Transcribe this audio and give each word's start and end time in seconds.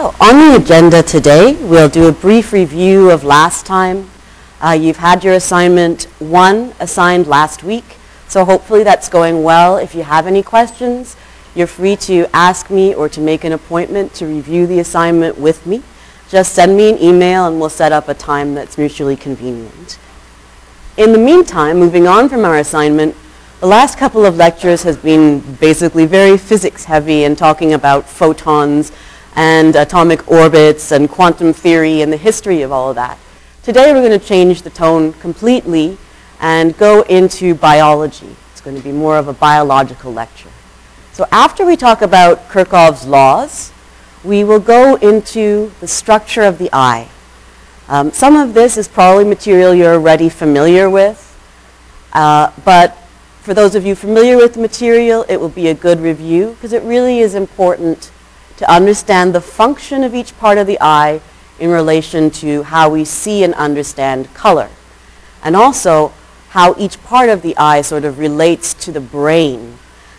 So 0.00 0.14
on 0.18 0.38
the 0.38 0.56
agenda 0.56 1.02
today, 1.02 1.62
we'll 1.62 1.90
do 1.90 2.08
a 2.08 2.12
brief 2.12 2.54
review 2.54 3.10
of 3.10 3.22
last 3.22 3.66
time. 3.66 4.08
Uh, 4.58 4.70
you've 4.70 4.96
had 4.96 5.22
your 5.22 5.34
assignment 5.34 6.04
one 6.20 6.72
assigned 6.80 7.26
last 7.26 7.62
week, 7.62 7.84
so 8.26 8.46
hopefully 8.46 8.82
that's 8.82 9.10
going 9.10 9.42
well. 9.42 9.76
If 9.76 9.94
you 9.94 10.02
have 10.02 10.26
any 10.26 10.42
questions, 10.42 11.18
you're 11.54 11.66
free 11.66 11.96
to 11.96 12.26
ask 12.32 12.70
me 12.70 12.94
or 12.94 13.10
to 13.10 13.20
make 13.20 13.44
an 13.44 13.52
appointment 13.52 14.14
to 14.14 14.26
review 14.26 14.66
the 14.66 14.80
assignment 14.80 15.36
with 15.36 15.66
me. 15.66 15.82
Just 16.30 16.54
send 16.54 16.78
me 16.78 16.88
an 16.88 16.98
email 16.98 17.46
and 17.46 17.60
we'll 17.60 17.68
set 17.68 17.92
up 17.92 18.08
a 18.08 18.14
time 18.14 18.54
that's 18.54 18.78
mutually 18.78 19.16
convenient. 19.16 19.98
In 20.96 21.12
the 21.12 21.18
meantime, 21.18 21.78
moving 21.78 22.06
on 22.06 22.30
from 22.30 22.46
our 22.46 22.56
assignment, 22.56 23.14
the 23.60 23.66
last 23.66 23.98
couple 23.98 24.24
of 24.24 24.38
lectures 24.38 24.82
has 24.84 24.96
been 24.96 25.40
basically 25.56 26.06
very 26.06 26.38
physics 26.38 26.86
heavy 26.86 27.24
and 27.24 27.36
talking 27.36 27.74
about 27.74 28.08
photons 28.08 28.92
and 29.36 29.76
atomic 29.76 30.28
orbits 30.30 30.92
and 30.92 31.08
quantum 31.08 31.52
theory 31.52 32.02
and 32.02 32.12
the 32.12 32.16
history 32.16 32.62
of 32.62 32.72
all 32.72 32.90
of 32.90 32.96
that. 32.96 33.18
Today 33.62 33.92
we're 33.92 34.06
going 34.06 34.18
to 34.18 34.24
change 34.24 34.62
the 34.62 34.70
tone 34.70 35.12
completely 35.14 35.98
and 36.40 36.76
go 36.78 37.02
into 37.02 37.54
biology. 37.54 38.34
It's 38.52 38.60
going 38.60 38.76
to 38.76 38.82
be 38.82 38.92
more 38.92 39.16
of 39.16 39.28
a 39.28 39.32
biological 39.32 40.12
lecture. 40.12 40.50
So 41.12 41.26
after 41.30 41.66
we 41.66 41.76
talk 41.76 42.02
about 42.02 42.48
Kirchhoff's 42.48 43.06
laws, 43.06 43.72
we 44.24 44.44
will 44.44 44.60
go 44.60 44.96
into 44.96 45.72
the 45.80 45.88
structure 45.88 46.42
of 46.42 46.58
the 46.58 46.70
eye. 46.72 47.08
Um, 47.88 48.12
some 48.12 48.36
of 48.36 48.54
this 48.54 48.76
is 48.76 48.86
probably 48.88 49.24
material 49.24 49.74
you're 49.74 49.94
already 49.94 50.28
familiar 50.28 50.88
with, 50.88 51.26
uh, 52.12 52.52
but 52.64 52.96
for 53.40 53.54
those 53.54 53.74
of 53.74 53.84
you 53.84 53.94
familiar 53.94 54.36
with 54.36 54.54
the 54.54 54.60
material, 54.60 55.24
it 55.28 55.38
will 55.38 55.48
be 55.48 55.68
a 55.68 55.74
good 55.74 56.00
review 56.00 56.50
because 56.50 56.72
it 56.72 56.82
really 56.82 57.18
is 57.18 57.34
important 57.34 58.09
to 58.60 58.70
understand 58.70 59.34
the 59.34 59.40
function 59.40 60.04
of 60.04 60.14
each 60.14 60.36
part 60.38 60.58
of 60.58 60.66
the 60.66 60.76
eye 60.82 61.18
in 61.58 61.70
relation 61.70 62.30
to 62.30 62.62
how 62.64 62.90
we 62.90 63.06
see 63.06 63.42
and 63.42 63.54
understand 63.54 64.32
color. 64.34 64.68
And 65.42 65.56
also 65.56 66.12
how 66.50 66.74
each 66.76 67.02
part 67.02 67.30
of 67.30 67.40
the 67.40 67.56
eye 67.56 67.80
sort 67.80 68.04
of 68.04 68.18
relates 68.18 68.74
to 68.74 68.92
the 68.92 69.00
brain 69.00 69.78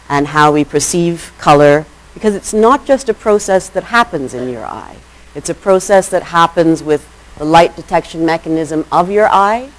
and 0.09 0.25
how 0.25 0.51
we 0.51 0.63
perceive 0.63 1.31
color 1.37 1.85
because 2.15 2.33
it's 2.33 2.51
not 2.51 2.83
just 2.83 3.09
a 3.09 3.13
process 3.13 3.69
that 3.69 3.83
happens 3.83 4.33
in 4.33 4.49
your 4.49 4.65
eye. 4.65 4.95
It's 5.35 5.51
a 5.51 5.53
process 5.53 6.09
that 6.09 6.23
happens 6.23 6.81
with 6.81 7.07
the 7.37 7.45
light 7.45 7.75
detection 7.75 8.25
mechanism 8.25 8.85
of 8.91 9.11
your 9.11 9.27
eye 9.27 9.69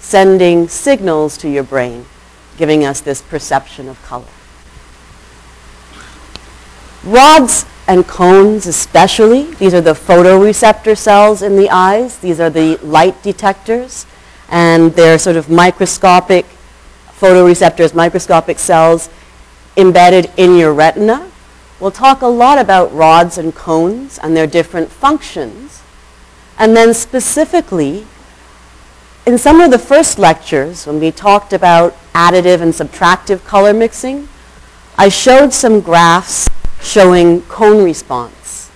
sending 0.00 0.66
signals 0.66 1.38
to 1.38 1.48
your 1.48 1.62
brain, 1.62 2.06
giving 2.58 2.84
us 2.84 3.00
this 3.00 3.22
perception 3.22 3.88
of 3.88 4.02
color. 4.02 4.26
Rods 7.04 7.64
and 7.90 8.06
cones 8.06 8.68
especially, 8.68 9.52
these 9.54 9.74
are 9.74 9.80
the 9.80 9.94
photoreceptor 9.94 10.96
cells 10.96 11.42
in 11.42 11.56
the 11.56 11.68
eyes. 11.70 12.18
These 12.18 12.38
are 12.38 12.48
the 12.48 12.76
light 12.84 13.20
detectors 13.20 14.06
and 14.48 14.92
they're 14.92 15.18
sort 15.18 15.34
of 15.34 15.50
microscopic 15.50 16.46
photoreceptors, 17.18 17.92
microscopic 17.92 18.60
cells 18.60 19.10
embedded 19.76 20.30
in 20.36 20.56
your 20.56 20.72
retina. 20.72 21.32
We'll 21.80 21.90
talk 21.90 22.22
a 22.22 22.28
lot 22.28 22.58
about 22.58 22.94
rods 22.94 23.36
and 23.38 23.52
cones 23.52 24.20
and 24.22 24.36
their 24.36 24.46
different 24.46 24.92
functions. 24.92 25.82
And 26.60 26.76
then 26.76 26.94
specifically, 26.94 28.06
in 29.26 29.36
some 29.36 29.60
of 29.60 29.72
the 29.72 29.80
first 29.80 30.16
lectures, 30.16 30.86
when 30.86 31.00
we 31.00 31.10
talked 31.10 31.52
about 31.52 31.96
additive 32.14 32.60
and 32.60 32.72
subtractive 32.72 33.44
color 33.44 33.74
mixing, 33.74 34.28
I 34.96 35.08
showed 35.08 35.52
some 35.52 35.80
graphs 35.80 36.48
showing 36.82 37.42
cone 37.42 37.84
response. 37.84 38.70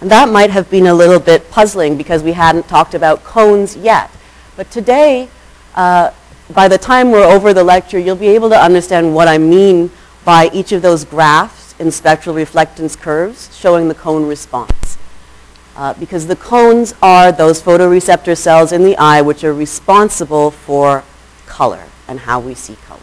And 0.00 0.10
that 0.10 0.28
might 0.28 0.50
have 0.50 0.70
been 0.70 0.86
a 0.86 0.94
little 0.94 1.20
bit 1.20 1.50
puzzling 1.50 1.96
because 1.96 2.22
we 2.22 2.32
hadn't 2.32 2.68
talked 2.68 2.94
about 2.94 3.24
cones 3.24 3.76
yet. 3.76 4.10
But 4.56 4.70
today, 4.70 5.28
uh, 5.74 6.10
by 6.52 6.68
the 6.68 6.78
time 6.78 7.10
we're 7.10 7.24
over 7.24 7.54
the 7.54 7.64
lecture, 7.64 7.98
you'll 7.98 8.16
be 8.16 8.28
able 8.28 8.50
to 8.50 8.60
understand 8.60 9.14
what 9.14 9.28
I 9.28 9.38
mean 9.38 9.90
by 10.24 10.50
each 10.52 10.72
of 10.72 10.82
those 10.82 11.04
graphs 11.04 11.74
in 11.78 11.90
spectral 11.90 12.34
reflectance 12.34 12.98
curves 12.98 13.56
showing 13.56 13.88
the 13.88 13.94
cone 13.94 14.26
response. 14.26 14.98
Uh, 15.76 15.92
because 15.94 16.26
the 16.26 16.36
cones 16.36 16.94
are 17.02 17.32
those 17.32 17.60
photoreceptor 17.60 18.36
cells 18.36 18.72
in 18.72 18.84
the 18.84 18.96
eye 18.96 19.20
which 19.20 19.42
are 19.42 19.52
responsible 19.52 20.50
for 20.50 21.02
color 21.46 21.84
and 22.06 22.20
how 22.20 22.38
we 22.38 22.54
see 22.54 22.76
color. 22.86 22.93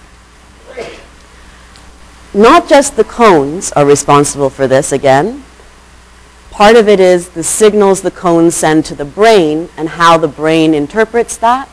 Not 2.34 2.70
just 2.70 2.96
the 2.96 3.04
cones 3.04 3.74
are 3.74 3.86
responsible 3.86 4.50
for 4.50 4.66
this 4.66 4.94
again. 4.94 5.44
Part 6.50 6.78
of 6.78 6.88
it 6.88 7.02
is 7.02 7.30
the 7.30 7.44
signals 7.44 8.02
the 8.02 8.12
cones 8.12 8.56
send 8.56 8.86
to 8.86 8.96
the 8.96 9.04
brain 9.04 9.68
and 9.76 9.90
how 9.90 10.18
the 10.18 10.30
brain 10.30 10.74
interprets 10.74 11.36
that. 11.38 11.68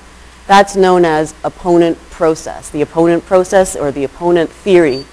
That's 0.49 0.75
known 0.75 1.05
as 1.05 1.33
opponent 1.45 1.99
process, 2.11 2.71
the 2.71 2.83
opponent 2.83 3.25
process 3.25 3.77
or 3.77 3.93
the 3.93 4.03
opponent 4.03 4.51
theory 4.51 5.05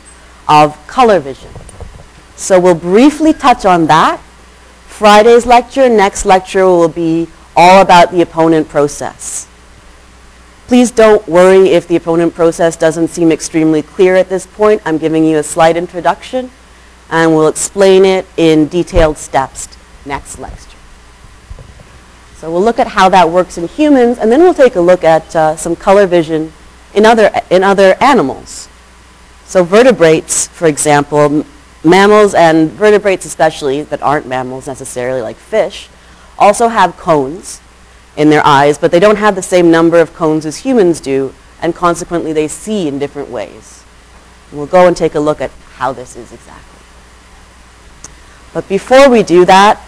of 0.48 0.76
color 0.88 1.20
vision. 1.20 1.52
So 2.36 2.60
we'll 2.60 2.74
briefly 2.74 3.32
touch 3.32 3.66
on 3.66 3.86
that. 3.86 4.20
Friday's 4.88 5.46
lecture, 5.46 5.90
next 5.90 6.26
lecture 6.26 6.66
will 6.66 6.88
be 6.88 7.28
all 7.56 7.82
about 7.82 8.12
the 8.12 8.22
opponent 8.22 8.68
process. 8.68 9.48
Please 10.68 10.90
don't 10.90 11.28
worry 11.28 11.70
if 11.70 11.88
the 11.88 11.96
opponent 11.96 12.34
process 12.34 12.76
doesn't 12.76 13.10
seem 13.10 13.32
extremely 13.32 13.84
clear 13.84 14.16
at 14.16 14.30
this 14.30 14.48
point. 14.48 14.82
I'm 14.84 14.98
giving 14.98 15.24
you 15.24 15.38
a 15.38 15.44
slight 15.44 15.78
introduction 15.78 16.50
and 17.12 17.36
we'll 17.36 17.50
explain 17.50 18.04
it 18.04 18.26
in 18.36 18.68
detailed 18.68 19.20
steps 19.20 19.68
next 20.08 20.40
lecture. 20.40 20.78
So 22.38 22.52
we'll 22.52 22.64
look 22.64 22.80
at 22.80 22.88
how 22.88 23.10
that 23.10 23.30
works 23.30 23.60
in 23.60 23.68
humans 23.68 24.18
and 24.18 24.32
then 24.32 24.42
we'll 24.42 24.56
take 24.56 24.76
a 24.76 24.82
look 24.82 25.04
at 25.04 25.36
uh, 25.36 25.56
some 25.56 25.76
color 25.76 26.08
vision 26.08 26.52
in 26.96 27.06
other, 27.06 27.30
in 27.52 27.64
other 27.64 27.96
animals. 28.02 28.68
So 29.46 29.64
vertebrates, 29.64 30.48
for 30.48 30.66
example, 30.66 31.46
mammals 31.84 32.34
and 32.34 32.72
vertebrates 32.72 33.28
especially 33.28 33.84
that 33.84 34.02
aren't 34.02 34.26
mammals 34.26 34.66
necessarily 34.66 35.22
like 35.22 35.36
fish, 35.36 35.90
also 36.40 36.70
have 36.70 36.98
cones 36.98 37.62
in 38.18 38.30
their 38.30 38.46
eyes, 38.46 38.78
but 38.78 38.92
they 38.92 39.00
don't 39.00 39.18
have 39.18 39.36
the 39.36 39.42
same 39.42 39.70
number 39.70 40.00
of 40.00 40.14
cones 40.14 40.46
as 40.46 40.58
humans 40.58 41.00
do, 41.00 41.34
and 41.62 41.76
consequently 41.76 42.34
they 42.34 42.48
see 42.48 42.88
in 42.88 43.00
different 43.00 43.30
ways. 43.30 43.84
And 44.50 44.60
we'll 44.60 44.68
go 44.68 44.88
and 44.88 44.96
take 44.96 45.16
a 45.16 45.20
look 45.20 45.42
at 45.42 45.52
how 45.76 45.92
this 45.92 46.16
is 46.16 46.32
exactly. 46.32 46.80
But 48.54 48.70
before 48.70 49.10
we 49.10 49.22
do 49.22 49.44
that, 49.46 49.86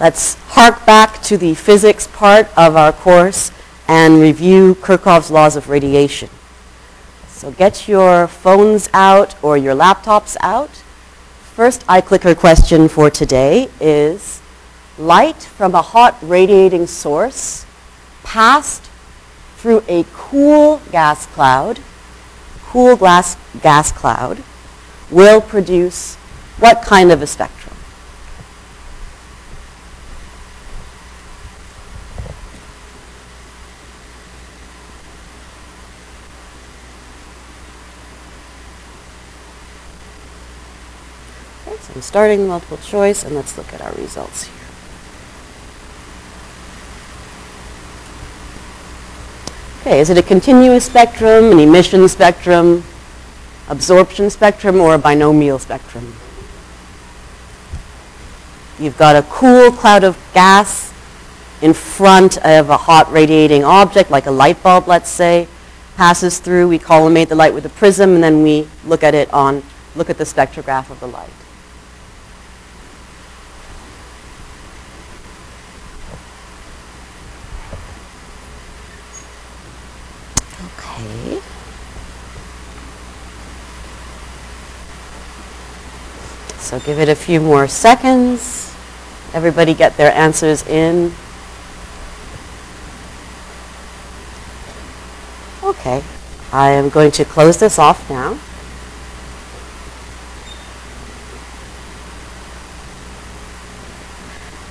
let's 0.00 0.36
hark 0.48 0.86
back 0.86 1.22
to 1.24 1.36
the 1.36 1.54
physics 1.54 2.06
part 2.06 2.46
of 2.56 2.76
our 2.76 2.92
course 2.92 3.50
and 3.86 4.20
review 4.20 4.74
Kirchhoff's 4.76 5.30
laws 5.30 5.54
of 5.56 5.68
radiation. 5.68 6.30
So 7.28 7.50
get 7.50 7.86
your 7.86 8.26
phones 8.26 8.88
out 8.94 9.34
or 9.42 9.58
your 9.58 9.74
laptops 9.74 10.36
out. 10.40 10.70
First 11.54 11.86
iClicker 11.86 12.36
question 12.36 12.88
for 12.88 13.10
today 13.10 13.68
is, 13.78 14.40
light 14.98 15.36
from 15.36 15.74
a 15.74 15.82
hot 15.82 16.16
radiating 16.22 16.86
source 16.86 17.65
passed 18.26 18.82
through 19.56 19.84
a 19.86 20.04
cool 20.12 20.82
gas 20.90 21.26
cloud, 21.26 21.78
cool 22.64 22.96
glass 22.96 23.36
gas 23.62 23.92
cloud, 23.92 24.42
will 25.12 25.40
produce 25.40 26.16
what 26.58 26.82
kind 26.82 27.12
of 27.12 27.22
a 27.22 27.26
spectrum? 27.26 27.76
Okay, 41.68 41.76
So 41.80 41.92
I'm 41.94 42.02
starting 42.02 42.48
multiple 42.48 42.78
choice, 42.78 43.22
and 43.22 43.36
let's 43.36 43.56
look 43.56 43.72
at 43.72 43.80
our 43.80 43.92
results 43.92 44.48
here. 44.48 44.55
Okay, 49.86 50.00
is 50.00 50.10
it 50.10 50.18
a 50.18 50.22
continuous 50.22 50.84
spectrum, 50.84 51.52
an 51.52 51.60
emission 51.60 52.08
spectrum, 52.08 52.82
absorption 53.68 54.30
spectrum, 54.30 54.80
or 54.80 54.96
a 54.96 54.98
binomial 54.98 55.60
spectrum? 55.60 56.12
You've 58.80 58.98
got 58.98 59.14
a 59.14 59.22
cool 59.30 59.70
cloud 59.70 60.02
of 60.02 60.18
gas 60.34 60.92
in 61.62 61.72
front 61.72 62.36
of 62.38 62.68
a 62.68 62.76
hot 62.76 63.12
radiating 63.12 63.62
object, 63.62 64.10
like 64.10 64.26
a 64.26 64.32
light 64.32 64.60
bulb, 64.60 64.88
let's 64.88 65.08
say, 65.08 65.46
passes 65.96 66.40
through. 66.40 66.66
We 66.66 66.80
collimate 66.80 67.28
the 67.28 67.36
light 67.36 67.54
with 67.54 67.64
a 67.64 67.68
prism, 67.68 68.16
and 68.16 68.24
then 68.24 68.42
we 68.42 68.66
look 68.86 69.04
at 69.04 69.14
it 69.14 69.32
on, 69.32 69.62
look 69.94 70.10
at 70.10 70.18
the 70.18 70.24
spectrograph 70.24 70.90
of 70.90 70.98
the 70.98 71.06
light. 71.06 71.30
So 86.66 86.80
give 86.80 86.98
it 86.98 87.08
a 87.08 87.14
few 87.14 87.40
more 87.40 87.68
seconds 87.68 88.66
everybody 89.32 89.72
get 89.72 89.96
their 89.96 90.12
answers 90.12 90.66
in? 90.66 91.12
Okay, 95.62 96.02
I 96.52 96.70
am 96.70 96.88
going 96.88 97.10
to 97.12 97.24
close 97.24 97.58
this 97.58 97.78
off 97.78 98.10
now. 98.10 98.38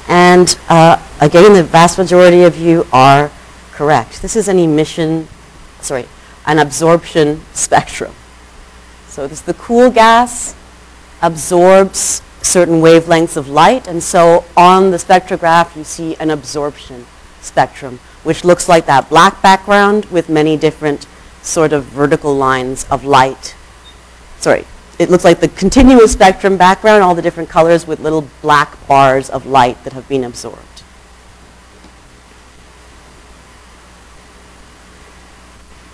And 0.08 0.58
uh, 0.68 1.02
again, 1.22 1.54
the 1.54 1.64
vast 1.64 1.98
majority 1.98 2.44
of 2.44 2.58
you 2.58 2.88
are 2.92 3.32
correct. 3.72 4.22
This 4.22 4.36
is 4.36 4.48
an 4.48 4.58
emission, 4.58 5.30
sorry, 5.80 6.08
an 6.46 6.60
absorption 6.60 7.42
spectrum. 7.54 8.14
So 9.08 9.28
this 9.28 9.40
is 9.40 9.46
the 9.46 9.54
cool 9.54 9.92
gas 9.92 10.56
absorbs 11.26 12.22
certain 12.44 12.80
wavelengths 12.80 13.36
of 13.36 13.50
light, 13.50 13.88
and 13.88 14.02
so 14.04 14.46
on 14.56 14.92
the 14.92 14.98
spectrograph 14.98 15.76
you 15.76 15.84
see 15.84 16.16
an 16.18 16.30
absorption 16.30 17.06
spectrum, 17.42 18.00
which 18.24 18.46
looks 18.46 18.70
like 18.70 18.86
that 18.86 19.10
black 19.10 19.42
background 19.42 20.06
with 20.06 20.30
many 20.30 20.56
different 20.56 21.08
sort 21.42 21.74
of 21.74 21.84
vertical 21.86 22.36
lines 22.36 22.86
of 22.92 23.04
light. 23.04 23.56
Sorry, 24.38 24.66
it 25.00 25.10
looks 25.10 25.24
like 25.24 25.40
the 25.40 25.48
continuous 25.48 26.14
spectrum 26.14 26.58
background, 26.58 27.02
all 27.02 27.16
the 27.16 27.22
different 27.24 27.50
colors 27.50 27.88
with 27.88 28.00
little 28.00 28.28
black 28.44 28.88
bars 28.88 29.30
of 29.30 29.48
light 29.48 29.84
that 29.84 29.94
have 29.94 30.08
been 30.08 30.24
absorbed. 30.24 30.84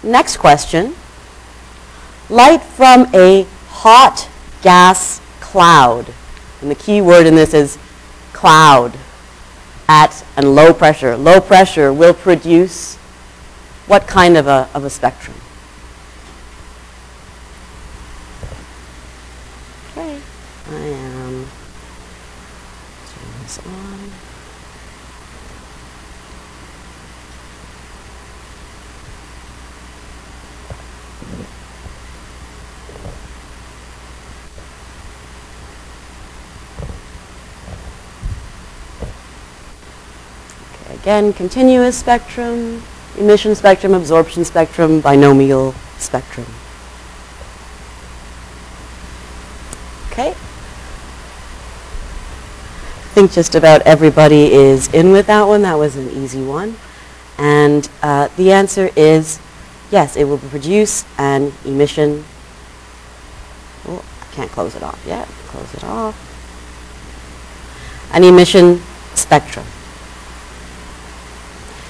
Next 0.03 0.37
question. 0.37 0.95
Light 2.29 2.61
from 2.61 3.07
a 3.13 3.45
hot 3.69 4.27
gas 4.61 5.20
cloud. 5.51 6.05
And 6.61 6.71
the 6.71 6.75
key 6.75 7.01
word 7.01 7.27
in 7.27 7.35
this 7.35 7.53
is 7.53 7.77
cloud 8.31 8.97
at 9.89 10.25
and 10.37 10.55
low 10.55 10.73
pressure. 10.73 11.17
Low 11.17 11.41
pressure 11.41 11.91
will 11.91 12.13
produce 12.13 12.95
what 13.87 14.07
kind 14.07 14.37
of 14.37 14.47
a, 14.47 14.69
of 14.73 14.85
a 14.85 14.89
spectrum? 14.89 15.35
Okay, 19.91 20.21
I 20.69 20.75
am 20.75 21.45
turn 23.11 23.41
this 23.41 23.59
on. 23.59 24.11
Okay, 40.83 40.90
again, 41.01 41.33
continuous 41.33 41.97
spectrum, 41.97 42.83
emission 43.17 43.55
spectrum, 43.55 43.93
absorption 43.93 44.45
spectrum, 44.45 45.01
binomial 45.01 45.73
spectrum. 45.97 46.45
Okay. 50.11 50.29
I 52.99 53.13
think 53.13 53.31
just 53.31 53.55
about 53.55 53.81
everybody 53.81 54.53
is 54.53 54.93
in 54.93 55.11
with 55.11 55.27
that 55.27 55.43
one. 55.43 55.63
That 55.63 55.77
was 55.77 55.95
an 55.95 56.09
easy 56.11 56.43
one. 56.43 56.75
And 57.37 57.89
uh, 58.03 58.27
the 58.37 58.51
answer 58.51 58.91
is 58.95 59.39
yes, 59.89 60.15
it 60.15 60.25
will 60.25 60.37
produce 60.37 61.03
an 61.17 61.51
emission. 61.65 62.23
Oh, 63.87 64.05
I 64.21 64.25
can't 64.35 64.51
close 64.51 64.75
it 64.75 64.83
off 64.83 65.01
yet. 65.07 65.27
Close 65.47 65.73
it 65.73 65.83
off. 65.83 66.15
An 68.13 68.23
emission 68.23 68.81
spectrum. 69.15 69.65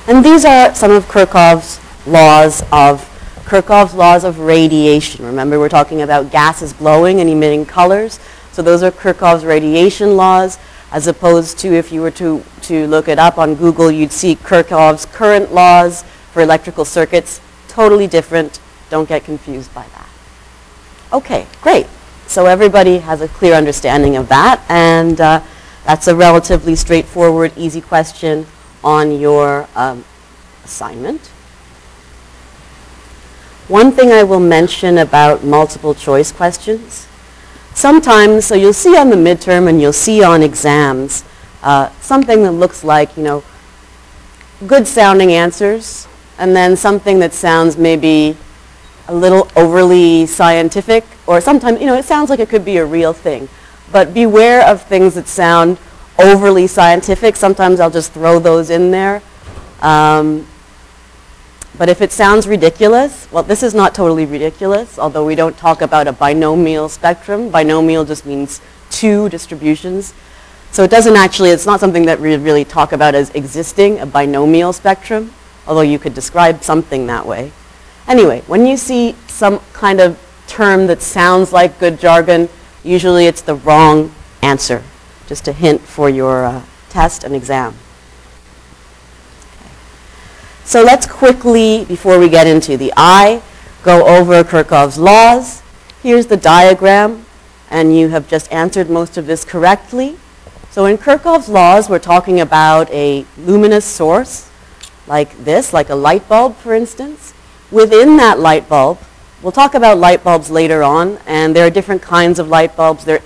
And 0.07 0.25
these 0.25 0.45
are 0.45 0.73
some 0.73 0.91
of 0.91 1.05
Kirchhoff's 1.05 1.79
laws 2.07 2.63
of 2.71 3.07
Kirchhoff's 3.45 3.93
laws 3.93 4.23
of 4.23 4.39
radiation. 4.39 5.23
Remember 5.25 5.59
we're 5.59 5.69
talking 5.69 6.01
about 6.01 6.31
gases 6.31 6.73
blowing 6.73 7.19
and 7.19 7.29
emitting 7.29 7.65
colors. 7.65 8.19
So 8.51 8.61
those 8.63 8.81
are 8.81 8.89
Kirchhoff's 8.89 9.43
radiation 9.43 10.17
laws 10.17 10.57
as 10.91 11.05
opposed 11.07 11.59
to 11.59 11.73
if 11.73 11.91
you 11.91 12.01
were 12.01 12.11
to, 12.11 12.43
to 12.63 12.87
look 12.87 13.07
it 13.07 13.19
up 13.19 13.37
on 13.37 13.55
Google, 13.55 13.91
you'd 13.91 14.11
see 14.11 14.35
Kirchhoff's 14.35 15.05
current 15.05 15.53
laws 15.53 16.03
for 16.31 16.41
electrical 16.41 16.83
circuits. 16.83 17.39
Totally 17.67 18.07
different. 18.07 18.59
Don't 18.89 19.07
get 19.07 19.23
confused 19.23 19.73
by 19.73 19.85
that. 19.87 20.09
Okay, 21.13 21.45
great. 21.61 21.87
So 22.25 22.47
everybody 22.47 22.97
has 22.97 23.21
a 23.21 23.27
clear 23.27 23.53
understanding 23.53 24.17
of 24.17 24.29
that. 24.29 24.65
And 24.67 25.21
uh, 25.21 25.41
that's 25.85 26.07
a 26.07 26.15
relatively 26.15 26.75
straightforward, 26.75 27.53
easy 27.55 27.81
question 27.81 28.47
on 28.83 29.19
your 29.19 29.67
um, 29.75 30.03
assignment. 30.63 31.21
One 33.67 33.91
thing 33.91 34.11
I 34.11 34.23
will 34.23 34.39
mention 34.39 34.97
about 34.97 35.43
multiple 35.43 35.93
choice 35.93 36.31
questions. 36.31 37.07
Sometimes, 37.73 38.45
so 38.45 38.55
you'll 38.55 38.73
see 38.73 38.97
on 38.97 39.09
the 39.09 39.15
midterm 39.15 39.69
and 39.69 39.79
you'll 39.79 39.93
see 39.93 40.23
on 40.23 40.43
exams, 40.43 41.23
uh, 41.63 41.89
something 42.01 42.43
that 42.43 42.51
looks 42.51 42.83
like, 42.83 43.15
you 43.15 43.23
know, 43.23 43.43
good 44.67 44.85
sounding 44.85 45.31
answers, 45.31 46.07
and 46.37 46.55
then 46.55 46.75
something 46.75 47.19
that 47.19 47.33
sounds 47.33 47.77
maybe 47.77 48.35
a 49.07 49.15
little 49.15 49.47
overly 49.55 50.25
scientific, 50.25 51.05
or 51.25 51.39
sometimes, 51.39 51.79
you 51.79 51.85
know, 51.85 51.95
it 51.95 52.05
sounds 52.05 52.29
like 52.29 52.39
it 52.39 52.49
could 52.49 52.65
be 52.65 52.77
a 52.77 52.85
real 52.85 53.13
thing. 53.13 53.47
But 53.91 54.13
beware 54.13 54.65
of 54.65 54.81
things 54.83 55.15
that 55.15 55.27
sound 55.27 55.77
overly 56.21 56.67
scientific. 56.67 57.35
Sometimes 57.35 57.79
I'll 57.79 57.91
just 57.91 58.13
throw 58.13 58.39
those 58.39 58.69
in 58.69 58.91
there. 58.91 59.21
Um, 59.81 60.47
but 61.77 61.89
if 61.89 62.01
it 62.01 62.11
sounds 62.11 62.47
ridiculous, 62.47 63.27
well, 63.31 63.43
this 63.43 63.63
is 63.63 63.73
not 63.73 63.95
totally 63.95 64.25
ridiculous, 64.25 64.99
although 64.99 65.25
we 65.25 65.35
don't 65.35 65.57
talk 65.57 65.81
about 65.81 66.07
a 66.07 66.11
binomial 66.13 66.89
spectrum. 66.89 67.49
Binomial 67.49 68.05
just 68.05 68.25
means 68.25 68.61
two 68.89 69.29
distributions. 69.29 70.13
So 70.71 70.83
it 70.83 70.91
doesn't 70.91 71.15
actually, 71.15 71.49
it's 71.49 71.65
not 71.65 71.79
something 71.79 72.05
that 72.05 72.19
we 72.19 72.35
really 72.35 72.65
talk 72.65 72.91
about 72.91 73.15
as 73.15 73.29
existing, 73.31 73.99
a 73.99 74.05
binomial 74.05 74.73
spectrum, 74.73 75.33
although 75.65 75.81
you 75.81 75.99
could 75.99 76.13
describe 76.13 76.63
something 76.63 77.07
that 77.07 77.25
way. 77.25 77.51
Anyway, 78.07 78.41
when 78.47 78.65
you 78.65 78.77
see 78.77 79.15
some 79.27 79.59
kind 79.73 79.99
of 79.99 80.19
term 80.47 80.87
that 80.87 81.01
sounds 81.01 81.51
like 81.51 81.79
good 81.79 81.99
jargon, 81.99 82.47
usually 82.83 83.25
it's 83.25 83.41
the 83.41 83.55
wrong 83.55 84.13
answer. 84.41 84.83
Just 85.31 85.47
a 85.47 85.53
hint 85.53 85.79
for 85.79 86.09
your 86.09 86.43
uh, 86.43 86.61
test 86.89 87.23
and 87.23 87.33
exam. 87.33 87.73
So 90.65 90.83
let's 90.83 91.07
quickly, 91.07 91.85
before 91.85 92.19
we 92.19 92.27
get 92.27 92.47
into 92.47 92.75
the 92.75 92.91
eye, 92.97 93.41
go 93.81 94.05
over 94.05 94.43
Kirchhoff's 94.43 94.97
laws. 94.97 95.61
Here's 96.03 96.25
the 96.25 96.35
diagram, 96.35 97.25
and 97.69 97.97
you 97.97 98.09
have 98.09 98.27
just 98.27 98.51
answered 98.51 98.89
most 98.89 99.17
of 99.17 99.25
this 99.25 99.45
correctly. 99.45 100.17
So 100.69 100.83
in 100.85 100.97
Kirchhoff's 100.97 101.47
laws, 101.47 101.87
we're 101.87 101.97
talking 101.99 102.41
about 102.41 102.91
a 102.91 103.25
luminous 103.37 103.85
source, 103.85 104.51
like 105.07 105.45
this, 105.45 105.71
like 105.71 105.89
a 105.89 105.95
light 105.95 106.27
bulb, 106.27 106.57
for 106.57 106.73
instance. 106.73 107.33
Within 107.71 108.17
that 108.17 108.37
light 108.37 108.67
bulb, 108.67 108.99
we'll 109.41 109.53
talk 109.53 109.75
about 109.75 109.97
light 109.97 110.25
bulbs 110.25 110.49
later 110.51 110.83
on, 110.83 111.19
and 111.25 111.55
there 111.55 111.65
are 111.65 111.69
different 111.69 112.01
kinds 112.01 112.37
of 112.37 112.49
light 112.49 112.75
bulbs. 112.75 113.05
There 113.05 113.21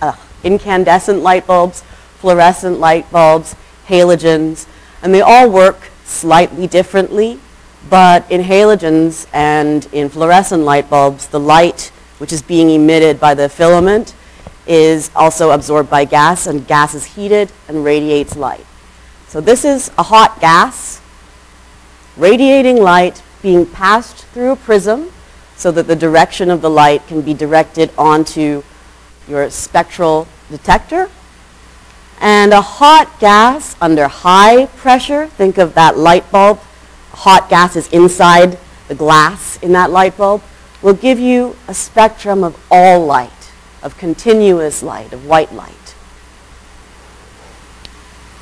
are 0.00 0.10
uh, 0.10 0.16
incandescent 0.44 1.20
light 1.20 1.46
bulbs, 1.46 1.82
fluorescent 2.18 2.78
light 2.78 3.10
bulbs, 3.10 3.54
halogens, 3.86 4.66
and 5.02 5.14
they 5.14 5.20
all 5.20 5.50
work 5.50 5.90
slightly 6.04 6.66
differently, 6.66 7.38
but 7.88 8.30
in 8.30 8.42
halogens 8.42 9.26
and 9.32 9.88
in 9.92 10.08
fluorescent 10.08 10.62
light 10.62 10.90
bulbs, 10.90 11.28
the 11.28 11.40
light 11.40 11.92
which 12.18 12.32
is 12.32 12.42
being 12.42 12.70
emitted 12.70 13.18
by 13.18 13.34
the 13.34 13.48
filament 13.48 14.14
is 14.66 15.10
also 15.16 15.50
absorbed 15.50 15.88
by 15.88 16.04
gas, 16.04 16.46
and 16.46 16.66
gas 16.66 16.94
is 16.94 17.04
heated 17.04 17.50
and 17.66 17.84
radiates 17.84 18.36
light. 18.36 18.64
So 19.28 19.40
this 19.40 19.64
is 19.64 19.90
a 19.96 20.02
hot 20.02 20.40
gas 20.40 21.00
radiating 22.16 22.76
light 22.76 23.22
being 23.42 23.64
passed 23.64 24.26
through 24.26 24.52
a 24.52 24.56
prism 24.56 25.10
so 25.56 25.70
that 25.70 25.86
the 25.86 25.96
direction 25.96 26.50
of 26.50 26.60
the 26.60 26.70
light 26.70 27.06
can 27.06 27.22
be 27.22 27.32
directed 27.32 27.90
onto 27.96 28.62
your 29.30 29.48
spectral 29.48 30.26
detector 30.50 31.08
and 32.20 32.52
a 32.52 32.60
hot 32.60 33.18
gas 33.18 33.74
under 33.80 34.06
high 34.06 34.66
pressure, 34.66 35.26
think 35.28 35.56
of 35.56 35.74
that 35.74 35.96
light 35.96 36.30
bulb, 36.30 36.58
hot 37.12 37.48
gas 37.48 37.76
is 37.76 37.88
inside 37.88 38.58
the 38.88 38.94
glass 38.94 39.56
in 39.62 39.72
that 39.72 39.90
light 39.90 40.16
bulb, 40.16 40.42
will 40.82 40.94
give 40.94 41.18
you 41.18 41.56
a 41.66 41.74
spectrum 41.74 42.44
of 42.44 42.62
all 42.70 43.04
light, 43.06 43.52
of 43.82 43.96
continuous 43.96 44.82
light, 44.82 45.12
of 45.12 45.26
white 45.26 45.52
light. 45.52 45.74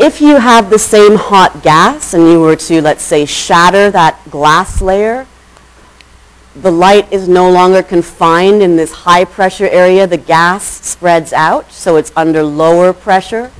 If 0.01 0.21
you 0.21 0.37
have 0.37 0.71
the 0.71 0.79
same 0.79 1.17
hot 1.17 1.63
gas 1.63 2.15
and 2.15 2.29
you 2.29 2.41
were 2.41 2.57
to, 2.57 2.81
let's 2.81 3.03
say, 3.03 3.27
shatter 3.27 3.91
that 3.91 4.19
glass 4.31 4.81
layer, 4.81 5.27
the 6.63 6.71
light 6.71 7.13
is 7.13 7.29
no 7.29 7.51
longer 7.51 7.83
confined 7.83 8.63
in 8.63 8.77
this 8.77 8.93
high 8.93 9.25
pressure 9.25 9.69
area. 9.69 10.07
The 10.07 10.17
gas 10.17 10.65
spreads 10.65 11.33
out, 11.33 11.71
so 11.71 11.97
it's 11.97 12.13
under 12.17 12.43
lower 12.43 12.93
pressure 12.93 13.51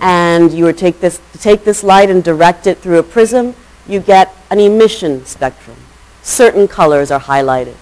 and 0.00 0.52
you 0.52 0.70
take 0.72 1.00
this, 1.00 1.20
take 1.40 1.64
this 1.64 1.82
light 1.82 2.10
and 2.10 2.22
direct 2.22 2.66
it 2.66 2.78
through 2.78 2.98
a 2.98 3.02
prism, 3.02 3.54
you 3.88 4.00
get 4.00 4.34
an 4.50 4.60
emission 4.60 5.24
spectrum. 5.24 5.76
Certain 6.22 6.68
colors 6.68 7.10
are 7.10 7.20
highlighted. 7.20 7.76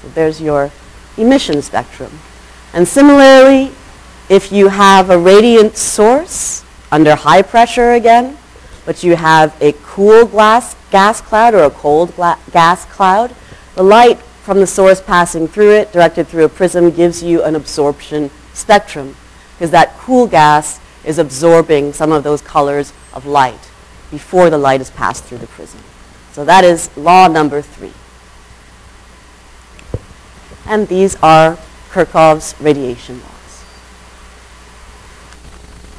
So 0.00 0.08
there's 0.08 0.40
your 0.40 0.70
emission 1.16 1.62
spectrum. 1.62 2.18
And 2.72 2.88
similarly, 2.88 3.72
if 4.28 4.50
you 4.50 4.68
have 4.68 5.10
a 5.10 5.18
radiant 5.18 5.76
source 5.76 6.64
under 6.90 7.14
high 7.14 7.42
pressure 7.42 7.92
again, 7.92 8.38
but 8.84 9.02
you 9.02 9.16
have 9.16 9.56
a 9.60 9.72
cool 9.82 10.26
glass, 10.26 10.76
gas 10.90 11.20
cloud 11.20 11.54
or 11.54 11.64
a 11.64 11.70
cold 11.70 12.14
gas 12.16 12.84
cloud, 12.86 13.34
the 13.74 13.82
light 13.82 14.18
from 14.18 14.58
the 14.58 14.66
source 14.66 15.00
passing 15.00 15.46
through 15.46 15.72
it, 15.72 15.92
directed 15.92 16.26
through 16.26 16.44
a 16.44 16.48
prism, 16.48 16.90
gives 16.90 17.22
you 17.22 17.42
an 17.44 17.54
absorption 17.54 18.30
spectrum 18.52 19.14
because 19.54 19.70
that 19.70 19.96
cool 19.98 20.26
gas 20.26 20.80
is 21.04 21.18
absorbing 21.18 21.92
some 21.92 22.12
of 22.12 22.24
those 22.24 22.42
colors 22.42 22.92
of 23.12 23.26
light 23.26 23.70
before 24.10 24.50
the 24.50 24.58
light 24.58 24.80
is 24.80 24.90
passed 24.90 25.24
through 25.24 25.38
the 25.38 25.46
prism. 25.46 25.80
So 26.32 26.44
that 26.44 26.64
is 26.64 26.94
law 26.96 27.28
number 27.28 27.62
three. 27.62 27.92
And 30.66 30.88
these 30.88 31.16
are 31.22 31.58
Kirchhoff's 31.90 32.60
radiation 32.60 33.20
laws. 33.20 33.64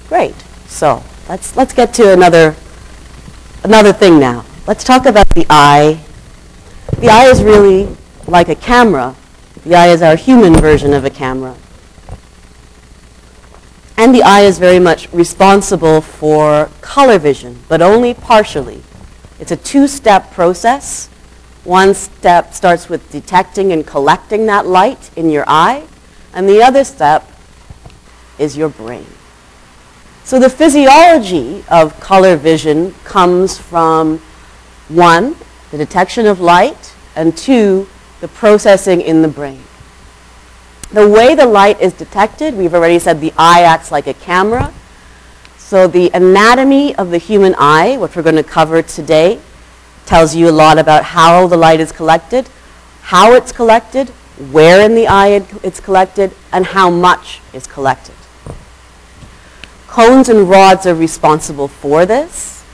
Great. 0.08 0.36
So 0.68 1.04
let's, 1.30 1.56
let's 1.56 1.74
get 1.74 1.94
to 1.96 2.14
another, 2.14 2.56
another 3.64 3.94
thing 3.94 4.20
now. 4.20 4.46
Let's 4.68 4.84
talk 4.84 5.06
about 5.06 5.28
the 5.30 5.46
eye. 5.50 6.00
The 7.00 7.10
eye 7.10 7.26
is 7.26 7.44
really 7.44 7.96
like 8.28 8.50
a 8.50 8.56
camera. 8.56 9.16
The 9.64 9.76
eye 9.76 9.88
is 9.88 10.02
our 10.02 10.16
human 10.16 10.56
version 10.56 10.94
of 10.94 11.06
a 11.06 11.10
camera. 11.10 11.56
And 13.98 14.14
the 14.14 14.24
eye 14.24 14.42
is 14.42 14.60
very 14.60 14.80
much 14.80 15.12
responsible 15.14 16.02
for 16.02 16.70
color 16.82 17.20
vision, 17.20 17.60
but 17.70 17.82
only 17.82 18.14
partially. 18.14 18.82
It's 19.40 19.52
a 19.52 19.58
two-step 19.58 20.32
process. 20.32 21.08
One 21.64 21.94
step 21.94 22.54
starts 22.54 22.90
with 22.90 23.10
detecting 23.12 23.72
and 23.72 23.86
collecting 23.86 24.46
that 24.48 24.66
light 24.66 25.10
in 25.16 25.30
your 25.30 25.46
eye, 25.48 25.88
and 26.34 26.50
the 26.50 26.62
other 26.62 26.84
step 26.84 27.30
is 28.38 28.58
your 28.58 28.70
brain. 28.70 29.06
So 30.26 30.40
the 30.40 30.50
physiology 30.50 31.66
of 31.70 32.00
color 32.00 32.38
vision 32.38 32.94
comes 33.04 33.58
from 33.58 34.20
one, 34.88 35.36
the 35.72 35.78
detection 35.78 36.26
of 36.26 36.40
light, 36.40 36.96
and 37.16 37.36
two, 37.36 37.88
the 38.22 38.30
processing 38.30 39.02
in 39.02 39.22
the 39.22 39.28
brain. 39.28 39.62
The 40.92 41.10
way 41.10 41.36
the 41.36 41.46
light 41.46 41.82
is 41.82 41.92
detected, 41.92 42.56
we've 42.56 42.74
already 42.74 43.00
said 43.00 43.20
the 43.20 43.34
eye 43.38 43.64
acts 43.64 43.92
like 43.92 44.08
a 44.08 44.14
camera. 44.14 44.74
So 45.58 45.88
the 45.88 46.10
anatomy 46.14 46.96
of 46.96 47.12
the 47.12 47.18
human 47.18 47.54
eye, 47.58 47.98
which 47.98 48.16
we're 48.16 48.24
going 48.24 48.36
to 48.36 48.44
cover 48.44 48.82
today, 48.82 49.42
tells 50.06 50.36
you 50.36 50.48
a 50.48 50.52
lot 50.52 50.78
about 50.78 51.04
how 51.04 51.48
the 51.48 51.58
light 51.58 51.82
is 51.82 51.92
collected, 51.92 52.48
how 53.02 53.34
it's 53.34 53.52
collected, 53.52 54.10
where 54.52 54.86
in 54.86 54.96
the 54.96 55.08
eye 55.08 55.46
it's 55.64 55.82
collected, 55.82 56.32
and 56.52 56.68
how 56.68 56.90
much 56.90 57.42
is 57.54 57.68
collected. 57.68 58.16
Cones 59.94 60.28
and 60.28 60.50
rods 60.50 60.88
are 60.88 60.96
responsible 60.96 61.68
for 61.68 62.04
this. 62.04 62.66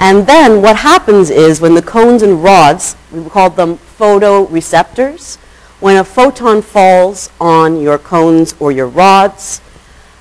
And 0.00 0.26
then 0.26 0.62
what 0.62 0.76
happens 0.76 1.28
is 1.28 1.60
when 1.60 1.74
the 1.74 1.82
cones 1.82 2.22
and 2.22 2.42
rods, 2.42 2.96
we 3.12 3.22
call 3.28 3.50
them 3.50 3.76
photoreceptors, 3.76 5.36
when 5.78 5.98
a 5.98 6.04
photon 6.04 6.62
falls 6.62 7.28
on 7.38 7.82
your 7.82 7.98
cones 7.98 8.54
or 8.58 8.72
your 8.72 8.86
rods, 8.86 9.60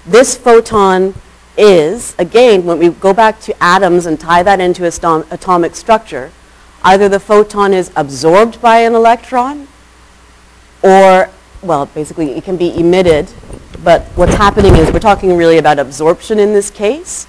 this 0.06 0.38
photon 0.38 1.14
is, 1.58 2.14
again, 2.20 2.66
when 2.66 2.78
we 2.78 2.90
go 2.90 3.14
back 3.14 3.40
to 3.40 3.64
atoms 3.64 4.06
and 4.08 4.20
tie 4.20 4.44
that 4.44 4.60
into 4.60 4.86
atomic 4.86 5.78
structure, 5.78 6.30
either 6.84 7.08
the 7.08 7.22
photon 7.22 7.74
is 7.74 7.90
absorbed 7.96 8.62
by 8.62 8.80
an 8.80 8.94
electron 8.94 9.70
or, 10.84 11.30
well, 11.62 11.86
basically 11.86 12.32
it 12.32 12.44
can 12.44 12.58
be 12.58 12.78
emitted, 12.78 13.32
but 13.86 14.02
what's 14.16 14.34
happening 14.34 14.74
is 14.76 14.92
we're 14.92 14.98
talking 14.98 15.38
really 15.38 15.60
about 15.60 15.78
absorption 15.78 16.40
in 16.40 16.54
this 16.54 16.72
case. 16.72 17.28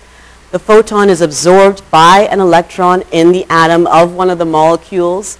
The 0.52 0.58
photon 0.58 1.10
is 1.10 1.20
absorbed 1.20 1.88
by 1.90 2.20
an 2.30 2.40
electron 2.40 3.02
in 3.12 3.30
the 3.30 3.44
atom 3.50 3.86
of 3.86 4.14
one 4.14 4.30
of 4.30 4.38
the 4.38 4.46
molecules 4.46 5.36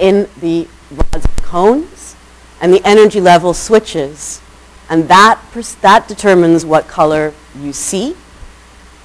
in 0.00 0.28
the 0.40 0.66
rods 0.90 1.24
and 1.24 1.36
cones, 1.36 2.16
and 2.60 2.72
the 2.72 2.84
energy 2.84 3.20
level 3.20 3.54
switches. 3.54 4.42
And 4.88 5.06
that, 5.06 5.40
that 5.80 6.08
determines 6.08 6.64
what 6.64 6.88
color 6.88 7.32
you 7.56 7.72
see. 7.72 8.16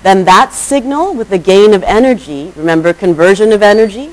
Then 0.01 0.25
that 0.25 0.53
signal 0.53 1.13
with 1.13 1.29
the 1.29 1.37
gain 1.37 1.75
of 1.75 1.83
energy, 1.83 2.51
remember 2.55 2.93
conversion 2.93 3.51
of 3.51 3.61
energy, 3.61 4.09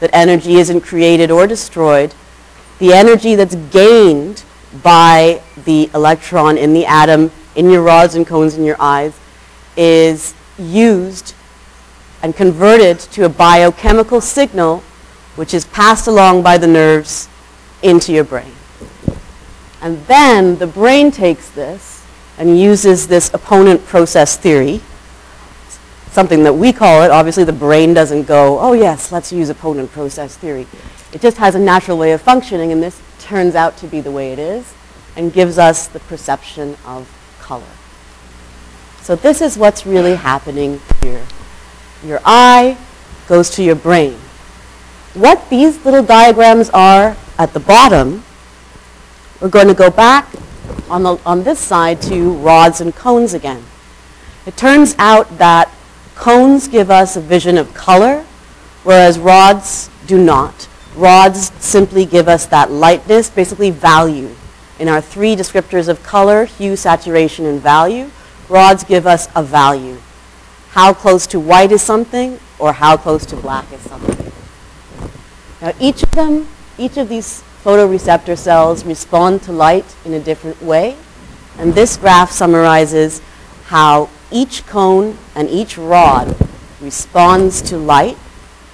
that 0.00 0.10
energy 0.12 0.56
isn't 0.56 0.82
created 0.82 1.30
or 1.30 1.46
destroyed, 1.46 2.14
the 2.78 2.92
energy 2.92 3.34
that's 3.34 3.54
gained 3.54 4.44
by 4.82 5.42
the 5.64 5.90
electron 5.94 6.58
in 6.58 6.74
the 6.74 6.86
atom 6.86 7.30
in 7.56 7.70
your 7.70 7.82
rods 7.82 8.14
and 8.14 8.26
cones 8.26 8.54
in 8.54 8.64
your 8.64 8.76
eyes 8.80 9.18
is 9.76 10.34
used 10.58 11.34
and 12.22 12.34
converted 12.34 12.98
to 12.98 13.24
a 13.24 13.28
biochemical 13.28 14.20
signal 14.20 14.80
which 15.36 15.54
is 15.54 15.64
passed 15.66 16.06
along 16.06 16.42
by 16.42 16.58
the 16.58 16.66
nerves 16.66 17.28
into 17.82 18.12
your 18.12 18.24
brain. 18.24 18.52
And 19.80 20.04
then 20.06 20.58
the 20.58 20.66
brain 20.66 21.12
takes 21.12 21.48
this 21.50 22.04
and 22.38 22.58
uses 22.58 23.06
this 23.06 23.32
opponent 23.32 23.86
process 23.86 24.36
theory, 24.36 24.80
something 26.10 26.42
that 26.42 26.54
we 26.54 26.72
call 26.72 27.02
it. 27.02 27.10
Obviously, 27.10 27.44
the 27.44 27.52
brain 27.52 27.94
doesn't 27.94 28.24
go, 28.24 28.58
oh, 28.58 28.72
yes, 28.72 29.12
let's 29.12 29.32
use 29.32 29.48
opponent 29.48 29.92
process 29.92 30.36
theory. 30.36 30.66
It 31.12 31.20
just 31.20 31.36
has 31.38 31.54
a 31.54 31.60
natural 31.60 31.96
way 31.96 32.12
of 32.12 32.20
functioning, 32.20 32.72
and 32.72 32.82
this 32.82 33.00
turns 33.28 33.54
out 33.54 33.76
to 33.76 33.86
be 33.86 34.00
the 34.00 34.10
way 34.10 34.32
it 34.32 34.38
is 34.38 34.74
and 35.14 35.34
gives 35.34 35.58
us 35.58 35.86
the 35.86 36.00
perception 36.00 36.74
of 36.86 37.06
color. 37.40 37.70
So 39.02 39.16
this 39.16 39.42
is 39.42 39.58
what's 39.58 39.84
really 39.84 40.14
happening 40.14 40.80
here. 41.02 41.22
Your 42.02 42.20
eye 42.24 42.78
goes 43.28 43.50
to 43.50 43.62
your 43.62 43.74
brain. 43.74 44.14
What 45.12 45.50
these 45.50 45.84
little 45.84 46.02
diagrams 46.02 46.70
are 46.70 47.18
at 47.36 47.52
the 47.52 47.60
bottom, 47.60 48.24
we're 49.42 49.50
going 49.50 49.68
to 49.68 49.74
go 49.74 49.90
back 49.90 50.26
on, 50.88 51.02
the, 51.02 51.20
on 51.26 51.42
this 51.42 51.58
side 51.58 52.00
to 52.02 52.32
rods 52.32 52.80
and 52.80 52.94
cones 52.94 53.34
again. 53.34 53.62
It 54.46 54.56
turns 54.56 54.94
out 54.98 55.36
that 55.36 55.70
cones 56.14 56.66
give 56.66 56.90
us 56.90 57.14
a 57.14 57.20
vision 57.20 57.58
of 57.58 57.74
color, 57.74 58.24
whereas 58.84 59.18
rods 59.18 59.90
do 60.06 60.16
not. 60.16 60.66
Rods 60.98 61.52
simply 61.64 62.04
give 62.04 62.26
us 62.26 62.46
that 62.46 62.72
lightness, 62.72 63.30
basically 63.30 63.70
value. 63.70 64.34
In 64.80 64.88
our 64.88 65.00
three 65.00 65.36
descriptors 65.36 65.86
of 65.86 66.02
color, 66.02 66.44
hue, 66.44 66.74
saturation, 66.74 67.46
and 67.46 67.60
value, 67.60 68.10
rods 68.48 68.82
give 68.82 69.06
us 69.06 69.28
a 69.36 69.42
value. 69.44 69.98
How 70.70 70.92
close 70.92 71.24
to 71.28 71.38
white 71.38 71.70
is 71.70 71.82
something 71.82 72.40
or 72.58 72.72
how 72.72 72.96
close 72.96 73.24
to 73.26 73.36
black 73.36 73.72
is 73.72 73.80
something. 73.82 74.32
Now 75.62 75.72
each 75.78 76.02
of 76.02 76.10
them, 76.10 76.48
each 76.76 76.96
of 76.96 77.08
these 77.08 77.44
photoreceptor 77.62 78.36
cells 78.36 78.84
respond 78.84 79.42
to 79.42 79.52
light 79.52 79.94
in 80.04 80.14
a 80.14 80.20
different 80.20 80.60
way. 80.60 80.96
And 81.58 81.74
this 81.74 81.96
graph 81.96 82.32
summarizes 82.32 83.22
how 83.66 84.10
each 84.32 84.66
cone 84.66 85.16
and 85.36 85.48
each 85.48 85.78
rod 85.78 86.34
responds 86.80 87.62
to 87.62 87.78
light 87.78 88.18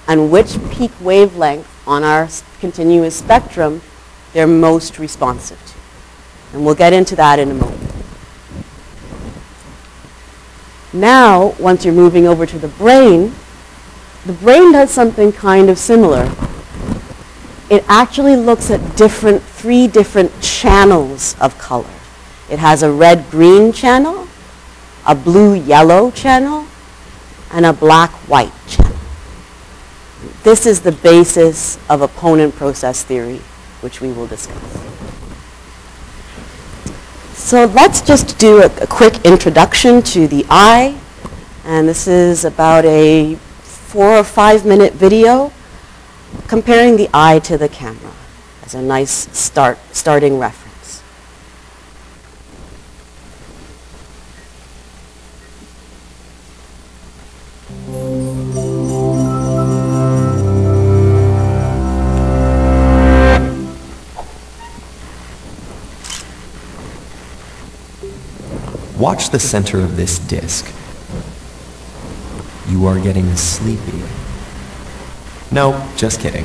and 0.07 0.31
which 0.31 0.57
peak 0.71 0.91
wavelength 0.99 1.69
on 1.87 2.03
our 2.03 2.27
continuous 2.59 3.15
spectrum 3.15 3.81
they're 4.35 4.45
most 4.45 4.99
responsive 4.99 5.57
to. 5.65 6.55
And 6.55 6.65
we'll 6.65 6.75
get 6.75 6.91
into 6.91 7.15
that 7.15 7.39
in 7.39 7.51
a 7.51 7.53
moment. 7.53 7.81
Now, 10.91 11.55
once 11.57 11.85
you're 11.85 11.93
moving 11.93 12.27
over 12.27 12.45
to 12.45 12.59
the 12.59 12.67
brain, 12.67 13.33
the 14.25 14.33
brain 14.33 14.73
does 14.73 14.91
something 14.91 15.31
kind 15.31 15.69
of 15.69 15.77
similar. 15.77 16.29
It 17.69 17.85
actually 17.87 18.35
looks 18.35 18.71
at 18.71 18.97
different, 18.97 19.41
three 19.41 19.87
different 19.87 20.41
channels 20.41 21.35
of 21.39 21.57
color. 21.57 21.89
It 22.49 22.59
has 22.59 22.83
a 22.83 22.91
red-green 22.91 23.71
channel, 23.71 24.27
a 25.07 25.15
blue-yellow 25.15 26.11
channel, 26.11 26.67
and 27.51 27.65
a 27.65 27.71
black-white 27.71 28.51
channel. 28.67 28.94
This 30.43 30.65
is 30.65 30.81
the 30.81 30.91
basis 30.91 31.77
of 31.89 32.01
opponent 32.01 32.55
process 32.55 33.03
theory, 33.03 33.37
which 33.81 34.01
we 34.01 34.11
will 34.11 34.27
discuss. 34.27 34.61
So 37.33 37.65
let's 37.65 38.01
just 38.01 38.39
do 38.39 38.63
a, 38.63 38.65
a, 38.81 38.87
quick 38.87 39.23
introduction 39.23 40.01
to 40.01 40.27
the 40.27 40.45
eye. 40.49 40.99
And 41.63 41.87
this 41.87 42.07
is 42.07 42.43
about 42.43 42.85
a 42.85 43.35
four 43.35 44.17
or 44.17 44.23
five 44.23 44.65
minute 44.65 44.93
video 44.93 45.51
comparing 46.47 46.97
the 46.97 47.09
eye 47.13 47.39
to 47.39 47.57
the 47.57 47.69
camera 47.69 48.13
as 48.63 48.73
a 48.73 48.81
nice 48.81 49.11
start, 49.37 49.77
starting 49.91 50.39
reference. 50.39 50.64
Watch 69.05 69.29
the 69.29 69.39
center 69.39 69.81
of 69.81 69.97
this 69.97 70.17
disc. 70.17 70.65
You 72.67 72.87
are 72.87 72.99
getting 72.99 73.35
sleepy. 73.35 74.01
No, 75.51 75.87
just 75.95 76.21
kidding. 76.21 76.43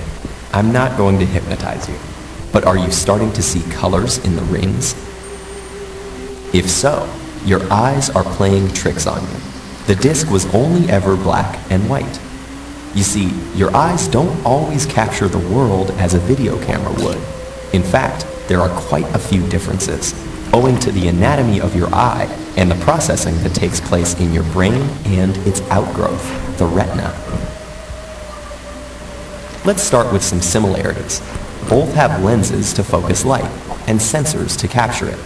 I'm 0.53 0.71
not 0.71 0.99
going 0.99 1.19
to 1.21 1.25
hypnotize 1.25 1.89
you. 1.89 1.97
But 2.53 2.65
are 2.67 2.77
you 2.77 2.91
starting 2.91 3.33
to 3.33 3.43
see 3.43 3.63
colors 3.71 4.19
in 4.27 4.37
the 4.37 4.43
rings? 4.43 4.93
If 6.53 6.69
so, 6.69 7.11
your 7.47 7.63
eyes 7.73 8.11
are 8.11 8.25
playing 8.25 8.75
tricks 8.75 9.07
on 9.07 9.23
you. 9.23 9.41
The 9.87 9.95
disc 9.95 10.31
was 10.31 10.45
only 10.55 10.87
ever 10.91 11.17
black 11.17 11.59
and 11.71 11.89
white. 11.89 12.21
You 12.95 13.05
see, 13.05 13.31
your 13.55 13.75
eyes 13.75 14.07
don't 14.07 14.45
always 14.45 14.85
capture 14.85 15.29
the 15.29 15.49
world 15.49 15.93
as 15.93 16.13
a 16.13 16.19
video 16.19 16.63
camera 16.67 16.93
would. 17.03 17.17
In 17.73 17.83
fact, 17.83 18.27
there 18.49 18.61
are 18.61 18.81
quite 18.83 19.09
a 19.15 19.19
few 19.19 19.49
differences, 19.49 20.13
owing 20.53 20.79
to 20.81 20.93
the 20.93 21.09
anatomy 21.09 21.61
of 21.61 21.77
your 21.77 21.93
eye 21.95 22.27
and 22.57 22.71
the 22.71 22.85
processing 22.85 23.37
that 23.43 23.55
takes 23.55 23.81
place 23.81 24.19
in 24.21 24.33
your 24.33 24.45
brain 24.53 24.83
and 25.07 25.37
its 25.47 25.61
outgrowth, 25.71 26.59
the 26.59 26.67
retina. 26.67 27.15
Let's 29.65 29.83
start 29.83 30.13
with 30.13 30.23
some 30.23 30.41
similarities. 30.41 31.21
Both 31.69 31.95
have 31.95 32.23
lenses 32.25 32.73
to 32.75 32.83
focus 32.83 33.25
light 33.25 33.51
and 33.87 34.01
sensors 34.01 34.59
to 34.59 34.69
capture 34.69 35.09
it, 35.09 35.19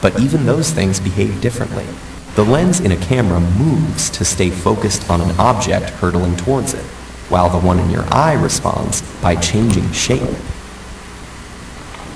but 0.00 0.18
even 0.18 0.46
those 0.46 0.70
things 0.70 0.98
behave 0.98 1.40
differently. 1.40 1.86
The 2.34 2.44
lens 2.44 2.80
in 2.80 2.92
a 2.92 2.96
camera 2.96 3.40
moves 3.40 4.08
to 4.10 4.24
stay 4.24 4.50
focused 4.50 5.10
on 5.10 5.20
an 5.20 5.38
object 5.38 5.90
hurtling 5.90 6.36
towards 6.36 6.72
it, 6.72 6.84
while 7.28 7.50
the 7.50 7.58
one 7.58 7.78
in 7.78 7.90
your 7.90 8.04
eye 8.12 8.32
responds 8.32 9.02
by 9.20 9.36
changing 9.36 9.92
shape. 9.92 10.28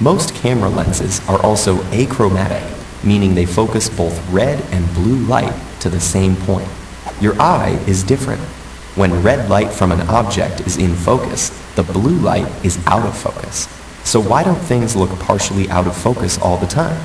Most 0.00 0.34
camera 0.34 0.68
lenses 0.68 1.26
are 1.26 1.42
also 1.42 1.82
achromatic, 1.84 2.62
meaning 3.02 3.34
they 3.34 3.46
focus 3.46 3.88
both 3.88 4.30
red 4.30 4.62
and 4.70 4.84
blue 4.92 5.16
light 5.24 5.54
to 5.80 5.88
the 5.88 6.00
same 6.00 6.36
point. 6.36 6.68
Your 7.18 7.40
eye 7.40 7.82
is 7.86 8.02
different. 8.02 8.42
When 8.94 9.22
red 9.22 9.48
light 9.48 9.72
from 9.72 9.92
an 9.92 10.02
object 10.02 10.60
is 10.60 10.76
in 10.76 10.94
focus, 10.94 11.48
the 11.76 11.82
blue 11.82 12.18
light 12.18 12.46
is 12.62 12.78
out 12.86 13.06
of 13.06 13.16
focus. 13.16 13.68
So 14.04 14.20
why 14.20 14.44
don't 14.44 14.56
things 14.56 14.96
look 14.96 15.10
partially 15.18 15.66
out 15.70 15.86
of 15.86 15.96
focus 15.96 16.38
all 16.38 16.58
the 16.58 16.66
time? 16.66 17.02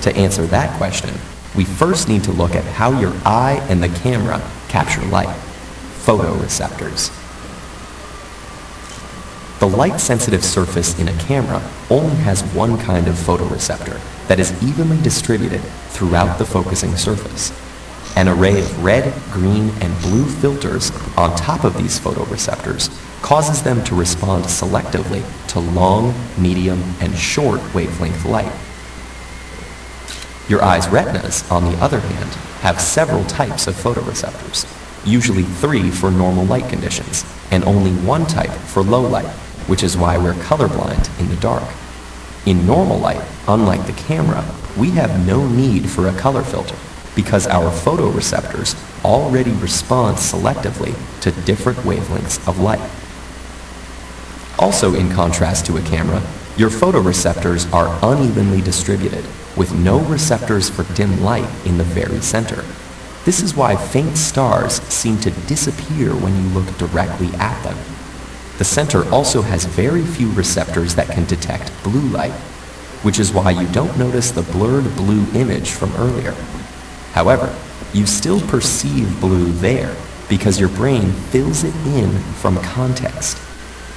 To 0.00 0.16
answer 0.16 0.44
that 0.46 0.76
question, 0.76 1.14
we 1.54 1.64
first 1.64 2.08
need 2.08 2.24
to 2.24 2.32
look 2.32 2.56
at 2.56 2.64
how 2.64 2.98
your 2.98 3.12
eye 3.24 3.64
and 3.70 3.80
the 3.80 3.88
camera 4.00 4.42
capture 4.66 5.04
light, 5.06 5.28
photoreceptors. 6.02 7.12
The 9.64 9.78
light-sensitive 9.78 10.44
surface 10.44 10.98
in 11.00 11.08
a 11.08 11.18
camera 11.20 11.62
only 11.88 12.16
has 12.16 12.42
one 12.52 12.76
kind 12.76 13.08
of 13.08 13.14
photoreceptor 13.14 13.98
that 14.28 14.38
is 14.38 14.52
evenly 14.62 15.00
distributed 15.00 15.62
throughout 15.88 16.36
the 16.36 16.44
focusing 16.44 16.94
surface. 16.96 17.50
An 18.14 18.28
array 18.28 18.60
of 18.60 18.84
red, 18.84 19.10
green, 19.32 19.70
and 19.80 19.98
blue 20.02 20.26
filters 20.26 20.90
on 21.16 21.34
top 21.34 21.64
of 21.64 21.78
these 21.78 21.98
photoreceptors 21.98 22.90
causes 23.22 23.62
them 23.62 23.82
to 23.84 23.94
respond 23.94 24.44
selectively 24.44 25.24
to 25.48 25.60
long, 25.60 26.14
medium, 26.36 26.82
and 27.00 27.16
short 27.16 27.62
wavelength 27.74 28.26
light. 28.26 28.52
Your 30.46 30.62
eye's 30.62 30.88
retinas, 30.88 31.50
on 31.50 31.64
the 31.64 31.78
other 31.78 32.00
hand, 32.00 32.30
have 32.60 32.82
several 32.82 33.24
types 33.24 33.66
of 33.66 33.74
photoreceptors, 33.76 34.66
usually 35.06 35.44
three 35.44 35.90
for 35.90 36.10
normal 36.10 36.44
light 36.44 36.68
conditions, 36.68 37.24
and 37.50 37.64
only 37.64 37.92
one 38.06 38.26
type 38.26 38.50
for 38.50 38.82
low 38.82 39.00
light, 39.00 39.34
which 39.66 39.82
is 39.82 39.96
why 39.96 40.18
we're 40.18 40.34
colorblind 40.34 41.20
in 41.20 41.28
the 41.28 41.36
dark. 41.36 41.68
In 42.46 42.66
normal 42.66 42.98
light, 42.98 43.22
unlike 43.48 43.86
the 43.86 43.92
camera, 43.92 44.44
we 44.76 44.90
have 44.90 45.26
no 45.26 45.46
need 45.48 45.88
for 45.88 46.08
a 46.08 46.18
color 46.18 46.42
filter 46.42 46.76
because 47.14 47.46
our 47.46 47.70
photoreceptors 47.70 48.74
already 49.04 49.52
respond 49.52 50.16
selectively 50.16 50.94
to 51.20 51.30
different 51.42 51.78
wavelengths 51.78 52.46
of 52.48 52.58
light. 52.58 52.90
Also 54.58 54.94
in 54.94 55.10
contrast 55.10 55.66
to 55.66 55.76
a 55.76 55.82
camera, 55.82 56.22
your 56.56 56.70
photoreceptors 56.70 57.72
are 57.72 57.98
unevenly 58.02 58.60
distributed, 58.60 59.24
with 59.56 59.74
no 59.74 60.00
receptors 60.00 60.70
for 60.70 60.84
dim 60.94 61.22
light 61.22 61.48
in 61.66 61.78
the 61.78 61.84
very 61.84 62.20
center. 62.20 62.64
This 63.24 63.42
is 63.42 63.56
why 63.56 63.74
faint 63.74 64.16
stars 64.16 64.74
seem 64.82 65.18
to 65.20 65.30
disappear 65.48 66.10
when 66.14 66.34
you 66.34 66.48
look 66.50 66.66
directly 66.78 67.28
at 67.38 67.60
them. 67.62 67.76
The 68.58 68.64
center 68.64 69.08
also 69.10 69.42
has 69.42 69.64
very 69.64 70.04
few 70.04 70.30
receptors 70.32 70.94
that 70.94 71.08
can 71.08 71.24
detect 71.24 71.72
blue 71.82 72.08
light, 72.08 72.32
which 73.02 73.18
is 73.18 73.32
why 73.32 73.50
you 73.50 73.66
don't 73.72 73.98
notice 73.98 74.30
the 74.30 74.42
blurred 74.42 74.84
blue 74.96 75.26
image 75.34 75.72
from 75.72 75.94
earlier. 75.96 76.32
However, 77.12 77.52
you 77.92 78.06
still 78.06 78.40
perceive 78.40 79.20
blue 79.20 79.52
there 79.52 79.94
because 80.28 80.60
your 80.60 80.68
brain 80.68 81.10
fills 81.30 81.64
it 81.64 81.74
in 81.86 82.10
from 82.34 82.56
context. 82.58 83.38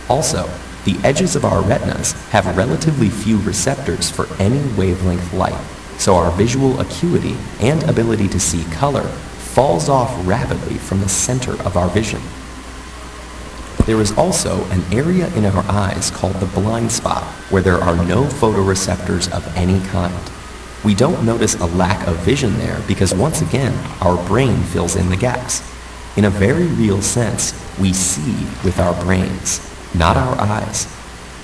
Also, 0.10 0.50
the 0.86 0.98
edges 1.04 1.36
of 1.36 1.46
our 1.46 1.62
retinas 1.62 2.14
have 2.30 2.58
relatively 2.58 3.10
few 3.10 3.40
receptors 3.40 4.10
for 4.10 4.28
any 4.42 4.62
wavelength 4.76 5.34
light, 5.34 5.62
so 5.98 6.16
our 6.16 6.32
visual 6.32 6.80
acuity 6.80 7.36
and 7.60 7.84
ability 7.84 8.28
to 8.30 8.40
see 8.40 8.64
color 8.72 9.04
falls 9.04 9.90
off 9.90 10.16
rapidly 10.28 10.78
from 10.78 11.02
the 11.02 11.10
center 11.10 11.54
of 11.64 11.76
our 11.78 11.90
vision. 11.90 12.22
There 13.88 14.02
is 14.02 14.12
also 14.18 14.66
an 14.66 14.84
area 14.92 15.34
in 15.34 15.46
our 15.46 15.64
eyes 15.70 16.12
called 16.12 16.36
the 16.36 16.46
blind 16.46 16.92
spot 16.92 17.24
where 17.50 17.62
there 17.62 17.78
are 17.78 17.96
no 17.96 18.26
photoreceptors 18.26 19.32
of 19.32 19.48
any 19.56 19.80
kind. 19.88 20.14
We 20.84 20.94
don't 20.94 21.26
notice 21.26 21.56
a 21.56 21.68
lack 21.68 22.06
of 22.06 22.18
vision 22.18 22.58
there 22.58 22.82
because 22.86 23.16
once 23.16 23.42
again, 23.42 23.74
our 24.02 24.22
brain 24.28 24.62
fills 24.64 24.98
in 24.98 25.08
the 25.10 25.16
gaps. 25.16 25.62
In 26.18 26.26
a 26.26 26.30
very 26.30 26.68
real 26.68 27.02
sense, 27.02 27.54
we 27.80 27.94
see 27.94 28.46
with 28.66 28.78
our 28.78 28.94
brains 29.06 29.62
not 29.96 30.18
our 30.18 30.38
eyes. 30.38 30.94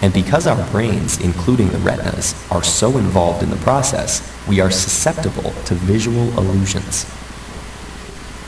And 0.01 0.13
because 0.13 0.45
our 0.45 0.69
brains, 0.69 1.21
including 1.21 1.69
the 1.69 1.77
retinas, 1.77 2.35
are 2.51 2.61
so 2.61 2.97
involved 2.97 3.41
in 3.41 3.51
the 3.51 3.63
process, 3.63 4.21
we 4.49 4.59
are 4.59 4.69
susceptible 4.69 5.51
to 5.63 5.75
visual 5.75 6.27
illusions. 6.37 7.05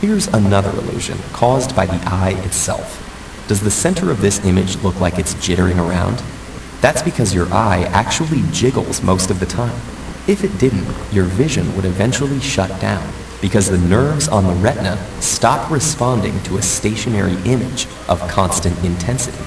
Here's 0.01 0.27
another 0.27 0.71
illusion 0.71 1.17
caused 1.31 1.77
by 1.77 1.85
the 1.85 2.01
eye 2.05 2.35
itself. 2.43 3.04
Does 3.47 3.61
the 3.61 3.69
center 3.69 4.09
of 4.09 4.21
this 4.21 4.43
image 4.43 4.81
look 4.81 4.99
like 4.99 5.19
it's 5.19 5.35
jittering 5.35 5.77
around? 5.77 6.23
That's 6.81 7.03
because 7.03 7.35
your 7.35 7.47
eye 7.53 7.83
actually 7.91 8.41
jiggles 8.51 9.03
most 9.03 9.29
of 9.29 9.39
the 9.39 9.45
time. 9.45 9.79
If 10.27 10.43
it 10.43 10.57
didn't, 10.57 10.87
your 11.11 11.25
vision 11.25 11.75
would 11.75 11.85
eventually 11.85 12.39
shut 12.39 12.81
down 12.81 13.07
because 13.41 13.69
the 13.69 13.77
nerves 13.77 14.27
on 14.27 14.47
the 14.47 14.53
retina 14.53 14.97
stop 15.21 15.69
responding 15.69 16.41
to 16.43 16.57
a 16.57 16.61
stationary 16.63 17.35
image 17.45 17.85
of 18.09 18.19
constant 18.27 18.83
intensity. 18.83 19.43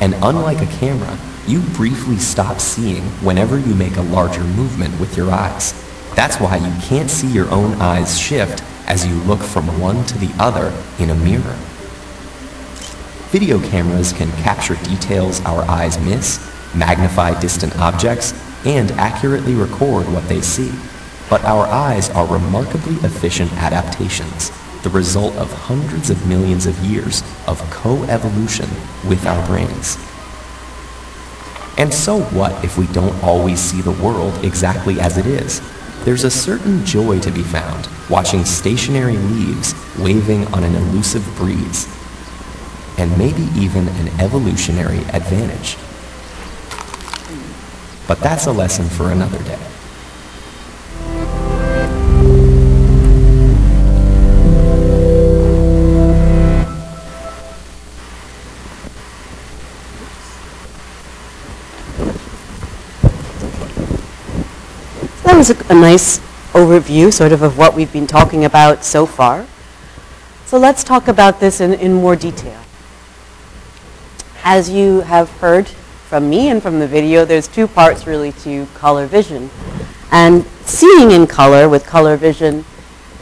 And 0.00 0.14
unlike 0.14 0.60
a 0.60 0.78
camera, 0.78 1.16
you 1.46 1.60
briefly 1.60 2.16
stop 2.16 2.58
seeing 2.58 3.04
whenever 3.22 3.56
you 3.56 3.76
make 3.76 3.96
a 3.96 4.02
larger 4.02 4.42
movement 4.42 4.98
with 4.98 5.16
your 5.16 5.30
eyes. 5.30 5.87
That's 6.18 6.40
why 6.40 6.56
you 6.56 6.74
can't 6.80 7.08
see 7.08 7.28
your 7.28 7.48
own 7.48 7.74
eyes 7.74 8.18
shift 8.18 8.64
as 8.88 9.06
you 9.06 9.14
look 9.22 9.38
from 9.38 9.80
one 9.80 10.04
to 10.06 10.18
the 10.18 10.34
other 10.40 10.74
in 10.98 11.10
a 11.10 11.14
mirror. 11.14 11.56
Video 13.30 13.60
cameras 13.70 14.12
can 14.12 14.28
capture 14.42 14.74
details 14.82 15.40
our 15.42 15.62
eyes 15.70 15.96
miss, 16.00 16.40
magnify 16.74 17.38
distant 17.38 17.78
objects, 17.78 18.34
and 18.66 18.90
accurately 18.98 19.54
record 19.54 20.12
what 20.12 20.28
they 20.28 20.40
see. 20.40 20.72
But 21.30 21.44
our 21.44 21.68
eyes 21.68 22.10
are 22.10 22.26
remarkably 22.26 22.96
efficient 23.06 23.52
adaptations 23.52 24.50
the 24.82 24.90
result 24.90 25.36
of 25.36 25.52
hundreds 25.52 26.10
of 26.10 26.26
millions 26.26 26.66
of 26.66 26.76
years 26.80 27.22
of 27.46 27.60
co-evolution 27.70 28.68
with 29.08 29.24
our 29.24 29.46
brains. 29.46 29.96
And 31.78 31.94
so 31.94 32.22
what 32.36 32.64
if 32.64 32.76
we 32.76 32.88
don't 32.88 33.22
always 33.22 33.60
see 33.60 33.82
the 33.82 33.92
world 33.92 34.44
exactly 34.44 34.98
as 34.98 35.16
it 35.16 35.26
is? 35.26 35.62
There's 36.08 36.24
a 36.24 36.30
certain 36.30 36.86
joy 36.86 37.20
to 37.20 37.30
be 37.30 37.42
found 37.42 37.86
watching 38.08 38.46
stationary 38.46 39.18
leaves 39.18 39.74
waving 39.98 40.46
on 40.54 40.64
an 40.64 40.74
elusive 40.74 41.22
breeze, 41.36 41.86
and 42.96 43.10
maybe 43.18 43.42
even 43.54 43.86
an 43.88 44.08
evolutionary 44.18 45.00
advantage. 45.12 45.76
But 48.06 48.20
that's 48.20 48.46
a 48.46 48.52
lesson 48.52 48.88
for 48.88 49.12
another 49.12 49.36
day. 49.42 49.67
Was 65.38 65.50
a, 65.50 65.72
a 65.72 65.74
nice 65.74 66.18
overview, 66.52 67.12
sort 67.12 67.30
of, 67.30 67.42
of 67.42 67.56
what 67.56 67.72
we've 67.72 67.92
been 67.92 68.08
talking 68.08 68.44
about 68.44 68.84
so 68.84 69.06
far. 69.06 69.46
So 70.46 70.58
let's 70.58 70.82
talk 70.82 71.06
about 71.06 71.38
this 71.38 71.60
in, 71.60 71.74
in 71.74 71.92
more 71.92 72.16
detail. 72.16 72.60
As 74.42 74.68
you 74.68 75.02
have 75.02 75.30
heard 75.38 75.68
from 75.68 76.28
me 76.28 76.48
and 76.48 76.60
from 76.60 76.80
the 76.80 76.88
video, 76.88 77.24
there's 77.24 77.46
two 77.46 77.68
parts 77.68 78.04
really 78.04 78.32
to 78.32 78.66
color 78.74 79.06
vision. 79.06 79.48
And 80.10 80.44
seeing 80.64 81.12
in 81.12 81.28
color 81.28 81.68
with 81.68 81.86
color 81.86 82.16
vision 82.16 82.64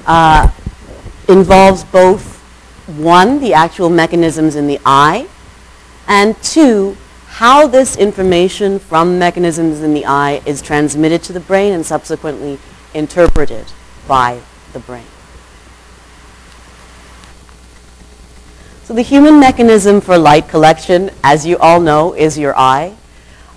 uh, 0.07 0.51
involves 1.29 1.85
both, 1.85 2.39
one, 2.97 3.41
the 3.41 3.53
actual 3.53 3.91
mechanisms 3.91 4.57
in 4.57 4.67
the 4.67 4.81
eye, 4.87 5.29
and 6.09 6.41
two, 6.43 6.97
how 7.37 7.67
this 7.67 7.99
information 7.99 8.79
from 8.79 9.19
mechanisms 9.19 9.83
in 9.83 9.93
the 9.93 10.07
eye 10.07 10.41
is 10.47 10.63
transmitted 10.63 11.23
to 11.23 11.35
the 11.35 11.41
brain 11.41 11.75
and 11.75 11.85
subsequently 11.85 12.59
interpreted 12.95 13.67
by 14.09 14.41
the 14.73 14.79
brain. 14.79 15.05
So 18.85 18.95
the 18.95 19.03
human 19.03 19.39
mechanism 19.39 20.01
for 20.01 20.17
light 20.17 20.49
collection, 20.49 21.11
as 21.23 21.45
you 21.45 21.59
all 21.59 21.79
know, 21.79 22.15
is 22.15 22.39
your 22.39 22.57
eye. 22.57 22.97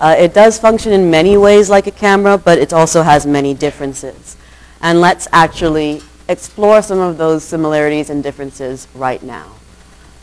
Uh, 0.01 0.13
it 0.19 0.33
does 0.33 0.59
function 0.59 0.91
in 0.91 1.09
many 1.09 1.37
ways 1.37 1.69
like 1.69 1.87
a 1.87 1.91
camera, 1.91 2.37
but 2.37 2.57
it 2.57 2.73
also 2.73 3.01
has 3.03 3.25
many 3.25 3.53
differences. 3.53 4.35
And 4.81 4.99
let's 4.99 5.29
actually 5.31 6.01
explore 6.27 6.81
some 6.81 6.99
of 6.99 7.17
those 7.17 7.45
similarities 7.45 8.09
and 8.09 8.21
differences 8.21 8.89
right 8.93 9.23
now. 9.23 9.53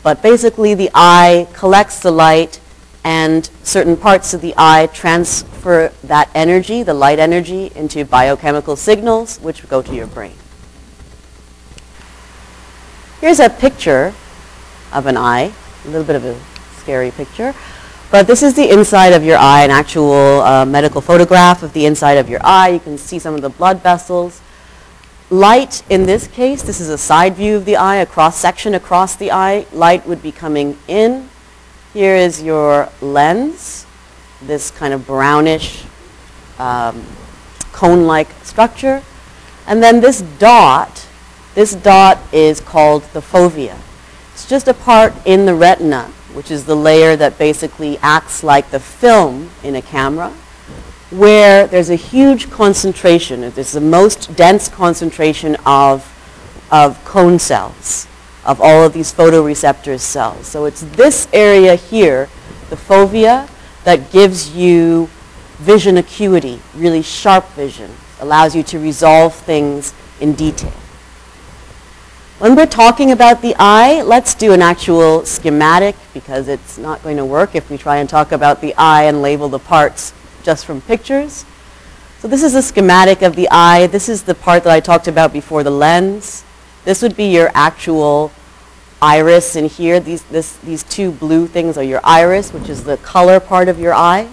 But 0.03 0.21
basically, 0.21 0.75
the 0.75 0.91
eye 0.93 1.47
collects 1.53 2.01
the 2.01 2.11
light, 2.11 2.59
and 3.07 3.49
certain 3.63 3.95
parts 3.95 4.33
of 4.33 4.41
the 4.41 4.53
eye 4.57 4.85
transfer 4.87 5.93
that 6.03 6.29
energy, 6.35 6.83
the 6.83 6.93
light 6.93 7.19
energy, 7.19 7.71
into 7.73 8.03
biochemical 8.03 8.75
signals, 8.75 9.37
which 9.39 9.65
go 9.69 9.81
to 9.81 9.95
your 9.95 10.07
brain. 10.07 10.35
Here's 13.21 13.39
a 13.39 13.49
picture 13.49 14.13
of 14.91 15.05
an 15.05 15.15
eye, 15.15 15.53
a 15.85 15.87
little 15.87 16.03
bit 16.03 16.17
of 16.17 16.25
a 16.25 16.37
scary 16.81 17.11
picture. 17.11 17.55
But 18.11 18.27
this 18.27 18.43
is 18.43 18.55
the 18.55 18.69
inside 18.69 19.13
of 19.13 19.23
your 19.23 19.37
eye, 19.37 19.63
an 19.63 19.71
actual 19.71 20.41
uh, 20.41 20.65
medical 20.65 20.99
photograph 20.99 21.63
of 21.63 21.71
the 21.71 21.85
inside 21.85 22.17
of 22.17 22.27
your 22.27 22.41
eye. 22.43 22.71
You 22.71 22.81
can 22.81 22.97
see 22.97 23.19
some 23.19 23.35
of 23.35 23.41
the 23.41 23.49
blood 23.49 23.81
vessels. 23.81 24.41
Light, 25.29 25.81
in 25.89 26.05
this 26.05 26.27
case, 26.27 26.61
this 26.61 26.81
is 26.81 26.89
a 26.89 26.97
side 26.97 27.35
view 27.35 27.55
of 27.55 27.63
the 27.63 27.77
eye, 27.77 27.95
a 27.97 28.05
cross-section 28.05 28.73
across 28.73 29.15
the 29.15 29.31
eye. 29.31 29.65
Light 29.71 30.05
would 30.05 30.21
be 30.21 30.33
coming 30.33 30.77
in. 30.89 31.29
Here 31.93 32.15
is 32.15 32.43
your 32.43 32.89
lens, 33.01 33.85
this 34.41 34.71
kind 34.71 34.93
of 34.93 35.07
brownish 35.07 35.83
um, 36.59 37.03
cone-like 37.71 38.29
structure. 38.43 39.01
And 39.67 39.81
then 39.81 39.99
this 40.01 40.21
dot, 40.21 41.07
this 41.55 41.73
dot 41.73 42.19
is 42.31 42.59
called 42.59 43.03
the 43.13 43.21
fovea. 43.21 43.77
It's 44.33 44.47
just 44.47 44.67
a 44.67 44.73
part 44.73 45.13
in 45.25 45.45
the 45.45 45.55
retina 45.55 46.11
which 46.37 46.51
is 46.51 46.65
the 46.65 46.75
layer 46.75 47.15
that 47.15 47.35
basically 47.39 47.97
acts 48.03 48.43
like 48.43 48.69
the 48.69 48.79
film 48.79 49.49
in 49.63 49.75
a 49.75 49.81
camera, 49.81 50.29
where 51.09 51.65
there's 51.65 51.89
a 51.89 51.95
huge 51.95 52.51
concentration, 52.51 53.43
it's 53.43 53.71
the 53.71 53.81
most 53.81 54.35
dense 54.35 54.67
concentration 54.67 55.57
of, 55.65 56.05
of 56.69 57.03
cone 57.05 57.39
cells, 57.39 58.07
of 58.47 58.61
all 58.61 58.83
of 58.83 58.93
these 58.93 59.13
photoreceptor 59.13 59.99
cells. 59.99 60.47
So 60.47 60.65
it's 60.65 60.81
this 60.81 61.27
area 61.33 61.75
here, 61.75 62.29
the 62.69 62.77
fovea, 62.77 63.49
that 63.83 64.11
gives 64.11 64.55
you 64.55 65.09
vision 65.57 65.97
acuity, 65.97 66.59
really 66.75 67.01
sharp 67.01 67.47
vision, 67.49 67.91
allows 68.21 68.55
you 68.55 68.63
to 68.63 68.79
resolve 68.79 69.35
things 69.35 69.93
in 70.21 70.33
detail. 70.33 70.73
When 72.39 72.55
we're 72.55 72.67
talking 72.67 73.11
about 73.11 73.41
the 73.41 73.55
eye, 73.57 74.03
let's 74.03 74.33
do 74.35 74.53
an 74.53 74.61
actual 74.61 75.25
schematic 75.25 75.95
because 76.13 76.47
it's 76.47 76.77
not 76.77 77.01
going 77.03 77.17
to 77.17 77.25
work 77.25 77.55
if 77.55 77.69
we 77.69 77.77
try 77.77 77.97
and 77.97 78.07
talk 78.07 78.31
about 78.31 78.61
the 78.61 78.75
eye 78.75 79.03
and 79.03 79.21
label 79.21 79.49
the 79.49 79.59
parts 79.59 80.13
just 80.43 80.65
from 80.65 80.81
pictures. 80.81 81.45
So 82.19 82.27
this 82.27 82.43
is 82.43 82.55
a 82.55 82.61
schematic 82.61 83.23
of 83.23 83.35
the 83.35 83.47
eye. 83.49 83.87
This 83.87 84.07
is 84.07 84.23
the 84.23 84.35
part 84.35 84.63
that 84.63 84.71
I 84.71 84.79
talked 84.79 85.07
about 85.07 85.33
before, 85.33 85.63
the 85.63 85.71
lens. 85.71 86.43
This 86.87 87.01
would 87.01 87.17
be 87.17 87.25
your 87.25 87.51
actual 87.53 88.31
iris 89.01 89.57
in 89.57 89.65
here. 89.65 89.99
These, 89.99 90.23
this, 90.23 90.55
these 90.59 90.83
two 90.83 91.11
blue 91.11 91.45
things 91.45 91.77
are 91.77 91.83
your 91.83 91.99
iris, 92.01 92.53
which 92.53 92.69
is 92.69 92.85
the 92.85 92.95
color 92.95 93.41
part 93.41 93.67
of 93.67 93.77
your 93.77 93.93
eye. 93.93 94.29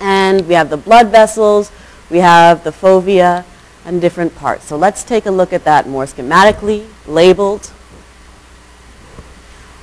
And 0.00 0.48
we 0.48 0.54
have 0.54 0.68
the 0.68 0.76
blood 0.76 1.12
vessels. 1.12 1.70
We 2.10 2.18
have 2.18 2.64
the 2.64 2.70
fovea 2.70 3.44
and 3.84 4.00
different 4.00 4.34
parts. 4.34 4.64
So 4.64 4.76
let's 4.76 5.04
take 5.04 5.26
a 5.26 5.30
look 5.30 5.52
at 5.52 5.62
that 5.62 5.86
more 5.86 6.06
schematically, 6.06 6.88
labeled. 7.06 7.70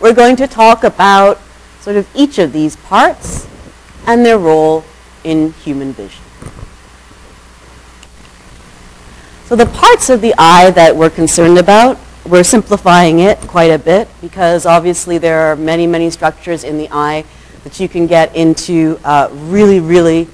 We're 0.02 0.13
going 0.13 0.36
to 0.36 0.48
talk 0.48 0.84
about 0.84 1.39
sort 1.80 1.96
of 1.96 2.06
each 2.13 2.38
of 2.38 2.52
these 2.52 2.76
parts 2.76 3.48
and 4.06 4.26
their 4.26 4.38
role 4.38 4.84
in 5.24 5.54
human 5.54 5.94
vision. 5.94 6.25
So 9.45 9.55
the 9.55 9.67
parts 9.67 10.10
of 10.10 10.21
the 10.21 10.34
eye 10.39 10.71
that 10.71 10.95
we're 10.95 11.12
concerned 11.12 11.60
about, 11.60 11.99
we're 12.25 12.43
simplifying 12.43 13.19
it 13.19 13.38
quite 13.41 13.69
a 13.69 13.77
bit 13.77 14.08
because 14.19 14.65
obviously 14.65 15.19
there 15.19 15.41
are 15.41 15.55
many, 15.55 15.86
many 15.86 16.10
structures 16.10 16.63
in 16.63 16.79
the 16.79 16.89
eye 16.91 17.25
that 17.63 17.79
you 17.79 17.88
can 17.88 18.08
get 18.08 18.36
into 18.36 18.99
uh, 19.03 19.29
really, 19.31 19.79
really 19.79 20.27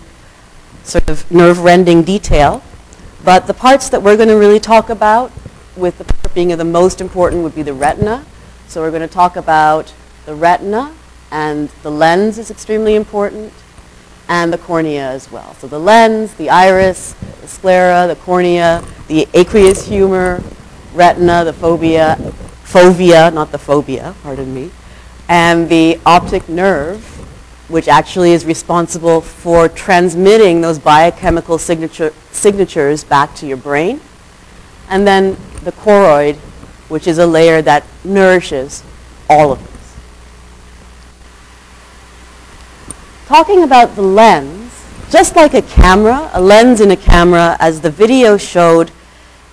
sort 0.83 1.09
of 1.09 1.29
nerve-rending 1.29 2.03
detail. 2.03 2.63
But 3.21 3.47
the 3.47 3.53
parts 3.53 3.89
that 3.89 4.01
we're 4.01 4.15
going 4.15 4.29
to 4.29 4.37
really 4.37 4.61
talk 4.61 4.89
about, 4.89 5.33
with 5.75 5.97
the 5.97 6.29
being 6.29 6.47
the 6.57 6.63
most 6.63 7.01
important, 7.01 7.43
would 7.43 7.53
be 7.53 7.63
the 7.63 7.73
retina. 7.73 8.23
So 8.69 8.79
we're 8.79 8.91
going 8.91 9.01
to 9.01 9.13
talk 9.13 9.35
about 9.35 9.93
the 10.25 10.35
retina, 10.35 10.95
and 11.31 11.67
the 11.83 11.91
lens 11.91 12.37
is 12.37 12.49
extremely 12.49 12.95
important, 12.95 13.51
and 14.27 14.51
the 14.51 14.57
cornea 14.57 15.09
as 15.09 15.31
well. 15.31 15.53
So 15.55 15.67
the 15.67 15.79
lens, 15.79 16.33
the 16.35 16.49
iris, 16.49 17.13
the 17.41 17.47
sclera, 17.47 18.07
the 18.07 18.15
cornea, 18.15 18.83
the 19.07 19.27
aqueous 19.33 19.87
humor, 19.87 20.41
retina, 20.93 21.43
the 21.43 21.53
phobia, 21.53 22.15
fovea, 22.63 23.33
not 23.33 23.51
the 23.51 23.57
phobia, 23.57 24.15
pardon 24.23 24.53
me, 24.53 24.71
and 25.27 25.67
the 25.69 25.99
optic 26.05 26.47
nerve, 26.47 27.03
which 27.69 27.87
actually 27.87 28.31
is 28.31 28.45
responsible 28.45 29.21
for 29.21 29.69
transmitting 29.69 30.61
those 30.61 30.77
biochemical 30.79 31.57
signature, 31.57 32.13
signatures 32.31 33.03
back 33.03 33.33
to 33.35 33.45
your 33.45 33.57
brain. 33.57 34.01
And 34.89 35.07
then 35.07 35.37
the 35.63 35.71
choroid, 35.71 36.35
which 36.89 37.07
is 37.07 37.17
a 37.17 37.25
layer 37.25 37.61
that 37.61 37.85
nourishes 38.03 38.83
all 39.29 39.53
of 39.53 39.59
this. 39.59 39.80
Talking 43.31 43.63
about 43.63 43.95
the 43.95 44.01
lens, 44.01 44.85
just 45.09 45.37
like 45.37 45.53
a 45.53 45.61
camera, 45.61 46.29
a 46.33 46.41
lens 46.41 46.81
in 46.81 46.91
a 46.91 46.97
camera, 46.97 47.55
as 47.61 47.79
the 47.79 47.89
video 47.89 48.35
showed, 48.35 48.91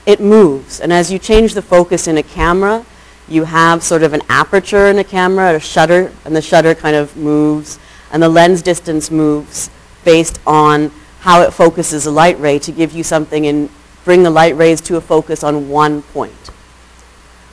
it 0.04 0.18
moves. 0.18 0.80
And 0.80 0.92
as 0.92 1.12
you 1.12 1.20
change 1.20 1.54
the 1.54 1.62
focus 1.62 2.08
in 2.08 2.18
a 2.18 2.22
camera, 2.24 2.84
you 3.28 3.44
have 3.44 3.84
sort 3.84 4.02
of 4.02 4.14
an 4.14 4.22
aperture 4.28 4.88
in 4.88 4.98
a 4.98 5.04
camera, 5.04 5.54
a 5.54 5.60
shutter, 5.60 6.12
and 6.24 6.34
the 6.34 6.42
shutter 6.42 6.74
kind 6.74 6.96
of 6.96 7.16
moves 7.16 7.78
and 8.10 8.20
the 8.20 8.28
lens 8.28 8.62
distance 8.62 9.12
moves 9.12 9.70
based 10.04 10.40
on 10.44 10.90
how 11.20 11.42
it 11.42 11.52
focuses 11.52 12.04
a 12.04 12.10
light 12.10 12.40
ray 12.40 12.58
to 12.58 12.72
give 12.72 12.90
you 12.92 13.04
something 13.04 13.46
and 13.46 13.70
bring 14.04 14.24
the 14.24 14.30
light 14.30 14.56
rays 14.56 14.80
to 14.80 14.96
a 14.96 15.00
focus 15.00 15.44
on 15.44 15.68
one 15.68 16.02
point. 16.02 16.50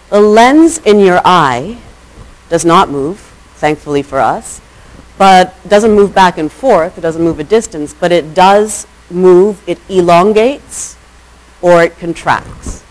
The 0.10 0.22
lens 0.22 0.80
in 0.80 1.00
your 1.00 1.22
eye 1.24 1.78
does 2.50 2.66
not 2.66 2.90
move, 2.90 3.20
thankfully 3.58 4.02
for 4.02 4.20
us, 4.20 4.60
but 5.18 5.56
doesn't 5.68 5.94
move 5.94 6.14
back 6.14 6.38
and 6.38 6.52
forth, 6.52 6.98
it 6.98 7.02
doesn't 7.02 7.24
move 7.24 7.40
a 7.40 7.44
distance, 7.44 7.94
but 7.94 8.12
it 8.12 8.34
does 8.34 8.86
move, 9.10 9.62
it 9.68 9.80
elongates 9.90 10.98
or 11.62 11.84
it 11.84 11.98
contracts. 11.98 12.84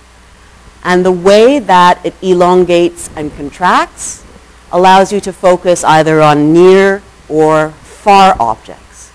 And 0.82 1.04
the 1.04 1.12
way 1.12 1.58
that 1.58 2.04
it 2.04 2.14
elongates 2.22 3.10
and 3.16 3.34
contracts 3.36 4.24
allows 4.70 5.12
you 5.12 5.20
to 5.20 5.32
focus 5.32 5.84
either 5.84 6.20
on 6.20 6.52
near 6.52 7.02
or 7.28 7.70
far 7.70 8.36
objects. 8.40 9.10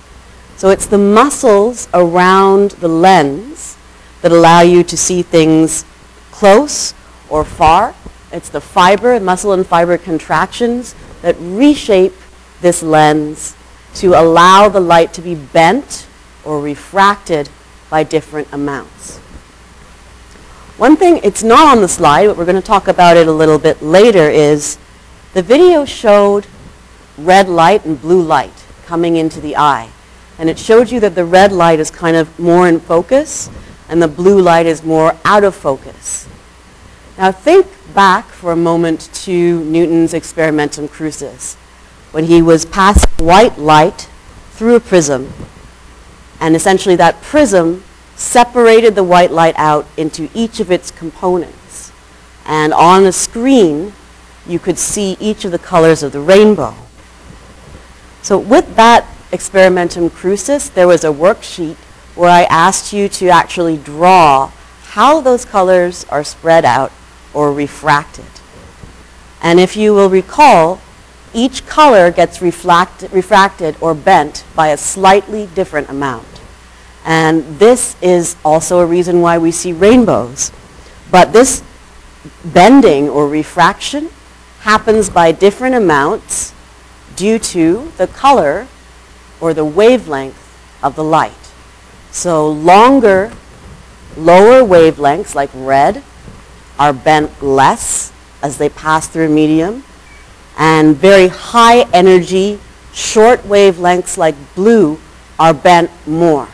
So 0.57 0.69
it's 0.69 0.87
the 0.87 0.97
muscles 0.97 1.87
around 1.93 2.71
the 2.71 2.87
lens 2.87 3.77
that 4.21 4.31
allow 4.31 4.61
you 4.61 4.83
to 4.83 4.97
see 4.97 5.21
things 5.21 5.85
close 6.31 6.93
or 7.29 7.45
far. 7.45 7.95
It's 8.31 8.49
the 8.49 8.61
fiber, 8.61 9.19
muscle 9.19 9.53
and 9.53 9.65
fiber 9.65 9.97
contractions 9.97 10.95
that 11.21 11.35
reshape 11.39 12.13
this 12.61 12.83
lens 12.83 13.55
to 13.95 14.13
allow 14.13 14.69
the 14.69 14.79
light 14.79 15.13
to 15.13 15.21
be 15.21 15.35
bent 15.35 16.07
or 16.45 16.61
refracted 16.61 17.49
by 17.89 18.03
different 18.03 18.47
amounts. 18.51 19.17
One 20.77 20.95
thing, 20.95 21.19
it's 21.23 21.43
not 21.43 21.75
on 21.75 21.81
the 21.81 21.87
slide, 21.87 22.27
but 22.27 22.37
we're 22.37 22.45
going 22.45 22.55
to 22.55 22.61
talk 22.61 22.87
about 22.87 23.17
it 23.17 23.27
a 23.27 23.31
little 23.31 23.59
bit 23.59 23.81
later, 23.81 24.29
is 24.29 24.77
the 25.33 25.41
video 25.41 25.83
showed 25.83 26.47
red 27.17 27.49
light 27.49 27.83
and 27.85 27.99
blue 27.99 28.21
light 28.21 28.65
coming 28.85 29.17
into 29.17 29.41
the 29.41 29.57
eye. 29.57 29.89
And 30.37 30.49
it 30.49 30.57
showed 30.57 30.89
you 30.89 31.01
that 31.01 31.15
the 31.15 31.25
red 31.25 31.51
light 31.51 31.79
is 31.79 31.91
kind 31.91 32.15
of 32.15 32.39
more 32.39 32.67
in 32.67 32.79
focus 32.79 33.49
and 33.89 34.01
the 34.01 34.07
blue 34.07 34.39
light 34.39 34.65
is 34.65 34.83
more 34.83 35.17
out 35.25 35.43
of 35.43 35.53
focus. 35.53 36.27
Now 37.17 37.33
think 37.33 37.67
back 37.93 38.25
for 38.27 38.53
a 38.53 38.55
moment 38.55 39.09
to 39.25 39.63
Newton's 39.65 40.13
experimentum 40.13 40.89
crucis 40.89 41.57
when 42.11 42.25
he 42.25 42.41
was 42.41 42.65
passing 42.65 43.25
white 43.25 43.57
light 43.57 44.09
through 44.51 44.75
a 44.75 44.79
prism 44.79 45.31
and 46.39 46.55
essentially 46.55 46.95
that 46.95 47.21
prism 47.21 47.83
separated 48.15 48.95
the 48.95 49.03
white 49.03 49.31
light 49.31 49.55
out 49.57 49.85
into 49.97 50.29
each 50.33 50.59
of 50.59 50.71
its 50.71 50.91
components. 50.91 51.91
And 52.45 52.73
on 52.73 53.05
a 53.05 53.11
screen, 53.11 53.93
you 54.47 54.59
could 54.59 54.77
see 54.77 55.15
each 55.19 55.45
of 55.45 55.51
the 55.51 55.59
colors 55.59 56.03
of 56.03 56.11
the 56.11 56.19
rainbow. 56.19 56.73
So 58.21 58.37
with 58.37 58.75
that 58.75 59.05
experimentum 59.31 60.11
crucis, 60.11 60.69
there 60.69 60.87
was 60.87 61.03
a 61.03 61.09
worksheet 61.09 61.75
where 62.15 62.29
I 62.29 62.43
asked 62.43 62.91
you 62.91 63.07
to 63.09 63.29
actually 63.29 63.77
draw 63.77 64.51
how 64.83 65.21
those 65.21 65.45
colors 65.45 66.05
are 66.09 66.23
spread 66.23 66.65
out 66.65 66.91
or 67.33 67.53
refracted. 67.53 68.25
And 69.41 69.59
if 69.59 69.77
you 69.77 69.93
will 69.93 70.09
recall, 70.09 70.81
each 71.33 71.65
color 71.65 72.11
gets 72.11 72.41
reflect, 72.41 73.03
refracted 73.11 73.75
or 73.81 73.93
bent 73.93 74.43
by 74.55 74.69
a 74.69 74.77
slightly 74.77 75.47
different 75.53 75.89
amount. 75.89 76.25
And 77.05 77.43
this 77.59 77.95
is 78.01 78.35
also 78.43 78.79
a 78.79 78.85
reason 78.85 79.21
why 79.21 79.37
we 79.37 79.51
see 79.51 79.71
rainbows. 79.73 80.51
But 81.11 81.33
this 81.33 81.63
bending 82.43 83.09
or 83.09 83.27
refraction 83.27 84.09
happens 84.61 85.09
by 85.09 85.31
different 85.31 85.75
amounts 85.75 86.53
due 87.15 87.39
to 87.39 87.91
the 87.97 88.07
color 88.07 88.67
or 89.39 89.53
the 89.53 89.65
wavelength 89.65 90.37
of 90.83 90.95
the 90.95 91.03
light. 91.03 91.33
So 92.11 92.49
longer, 92.49 93.31
lower 94.17 94.61
wavelengths 94.63 95.35
like 95.35 95.49
red 95.53 96.03
are 96.77 96.93
bent 96.93 97.41
less 97.41 98.11
as 98.41 98.57
they 98.57 98.69
pass 98.69 99.07
through 99.07 99.25
a 99.25 99.29
medium 99.29 99.83
and 100.59 100.95
very 100.95 101.29
high 101.29 101.89
energy, 101.91 102.59
short 102.93 103.39
wavelengths 103.43 104.17
like 104.17 104.35
blue 104.55 104.99
are 105.39 105.53
bent 105.53 105.89
more. 106.05 106.49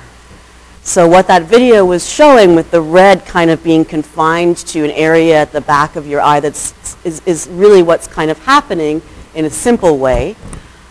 So 0.83 1.07
what 1.07 1.27
that 1.27 1.43
video 1.43 1.83
was 1.83 2.07
showing 2.07 2.53
with 2.53 2.69
the 2.69 2.79
red 2.79 3.25
kind 3.25 3.49
of 3.49 3.63
being 3.63 3.83
confined 3.83 4.57
to 4.57 4.85
an 4.85 4.91
area 4.91 5.41
at 5.41 5.51
the 5.51 5.61
back 5.61 5.95
of 5.95 6.05
your 6.05 6.21
eye 6.21 6.39
that's, 6.39 6.95
is, 7.03 7.23
is 7.25 7.47
really 7.49 7.81
what's 7.81 8.05
kind 8.05 8.29
of 8.29 8.37
happening 8.45 9.01
in 9.33 9.45
a 9.45 9.49
simple 9.49 9.97
way. 9.97 10.35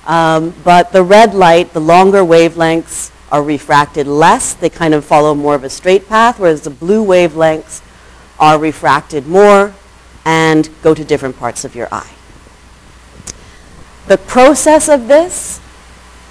Um, 0.07 0.53
but 0.65 0.91
the 0.91 1.05
red 1.05 1.33
light, 1.33 1.73
the 1.73 1.81
longer 1.81 2.23
wavelengths 2.23 3.13
are 3.31 3.45
refracted 3.45 4.09
less. 4.09 4.55
They 4.55 4.69
kind 4.69 4.93
of 4.93 5.05
follow 5.05 5.37
more 5.37 5.55
of 5.55 5.63
a 5.63 5.71
straight 5.71 6.09
path, 6.09 6.41
whereas 6.41 6.63
the 6.63 6.71
blue 6.71 7.05
wavelengths 7.05 7.81
are 8.41 8.59
refracted 8.59 9.29
more 9.29 9.73
and 10.25 10.69
go 10.83 10.95
to 10.95 11.05
different 11.05 11.39
parts 11.39 11.65
of 11.65 11.77
your 11.77 11.89
eye. 11.93 12.11
The 14.07 14.19
process 14.19 14.89
of 14.89 15.09
this, 15.09 15.61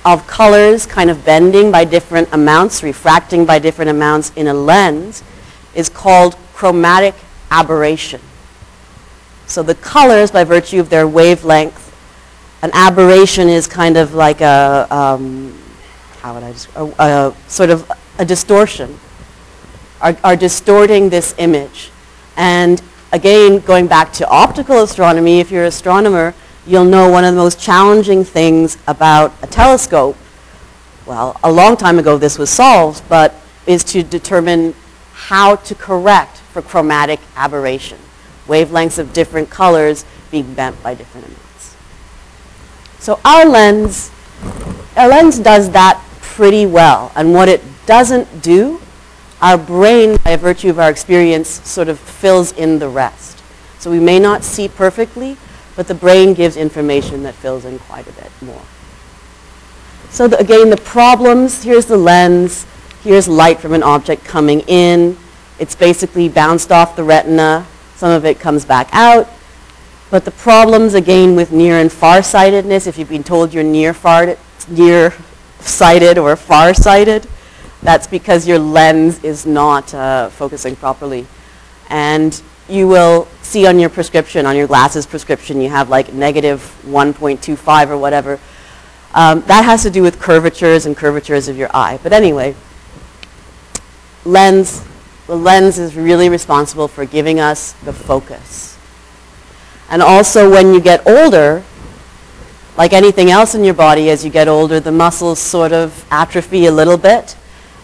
of 0.05 0.27
colors 0.27 0.86
kind 0.86 1.09
of 1.09 1.25
bending 1.25 1.71
by 1.71 1.86
different 1.86 2.29
amounts, 2.31 2.83
refracting 2.83 3.45
by 3.45 3.59
different 3.59 3.89
amounts 3.89 4.31
in 4.36 4.47
a 4.47 4.53
lens, 4.53 5.23
is 5.73 5.89
called 5.89 6.36
chromatic 6.53 7.15
aberration. 7.49 8.21
So 9.47 9.63
the 9.63 9.75
colors, 9.75 10.31
by 10.31 10.43
virtue 10.43 10.79
of 10.79 10.89
their 10.89 11.07
wavelength, 11.07 11.91
an 12.62 12.71
aberration 12.73 13.49
is 13.49 13.67
kind 13.67 13.97
of 13.97 14.13
like 14.13 14.41
a, 14.41 14.88
um, 14.89 15.59
how 16.21 16.33
would 16.33 16.43
I 16.43 16.53
a, 16.75 16.86
a, 16.99 17.36
sort 17.47 17.69
of 17.69 17.91
a 18.19 18.25
distortion, 18.25 18.99
are, 20.01 20.15
are 20.23 20.36
distorting 20.36 21.09
this 21.09 21.33
image. 21.38 21.91
And 22.38 22.81
again, 23.12 23.59
going 23.59 23.88
back 23.88 24.13
to 24.13 24.27
optical 24.27 24.83
astronomy, 24.83 25.39
if 25.39 25.51
you're 25.51 25.63
an 25.63 25.67
astronomer, 25.67 26.33
you'll 26.65 26.86
know 26.86 27.10
one 27.10 27.26
of 27.26 27.34
the 27.34 27.39
most 27.39 27.60
challenging 27.60 28.23
things 28.23 28.78
about 28.88 29.34
a 29.41 29.47
telescope, 29.47 30.17
well, 31.06 31.39
a 31.43 31.52
long 31.52 31.76
time 31.76 31.99
ago 31.99 32.17
this 32.17 32.38
was 32.38 32.49
solved, 32.49 33.08
but 33.10 33.36
is 33.67 33.84
to 33.84 34.04
determine 34.04 34.73
how 35.13 35.56
to 35.58 35.76
correct 35.76 36.38
for 36.38 36.62
chromatic 36.62 37.19
aberration, 37.36 37.97
wavelengths 38.47 38.99
of 38.99 39.13
different 39.13 39.49
colors 39.49 40.06
being 40.32 40.54
bent 40.54 40.82
by 40.84 40.93
different 40.93 41.28
amounts. 41.28 41.76
So 42.99 43.19
our 43.26 43.45
lens, 43.45 44.12
our 44.95 45.08
lens 45.08 45.39
does 45.39 45.69
that 45.71 46.02
pretty 46.21 46.65
well. 46.65 47.12
And 47.15 47.34
what 47.34 47.49
it 47.49 47.62
doesn't 47.86 48.41
do, 48.41 48.82
our 49.41 49.58
brain, 49.58 50.17
by 50.23 50.36
virtue 50.38 50.69
of 50.69 50.80
our 50.80 50.89
experience, 50.89 51.49
sort 51.69 51.89
of 51.89 51.99
fills 51.99 52.54
in 52.54 52.80
the 52.80 52.88
rest. 52.88 53.43
So 53.80 53.91
we 53.91 53.99
may 53.99 54.19
not 54.19 54.43
see 54.43 54.69
perfectly, 54.69 55.38
but 55.75 55.88
the 55.88 55.95
brain 55.95 56.33
gives 56.33 56.55
information 56.57 57.23
that 57.23 57.33
fills 57.36 57.65
in 57.65 57.79
quite 57.79 58.07
a 58.07 58.12
bit 58.13 58.31
more. 58.41 58.62
So 60.09 60.27
the, 60.27 60.38
again, 60.38 60.69
the 60.69 60.77
problems, 60.77 61.63
here's 61.63 61.88
the 61.88 61.97
lens, 61.97 62.67
here's 63.01 63.27
light 63.27 63.59
from 63.59 63.73
an 63.73 63.81
object 63.81 64.23
coming 64.23 64.59
in. 64.62 65.17
It's 65.59 65.75
basically 65.75 66.29
bounced 66.29 66.71
off 66.71 66.95
the 66.95 67.03
retina. 67.03 67.65
Some 67.95 68.12
of 68.12 68.25
it 68.25 68.39
comes 68.39 68.65
back 68.65 68.89
out. 68.91 69.27
But 70.12 70.25
the 70.25 70.31
problems, 70.31 70.93
again, 70.93 71.36
with 71.36 71.51
near 71.51 71.79
and 71.79 71.91
far-sightedness, 71.91 72.86
if 72.86 72.99
you've 72.99 73.09
been 73.09 73.23
told 73.23 73.51
you're 73.53 73.63
near-sighted 73.63 74.38
near 74.69 75.12
or 76.19 76.36
far-sighted, 76.36 77.27
that's 77.81 78.05
because 78.05 78.47
your 78.47 78.59
lens 78.59 79.23
is 79.23 79.47
not 79.47 79.91
uh, 79.95 80.29
focusing 80.29 80.75
properly. 80.75 81.25
And 81.89 82.39
you 82.69 82.88
will 82.88 83.28
see 83.41 83.67
on 83.67 83.80
your 83.80 83.89
prescription, 83.89 84.45
on 84.45 84.56
your 84.56 84.67
glasses 84.67 85.06
prescription, 85.06 85.62
you 85.62 85.69
have 85.69 85.89
like 85.89 86.13
negative 86.13 86.60
1.25 86.86 87.89
or 87.89 87.97
whatever. 87.97 88.39
Um, 89.13 89.41
that 89.41 89.63
has 89.65 89.84
to 89.84 89.89
do 89.89 90.02
with 90.02 90.19
curvatures 90.19 90.86
and 90.86 90.97
curvatures 90.97 91.47
of 91.47 91.58
your 91.58 91.69
eye. 91.76 91.99
But 92.02 92.13
anyway, 92.13 92.56
lens, 94.26 94.84
the 95.28 95.36
lens 95.36 95.78
is 95.78 95.95
really 95.95 96.30
responsible 96.30 96.88
for 96.88 97.06
giving 97.06 97.39
us 97.39 97.73
the 97.84 97.93
focus. 97.93 98.78
And 99.89 100.02
also 100.02 100.49
when 100.49 100.73
you 100.73 100.80
get 100.80 101.06
older, 101.06 101.63
like 102.76 102.93
anything 102.93 103.30
else 103.30 103.54
in 103.54 103.63
your 103.63 103.76
body, 103.76 104.10
as 104.10 104.26
you 104.26 104.32
get 104.32 104.47
older, 104.47 104.80
the 104.80 104.91
muscles 104.91 105.38
sort 105.38 105.73
of 105.73 106.06
atrophy 106.10 106.65
a 106.65 106.71
little 106.71 106.97
bit. 106.97 107.36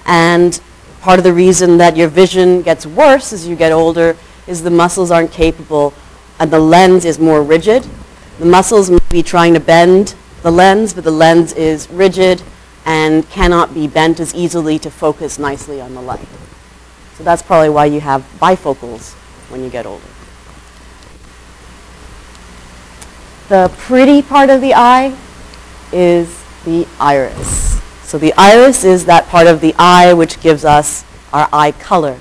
And 0.06 0.60
part 1.02 1.20
of 1.20 1.24
the 1.24 1.34
reason 1.34 1.78
that 1.78 1.96
your 1.96 2.08
vision 2.08 2.64
gets 2.64 2.88
worse 2.88 3.32
as 3.32 3.48
you 3.48 3.56
get 3.56 3.72
older 3.72 4.18
is 4.50 4.64
the 4.64 4.72
muscles 4.72 5.12
aren't 5.12 5.32
capable 5.32 5.94
and 6.40 6.52
the 6.52 6.60
lens 6.60 7.06
is 7.06 7.20
more 7.20 7.44
rigid. 7.44 7.86
The 8.40 8.46
muscles 8.46 8.90
may 8.90 9.00
be 9.10 9.22
trying 9.22 9.54
to 9.54 9.60
bend 9.60 10.16
the 10.42 10.52
lens, 10.52 10.94
but 10.94 11.04
the 11.04 11.12
lens 11.12 11.54
is 11.54 11.90
rigid 11.92 12.42
and 12.86 13.30
cannot 13.30 13.74
be 13.74 13.88
bent 13.88 14.20
as 14.20 14.34
easily 14.34 14.80
to 14.80 14.90
focus 14.90 15.38
nicely 15.38 15.80
on 15.80 15.94
the 15.94 16.02
light. 16.02 16.28
So 17.16 17.24
that's 17.24 17.44
probably 17.44 17.70
why 17.70 17.86
you 17.86 18.00
have 18.02 18.22
bifocals 18.40 19.14
when 19.52 19.64
you 19.64 19.70
get 19.70 19.86
older. 19.86 20.04
The 23.50 23.72
pretty 23.78 24.22
part 24.22 24.50
of 24.50 24.62
the 24.62 24.74
eye 24.74 25.16
is 25.92 26.44
the 26.66 26.88
iris. 27.00 27.82
So 28.04 28.18
the 28.18 28.34
iris 28.34 28.84
is 28.84 29.06
that 29.06 29.28
part 29.28 29.48
of 29.48 29.62
the 29.62 29.76
eye 29.78 30.14
which 30.14 30.40
gives 30.40 30.66
us 30.66 31.04
our 31.34 31.50
eye 31.52 31.74
color. 31.74 32.20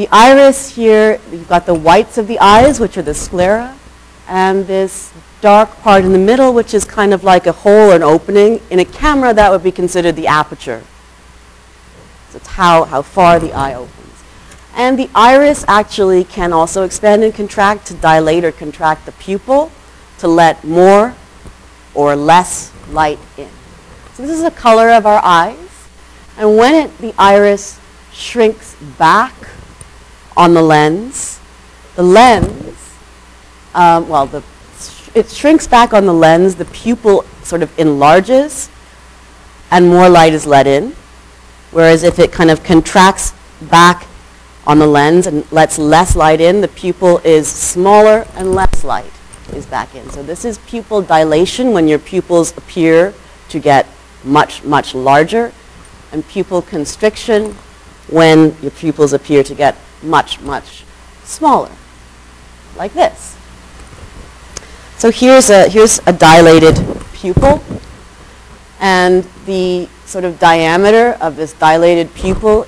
The 0.00 0.08
iris 0.10 0.76
here, 0.76 1.20
you've 1.30 1.46
got 1.46 1.66
the 1.66 1.74
whites 1.74 2.16
of 2.16 2.26
the 2.26 2.38
eyes, 2.38 2.80
which 2.80 2.96
are 2.96 3.02
the 3.02 3.12
sclera, 3.12 3.76
and 4.26 4.66
this 4.66 5.12
dark 5.42 5.76
part 5.82 6.06
in 6.06 6.12
the 6.12 6.18
middle, 6.18 6.54
which 6.54 6.72
is 6.72 6.86
kind 6.86 7.12
of 7.12 7.22
like 7.22 7.46
a 7.46 7.52
hole, 7.52 7.90
or 7.90 7.96
an 7.96 8.02
opening. 8.02 8.62
In 8.70 8.78
a 8.78 8.84
camera, 8.86 9.34
that 9.34 9.50
would 9.50 9.62
be 9.62 9.70
considered 9.70 10.16
the 10.16 10.26
aperture. 10.26 10.82
So 12.30 12.38
it's 12.38 12.46
how, 12.46 12.84
how 12.84 13.02
far 13.02 13.38
the 13.38 13.52
eye 13.52 13.74
opens. 13.74 14.24
And 14.74 14.98
the 14.98 15.10
iris 15.14 15.66
actually 15.68 16.24
can 16.24 16.54
also 16.54 16.82
expand 16.84 17.22
and 17.22 17.34
contract 17.34 17.86
to 17.88 17.94
dilate 17.94 18.42
or 18.42 18.52
contract 18.52 19.04
the 19.04 19.12
pupil 19.12 19.70
to 20.20 20.28
let 20.28 20.64
more 20.64 21.14
or 21.92 22.16
less 22.16 22.72
light 22.88 23.18
in. 23.36 23.50
So 24.14 24.22
this 24.22 24.30
is 24.34 24.44
the 24.44 24.50
color 24.50 24.88
of 24.88 25.04
our 25.04 25.20
eyes. 25.22 25.88
And 26.38 26.56
when 26.56 26.74
it, 26.74 26.96
the 26.96 27.12
iris 27.18 27.78
shrinks 28.12 28.76
back 28.96 29.34
on 30.40 30.54
the 30.54 30.62
lens. 30.62 31.38
The 31.96 32.02
lens, 32.02 32.96
um, 33.74 34.08
well, 34.08 34.24
the, 34.24 34.42
it 35.14 35.28
shrinks 35.28 35.66
back 35.66 35.92
on 35.92 36.06
the 36.06 36.14
lens, 36.14 36.54
the 36.54 36.64
pupil 36.64 37.26
sort 37.42 37.62
of 37.62 37.78
enlarges, 37.78 38.70
and 39.70 39.86
more 39.86 40.08
light 40.08 40.32
is 40.32 40.46
let 40.46 40.66
in. 40.66 40.96
Whereas 41.72 42.04
if 42.04 42.18
it 42.18 42.32
kind 42.32 42.50
of 42.50 42.64
contracts 42.64 43.34
back 43.70 44.06
on 44.66 44.78
the 44.78 44.86
lens 44.86 45.26
and 45.26 45.50
lets 45.52 45.78
less 45.78 46.16
light 46.16 46.40
in, 46.40 46.62
the 46.62 46.68
pupil 46.68 47.18
is 47.18 47.46
smaller 47.46 48.26
and 48.34 48.54
less 48.54 48.82
light 48.82 49.12
is 49.52 49.66
back 49.66 49.94
in. 49.94 50.08
So 50.08 50.22
this 50.22 50.46
is 50.46 50.56
pupil 50.66 51.02
dilation 51.02 51.72
when 51.72 51.86
your 51.86 51.98
pupils 51.98 52.56
appear 52.56 53.12
to 53.50 53.60
get 53.60 53.86
much, 54.24 54.64
much 54.64 54.94
larger, 54.94 55.52
and 56.12 56.26
pupil 56.26 56.62
constriction 56.62 57.54
when 58.08 58.56
your 58.62 58.70
pupils 58.70 59.12
appear 59.12 59.44
to 59.44 59.54
get 59.54 59.76
much, 60.02 60.40
much 60.40 60.84
smaller, 61.24 61.70
like 62.76 62.92
this. 62.92 63.36
So 64.98 65.10
here's 65.10 65.50
a, 65.50 65.68
here's 65.68 66.00
a 66.06 66.12
dilated 66.12 66.76
pupil, 67.14 67.62
and 68.80 69.24
the 69.46 69.88
sort 70.04 70.24
of 70.24 70.38
diameter 70.38 71.16
of 71.20 71.36
this 71.36 71.52
dilated 71.54 72.12
pupil, 72.14 72.66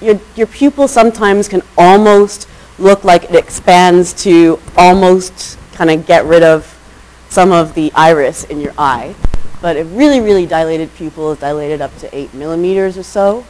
your, 0.00 0.20
your 0.36 0.46
pupil 0.46 0.88
sometimes 0.88 1.48
can 1.48 1.62
almost 1.76 2.48
look 2.78 3.04
like 3.04 3.24
it 3.24 3.34
expands 3.34 4.12
to 4.24 4.58
almost 4.76 5.58
kind 5.72 5.90
of 5.90 6.06
get 6.06 6.24
rid 6.24 6.42
of 6.42 6.74
some 7.28 7.52
of 7.52 7.74
the 7.74 7.92
iris 7.94 8.44
in 8.44 8.60
your 8.60 8.72
eye. 8.78 9.14
But 9.60 9.76
a 9.76 9.84
really, 9.84 10.20
really 10.20 10.46
dilated 10.46 10.94
pupil 10.94 11.32
is 11.32 11.38
dilated 11.38 11.80
up 11.80 11.96
to 11.98 12.16
8 12.16 12.32
millimeters 12.34 12.96
or 12.96 13.02
so, 13.02 13.44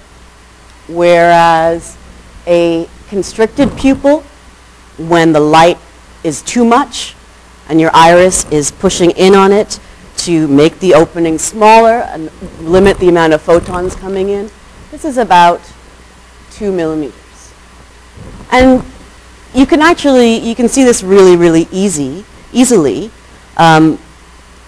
whereas 0.88 1.96
a 2.46 2.88
constricted 3.08 3.76
pupil, 3.76 4.20
when 4.98 5.32
the 5.32 5.40
light 5.40 5.78
is 6.24 6.42
too 6.42 6.64
much 6.64 7.14
and 7.68 7.80
your 7.80 7.90
iris 7.94 8.44
is 8.50 8.70
pushing 8.70 9.10
in 9.12 9.34
on 9.34 9.52
it 9.52 9.78
to 10.16 10.48
make 10.48 10.78
the 10.80 10.94
opening 10.94 11.38
smaller 11.38 12.00
and 12.12 12.30
limit 12.60 12.98
the 12.98 13.08
amount 13.08 13.32
of 13.32 13.40
photons 13.40 13.94
coming 13.94 14.30
in, 14.30 14.50
this 14.90 15.04
is 15.04 15.16
about 15.16 15.60
2 16.52 16.72
millimeters. 16.72 17.52
And 18.50 18.84
you 19.54 19.66
can 19.66 19.80
actually, 19.80 20.38
you 20.38 20.54
can 20.54 20.68
see 20.68 20.82
this 20.82 21.02
really, 21.02 21.36
really 21.36 21.68
easy, 21.70 22.24
easily 22.52 23.10
um, 23.56 23.98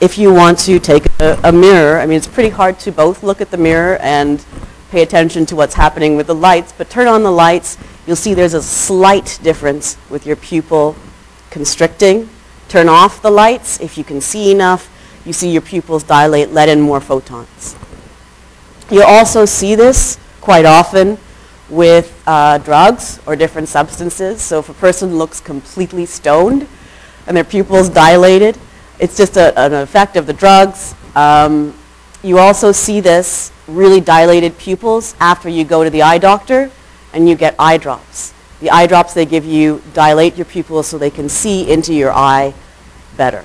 if 0.00 0.16
you 0.18 0.32
want 0.32 0.58
to 0.60 0.78
take 0.78 1.06
a, 1.20 1.38
a 1.44 1.52
mirror. 1.52 1.98
I 1.98 2.06
mean, 2.06 2.16
it's 2.16 2.28
pretty 2.28 2.50
hard 2.50 2.78
to 2.80 2.92
both 2.92 3.22
look 3.22 3.40
at 3.40 3.50
the 3.50 3.56
mirror 3.56 3.96
and 3.98 4.44
pay 4.90 5.02
attention 5.02 5.46
to 5.46 5.56
what's 5.56 5.74
happening 5.74 6.16
with 6.16 6.26
the 6.26 6.34
lights, 6.34 6.72
but 6.76 6.90
turn 6.90 7.06
on 7.06 7.22
the 7.22 7.30
lights, 7.30 7.76
you'll 8.06 8.16
see 8.16 8.34
there's 8.34 8.54
a 8.54 8.62
slight 8.62 9.38
difference 9.42 9.96
with 10.08 10.26
your 10.26 10.36
pupil 10.36 10.96
constricting. 11.50 12.28
Turn 12.68 12.88
off 12.88 13.22
the 13.22 13.30
lights. 13.30 13.80
If 13.80 13.98
you 13.98 14.04
can 14.04 14.20
see 14.20 14.50
enough, 14.50 14.88
you 15.24 15.32
see 15.32 15.50
your 15.50 15.62
pupils 15.62 16.02
dilate, 16.02 16.50
let 16.50 16.68
in 16.68 16.80
more 16.80 17.00
photons. 17.00 17.76
You 18.90 19.02
also 19.02 19.44
see 19.44 19.74
this 19.74 20.18
quite 20.40 20.64
often 20.64 21.18
with 21.68 22.20
uh, 22.26 22.58
drugs 22.58 23.20
or 23.26 23.36
different 23.36 23.68
substances. 23.68 24.40
So 24.42 24.58
if 24.60 24.68
a 24.68 24.74
person 24.74 25.16
looks 25.16 25.40
completely 25.40 26.06
stoned 26.06 26.66
and 27.26 27.36
their 27.36 27.44
pupils 27.44 27.88
dilated, 27.88 28.58
it's 28.98 29.16
just 29.16 29.36
a, 29.36 29.58
an 29.58 29.72
effect 29.74 30.16
of 30.16 30.26
the 30.26 30.32
drugs. 30.32 30.94
Um, 31.14 31.74
you 32.22 32.38
also 32.38 32.72
see 32.72 33.00
this 33.00 33.52
really 33.66 34.00
dilated 34.00 34.58
pupils 34.58 35.14
after 35.20 35.48
you 35.48 35.64
go 35.64 35.84
to 35.84 35.90
the 35.90 36.02
eye 36.02 36.18
doctor 36.18 36.70
and 37.12 37.28
you 37.28 37.34
get 37.34 37.54
eye 37.58 37.76
drops. 37.76 38.32
The 38.60 38.70
eye 38.70 38.86
drops 38.86 39.14
they 39.14 39.24
give 39.24 39.44
you 39.44 39.82
dilate 39.94 40.36
your 40.36 40.44
pupils 40.44 40.86
so 40.86 40.98
they 40.98 41.10
can 41.10 41.28
see 41.28 41.70
into 41.70 41.94
your 41.94 42.12
eye 42.12 42.54
better. 43.16 43.44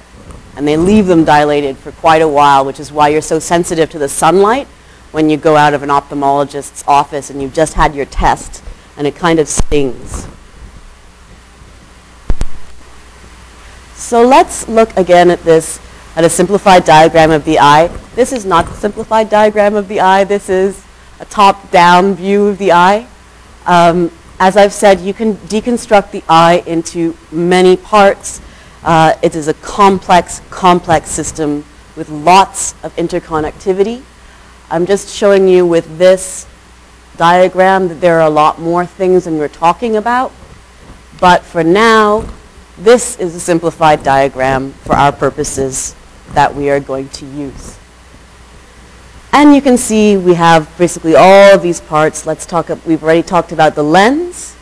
And 0.55 0.67
they 0.67 0.77
leave 0.77 1.07
them 1.07 1.23
dilated 1.25 1.77
for 1.77 1.91
quite 1.91 2.21
a 2.21 2.27
while, 2.27 2.65
which 2.65 2.79
is 2.79 2.91
why 2.91 3.09
you're 3.09 3.21
so 3.21 3.39
sensitive 3.39 3.89
to 3.91 3.99
the 3.99 4.09
sunlight 4.09 4.67
when 5.11 5.29
you 5.29 5.37
go 5.37 5.55
out 5.55 5.73
of 5.73 5.83
an 5.83 5.89
ophthalmologist's 5.89 6.83
office 6.87 7.29
and 7.29 7.41
you've 7.41 7.53
just 7.53 7.73
had 7.73 7.95
your 7.95 8.05
test 8.05 8.63
and 8.97 9.07
it 9.07 9.15
kind 9.15 9.39
of 9.39 9.47
stings. 9.47 10.27
So 13.95 14.21
let's 14.21 14.67
look 14.67 14.95
again 14.97 15.31
at 15.31 15.41
this, 15.43 15.79
at 16.15 16.23
a 16.25 16.29
simplified 16.29 16.83
diagram 16.83 17.31
of 17.31 17.45
the 17.45 17.59
eye. 17.59 17.87
This 18.15 18.31
is 18.33 18.45
not 18.45 18.65
the 18.65 18.73
simplified 18.73 19.29
diagram 19.29 19.75
of 19.75 19.87
the 19.87 20.01
eye. 20.01 20.25
This 20.25 20.49
is 20.49 20.83
a 21.19 21.25
top-down 21.25 22.15
view 22.15 22.47
of 22.47 22.57
the 22.57 22.73
eye. 22.73 23.07
Um, 23.65 24.11
as 24.39 24.57
I've 24.57 24.73
said, 24.73 24.99
you 24.99 25.13
can 25.13 25.35
deconstruct 25.35 26.11
the 26.11 26.23
eye 26.27 26.63
into 26.65 27.15
many 27.31 27.77
parts. 27.77 28.41
Uh, 28.83 29.15
it 29.23 29.35
is 29.35 29.47
a 29.47 29.53
complex, 29.55 30.41
complex 30.49 31.09
system 31.09 31.63
with 31.95 32.09
lots 32.09 32.73
of 32.83 32.95
interconnectivity. 32.95 34.03
I'm 34.69 34.85
just 34.85 35.09
showing 35.09 35.47
you 35.47 35.65
with 35.65 35.97
this 35.97 36.45
diagram 37.17 37.87
that 37.87 38.01
there 38.01 38.19
are 38.19 38.27
a 38.27 38.29
lot 38.29 38.59
more 38.59 38.85
things 38.85 39.23
than 39.23 39.37
we're 39.37 39.47
talking 39.47 39.95
about. 39.95 40.31
But 41.19 41.43
for 41.43 41.63
now, 41.63 42.27
this 42.77 43.17
is 43.19 43.35
a 43.35 43.39
simplified 43.39 44.03
diagram 44.03 44.73
for 44.73 44.95
our 44.95 45.11
purposes 45.11 45.95
that 46.33 46.53
we 46.53 46.69
are 46.69 46.79
going 46.79 47.07
to 47.09 47.25
use. 47.25 47.77
And 49.37 49.53
you 49.53 49.61
can 49.61 49.75
see 49.75 50.15
we 50.15 50.35
have 50.35 50.71
basically 50.77 51.13
all 51.13 51.57
these 51.57 51.81
parts. 51.81 52.25
Let's 52.25 52.45
talk, 52.45 52.69
we've 52.85 53.03
already 53.03 53.21
talked 53.21 53.51
about 53.51 53.75
the 53.75 53.83
lens, 53.83 54.55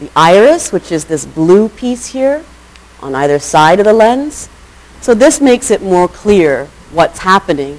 the 0.00 0.10
iris, 0.16 0.72
which 0.72 0.90
is 0.90 1.04
this 1.04 1.24
blue 1.24 1.68
piece 1.68 2.06
here 2.08 2.44
on 3.00 3.14
either 3.14 3.38
side 3.38 3.78
of 3.78 3.84
the 3.84 3.92
lens. 3.92 4.48
So 5.00 5.14
this 5.14 5.40
makes 5.40 5.70
it 5.70 5.82
more 5.82 6.08
clear 6.08 6.66
what's 6.90 7.20
happening 7.20 7.78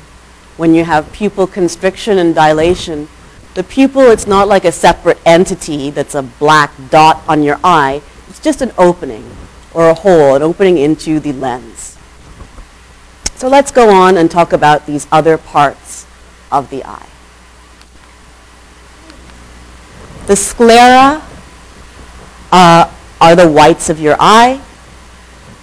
when 0.56 0.74
you 0.74 0.86
have 0.86 1.12
pupil 1.12 1.46
constriction 1.46 2.18
and 2.18 2.34
dilation. 2.34 3.10
The 3.56 3.64
pupil, 3.66 4.04
it's 4.04 4.26
not 4.26 4.48
like 4.48 4.64
a 4.64 4.72
separate 4.72 5.20
entity 5.26 5.90
that's 5.90 6.16
a 6.16 6.22
black 6.22 6.72
dot 6.90 7.22
on 7.28 7.44
your 7.44 7.60
eye. 7.66 8.02
It's 8.30 8.40
just 8.40 8.62
an 8.62 8.72
opening 8.78 9.30
or 9.74 9.90
a 9.90 9.94
hole, 9.94 10.36
an 10.36 10.42
opening 10.42 10.78
into 10.78 11.20
the 11.20 11.34
lens. 11.34 11.98
So 13.36 13.50
let's 13.50 13.72
go 13.72 13.90
on 13.90 14.16
and 14.16 14.32
talk 14.32 14.54
about 14.54 14.86
these 14.86 15.06
other 15.12 15.38
parts 15.38 16.08
of 16.54 16.70
the 16.70 16.86
eye. 16.86 17.10
The 20.28 20.38
sclera 20.38 21.22
uh, 22.52 22.90
are 23.20 23.36
the 23.36 23.50
whites 23.50 23.90
of 23.90 24.00
your 24.00 24.16
eye. 24.20 24.62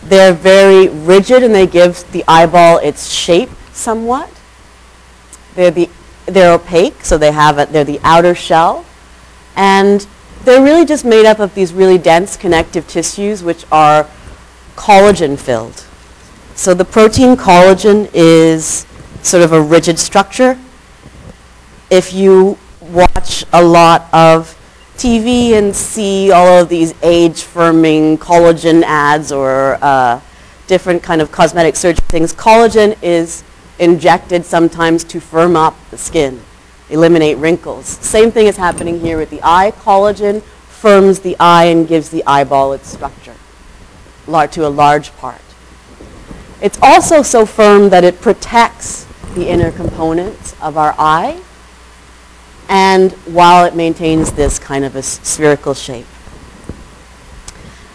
They're 0.03 0.35
very 0.35 0.89
rigid 0.89 1.43
and 1.43 1.55
they 1.55 1.67
give 1.67 2.11
the 2.13 2.25
eyeball 2.29 2.79
its 2.79 3.11
shape 3.11 3.51
somewhat. 3.73 4.29
They're, 5.55 5.71
the, 5.71 5.89
they're 6.27 6.53
opaque, 6.53 7.05
so 7.05 7.17
they 7.17 7.33
have 7.33 7.59
a, 7.59 7.67
they're 7.67 7.85
the 7.85 8.01
outer 8.03 8.35
shell. 8.35 8.85
And 9.57 10.07
they're 10.45 10.63
really 10.63 10.85
just 10.85 11.05
made 11.05 11.25
up 11.25 11.39
of 11.39 11.55
these 11.55 11.73
really 11.73 11.99
dense 11.99 12.37
connective 12.37 12.87
tissues 12.87 13.43
which 13.43 13.65
are 13.73 14.07
collagen 14.77 15.39
filled. 15.39 15.85
So 16.55 16.75
the 16.75 16.85
protein 16.85 17.37
collagen 17.37 18.11
is 18.13 18.85
sort 19.23 19.43
of 19.43 19.53
a 19.53 19.61
rigid 19.61 19.99
structure 19.99 20.59
if 21.91 22.13
you 22.13 22.57
watch 22.81 23.45
a 23.53 23.63
lot 23.63 24.09
of 24.13 24.57
TV 24.97 25.53
and 25.53 25.75
see 25.75 26.31
all 26.31 26.61
of 26.63 26.69
these 26.69 26.95
age 27.03 27.43
firming 27.43 28.17
collagen 28.19 28.83
ads 28.83 29.33
or 29.33 29.79
uh, 29.83 30.21
different 30.67 31.03
kind 31.03 31.21
of 31.21 31.33
cosmetic 31.33 31.75
surgery 31.75 32.05
things, 32.09 32.33
collagen 32.33 32.97
is 33.03 33.43
injected 33.79 34.45
sometimes 34.45 35.03
to 35.05 35.21
firm 35.21 35.57
up 35.57 35.75
the 35.91 35.99
skin, 35.99 36.41
eliminate 36.91 37.37
wrinkles. 37.39 37.87
Same 37.87 38.31
thing 38.31 38.47
is 38.47 38.57
happening 38.57 39.01
here 39.01 39.19
with 39.19 39.31
the 39.31 39.41
eye. 39.43 39.73
Collagen 39.81 40.43
firms 40.43 41.21
the 41.21 41.37
eye 41.41 41.65
and 41.65 41.89
gives 41.89 42.11
the 42.11 42.23
eyeball 42.27 42.73
its 42.73 42.89
structure 42.89 43.35
to 44.27 44.67
a 44.67 44.69
large 44.69 45.15
part. 45.17 45.41
It's 46.63 46.79
also 46.81 47.23
so 47.23 47.45
firm 47.45 47.89
that 47.89 48.05
it 48.05 48.21
protects 48.21 49.07
the 49.35 49.49
inner 49.49 49.73
components 49.73 50.55
of 50.61 50.77
our 50.77 50.95
eye 50.99 51.41
and 52.71 53.13
while 53.27 53.65
it 53.67 53.75
maintains 53.75 54.33
this 54.33 54.59
kind 54.59 54.85
of 54.85 54.95
a 54.95 55.03
spherical 55.03 55.75
shape. 55.75 56.07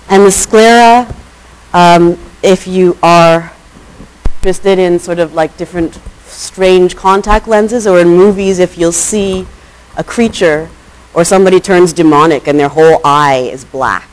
And 0.09 0.23
the 0.23 0.31
sclera, 0.31 1.11
um, 1.73 2.19
if 2.43 2.67
you 2.67 2.97
are 3.01 3.51
interested 4.37 4.77
in 4.77 4.99
sort 4.99 5.17
of 5.17 5.33
like 5.33 5.57
different 5.57 5.99
strange 6.25 6.95
contact 6.95 7.47
lenses 7.47 7.87
or 7.87 7.99
in 7.99 8.09
movies 8.09 8.59
if 8.59 8.77
you'll 8.77 8.91
see 8.91 9.47
a 9.97 10.03
creature 10.03 10.69
or 11.13 11.23
somebody 11.23 11.59
turns 11.59 11.93
demonic 11.93 12.47
and 12.47 12.59
their 12.59 12.67
whole 12.67 12.99
eye 13.05 13.49
is 13.51 13.63
black. 13.63 14.09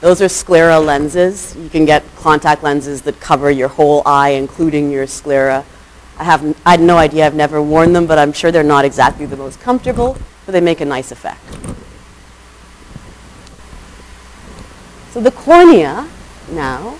Those 0.00 0.20
are 0.22 0.28
sclera 0.28 0.78
lenses. 0.78 1.56
You 1.56 1.68
can 1.68 1.84
get 1.84 2.04
contact 2.16 2.62
lenses 2.62 3.02
that 3.02 3.18
cover 3.18 3.50
your 3.50 3.68
whole 3.68 4.02
eye, 4.06 4.30
including 4.30 4.92
your 4.92 5.06
sclera. 5.08 5.64
I 6.18 6.24
have 6.24 6.56
I 6.66 6.72
had 6.72 6.80
no 6.80 6.96
idea. 6.96 7.26
I've 7.26 7.34
never 7.34 7.62
worn 7.62 7.92
them, 7.92 8.06
but 8.06 8.18
I'm 8.18 8.32
sure 8.32 8.50
they're 8.50 8.62
not 8.64 8.84
exactly 8.84 9.24
the 9.24 9.36
most 9.36 9.60
comfortable, 9.60 10.18
but 10.46 10.52
they 10.52 10.60
make 10.60 10.80
a 10.80 10.84
nice 10.84 11.12
effect. 11.12 11.40
So 15.10 15.20
the 15.20 15.30
cornea 15.30 16.08
now, 16.50 16.98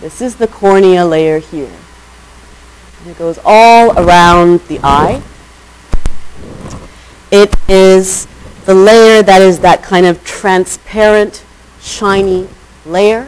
this 0.00 0.20
is 0.20 0.36
the 0.36 0.46
cornea 0.46 1.04
layer 1.04 1.38
here. 1.38 1.72
And 3.00 3.10
it 3.10 3.18
goes 3.18 3.38
all 3.44 3.98
around 3.98 4.60
the 4.60 4.78
eye. 4.82 5.22
It 7.30 7.54
is 7.68 8.28
the 8.66 8.74
layer 8.74 9.22
that 9.22 9.42
is 9.42 9.58
that 9.60 9.82
kind 9.82 10.06
of 10.06 10.24
transparent, 10.24 11.44
shiny 11.80 12.48
layer, 12.86 13.24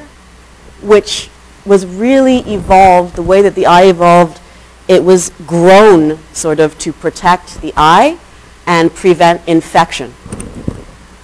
which 0.82 1.30
was 1.64 1.84
really 1.84 2.38
evolved, 2.40 3.16
the 3.16 3.22
way 3.22 3.42
that 3.42 3.54
the 3.54 3.66
eye 3.66 3.86
evolved 3.86 4.40
it 4.88 5.02
was 5.02 5.30
grown 5.46 6.18
sort 6.32 6.60
of 6.60 6.78
to 6.78 6.92
protect 6.92 7.60
the 7.60 7.72
eye 7.76 8.18
and 8.66 8.92
prevent 8.94 9.46
infection. 9.48 10.14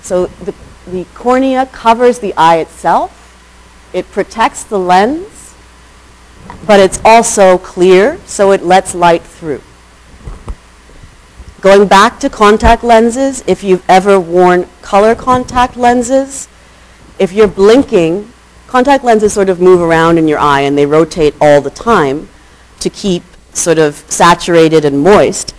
So 0.01 0.27
the, 0.27 0.55
the 0.87 1.05
cornea 1.15 1.67
covers 1.67 2.19
the 2.19 2.35
eye 2.37 2.59
itself. 2.59 3.91
It 3.93 4.11
protects 4.11 4.65
the 4.65 4.79
lens, 4.79 5.55
but 6.67 6.81
it's 6.81 7.01
also 7.05 7.59
clear, 7.59 8.19
so 8.27 8.53
it 8.53 8.63
lets 8.63 8.95
light 8.95 9.23
through. 9.23 9.63
going 11.61 11.87
back 11.87 12.19
to 12.19 12.29
contact 12.29 12.83
lenses, 12.83 13.45
if 13.47 13.63
you've 13.63 13.85
ever 13.89 14.19
worn 14.19 14.67
color 14.83 15.15
contact 15.15 15.77
lenses, 15.77 16.49
if 17.19 17.33
you're 17.33 17.47
blinking, 17.47 18.29
contact 18.67 19.05
lenses 19.05 19.33
sort 19.33 19.49
of 19.49 19.61
move 19.61 19.81
around 19.81 20.19
in 20.19 20.27
your 20.27 20.41
eye 20.41 20.63
and 20.63 20.77
they 20.77 20.87
rotate 20.87 21.35
all 21.41 21.61
the 21.61 21.71
time 21.71 22.29
to 22.81 22.91
keep 22.91 23.23
sort 23.53 23.79
of 23.79 23.97
saturated 24.09 24.85
and 24.85 25.01
moist. 25.01 25.55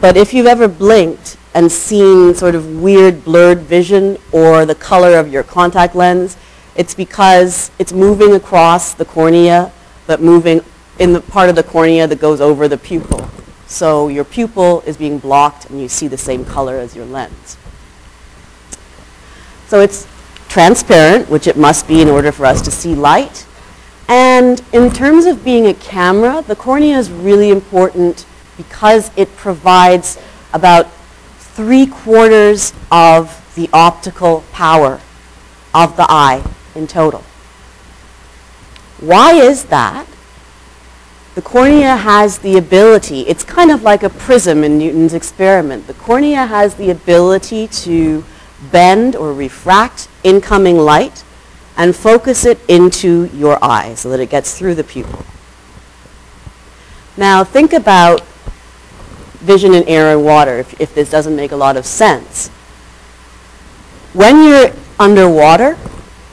But 0.00 0.16
if 0.16 0.32
you've 0.32 0.46
ever 0.46 0.68
blinked 0.68 1.36
and 1.54 1.70
seen 1.70 2.34
sort 2.34 2.54
of 2.54 2.80
weird 2.80 3.24
blurred 3.24 3.60
vision 3.60 4.18
or 4.32 4.64
the 4.64 4.74
color 4.74 5.18
of 5.18 5.32
your 5.32 5.42
contact 5.42 5.94
lens, 5.94 6.36
it's 6.76 6.94
because 6.94 7.70
it's 7.78 7.92
moving 7.92 8.34
across 8.34 8.94
the 8.94 9.04
cornea, 9.04 9.72
but 10.06 10.20
moving 10.20 10.60
in 10.98 11.12
the 11.12 11.20
part 11.20 11.48
of 11.48 11.56
the 11.56 11.62
cornea 11.62 12.06
that 12.06 12.20
goes 12.20 12.40
over 12.40 12.68
the 12.68 12.78
pupil. 12.78 13.28
So 13.66 14.08
your 14.08 14.24
pupil 14.24 14.82
is 14.86 14.96
being 14.96 15.18
blocked 15.18 15.68
and 15.68 15.80
you 15.80 15.88
see 15.88 16.08
the 16.08 16.16
same 16.16 16.44
color 16.44 16.76
as 16.76 16.94
your 16.94 17.04
lens. 17.04 17.56
So 19.66 19.80
it's 19.80 20.06
transparent, 20.48 21.28
which 21.28 21.46
it 21.46 21.56
must 21.56 21.86
be 21.86 22.00
in 22.00 22.08
order 22.08 22.32
for 22.32 22.46
us 22.46 22.62
to 22.62 22.70
see 22.70 22.94
light. 22.94 23.46
And 24.08 24.62
in 24.72 24.90
terms 24.90 25.26
of 25.26 25.44
being 25.44 25.66
a 25.66 25.74
camera, 25.74 26.42
the 26.46 26.56
cornea 26.56 26.96
is 26.96 27.10
really 27.10 27.50
important 27.50 28.24
because 28.56 29.10
it 29.16 29.36
provides 29.36 30.18
about 30.54 30.90
three 31.38 31.86
quarters 31.86 32.72
of 32.90 33.44
the 33.54 33.68
optical 33.72 34.44
power 34.52 35.00
of 35.74 35.96
the 35.96 36.06
eye 36.08 36.42
in 36.74 36.86
total. 36.86 37.22
Why 39.00 39.34
is 39.34 39.66
that? 39.66 40.06
The 41.34 41.42
cornea 41.42 41.96
has 41.96 42.38
the 42.38 42.56
ability, 42.56 43.20
it's 43.22 43.44
kind 43.44 43.70
of 43.70 43.82
like 43.82 44.02
a 44.02 44.10
prism 44.10 44.64
in 44.64 44.78
Newton's 44.78 45.14
experiment. 45.14 45.86
The 45.86 45.94
cornea 45.94 46.46
has 46.46 46.74
the 46.74 46.90
ability 46.90 47.68
to 47.68 48.24
bend 48.72 49.14
or 49.14 49.32
refract 49.32 50.08
incoming 50.24 50.78
light 50.78 51.22
and 51.78 51.94
focus 51.94 52.44
it 52.44 52.58
into 52.68 53.30
your 53.32 53.56
eye 53.62 53.94
so 53.94 54.10
that 54.10 54.18
it 54.18 54.28
gets 54.28 54.58
through 54.58 54.74
the 54.74 54.84
pupil. 54.84 55.24
Now 57.16 57.44
think 57.44 57.72
about 57.72 58.20
vision 59.38 59.72
in 59.72 59.84
air 59.84 60.12
and 60.12 60.24
water, 60.24 60.58
if, 60.58 60.80
if 60.80 60.94
this 60.94 61.08
doesn't 61.08 61.36
make 61.36 61.52
a 61.52 61.56
lot 61.56 61.76
of 61.76 61.86
sense. 61.86 62.48
When 64.12 64.42
you're 64.42 64.72
underwater 64.98 65.78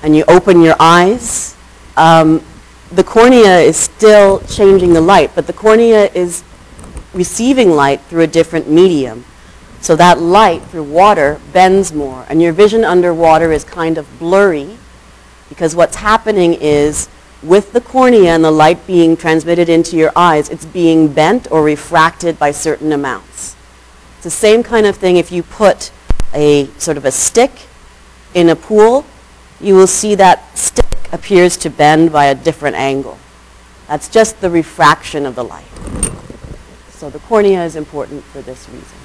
and 0.01 0.15
you 0.15 0.23
open 0.27 0.61
your 0.61 0.75
eyes, 0.79 1.55
um, 1.95 2.43
the 2.91 3.03
cornea 3.03 3.59
is 3.59 3.77
still 3.77 4.39
changing 4.47 4.93
the 4.93 5.01
light, 5.01 5.31
but 5.35 5.45
the 5.45 5.53
cornea 5.53 6.09
is 6.13 6.43
receiving 7.13 7.69
light 7.69 8.01
through 8.01 8.21
a 8.23 8.27
different 8.27 8.67
medium. 8.67 9.25
So 9.81 9.95
that 9.97 10.19
light 10.19 10.63
through 10.63 10.83
water 10.83 11.39
bends 11.53 11.93
more, 11.93 12.25
and 12.29 12.41
your 12.41 12.51
vision 12.51 12.83
underwater 12.83 13.51
is 13.51 13.63
kind 13.63 13.99
of 13.99 14.07
blurry 14.17 14.77
because 15.49 15.75
what's 15.75 15.97
happening 15.97 16.53
is 16.53 17.09
with 17.43 17.73
the 17.73 17.81
cornea 17.81 18.33
and 18.33 18.43
the 18.43 18.51
light 18.51 18.85
being 18.87 19.15
transmitted 19.15 19.69
into 19.69 19.95
your 19.95 20.11
eyes, 20.15 20.49
it's 20.49 20.65
being 20.65 21.07
bent 21.07 21.51
or 21.51 21.63
refracted 21.63 22.39
by 22.39 22.51
certain 22.51 22.91
amounts. 22.91 23.55
It's 24.15 24.23
the 24.23 24.29
same 24.31 24.63
kind 24.63 24.85
of 24.85 24.95
thing 24.95 25.17
if 25.17 25.31
you 25.31 25.43
put 25.43 25.91
a 26.33 26.67
sort 26.77 26.97
of 26.97 27.05
a 27.05 27.11
stick 27.11 27.51
in 28.33 28.49
a 28.49 28.55
pool, 28.55 29.05
you 29.61 29.75
will 29.75 29.87
see 29.87 30.15
that 30.15 30.57
stick 30.57 30.85
appears 31.11 31.55
to 31.57 31.69
bend 31.69 32.11
by 32.11 32.25
a 32.25 32.35
different 32.35 32.75
angle. 32.75 33.17
That's 33.87 34.09
just 34.09 34.41
the 34.41 34.49
refraction 34.49 35.25
of 35.25 35.35
the 35.35 35.43
light. 35.43 35.65
So 36.89 37.09
the 37.09 37.19
cornea 37.19 37.63
is 37.63 37.75
important 37.75 38.23
for 38.23 38.41
this 38.41 38.67
reason. 38.69 38.97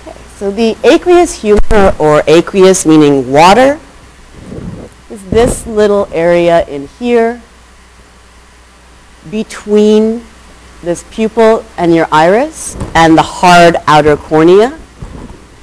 Okay, 0.00 0.18
so 0.40 0.50
the 0.50 0.74
aqueous 0.84 1.42
humor, 1.42 1.94
or 1.98 2.22
aqueous 2.26 2.86
meaning 2.86 3.30
water, 3.30 3.78
is 5.10 5.22
this 5.28 5.66
little 5.66 6.08
area 6.14 6.66
in 6.66 6.88
here 6.98 7.42
between 9.30 10.24
this 10.80 11.04
pupil 11.10 11.62
and 11.76 11.94
your 11.94 12.08
iris 12.10 12.74
and 12.94 13.18
the 13.18 13.22
hard 13.22 13.76
outer 13.86 14.16
cornea. 14.16 14.80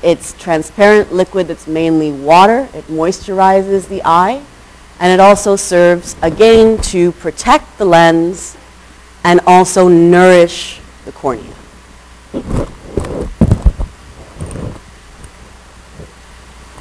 It's 0.03 0.33
transparent 0.33 1.11
liquid 1.11 1.47
that's 1.47 1.65
mainly 1.65 2.11
water. 2.11 2.69
It 2.75 2.85
moisturizes 2.85 3.87
the 3.87 4.03
eye. 4.05 4.43
And 4.99 5.11
it 5.11 5.19
also 5.19 5.55
serves, 5.55 6.15
again, 6.21 6.77
to 6.93 7.13
protect 7.13 7.79
the 7.79 7.85
lens 7.85 8.55
and 9.23 9.39
also 9.47 9.87
nourish 9.87 10.79
the 11.05 11.13
cornea. 11.13 11.55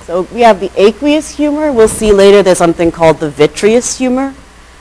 So 0.06 0.22
we 0.32 0.42
have 0.42 0.60
the 0.60 0.70
aqueous 0.76 1.34
humor. 1.34 1.72
We'll 1.72 1.88
see 1.88 2.12
later 2.12 2.40
there's 2.40 2.58
something 2.58 2.92
called 2.92 3.18
the 3.18 3.28
vitreous 3.28 3.98
humor. 3.98 4.36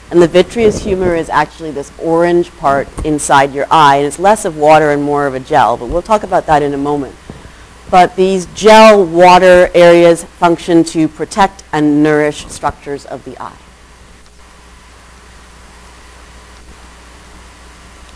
And 0.08 0.22
the 0.22 0.28
vitreous 0.28 0.84
humor 0.84 1.16
is 1.16 1.28
actually 1.28 1.72
this 1.72 1.90
orange 1.98 2.56
part 2.58 2.86
inside 3.04 3.52
your 3.52 3.66
eye. 3.68 3.96
And 3.96 4.06
it's 4.06 4.20
less 4.20 4.44
of 4.44 4.56
water 4.56 4.92
and 4.92 5.02
more 5.02 5.26
of 5.26 5.34
a 5.34 5.40
gel. 5.40 5.76
But 5.78 5.86
we'll 5.86 6.00
talk 6.00 6.22
about 6.22 6.46
that 6.46 6.62
in 6.62 6.74
a 6.74 6.78
moment. 6.78 7.16
But 7.90 8.14
these 8.14 8.46
gel 8.54 9.04
water 9.04 9.68
areas 9.74 10.22
function 10.22 10.84
to 10.84 11.08
protect 11.08 11.64
and 11.72 12.04
nourish 12.04 12.46
structures 12.46 13.04
of 13.04 13.24
the 13.24 13.36
eye. 13.42 13.58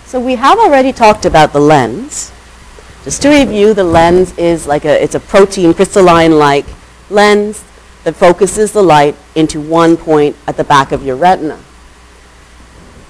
So 0.06 0.20
we 0.20 0.36
have 0.36 0.60
already 0.60 0.92
talked 0.92 1.24
about 1.24 1.52
the 1.52 1.60
lens. 1.60 2.30
Just 3.02 3.20
to 3.22 3.30
review, 3.30 3.74
the 3.74 3.82
lens 3.82 4.38
is 4.38 4.68
like 4.68 4.84
a, 4.84 5.02
it's 5.02 5.16
a 5.16 5.20
protein 5.20 5.74
crystalline-like 5.74 6.66
lens 7.10 7.64
that 8.04 8.14
focuses 8.14 8.72
the 8.72 8.82
light 8.82 9.16
into 9.34 9.60
one 9.60 9.96
point 9.96 10.36
at 10.46 10.56
the 10.56 10.64
back 10.64 10.92
of 10.92 11.04
your 11.04 11.16
retina. 11.16 11.60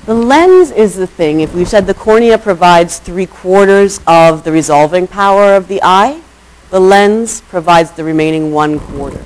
The 0.07 0.14
lens 0.14 0.70
is 0.70 0.96
the 0.96 1.07
thing, 1.07 1.40
if 1.40 1.55
we've 1.55 1.68
said 1.68 1.86
the 1.86 1.94
cornea 1.94 2.38
provides 2.38 2.98
three 2.98 3.26
quarters 3.26 4.01
of 4.07 4.44
the 4.44 4.51
resolving 4.51 5.07
power 5.07 5.55
of 5.55 5.68
the 5.68 5.80
eye, 5.82 6.22
the 6.70 6.80
lens 6.80 7.42
provides 7.42 7.90
the 7.92 8.05
remaining 8.05 8.53
one 8.53 8.80
quarter. 8.80 9.22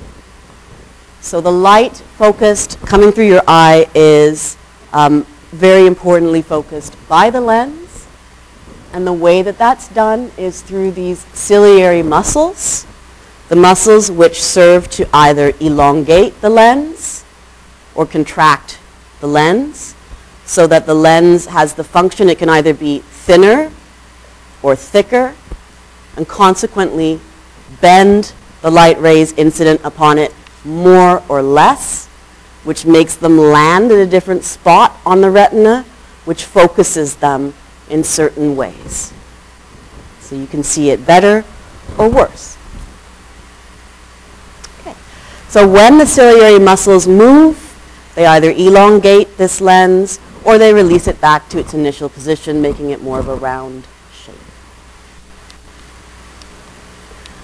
So 1.21 1.41
the 1.41 1.51
light 1.51 1.97
focused 2.17 2.79
coming 2.81 3.11
through 3.11 3.27
your 3.27 3.41
eye 3.47 3.87
is 3.95 4.57
um, 4.93 5.25
very 5.51 5.87
importantly 5.87 6.41
focused 6.41 6.95
by 7.07 7.29
the 7.29 7.41
lens. 7.41 8.05
And 8.93 9.07
the 9.07 9.13
way 9.13 9.41
that 9.41 9.57
that's 9.57 9.87
done 9.87 10.31
is 10.37 10.61
through 10.61 10.91
these 10.91 11.19
ciliary 11.33 12.03
muscles 12.03 12.85
the 13.49 13.55
muscles 13.55 14.09
which 14.09 14.41
serve 14.41 14.89
to 14.89 15.07
either 15.13 15.53
elongate 15.59 16.39
the 16.41 16.49
lens 16.49 17.23
or 17.93 18.05
contract 18.05 18.79
the 19.19 19.27
lens 19.27 19.95
so 20.45 20.67
that 20.67 20.85
the 20.85 20.93
lens 20.93 21.47
has 21.47 21.73
the 21.73 21.83
function, 21.83 22.29
it 22.29 22.37
can 22.37 22.49
either 22.49 22.73
be 22.73 22.99
thinner 22.99 23.71
or 24.61 24.75
thicker 24.75 25.35
and 26.15 26.27
consequently 26.27 27.19
bend 27.81 28.33
the 28.61 28.71
light 28.71 28.99
rays 28.99 29.33
incident 29.33 29.81
upon 29.83 30.17
it 30.17 30.33
more 30.63 31.23
or 31.29 31.41
less, 31.41 32.07
which 32.63 32.85
makes 32.85 33.15
them 33.15 33.37
land 33.37 33.91
at 33.91 33.99
a 33.99 34.05
different 34.05 34.43
spot 34.43 34.97
on 35.05 35.21
the 35.21 35.29
retina, 35.29 35.83
which 36.25 36.43
focuses 36.43 37.15
them 37.17 37.53
in 37.89 38.03
certain 38.03 38.55
ways. 38.55 39.13
So 40.19 40.35
you 40.35 40.47
can 40.47 40.63
see 40.63 40.89
it 40.89 41.05
better 41.05 41.43
or 41.97 42.09
worse. 42.09 42.54
So 45.55 45.65
when 45.65 45.99
the 45.99 46.05
ciliary 46.05 46.59
muscles 46.59 47.07
move, 47.07 47.79
they 48.13 48.25
either 48.25 48.51
elongate 48.51 49.37
this 49.37 49.61
lens 49.61 50.19
or 50.43 50.57
they 50.57 50.73
release 50.73 51.07
it 51.07 51.21
back 51.21 51.47
to 51.47 51.57
its 51.57 51.73
initial 51.73 52.09
position, 52.09 52.61
making 52.61 52.89
it 52.89 53.01
more 53.01 53.19
of 53.19 53.29
a 53.29 53.35
round 53.35 53.87
shape. 54.11 54.35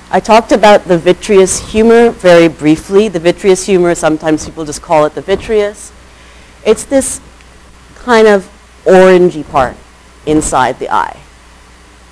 I 0.09 0.19
talked 0.19 0.51
about 0.51 0.89
the 0.89 0.97
vitreous 0.97 1.71
humor 1.71 2.09
very 2.09 2.49
briefly. 2.49 3.07
The 3.07 3.21
vitreous 3.21 3.65
humor, 3.65 3.95
sometimes 3.95 4.45
people 4.45 4.65
just 4.65 4.81
call 4.81 5.05
it 5.05 5.15
the 5.15 5.21
vitreous. 5.21 5.93
It's 6.65 6.83
this 6.83 7.21
kind 7.95 8.27
of 8.27 8.43
orangey 8.83 9.49
part 9.49 9.77
inside 10.25 10.79
the 10.79 10.89
eye. 10.89 11.17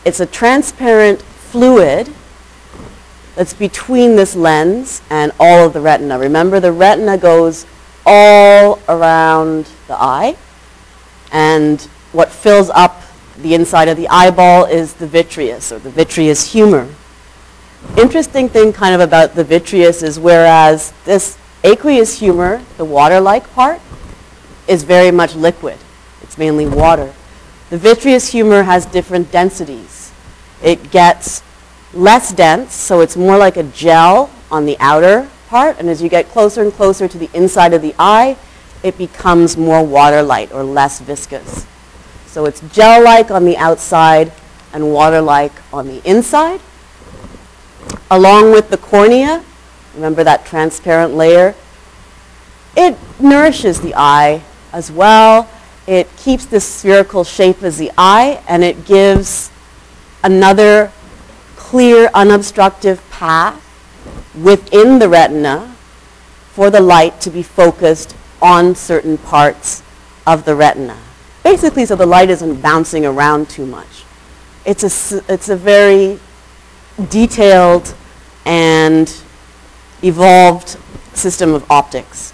It's 0.05 0.21
a 0.21 0.25
transparent 0.25 1.21
fluid 1.21 2.07
that's 3.39 3.53
between 3.53 4.17
this 4.17 4.35
lens 4.35 5.01
and 5.09 5.31
all 5.39 5.65
of 5.65 5.71
the 5.71 5.79
retina. 5.79 6.19
Remember, 6.19 6.59
the 6.59 6.73
retina 6.73 7.17
goes 7.17 7.65
all 8.05 8.81
around 8.89 9.65
the 9.87 9.95
eye, 9.95 10.35
and 11.31 11.79
what 12.11 12.33
fills 12.33 12.69
up 12.71 13.01
the 13.37 13.53
inside 13.53 13.87
of 13.87 13.95
the 13.95 14.09
eyeball 14.09 14.65
is 14.65 14.95
the 14.95 15.07
vitreous, 15.07 15.71
or 15.71 15.79
the 15.79 15.89
vitreous 15.89 16.51
humor. 16.51 16.93
Interesting 17.97 18.49
thing 18.49 18.73
kind 18.73 18.93
of 18.93 18.99
about 18.99 19.35
the 19.35 19.45
vitreous 19.45 20.03
is 20.03 20.19
whereas 20.19 20.91
this 21.05 21.37
aqueous 21.63 22.19
humor, 22.19 22.61
the 22.75 22.83
water-like 22.83 23.49
part, 23.53 23.79
is 24.67 24.83
very 24.83 25.11
much 25.11 25.33
liquid. 25.33 25.77
It's 26.21 26.37
mainly 26.37 26.67
water. 26.67 27.13
The 27.69 27.77
vitreous 27.77 28.33
humor 28.33 28.63
has 28.63 28.85
different 28.85 29.31
densities. 29.31 30.11
It 30.61 30.91
gets 30.91 31.41
less 31.93 32.31
dense, 32.33 32.73
so 32.73 33.01
it's 33.01 33.17
more 33.17 33.37
like 33.37 33.57
a 33.57 33.63
gel 33.63 34.29
on 34.51 34.65
the 34.65 34.77
outer 34.79 35.29
part, 35.47 35.79
and 35.79 35.89
as 35.89 36.01
you 36.01 36.09
get 36.09 36.29
closer 36.29 36.61
and 36.61 36.71
closer 36.71 37.07
to 37.07 37.17
the 37.17 37.29
inside 37.33 37.73
of 37.73 37.81
the 37.81 37.95
eye, 37.97 38.37
it 38.83 38.97
becomes 38.97 39.57
more 39.57 39.83
water-like 39.83 40.53
or 40.53 40.63
less 40.63 40.99
viscous. 40.99 41.65
So 42.27 42.45
it's 42.45 42.61
gel-like 42.71 43.31
on 43.31 43.43
the 43.43 43.57
outside 43.57 44.31
and 44.71 44.93
water-like 44.93 45.51
on 45.73 45.87
the 45.87 46.01
inside. 46.09 46.61
Along 48.11 48.51
with 48.51 48.69
the 48.69 48.77
cornea, 48.77 49.43
remember 49.95 50.23
that 50.23 50.45
transparent 50.45 51.15
layer, 51.15 51.55
it 52.77 52.95
nourishes 53.19 53.81
the 53.81 53.95
eye 53.95 54.43
as 54.71 54.91
well. 54.91 55.49
It 55.87 56.07
keeps 56.17 56.45
the 56.45 56.59
spherical 56.59 57.23
shape 57.23 57.63
as 57.63 57.79
the 57.79 57.91
eye, 57.97 58.43
and 58.47 58.63
it 58.63 58.85
gives 58.85 59.49
another 60.23 60.91
clear, 61.69 62.09
unobstructive 62.15 62.99
path 63.11 63.53
within 64.33 64.97
the 64.97 65.07
retina 65.07 65.71
for 66.51 66.71
the 66.71 66.79
light 66.79 67.21
to 67.21 67.29
be 67.29 67.43
focused 67.43 68.15
on 68.41 68.73
certain 68.73 69.19
parts 69.19 69.83
of 70.25 70.45
the 70.45 70.55
retina. 70.55 70.97
Basically, 71.43 71.85
so 71.85 71.95
the 71.95 72.07
light 72.07 72.31
isn't 72.31 72.59
bouncing 72.59 73.05
around 73.05 73.51
too 73.51 73.67
much. 73.67 74.03
It's 74.65 74.83
a, 74.83 75.23
it's 75.31 75.49
a 75.49 75.55
very 75.55 76.19
detailed 77.07 77.93
and 78.47 79.15
evolved 80.01 80.75
system 81.13 81.53
of 81.53 81.69
optics 81.69 82.33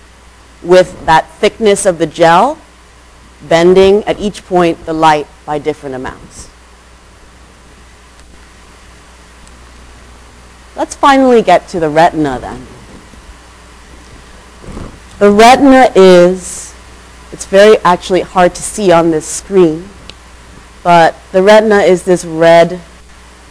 with 0.64 1.06
that 1.06 1.30
thickness 1.42 1.86
of 1.86 1.98
the 1.98 2.08
gel 2.08 2.58
bending 3.50 4.02
at 4.06 4.18
each 4.18 4.46
point 4.46 4.86
the 4.86 4.94
light 4.94 5.28
by 5.46 5.60
different 5.60 5.94
amounts. 5.94 6.55
Let's 10.76 10.96
finally 10.96 11.42
get 11.42 11.68
to 11.70 11.80
the 11.80 11.90
retina 11.90 12.38
then. 12.40 12.68
The 15.20 15.32
retina 15.32 15.90
is, 15.96 16.74
it's 17.32 17.46
very 17.46 17.78
actually 17.80 18.22
hard 18.22 18.54
to 18.56 18.62
see 18.62 18.92
on 18.92 19.12
this 19.12 19.26
screen, 19.26 19.88
but 20.84 21.16
the 21.32 21.42
retina 21.42 21.78
is 21.78 22.04
this 22.04 22.26
red 22.26 22.82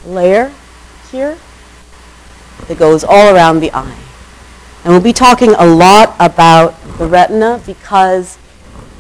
layer 0.07 0.53
here 1.11 1.39
that 2.69 2.79
goes 2.79 3.03
all 3.03 3.35
around 3.35 3.61
the 3.61 3.73
eye. 3.73 3.99
And 4.85 4.93
we'll 4.93 5.01
be 5.01 5.15
talking 5.15 5.55
a 5.55 5.65
lot 5.65 6.15
about 6.21 6.75
the 6.99 7.07
retina 7.07 7.63
because 7.65 8.37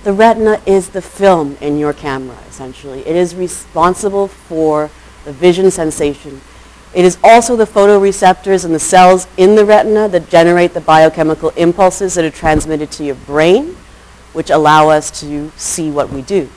the 0.02 0.14
retina 0.14 0.62
is 0.64 0.88
the 0.88 1.02
film 1.02 1.58
in 1.60 1.78
your 1.78 1.92
camera, 1.92 2.38
essentially. 2.48 3.00
It 3.00 3.16
is 3.16 3.34
responsible 3.34 4.28
for 4.28 4.90
the 5.26 5.32
vision 5.32 5.70
sensation. 5.70 6.40
It 6.94 7.04
is 7.04 7.18
also 7.24 7.56
the 7.56 7.64
photoreceptors 7.64 8.64
and 8.64 8.72
the 8.72 8.78
cells 8.78 9.26
in 9.36 9.56
the 9.56 9.64
retina 9.64 10.08
that 10.08 10.28
generate 10.28 10.74
the 10.74 10.80
biochemical 10.80 11.50
impulses 11.50 12.14
that 12.14 12.24
are 12.24 12.30
transmitted 12.30 12.92
to 12.92 13.04
your 13.04 13.16
brain, 13.16 13.76
which 14.32 14.50
allow 14.50 14.88
us 14.90 15.10
to 15.20 15.50
see 15.56 15.90
what 15.90 16.10
we 16.10 16.22
do. 16.22 16.48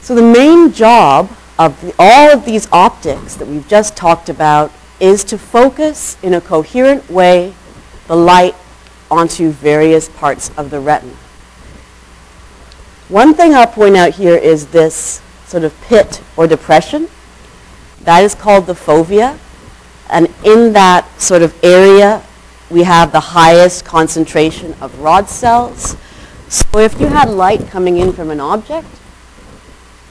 So 0.00 0.14
the 0.14 0.22
main 0.22 0.72
job 0.72 1.30
of 1.58 1.80
the, 1.80 1.94
all 1.98 2.30
of 2.30 2.44
these 2.44 2.68
optics 2.72 3.36
that 3.36 3.46
we've 3.46 3.66
just 3.68 3.96
talked 3.96 4.28
about 4.28 4.72
is 4.98 5.22
to 5.24 5.38
focus 5.38 6.16
in 6.22 6.34
a 6.34 6.40
coherent 6.40 7.08
way 7.08 7.54
the 8.08 8.16
light 8.16 8.54
onto 9.10 9.50
various 9.50 10.08
parts 10.08 10.50
of 10.58 10.70
the 10.70 10.80
retina. 10.80 11.14
One 13.08 13.34
thing 13.34 13.54
I'll 13.54 13.66
point 13.66 13.96
out 13.96 14.14
here 14.14 14.36
is 14.36 14.66
this 14.68 15.22
sort 15.46 15.62
of 15.62 15.78
pit 15.82 16.20
or 16.36 16.46
depression. 16.46 17.08
That 18.04 18.24
is 18.24 18.34
called 18.34 18.66
the 18.66 18.74
fovea. 18.74 19.38
And 20.10 20.28
in 20.44 20.72
that 20.74 21.08
sort 21.20 21.42
of 21.42 21.54
area, 21.64 22.22
we 22.70 22.82
have 22.82 23.12
the 23.12 23.20
highest 23.20 23.84
concentration 23.84 24.74
of 24.80 24.98
rod 25.00 25.28
cells. 25.28 25.96
So 26.48 26.78
if 26.78 27.00
you 27.00 27.06
had 27.06 27.28
light 27.30 27.68
coming 27.68 27.96
in 27.96 28.12
from 28.12 28.30
an 28.30 28.40
object, 28.40 28.86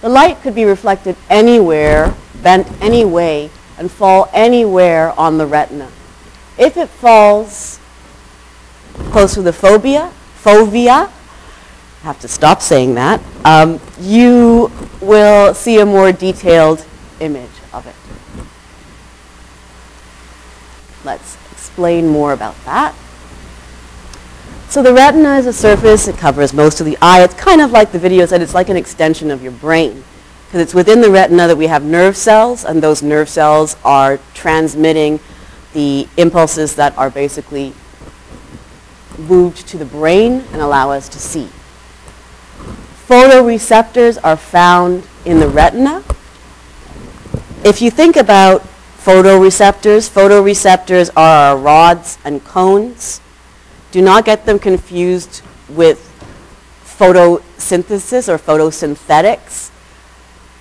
the 0.01 0.09
light 0.09 0.41
could 0.41 0.55
be 0.55 0.65
reflected 0.65 1.15
anywhere, 1.29 2.13
bent 2.41 2.67
any 2.81 3.05
way, 3.05 3.49
and 3.77 3.89
fall 3.89 4.29
anywhere 4.33 5.17
on 5.17 5.37
the 5.37 5.45
retina. 5.45 5.89
If 6.57 6.77
it 6.77 6.89
falls 6.89 7.79
close 9.11 9.33
to 9.35 9.41
the 9.41 9.51
fovea, 9.51 10.11
fovea, 10.43 11.09
I 11.09 12.05
have 12.05 12.19
to 12.19 12.27
stop 12.27 12.61
saying 12.61 12.95
that, 12.95 13.21
um, 13.45 13.79
you 13.99 14.71
will 14.99 15.53
see 15.53 15.79
a 15.79 15.85
more 15.85 16.11
detailed 16.11 16.85
image 17.19 17.49
of 17.71 17.87
it. 17.87 17.95
Let's 21.03 21.37
explain 21.51 22.07
more 22.07 22.33
about 22.33 22.55
that. 22.65 22.95
So 24.69 24.81
the 24.81 24.93
retina 24.93 25.35
is 25.35 25.45
a 25.45 25.53
surface, 25.53 26.07
it 26.07 26.17
covers 26.17 26.53
most 26.53 26.79
of 26.79 26.85
the 26.85 26.97
eye. 27.01 27.23
It's 27.23 27.35
kind 27.35 27.61
of 27.61 27.71
like 27.71 27.91
the 27.91 27.99
video 27.99 28.25
said, 28.25 28.41
it's 28.41 28.55
like 28.55 28.69
an 28.69 28.77
extension 28.77 29.29
of 29.29 29.43
your 29.43 29.51
brain. 29.51 30.03
Because 30.47 30.61
it's 30.61 30.73
within 30.73 31.01
the 31.01 31.11
retina 31.11 31.47
that 31.47 31.57
we 31.57 31.67
have 31.67 31.83
nerve 31.83 32.15
cells, 32.15 32.63
and 32.63 32.81
those 32.81 33.03
nerve 33.03 33.29
cells 33.29 33.75
are 33.83 34.19
transmitting 34.33 35.19
the 35.73 36.07
impulses 36.17 36.75
that 36.75 36.97
are 36.97 37.09
basically 37.09 37.73
moved 39.17 39.67
to 39.67 39.77
the 39.77 39.85
brain 39.85 40.43
and 40.51 40.61
allow 40.61 40.91
us 40.91 41.07
to 41.09 41.19
see. 41.19 41.49
Photoreceptors 43.07 44.17
are 44.23 44.37
found 44.37 45.07
in 45.25 45.39
the 45.39 45.47
retina. 45.47 46.03
If 47.63 47.81
you 47.81 47.91
think 47.91 48.15
about 48.15 48.65
photoreceptors, 49.03 50.09
photoreceptors 50.09 51.09
are 51.17 51.49
our 51.49 51.57
rods 51.57 52.17
and 52.23 52.43
cones. 52.45 53.19
Do 53.91 54.01
not 54.01 54.23
get 54.23 54.45
them 54.45 54.59
confused 54.59 55.41
with 55.67 56.09
photosynthesis 56.85 58.29
or 58.29 58.37
photosynthetics. 58.37 59.71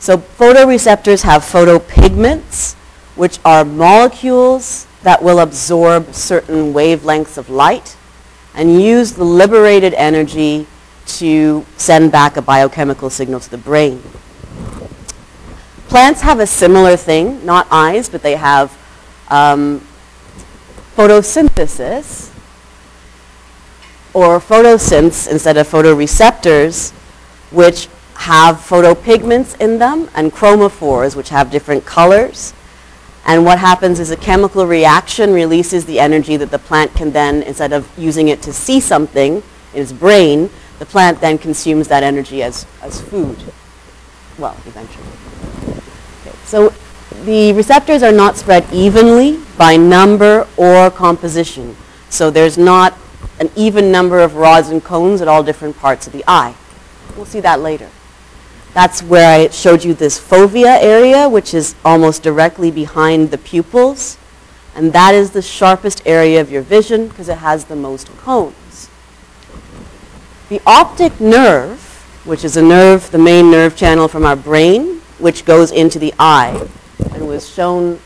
So 0.00 0.18
photoreceptors 0.18 1.22
have 1.22 1.42
photopigments, 1.42 2.74
which 3.14 3.38
are 3.44 3.64
molecules 3.64 4.88
that 5.04 5.22
will 5.22 5.38
absorb 5.38 6.12
certain 6.12 6.72
wavelengths 6.72 7.38
of 7.38 7.48
light 7.48 7.96
and 8.54 8.82
use 8.82 9.12
the 9.12 9.24
liberated 9.24 9.94
energy 9.94 10.66
to 11.06 11.64
send 11.76 12.10
back 12.10 12.36
a 12.36 12.42
biochemical 12.42 13.10
signal 13.10 13.38
to 13.38 13.50
the 13.50 13.58
brain. 13.58 14.02
Plants 15.92 16.22
have 16.22 16.40
a 16.40 16.46
similar 16.46 16.96
thing, 16.96 17.44
not 17.44 17.66
eyes, 17.70 18.08
but 18.08 18.22
they 18.22 18.36
have 18.36 18.72
um, 19.28 19.86
photosynthesis 20.96 22.32
or 24.14 24.40
photosynths 24.40 25.30
instead 25.30 25.58
of 25.58 25.68
photoreceptors, 25.68 26.92
which 27.50 27.88
have 28.14 28.56
photopigments 28.56 29.60
in 29.60 29.78
them 29.78 30.08
and 30.14 30.32
chromophores, 30.32 31.14
which 31.14 31.28
have 31.28 31.50
different 31.50 31.84
colors. 31.84 32.54
And 33.26 33.44
what 33.44 33.58
happens 33.58 34.00
is 34.00 34.10
a 34.10 34.16
chemical 34.16 34.66
reaction 34.66 35.34
releases 35.34 35.84
the 35.84 36.00
energy 36.00 36.38
that 36.38 36.50
the 36.50 36.58
plant 36.58 36.94
can 36.94 37.10
then, 37.10 37.42
instead 37.42 37.74
of 37.74 37.86
using 37.98 38.28
it 38.28 38.40
to 38.44 38.52
see 38.54 38.80
something 38.80 39.42
in 39.74 39.82
its 39.82 39.92
brain, 39.92 40.48
the 40.78 40.86
plant 40.86 41.20
then 41.20 41.36
consumes 41.36 41.88
that 41.88 42.02
energy 42.02 42.42
as, 42.42 42.64
as 42.80 42.98
food. 42.98 43.36
Well, 44.38 44.56
eventually. 44.64 45.21
So 46.52 46.70
the 47.24 47.54
receptors 47.54 48.02
are 48.02 48.12
not 48.12 48.36
spread 48.36 48.70
evenly 48.74 49.40
by 49.56 49.78
number 49.78 50.46
or 50.58 50.90
composition. 50.90 51.74
So 52.10 52.28
there's 52.28 52.58
not 52.58 52.92
an 53.40 53.50
even 53.56 53.90
number 53.90 54.20
of 54.20 54.34
rods 54.34 54.68
and 54.68 54.84
cones 54.84 55.22
at 55.22 55.28
all 55.28 55.42
different 55.42 55.78
parts 55.78 56.06
of 56.06 56.12
the 56.12 56.22
eye. 56.28 56.54
We'll 57.16 57.24
see 57.24 57.40
that 57.40 57.60
later. 57.60 57.88
That's 58.74 59.02
where 59.02 59.26
I 59.34 59.48
showed 59.48 59.82
you 59.82 59.94
this 59.94 60.20
fovea 60.20 60.76
area, 60.82 61.26
which 61.26 61.54
is 61.54 61.74
almost 61.86 62.22
directly 62.22 62.70
behind 62.70 63.30
the 63.30 63.38
pupils. 63.38 64.18
And 64.74 64.92
that 64.92 65.14
is 65.14 65.30
the 65.30 65.40
sharpest 65.40 66.02
area 66.04 66.38
of 66.38 66.52
your 66.52 66.60
vision 66.60 67.08
because 67.08 67.30
it 67.30 67.38
has 67.38 67.64
the 67.64 67.76
most 67.76 68.14
cones. 68.18 68.90
The 70.50 70.60
optic 70.66 71.18
nerve, 71.18 71.80
which 72.26 72.44
is 72.44 72.58
a 72.58 72.62
nerve, 72.62 73.10
the 73.10 73.16
main 73.16 73.50
nerve 73.50 73.74
channel 73.74 74.06
from 74.06 74.26
our 74.26 74.36
brain, 74.36 75.01
which 75.22 75.44
goes 75.44 75.70
into 75.70 76.00
the 76.00 76.12
eye 76.18 76.68
and 77.14 77.28
was 77.28 77.48
shown 77.48 78.00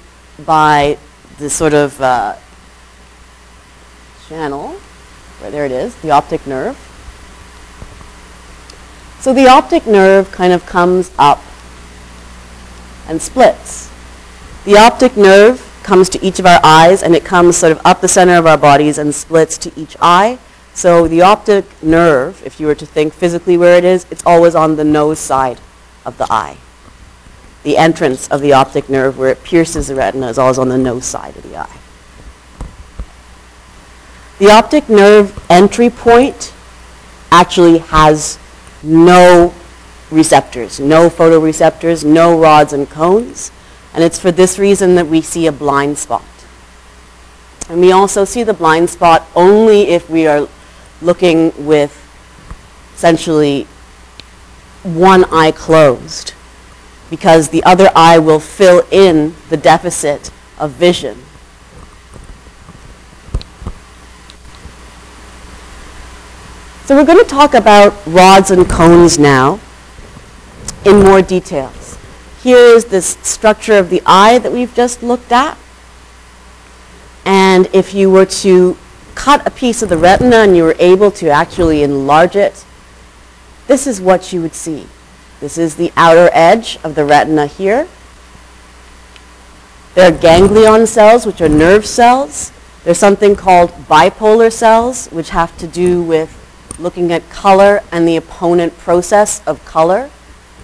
by 0.45 0.99
this 1.39 1.55
sort 1.55 1.73
of 1.73 1.99
uh, 2.01 2.37
channel, 4.29 4.73
where 5.41 5.51
there 5.51 5.65
it 5.65 5.73
is, 5.73 5.95
the 6.03 6.11
optic 6.11 6.47
nerve. 6.47 6.77
So 9.21 9.33
the 9.33 9.49
optic 9.49 9.87
nerve 9.87 10.31
kind 10.31 10.53
of 10.53 10.67
comes 10.67 11.11
up 11.19 11.43
and 13.09 13.21
splits. 13.21 13.91
The 14.65 14.77
optic 14.77 15.17
nerve 15.17 15.63
comes 15.83 16.11
to 16.11 16.23
each 16.23 16.39
of 16.39 16.45
our 16.45 16.61
eyes 16.63 17.03
and 17.03 17.15
it 17.15 17.25
comes 17.25 17.57
sort 17.57 17.73
of 17.73 17.81
up 17.87 18.03
the 18.03 18.09
center 18.09 18.35
of 18.35 18.47
our 18.47 18.59
bodies 18.59 18.99
and 18.99 19.15
splits 19.15 19.57
to 19.59 19.73
each 19.75 19.97
eye. 20.03 20.39
So 20.75 21.09
the 21.09 21.23
optic 21.23 21.65
nerve, 21.83 22.43
if 22.45 22.61
you 22.61 22.67
were 22.67 22.75
to 22.75 22.85
think 22.85 23.15
physically 23.15 23.57
where 23.57 23.79
it 23.79 23.85
is, 23.85 24.05
it's 24.11 24.27
always 24.27 24.55
on 24.55 24.77
the 24.77 24.85
nose 24.85 25.19
side 25.19 25.61
of 26.05 26.19
the 26.19 26.27
eye. 26.31 26.59
The 27.67 27.79
entrance 27.79 28.29
of 28.29 28.43
the 28.43 28.53
optic 28.53 28.89
nerve 28.89 29.19
where 29.19 29.31
it 29.31 29.43
pierces 29.43 29.89
the 29.89 29.97
retina 29.97 30.29
is 30.29 30.39
always 30.39 30.57
on 30.57 30.69
the 30.69 30.79
nose 30.79 31.05
side 31.05 31.37
of 31.37 31.43
the 31.43 31.57
eye. 31.57 31.79
The 34.39 34.53
optic 34.53 34.89
nerve 34.89 35.37
entry 35.51 35.91
point 35.91 36.55
actually 37.33 37.79
has 37.79 38.39
no 38.85 39.53
receptors, 40.13 40.79
no 40.79 41.11
photoreceptors, 41.11 42.05
no 42.05 42.39
rods 42.39 42.73
and 42.73 42.89
cones, 42.89 43.51
and 43.93 44.05
it's 44.05 44.21
for 44.21 44.31
this 44.31 44.61
reason 44.61 44.95
that 44.95 45.09
we 45.09 45.21
see 45.21 45.49
a 45.49 45.53
blind 45.53 45.99
spot. 45.99 46.23
And 47.69 47.81
we 47.81 47.91
also 47.91 48.25
see 48.25 48.45
the 48.45 48.55
blind 48.55 48.91
spot 48.91 49.27
only 49.35 49.89
if 49.89 50.09
we 50.09 50.29
are 50.29 50.49
looking 51.03 51.53
with 51.67 52.01
essentially 52.95 53.67
one 54.85 55.25
eye 55.33 55.51
closed 55.51 56.33
because 57.11 57.49
the 57.49 57.63
other 57.65 57.91
eye 57.95 58.19
will 58.19 58.41
fill 58.41 58.87
in 58.91 59.35
the 59.49 59.57
deficit 59.57 60.31
of 60.59 60.73
vision. 60.73 61.17
So 66.87 66.95
we're 66.95 67.05
going 67.05 67.19
to 67.19 67.29
talk 67.29 67.55
about 67.55 67.95
rods 68.07 68.51
and 68.51 68.69
cones 68.69 69.19
now 69.19 69.59
in 70.85 71.03
more 71.03 71.21
details. 71.21 71.99
Here 72.43 72.57
is 72.57 72.85
this 72.85 73.19
structure 73.23 73.77
of 73.77 73.91
the 73.91 74.01
eye 74.07 74.39
that 74.39 74.53
we've 74.53 74.73
just 74.73 75.03
looked 75.03 75.33
at. 75.33 75.59
And 77.25 77.69
if 77.73 77.93
you 77.93 78.09
were 78.09 78.27
to 78.27 78.77
cut 79.17 79.45
a 79.45 79.51
piece 79.51 79.83
of 79.83 79.89
the 79.89 79.97
retina 79.97 80.37
and 80.37 80.57
you 80.57 80.63
were 80.63 80.77
able 80.79 81.11
to 81.11 81.29
actually 81.29 81.83
enlarge 81.83 82.37
it, 82.37 82.65
this 83.67 83.89
is 83.89 84.01
what 84.01 84.33
you 84.33 84.41
would 84.41 84.55
see. 84.55 84.87
This 85.41 85.59
is 85.59 85.77
the 85.77 85.93
outer 85.97 86.31
edge 86.33 86.79
of 86.83 86.95
the 86.95 87.05
retina 87.05 87.47
here. 87.47 87.87
There 89.95 90.09
are 90.09 90.17
ganglion 90.17 90.87
cells, 90.87 91.27
which 91.27 91.41
are 91.41 91.49
nerve 91.49 91.87
cells. 91.87 92.53
There's 92.85 92.99
something 92.99 93.37
called 93.37 93.71
bipolar 93.89 94.53
cells, 94.53 95.09
which 95.09 95.31
have 95.31 95.57
to 95.59 95.67
do 95.67 96.03
with 96.03 96.43
looking 96.79 97.13
at 97.13 97.29
color 97.31 97.83
and 97.91 98.07
the 98.07 98.17
opponent 98.17 98.77
process 98.79 99.47
of 99.47 99.65
color. 99.65 100.11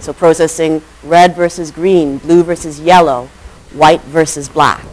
So 0.00 0.12
processing 0.12 0.82
red 1.02 1.34
versus 1.34 1.70
green, 1.70 2.18
blue 2.18 2.42
versus 2.42 2.80
yellow, 2.80 3.28
white 3.72 4.00
versus 4.02 4.48
black. 4.48 4.84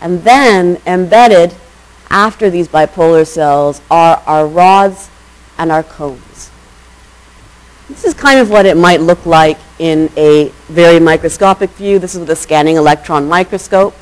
And 0.00 0.22
then 0.22 0.80
embedded 0.86 1.54
after 2.10 2.50
these 2.50 2.68
bipolar 2.68 3.26
cells 3.26 3.80
are 3.90 4.22
our 4.26 4.46
rods 4.46 5.10
and 5.58 5.70
our 5.70 5.82
cones. 5.82 6.29
This 7.90 8.04
is 8.04 8.14
kind 8.14 8.38
of 8.38 8.50
what 8.50 8.66
it 8.66 8.76
might 8.76 9.00
look 9.00 9.26
like 9.26 9.58
in 9.80 10.12
a 10.16 10.52
very 10.68 11.00
microscopic 11.00 11.70
view. 11.70 11.98
This 11.98 12.14
is 12.14 12.20
with 12.20 12.30
a 12.30 12.36
scanning 12.36 12.76
electron 12.76 13.28
microscope. 13.28 13.96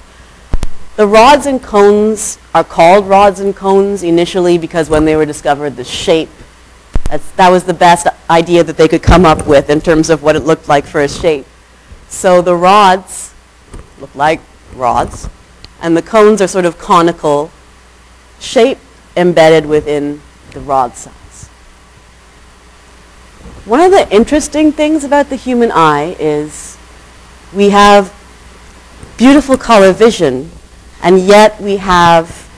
The 0.96 1.06
rods 1.06 1.46
and 1.46 1.62
cones 1.62 2.38
are 2.54 2.64
called 2.64 3.08
rods 3.08 3.40
and 3.40 3.56
cones 3.56 4.02
initially 4.02 4.58
because 4.58 4.90
when 4.90 5.06
they 5.06 5.16
were 5.16 5.24
discovered, 5.24 5.74
the 5.74 5.84
shape, 5.84 6.28
that 7.36 7.48
was 7.48 7.64
the 7.64 7.72
best 7.72 8.06
idea 8.28 8.62
that 8.62 8.76
they 8.76 8.88
could 8.88 9.02
come 9.02 9.24
up 9.24 9.46
with 9.46 9.70
in 9.70 9.80
terms 9.80 10.10
of 10.10 10.22
what 10.22 10.36
it 10.36 10.40
looked 10.40 10.68
like 10.68 10.84
for 10.84 11.00
a 11.00 11.08
shape. 11.08 11.46
So 12.10 12.42
the 12.42 12.54
rods 12.54 13.32
look 14.00 14.14
like 14.14 14.42
rods, 14.74 15.30
and 15.80 15.96
the 15.96 16.02
cones 16.02 16.42
are 16.42 16.48
sort 16.48 16.66
of 16.66 16.76
conical 16.76 17.50
shape 18.38 18.78
embedded 19.16 19.64
within 19.64 20.20
the 20.52 20.60
rod 20.60 20.94
cells. 20.94 21.27
One 23.68 23.80
of 23.80 23.90
the 23.90 24.10
interesting 24.10 24.72
things 24.72 25.04
about 25.04 25.28
the 25.28 25.36
human 25.36 25.70
eye 25.70 26.16
is 26.18 26.78
we 27.52 27.68
have 27.68 28.14
beautiful 29.18 29.58
color 29.58 29.92
vision 29.92 30.50
and 31.02 31.20
yet 31.20 31.60
we 31.60 31.76
have 31.76 32.48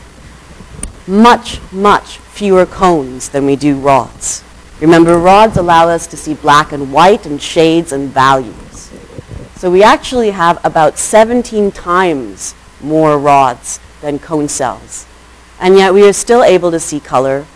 much, 1.08 1.58
much 1.72 2.18
fewer 2.18 2.64
cones 2.64 3.28
than 3.30 3.44
we 3.44 3.56
do 3.56 3.74
rods. 3.74 4.44
Remember, 4.80 5.18
rods 5.18 5.56
allow 5.56 5.88
us 5.88 6.06
to 6.06 6.16
see 6.16 6.34
black 6.34 6.70
and 6.70 6.92
white 6.92 7.26
and 7.26 7.42
shades 7.42 7.90
and 7.90 8.10
values. 8.10 8.92
So 9.56 9.68
we 9.68 9.82
actually 9.82 10.30
have 10.30 10.64
about 10.64 10.96
17 10.96 11.72
times 11.72 12.54
more 12.80 13.18
rods 13.18 13.80
than 14.00 14.20
cone 14.20 14.46
cells. 14.46 15.08
And 15.58 15.76
yet 15.76 15.92
we 15.92 16.06
are 16.06 16.12
still 16.12 16.44
able 16.44 16.70
to 16.70 16.78
see 16.78 17.00
color 17.00 17.46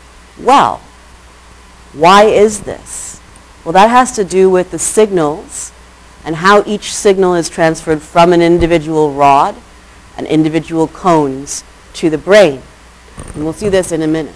well. 0.40 0.78
Why 1.92 2.24
is 2.24 2.62
this? 2.62 3.13
Well, 3.64 3.72
that 3.72 3.88
has 3.88 4.12
to 4.12 4.24
do 4.24 4.50
with 4.50 4.70
the 4.70 4.78
signals 4.78 5.72
and 6.24 6.36
how 6.36 6.62
each 6.66 6.94
signal 6.94 7.34
is 7.34 7.48
transferred 7.48 8.02
from 8.02 8.34
an 8.34 8.42
individual 8.42 9.12
rod 9.12 9.54
and 10.18 10.26
individual 10.26 10.86
cones 10.86 11.64
to 11.94 12.10
the 12.10 12.18
brain. 12.18 12.60
And 13.34 13.44
we'll 13.44 13.54
see 13.54 13.70
this 13.70 13.90
in 13.90 14.02
a 14.02 14.06
minute. 14.06 14.34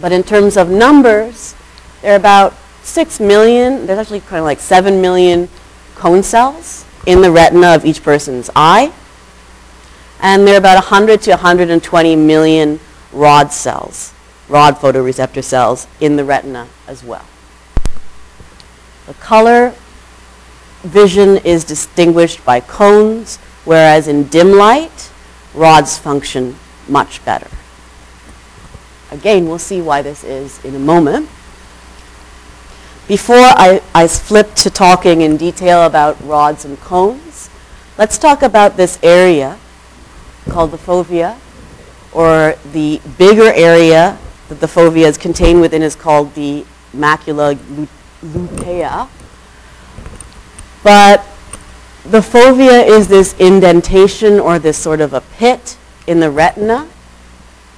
But 0.00 0.12
in 0.12 0.22
terms 0.22 0.56
of 0.56 0.70
numbers, 0.70 1.54
there 2.00 2.14
are 2.14 2.16
about 2.16 2.54
6 2.82 3.20
million, 3.20 3.86
there's 3.86 3.98
actually 3.98 4.20
kind 4.20 4.38
of 4.38 4.44
like 4.44 4.60
7 4.60 5.00
million 5.02 5.48
cone 5.94 6.22
cells 6.22 6.86
in 7.06 7.20
the 7.20 7.30
retina 7.30 7.74
of 7.74 7.84
each 7.84 8.02
person's 8.02 8.48
eye. 8.56 8.92
And 10.20 10.46
there 10.46 10.54
are 10.54 10.58
about 10.58 10.76
100 10.76 11.20
to 11.22 11.30
120 11.32 12.16
million 12.16 12.80
rod 13.12 13.52
cells, 13.52 14.14
rod 14.48 14.76
photoreceptor 14.76 15.44
cells 15.44 15.86
in 16.00 16.16
the 16.16 16.24
retina 16.24 16.68
as 16.86 17.04
well. 17.04 17.26
The 19.12 19.18
color 19.18 19.74
vision 20.82 21.36
is 21.44 21.64
distinguished 21.64 22.42
by 22.46 22.60
cones, 22.60 23.36
whereas 23.66 24.08
in 24.08 24.24
dim 24.28 24.52
light, 24.52 25.12
rods 25.52 25.98
function 25.98 26.56
much 26.88 27.22
better. 27.22 27.48
Again, 29.10 29.48
we'll 29.48 29.58
see 29.58 29.82
why 29.82 30.00
this 30.00 30.24
is 30.24 30.64
in 30.64 30.74
a 30.74 30.78
moment. 30.78 31.28
Before 33.06 33.36
I, 33.36 33.82
I 33.94 34.08
flip 34.08 34.54
to 34.54 34.70
talking 34.70 35.20
in 35.20 35.36
detail 35.36 35.84
about 35.84 36.18
rods 36.24 36.64
and 36.64 36.80
cones, 36.80 37.50
let's 37.98 38.16
talk 38.16 38.40
about 38.40 38.78
this 38.78 38.98
area 39.02 39.58
called 40.48 40.70
the 40.70 40.78
fovea, 40.78 41.36
or 42.14 42.54
the 42.72 42.98
bigger 43.18 43.52
area 43.52 44.16
that 44.48 44.60
the 44.60 44.66
fovea 44.66 45.06
is 45.06 45.18
contained 45.18 45.60
within 45.60 45.82
is 45.82 45.94
called 45.94 46.32
the 46.34 46.64
macula 46.96 47.58
lutea. 48.22 49.08
But 50.82 51.24
the 52.04 52.20
fovea 52.20 52.86
is 52.86 53.08
this 53.08 53.34
indentation 53.38 54.40
or 54.40 54.58
this 54.58 54.76
sort 54.76 55.00
of 55.00 55.12
a 55.12 55.20
pit 55.20 55.76
in 56.06 56.20
the 56.20 56.30
retina. 56.30 56.88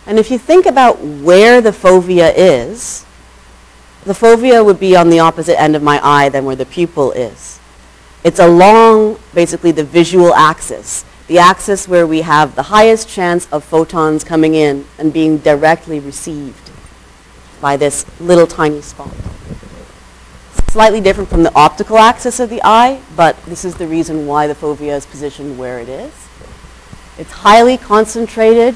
And 0.07 0.18
if 0.18 0.30
you 0.30 0.38
think 0.38 0.66
about 0.66 1.01
where 1.01 1.61
the 1.61 1.70
fovea 1.70 2.32
is, 2.34 3.05
the 4.05 4.12
fovea 4.12 4.64
would 4.64 4.78
be 4.78 4.97
on 4.97 5.09
the 5.09 5.18
opposite 5.18 5.61
end 5.61 5.76
of 5.76 5.82
my 5.82 6.01
eye 6.03 6.28
than 6.28 6.45
where 6.45 6.57
the 6.57 6.66
pupil 6.66 7.12
is. 7.12 7.59
It's 8.22 8.38
along 8.38 9.18
basically 9.34 9.70
the 9.70 9.84
visual 9.84 10.34
axis, 10.34 11.05
the 11.26 11.38
axis 11.38 11.86
where 11.88 12.07
we 12.07 12.22
have 12.22 12.55
the 12.55 12.64
highest 12.64 13.09
chance 13.09 13.47
of 13.51 13.64
photons 13.64 14.24
coming 14.24 14.55
in 14.55 14.86
and 14.99 15.12
being 15.12 15.38
directly 15.38 16.01
received 16.01 16.70
by 17.61 17.76
this 17.76 18.05
little 18.20 18.47
tiny 18.47 18.80
spot 18.80 19.12
slightly 20.74 21.00
different 21.00 21.30
from 21.30 21.44
the 21.44 21.54
optical 21.54 21.96
axis 21.96 22.40
of 22.40 22.50
the 22.50 22.60
eye, 22.64 23.00
but 23.14 23.40
this 23.44 23.64
is 23.64 23.76
the 23.76 23.86
reason 23.86 24.26
why 24.26 24.48
the 24.48 24.54
fovea 24.54 24.96
is 24.96 25.06
positioned 25.06 25.56
where 25.56 25.78
it 25.78 25.88
is. 25.88 26.12
It's 27.16 27.30
highly 27.30 27.78
concentrated 27.78 28.74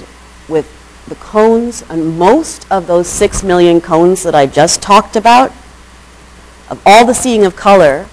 with 0.49 0.71
the 1.09 1.17
cones, 1.17 1.83
and 1.91 2.17
most 2.17 2.71
of 2.71 2.87
those 2.87 3.09
six 3.09 3.43
million 3.43 3.81
cones 3.81 4.23
that 4.23 4.33
I 4.33 4.47
just 4.47 4.81
talked 4.81 5.17
about, 5.17 5.51
of 6.71 6.81
all 6.87 7.05
the 7.05 7.15
seeing 7.15 7.45
of 7.45 7.57
color, 7.57 8.07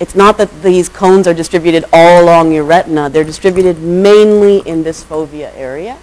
it's 0.00 0.16
not 0.16 0.36
that 0.38 0.64
these 0.64 0.88
cones 0.88 1.28
are 1.28 1.34
distributed 1.34 1.84
all 1.92 2.24
along 2.24 2.50
your 2.50 2.64
retina. 2.64 3.08
They're 3.08 3.22
distributed 3.22 3.78
mainly 3.78 4.58
in 4.66 4.82
this 4.82 5.04
fovea 5.04 5.52
area. 5.54 5.98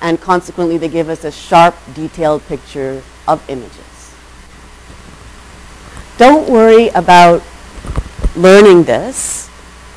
And 0.00 0.20
consequently, 0.20 0.76
they 0.76 0.88
give 0.88 1.08
us 1.08 1.22
a 1.22 1.30
sharp, 1.30 1.76
detailed 1.94 2.44
picture 2.48 3.04
of 3.28 3.48
images. 3.48 3.81
Don't 6.18 6.48
worry 6.48 6.88
about 6.88 7.42
learning 8.36 8.84
this 8.84 9.48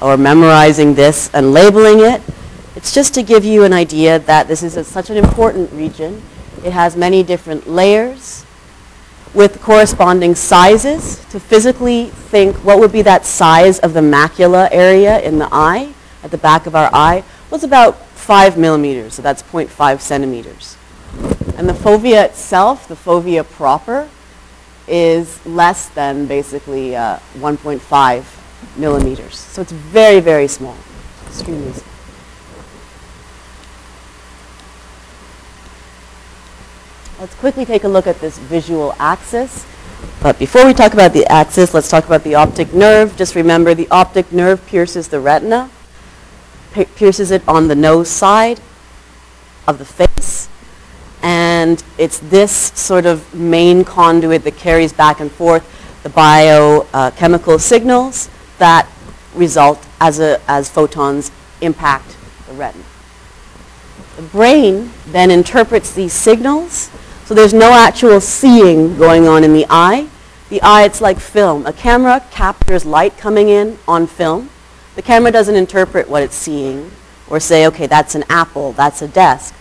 or 0.01 0.17
memorizing 0.17 0.95
this 0.95 1.29
and 1.33 1.53
labeling 1.53 1.99
it. 1.99 2.21
It's 2.75 2.93
just 2.93 3.13
to 3.15 3.23
give 3.23 3.43
you 3.43 3.63
an 3.63 3.73
idea 3.73 4.19
that 4.19 4.47
this 4.47 4.63
is 4.63 4.77
a, 4.77 4.83
such 4.83 5.09
an 5.09 5.17
important 5.17 5.71
region. 5.73 6.21
It 6.63 6.73
has 6.73 6.95
many 6.95 7.23
different 7.23 7.67
layers 7.67 8.45
with 9.33 9.61
corresponding 9.61 10.35
sizes 10.35 11.23
to 11.25 11.39
physically 11.39 12.05
think 12.05 12.55
what 12.63 12.79
would 12.79 12.91
be 12.91 13.01
that 13.01 13.25
size 13.25 13.79
of 13.79 13.93
the 13.93 13.99
macula 13.99 14.69
area 14.71 15.19
in 15.19 15.37
the 15.37 15.49
eye, 15.51 15.93
at 16.23 16.31
the 16.31 16.37
back 16.37 16.65
of 16.65 16.75
our 16.75 16.89
eye. 16.93 17.23
It's 17.51 17.63
about 17.63 17.97
5 17.97 18.57
millimeters, 18.57 19.13
so 19.13 19.21
that's 19.21 19.43
0.5 19.43 19.99
centimeters. 19.99 20.77
And 21.57 21.69
the 21.69 21.73
fovea 21.73 22.25
itself, 22.25 22.87
the 22.87 22.95
fovea 22.95 23.49
proper, 23.49 24.09
is 24.87 25.43
less 25.45 25.89
than 25.89 26.25
basically 26.27 26.95
uh, 26.95 27.19
1.5 27.35 28.77
millimeters. 28.77 29.37
So 29.37 29.61
it's 29.61 29.71
very, 29.71 30.19
very 30.19 30.47
small, 30.47 30.77
extremely 31.27 31.71
small. 31.71 31.95
Let's 37.19 37.35
quickly 37.35 37.65
take 37.65 37.85
a 37.85 37.87
look 37.87 38.07
at 38.07 38.19
this 38.19 38.37
visual 38.37 38.93
axis. 38.99 39.65
But 40.21 40.37
before 40.37 40.65
we 40.65 40.73
talk 40.73 40.93
about 40.93 41.13
the 41.13 41.25
axis, 41.27 41.73
let's 41.73 41.89
talk 41.89 42.05
about 42.05 42.23
the 42.23 42.35
optic 42.35 42.73
nerve. 42.73 43.15
Just 43.15 43.35
remember 43.35 43.73
the 43.73 43.87
optic 43.89 44.31
nerve 44.33 44.65
pierces 44.67 45.07
the 45.07 45.21
retina, 45.21 45.69
pierces 46.95 47.31
it 47.31 47.41
on 47.47 47.69
the 47.69 47.75
nose 47.75 48.09
side 48.09 48.59
of 49.65 49.79
the 49.79 49.85
face, 49.85 50.34
and 51.55 51.83
it's 51.97 52.19
this 52.19 52.51
sort 52.73 53.05
of 53.05 53.33
main 53.33 53.85
conduit 53.85 54.43
that 54.43 54.57
carries 54.57 54.91
back 54.91 55.21
and 55.21 55.31
forth 55.31 55.63
the 56.03 56.09
biochemical 56.09 57.57
signals 57.57 58.29
that 58.57 58.89
result 59.33 59.79
as, 60.01 60.19
a, 60.19 60.41
as 60.49 60.69
photons 60.69 61.31
impact 61.61 62.17
the 62.47 62.53
retina. 62.53 62.83
The 64.17 64.23
brain 64.23 64.91
then 65.07 65.31
interprets 65.31 65.93
these 65.93 66.11
signals, 66.11 66.91
so 67.23 67.33
there's 67.33 67.53
no 67.53 67.71
actual 67.71 68.19
seeing 68.19 68.97
going 68.97 69.25
on 69.25 69.45
in 69.45 69.53
the 69.53 69.65
eye. 69.69 70.09
The 70.49 70.61
eye, 70.61 70.83
it's 70.83 70.99
like 70.99 71.19
film. 71.19 71.65
A 71.65 71.73
camera 71.73 72.21
captures 72.31 72.85
light 72.85 73.17
coming 73.17 73.47
in 73.47 73.77
on 73.87 74.07
film. 74.07 74.49
The 74.95 75.01
camera 75.01 75.31
doesn't 75.31 75.55
interpret 75.55 76.09
what 76.09 76.21
it's 76.21 76.35
seeing 76.35 76.91
or 77.29 77.39
say, 77.39 77.65
okay, 77.67 77.87
that's 77.87 78.13
an 78.13 78.25
apple, 78.29 78.73
that's 78.73 79.01
a 79.01 79.07
desk. 79.07 79.55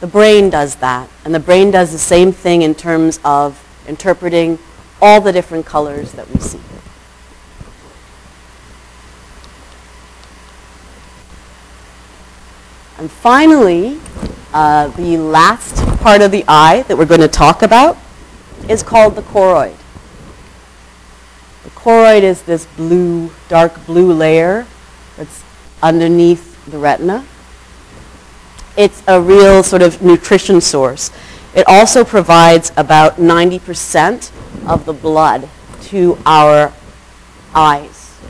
The 0.00 0.06
brain 0.06 0.50
does 0.50 0.76
that, 0.76 1.08
and 1.24 1.34
the 1.34 1.40
brain 1.40 1.70
does 1.70 1.90
the 1.90 1.98
same 1.98 2.30
thing 2.30 2.62
in 2.62 2.74
terms 2.74 3.18
of 3.24 3.62
interpreting 3.88 4.58
all 5.00 5.20
the 5.20 5.32
different 5.32 5.64
colors 5.64 6.12
that 6.12 6.28
we 6.30 6.40
see. 6.40 6.60
And 12.98 13.10
finally, 13.10 14.00
uh, 14.52 14.88
the 14.88 15.18
last 15.18 15.76
part 16.00 16.22
of 16.22 16.30
the 16.30 16.44
eye 16.48 16.82
that 16.88 16.96
we're 16.96 17.04
going 17.04 17.20
to 17.20 17.28
talk 17.28 17.62
about 17.62 17.98
is 18.68 18.82
called 18.82 19.16
the 19.16 19.22
choroid. 19.22 19.76
The 21.64 21.70
choroid 21.70 22.22
is 22.22 22.42
this 22.42 22.66
blue, 22.76 23.30
dark 23.48 23.84
blue 23.86 24.12
layer 24.12 24.66
that's 25.16 25.42
underneath 25.82 26.64
the 26.66 26.78
retina. 26.78 27.26
It's 28.76 29.02
a 29.08 29.20
real 29.20 29.62
sort 29.62 29.82
of 29.82 30.02
nutrition 30.02 30.60
source. 30.60 31.10
It 31.54 31.66
also 31.66 32.04
provides 32.04 32.70
about 32.76 33.16
90% 33.16 34.30
of 34.66 34.84
the 34.84 34.92
blood 34.92 35.48
to 35.84 36.18
our 36.26 36.72
eyes. 37.54 38.20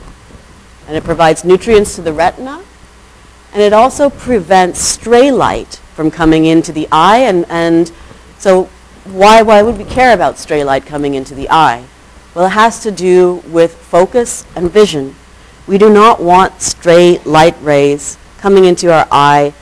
And 0.86 0.96
it 0.96 1.02
provides 1.02 1.44
nutrients 1.44 1.96
to 1.96 2.02
the 2.02 2.12
retina. 2.12 2.62
And 3.52 3.60
it 3.60 3.72
also 3.72 4.08
prevents 4.08 4.78
stray 4.78 5.32
light 5.32 5.80
from 5.94 6.10
coming 6.12 6.44
into 6.44 6.72
the 6.72 6.86
eye. 6.92 7.18
And, 7.18 7.44
and 7.48 7.90
so 8.38 8.64
why, 9.04 9.42
why 9.42 9.62
would 9.62 9.78
we 9.78 9.84
care 9.84 10.14
about 10.14 10.38
stray 10.38 10.62
light 10.62 10.86
coming 10.86 11.14
into 11.14 11.34
the 11.34 11.50
eye? 11.50 11.84
Well, 12.34 12.46
it 12.46 12.50
has 12.50 12.80
to 12.84 12.92
do 12.92 13.42
with 13.48 13.74
focus 13.74 14.44
and 14.54 14.70
vision. 14.70 15.16
We 15.66 15.78
do 15.78 15.92
not 15.92 16.22
want 16.22 16.60
stray 16.60 17.18
light 17.24 17.56
rays 17.62 18.18
coming 18.38 18.66
into 18.66 18.92
our 18.92 19.08
eye 19.10 19.54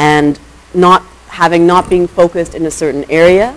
and 0.00 0.40
not 0.72 1.02
having 1.28 1.66
not 1.66 1.90
being 1.90 2.06
focused 2.06 2.54
in 2.54 2.64
a 2.64 2.70
certain 2.70 3.04
area. 3.10 3.54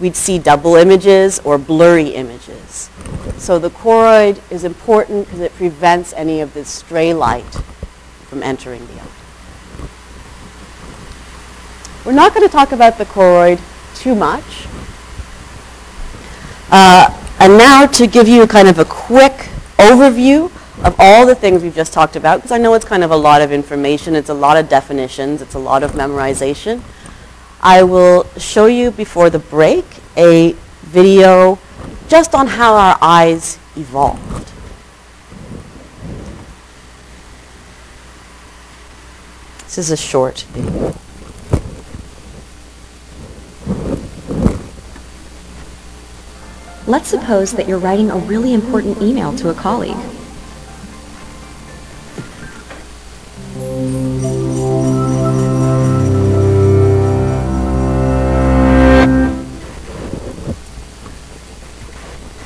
We'd 0.00 0.16
see 0.16 0.38
double 0.38 0.74
images 0.74 1.38
or 1.40 1.58
blurry 1.58 2.08
images. 2.14 2.88
So 3.36 3.58
the 3.58 3.68
choroid 3.68 4.40
is 4.50 4.64
important 4.64 5.26
because 5.26 5.40
it 5.40 5.54
prevents 5.54 6.14
any 6.14 6.40
of 6.40 6.54
this 6.54 6.70
stray 6.70 7.12
light 7.12 7.52
from 8.24 8.42
entering 8.42 8.86
the 8.86 8.94
eye. 8.94 9.88
We're 12.06 12.12
not 12.12 12.34
going 12.34 12.46
to 12.46 12.52
talk 12.52 12.72
about 12.72 12.96
the 12.96 13.04
choroid 13.04 13.60
too 13.96 14.14
much. 14.14 14.66
Uh, 16.70 17.10
and 17.38 17.58
now 17.58 17.86
to 17.86 18.06
give 18.06 18.26
you 18.26 18.46
kind 18.46 18.68
of 18.68 18.78
a 18.78 18.86
quick 18.86 19.50
overview 19.78 20.50
of 20.82 20.94
all 20.98 21.26
the 21.26 21.34
things 21.34 21.62
we've 21.62 21.74
just 21.74 21.92
talked 21.92 22.16
about, 22.16 22.38
because 22.38 22.52
I 22.52 22.58
know 22.58 22.74
it's 22.74 22.84
kind 22.84 23.02
of 23.02 23.10
a 23.10 23.16
lot 23.16 23.40
of 23.40 23.52
information, 23.52 24.14
it's 24.14 24.28
a 24.28 24.34
lot 24.34 24.56
of 24.56 24.68
definitions, 24.68 25.40
it's 25.42 25.54
a 25.54 25.58
lot 25.58 25.82
of 25.82 25.92
memorization. 25.92 26.82
I 27.60 27.82
will 27.82 28.24
show 28.36 28.66
you 28.66 28.90
before 28.90 29.30
the 29.30 29.38
break 29.38 29.84
a 30.16 30.54
video 30.82 31.58
just 32.08 32.34
on 32.34 32.46
how 32.46 32.74
our 32.74 32.98
eyes 33.00 33.58
evolved. 33.76 34.52
This 39.64 39.78
is 39.78 39.90
a 39.90 39.96
short 39.96 40.42
video. 40.50 40.94
Let's 46.86 47.08
suppose 47.08 47.52
that 47.52 47.66
you're 47.66 47.80
writing 47.80 48.10
a 48.10 48.16
really 48.16 48.54
important 48.54 49.02
email 49.02 49.34
to 49.38 49.48
a 49.48 49.54
colleague. 49.54 49.96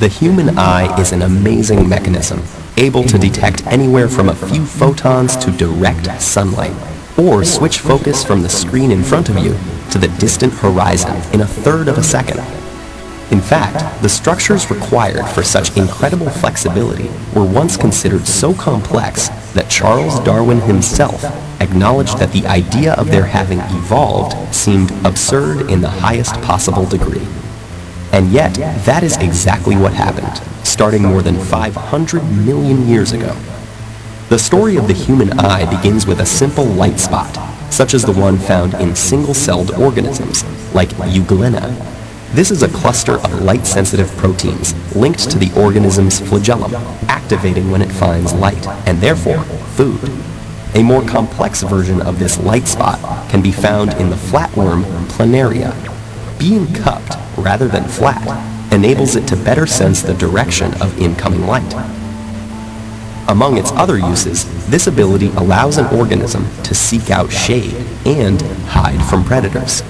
The 0.00 0.08
human 0.08 0.58
eye 0.58 0.98
is 0.98 1.12
an 1.12 1.22
amazing 1.22 1.88
mechanism, 1.88 2.42
able 2.76 3.04
to 3.04 3.16
detect 3.16 3.64
anywhere 3.68 4.08
from 4.08 4.28
a 4.28 4.34
few 4.34 4.66
photons 4.66 5.36
to 5.36 5.52
direct 5.52 6.20
sunlight, 6.20 6.74
or 7.16 7.44
switch 7.44 7.78
focus 7.78 8.24
from 8.24 8.42
the 8.42 8.48
screen 8.48 8.90
in 8.90 9.04
front 9.04 9.28
of 9.28 9.38
you 9.38 9.56
to 9.92 9.98
the 9.98 10.08
distant 10.18 10.52
horizon 10.54 11.14
in 11.32 11.42
a 11.42 11.46
third 11.46 11.86
of 11.86 11.96
a 11.96 12.02
second. 12.02 12.40
In 13.30 13.40
fact, 13.40 14.02
the 14.02 14.08
structures 14.08 14.70
required 14.72 15.24
for 15.28 15.44
such 15.44 15.76
incredible 15.76 16.28
flexibility 16.28 17.08
were 17.32 17.44
once 17.44 17.76
considered 17.76 18.26
so 18.26 18.52
complex 18.52 19.28
that 19.54 19.70
Charles 19.70 20.18
Darwin 20.20 20.60
himself 20.60 21.24
acknowledged 21.60 22.18
that 22.18 22.32
the 22.32 22.46
idea 22.46 22.94
of 22.94 23.08
their 23.08 23.24
having 23.24 23.60
evolved 23.60 24.52
seemed 24.52 24.90
absurd 25.04 25.70
in 25.70 25.80
the 25.80 25.88
highest 25.88 26.34
possible 26.42 26.84
degree. 26.84 27.26
And 28.12 28.32
yet, 28.32 28.54
that 28.84 29.04
is 29.04 29.16
exactly 29.18 29.76
what 29.76 29.92
happened, 29.92 30.42
starting 30.66 31.04
more 31.04 31.22
than 31.22 31.38
500 31.38 32.24
million 32.44 32.88
years 32.88 33.12
ago. 33.12 33.36
The 34.28 34.38
story 34.40 34.76
of 34.76 34.88
the 34.88 34.94
human 34.94 35.38
eye 35.38 35.70
begins 35.70 36.04
with 36.04 36.18
a 36.18 36.26
simple 36.26 36.64
light 36.64 36.98
spot, 36.98 37.38
such 37.72 37.94
as 37.94 38.04
the 38.04 38.12
one 38.12 38.38
found 38.38 38.74
in 38.74 38.96
single-celled 38.96 39.70
organisms, 39.72 40.42
like 40.74 40.88
euglena. 40.90 41.99
This 42.32 42.52
is 42.52 42.62
a 42.62 42.68
cluster 42.68 43.14
of 43.14 43.42
light-sensitive 43.42 44.08
proteins 44.16 44.72
linked 44.94 45.28
to 45.30 45.38
the 45.38 45.52
organism's 45.60 46.20
flagellum, 46.20 46.72
activating 47.08 47.72
when 47.72 47.82
it 47.82 47.90
finds 47.90 48.32
light, 48.32 48.68
and 48.86 49.00
therefore 49.00 49.42
food. 49.74 50.08
A 50.76 50.82
more 50.84 51.02
complex 51.02 51.64
version 51.64 52.00
of 52.00 52.20
this 52.20 52.38
light 52.38 52.68
spot 52.68 53.00
can 53.30 53.42
be 53.42 53.50
found 53.50 53.94
in 53.94 54.10
the 54.10 54.16
flatworm 54.16 54.84
planaria. 55.08 55.74
Being 56.38 56.72
cupped 56.72 57.16
rather 57.36 57.66
than 57.66 57.82
flat 57.88 58.24
enables 58.72 59.16
it 59.16 59.26
to 59.26 59.36
better 59.36 59.66
sense 59.66 60.00
the 60.00 60.14
direction 60.14 60.72
of 60.80 61.00
incoming 61.00 61.48
light. 61.48 61.74
Among 63.28 63.58
its 63.58 63.72
other 63.72 63.98
uses, 63.98 64.44
this 64.68 64.86
ability 64.86 65.30
allows 65.30 65.78
an 65.78 65.86
organism 65.98 66.46
to 66.62 66.76
seek 66.76 67.10
out 67.10 67.32
shade 67.32 67.74
and 68.06 68.40
hide 68.68 69.04
from 69.10 69.24
predators. 69.24 69.82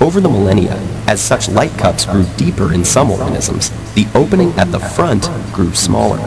Over 0.00 0.20
the 0.20 0.28
millennia, 0.28 0.74
as 1.08 1.20
such 1.20 1.48
light 1.48 1.76
cups 1.76 2.06
grew 2.06 2.24
deeper 2.36 2.72
in 2.72 2.84
some 2.84 3.10
organisms, 3.10 3.70
the 3.94 4.06
opening 4.14 4.52
at 4.52 4.70
the 4.70 4.78
front 4.78 5.28
grew 5.52 5.74
smaller. 5.74 6.18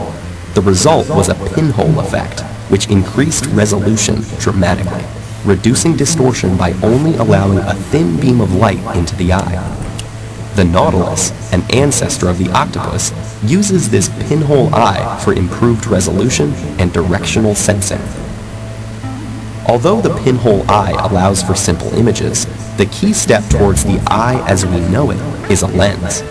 The 0.56 0.62
result 0.62 1.08
was 1.08 1.30
a 1.30 1.36
pinhole 1.56 1.98
effect, 2.02 2.42
which 2.70 2.90
increased 2.90 3.46
resolution 3.46 4.24
dramatically, 4.40 5.06
reducing 5.46 5.96
distortion 5.96 6.58
by 6.58 6.74
only 6.84 7.16
allowing 7.16 7.60
a 7.60 7.74
thin 7.74 8.20
beam 8.20 8.42
of 8.42 8.54
light 8.54 8.98
into 8.98 9.16
the 9.16 9.32
eye. 9.32 9.78
The 10.56 10.66
nautilus, 10.66 11.32
an 11.54 11.64
ancestor 11.72 12.28
of 12.28 12.40
the 12.40 12.52
octopus, 12.52 13.14
uses 13.42 13.90
this 13.90 14.10
pinhole 14.28 14.76
eye 14.76 15.18
for 15.24 15.32
improved 15.32 15.88
resolution 15.88 16.52
and 16.78 16.92
directional 16.92 17.56
sensing. 17.56 18.02
Although 19.68 20.02
the 20.02 20.16
pinhole 20.24 20.70
eye 20.70 20.92
allows 21.10 21.44
for 21.44 21.56
simple 21.56 21.94
images, 21.94 22.46
the 22.78 22.88
key 22.88 23.14
step 23.14 23.44
towards 23.50 23.84
the 23.84 24.02
eye 24.08 24.44
as 24.48 24.66
we 24.66 24.80
know 24.90 25.12
it 25.12 25.20
is 25.52 25.62
a 25.62 25.68
lens. 25.68 26.24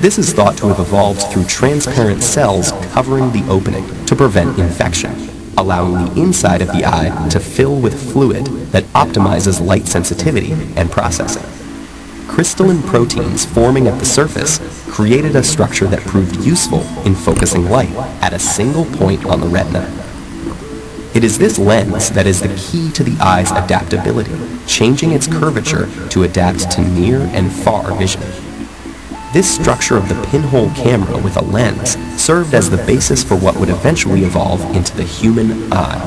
This 0.00 0.18
is 0.18 0.32
thought 0.32 0.56
to 0.58 0.68
have 0.68 0.78
evolved 0.78 1.22
through 1.32 1.44
transparent 1.44 2.22
cells 2.22 2.72
covering 2.92 3.32
the 3.32 3.46
opening 3.50 3.86
to 4.06 4.16
prevent 4.16 4.58
infection, 4.58 5.10
allowing 5.58 6.06
the 6.06 6.20
inside 6.20 6.62
of 6.62 6.68
the 6.68 6.86
eye 6.86 7.28
to 7.30 7.40
fill 7.40 7.78
with 7.78 8.12
fluid 8.12 8.46
that 8.72 8.84
optimizes 8.94 9.60
light 9.64 9.86
sensitivity 9.86 10.52
and 10.76 10.90
processing. 10.90 11.44
crystalline 12.28 12.82
proteins 12.84 13.44
forming 13.44 13.88
at 13.88 13.98
the 13.98 14.04
surface 14.06 14.58
created 14.88 15.34
a 15.34 15.42
structure 15.42 15.86
that 15.86 16.00
proved 16.06 16.36
useful 16.36 16.80
in 17.04 17.14
focusing 17.14 17.68
light 17.68 17.90
at 18.22 18.32
a 18.32 18.38
single 18.38 18.84
point 18.84 19.26
on 19.26 19.40
the 19.40 19.46
retina. 19.48 19.84
It 21.12 21.24
is 21.24 21.38
this 21.38 21.58
lens 21.58 22.10
that 22.10 22.28
is 22.28 22.40
the 22.40 22.54
key 22.56 22.92
to 22.92 23.02
the 23.02 23.16
eye's 23.20 23.50
adaptability, 23.50 24.32
changing 24.66 25.10
its 25.10 25.26
curvature 25.26 25.88
to 26.10 26.22
adapt 26.22 26.70
to 26.72 26.82
near 26.82 27.20
and 27.32 27.50
far 27.50 27.92
vision. 27.96 28.22
This 29.32 29.52
structure 29.52 29.96
of 29.96 30.08
the 30.08 30.26
pinhole 30.30 30.70
camera 30.70 31.18
with 31.18 31.36
a 31.36 31.42
lens 31.42 31.96
served 32.20 32.54
as 32.54 32.70
the 32.70 32.76
basis 32.78 33.24
for 33.24 33.36
what 33.36 33.56
would 33.56 33.70
eventually 33.70 34.22
evolve 34.22 34.60
into 34.76 34.96
the 34.96 35.02
human 35.02 35.72
eye. 35.72 35.98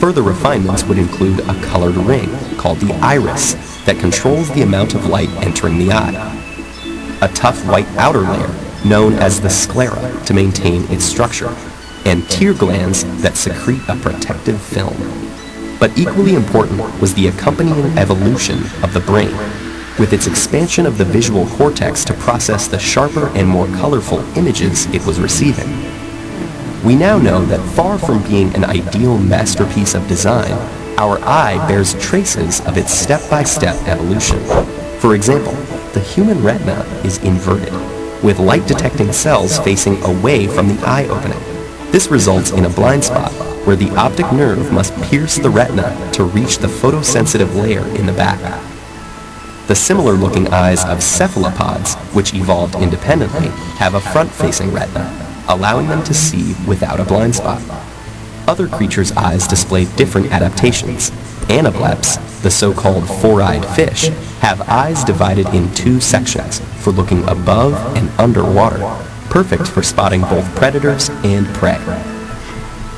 Further 0.00 0.22
refinements 0.22 0.82
would 0.84 0.98
include 0.98 1.38
a 1.40 1.60
colored 1.66 1.96
ring 1.96 2.30
called 2.56 2.78
the 2.78 2.94
iris 2.94 3.54
that 3.84 4.00
controls 4.00 4.50
the 4.50 4.62
amount 4.62 4.94
of 4.94 5.06
light 5.06 5.30
entering 5.44 5.78
the 5.78 5.92
eye, 5.92 7.18
a 7.22 7.28
tough 7.28 7.64
white 7.68 7.88
outer 7.96 8.20
layer 8.20 8.52
known 8.84 9.14
as 9.14 9.40
the 9.40 9.48
sclera 9.48 10.24
to 10.26 10.34
maintain 10.34 10.82
its 10.90 11.04
structure, 11.04 11.54
and 12.04 12.28
tear 12.28 12.54
glands 12.54 13.04
that 13.22 13.36
secrete 13.36 13.82
a 13.88 13.96
protective 13.96 14.60
film. 14.60 14.96
But 15.78 15.96
equally 15.98 16.34
important 16.34 16.80
was 17.00 17.14
the 17.14 17.28
accompanying 17.28 17.98
evolution 17.98 18.58
of 18.82 18.92
the 18.92 19.00
brain, 19.00 19.36
with 19.98 20.12
its 20.12 20.26
expansion 20.26 20.86
of 20.86 20.98
the 20.98 21.04
visual 21.04 21.46
cortex 21.46 22.04
to 22.04 22.14
process 22.14 22.66
the 22.68 22.78
sharper 22.78 23.28
and 23.36 23.48
more 23.48 23.66
colorful 23.68 24.20
images 24.36 24.86
it 24.94 25.04
was 25.06 25.20
receiving. 25.20 25.68
We 26.84 26.96
now 26.96 27.18
know 27.18 27.44
that 27.46 27.66
far 27.74 27.98
from 27.98 28.22
being 28.24 28.54
an 28.54 28.64
ideal 28.64 29.18
masterpiece 29.18 29.94
of 29.94 30.06
design, 30.08 30.52
our 30.98 31.18
eye 31.20 31.64
bears 31.66 31.94
traces 31.94 32.60
of 32.66 32.76
its 32.76 32.92
step-by-step 32.92 33.74
evolution. 33.88 34.38
For 35.00 35.14
example, 35.14 35.52
the 35.92 36.00
human 36.00 36.42
retina 36.42 36.80
is 37.04 37.18
inverted, 37.18 37.72
with 38.22 38.38
light-detecting 38.38 39.12
cells 39.12 39.58
facing 39.58 40.02
away 40.02 40.46
from 40.46 40.68
the 40.68 40.86
eye 40.86 41.06
opening. 41.08 41.53
This 41.94 42.10
results 42.10 42.50
in 42.50 42.64
a 42.64 42.68
blind 42.68 43.04
spot 43.04 43.30
where 43.64 43.76
the 43.76 43.94
optic 43.94 44.32
nerve 44.32 44.72
must 44.72 45.00
pierce 45.02 45.36
the 45.36 45.48
retina 45.48 45.96
to 46.14 46.24
reach 46.24 46.58
the 46.58 46.66
photosensitive 46.66 47.54
layer 47.54 47.86
in 47.94 48.04
the 48.04 48.12
back. 48.12 48.40
The 49.68 49.76
similar-looking 49.76 50.48
eyes 50.48 50.84
of 50.84 51.00
cephalopods, 51.00 51.94
which 52.12 52.34
evolved 52.34 52.74
independently, 52.74 53.46
have 53.76 53.94
a 53.94 54.00
front-facing 54.00 54.72
retina, 54.72 55.08
allowing 55.48 55.86
them 55.86 56.02
to 56.02 56.12
see 56.12 56.56
without 56.66 56.98
a 56.98 57.04
blind 57.04 57.36
spot. 57.36 57.62
Other 58.48 58.66
creatures' 58.66 59.12
eyes 59.12 59.46
display 59.46 59.84
different 59.94 60.32
adaptations. 60.32 61.12
Anableps, 61.46 62.16
the 62.42 62.50
so-called 62.50 63.08
four-eyed 63.08 63.64
fish, 63.76 64.08
have 64.40 64.68
eyes 64.68 65.04
divided 65.04 65.46
in 65.54 65.72
two 65.74 66.00
sections 66.00 66.58
for 66.82 66.90
looking 66.90 67.22
above 67.28 67.74
and 67.96 68.10
underwater, 68.18 68.82
perfect 69.34 69.66
for 69.66 69.82
spotting 69.82 70.20
both 70.20 70.54
predators 70.54 71.08
and 71.24 71.44
prey. 71.56 71.74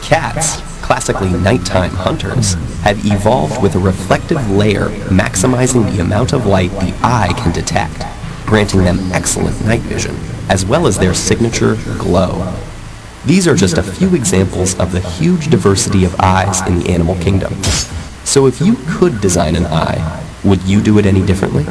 Cats, 0.02 0.60
classically 0.84 1.30
nighttime 1.30 1.92
hunters, 1.92 2.52
have 2.82 3.06
evolved 3.06 3.62
with 3.62 3.74
a 3.74 3.78
reflective 3.78 4.50
layer 4.50 4.90
maximizing 5.08 5.90
the 5.90 6.02
amount 6.02 6.34
of 6.34 6.44
light 6.44 6.70
the 6.72 6.94
eye 7.02 7.32
can 7.38 7.54
detect, 7.54 8.04
granting 8.44 8.84
them 8.84 8.98
excellent 9.12 9.58
night 9.64 9.80
vision, 9.80 10.14
as 10.50 10.66
well 10.66 10.86
as 10.86 10.98
their 10.98 11.14
signature 11.14 11.78
glow. 11.96 12.54
These 13.24 13.48
are 13.48 13.54
just 13.54 13.78
a 13.78 13.82
few 13.82 14.14
examples 14.14 14.78
of 14.78 14.92
the 14.92 15.00
huge 15.00 15.48
diversity 15.48 16.04
of 16.04 16.20
eyes 16.20 16.60
in 16.68 16.80
the 16.80 16.90
animal 16.90 17.14
kingdom. 17.14 17.54
So 18.24 18.46
if 18.46 18.60
you 18.60 18.76
could 18.88 19.22
design 19.22 19.56
an 19.56 19.64
eye, 19.64 20.22
would 20.44 20.62
you 20.64 20.82
do 20.82 20.98
it 20.98 21.06
any 21.06 21.24
differently? 21.24 21.62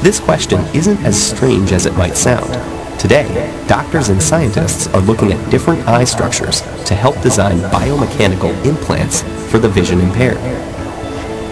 This 0.00 0.20
question 0.20 0.60
isn't 0.72 1.04
as 1.04 1.20
strange 1.20 1.72
as 1.72 1.86
it 1.86 1.96
might 1.96 2.16
sound. 2.16 2.75
Today, 2.98 3.66
doctors 3.68 4.08
and 4.08 4.22
scientists 4.22 4.86
are 4.88 5.02
looking 5.02 5.30
at 5.30 5.50
different 5.50 5.86
eye 5.86 6.04
structures 6.04 6.62
to 6.86 6.94
help 6.94 7.20
design 7.20 7.58
biomechanical 7.70 8.52
implants 8.64 9.22
for 9.50 9.58
the 9.58 9.68
vision 9.68 10.00
impaired. 10.00 10.38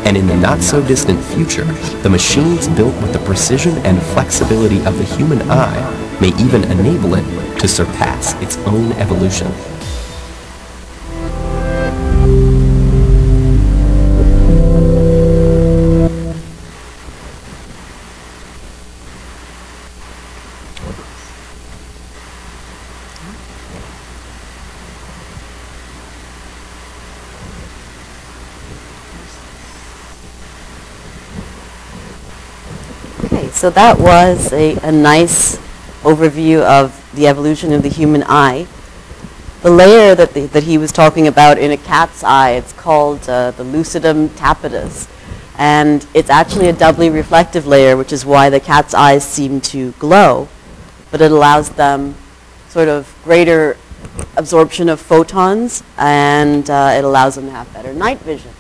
And 0.06 0.16
in 0.16 0.26
the 0.26 0.36
not-so-distant 0.36 1.22
future, 1.22 1.64
the 2.02 2.08
machines 2.08 2.66
built 2.68 2.94
with 3.02 3.12
the 3.12 3.18
precision 3.20 3.76
and 3.86 4.02
flexibility 4.14 4.78
of 4.86 4.96
the 4.96 5.04
human 5.04 5.42
eye 5.50 6.18
may 6.18 6.28
even 6.42 6.64
enable 6.64 7.14
it 7.14 7.60
to 7.60 7.68
surpass 7.68 8.32
its 8.42 8.56
own 8.66 8.92
evolution. 8.92 9.52
So 33.64 33.70
that 33.70 33.98
was 33.98 34.52
a, 34.52 34.76
a 34.86 34.92
nice 34.92 35.56
overview 36.02 36.60
of 36.60 36.92
the 37.14 37.26
evolution 37.26 37.72
of 37.72 37.82
the 37.82 37.88
human 37.88 38.22
eye. 38.26 38.66
The 39.62 39.70
layer 39.70 40.14
that, 40.14 40.34
the, 40.34 40.44
that 40.48 40.64
he 40.64 40.76
was 40.76 40.92
talking 40.92 41.28
about 41.28 41.56
in 41.56 41.70
a 41.70 41.78
cat's 41.78 42.22
eye, 42.22 42.50
it's 42.50 42.74
called 42.74 43.26
uh, 43.26 43.52
the 43.52 43.64
lucidum 43.64 44.28
tapetus. 44.36 45.08
And 45.56 46.06
it's 46.12 46.28
actually 46.28 46.68
a 46.68 46.74
doubly 46.74 47.08
reflective 47.08 47.66
layer, 47.66 47.96
which 47.96 48.12
is 48.12 48.26
why 48.26 48.50
the 48.50 48.60
cat's 48.60 48.92
eyes 48.92 49.24
seem 49.24 49.62
to 49.62 49.92
glow. 49.92 50.46
But 51.10 51.22
it 51.22 51.32
allows 51.32 51.70
them 51.70 52.16
sort 52.68 52.88
of 52.88 53.18
greater 53.24 53.78
absorption 54.36 54.90
of 54.90 55.00
photons, 55.00 55.82
and 55.96 56.68
uh, 56.68 56.92
it 56.98 57.02
allows 57.02 57.36
them 57.36 57.46
to 57.46 57.52
have 57.52 57.72
better 57.72 57.94
night 57.94 58.18
vision. 58.18 58.52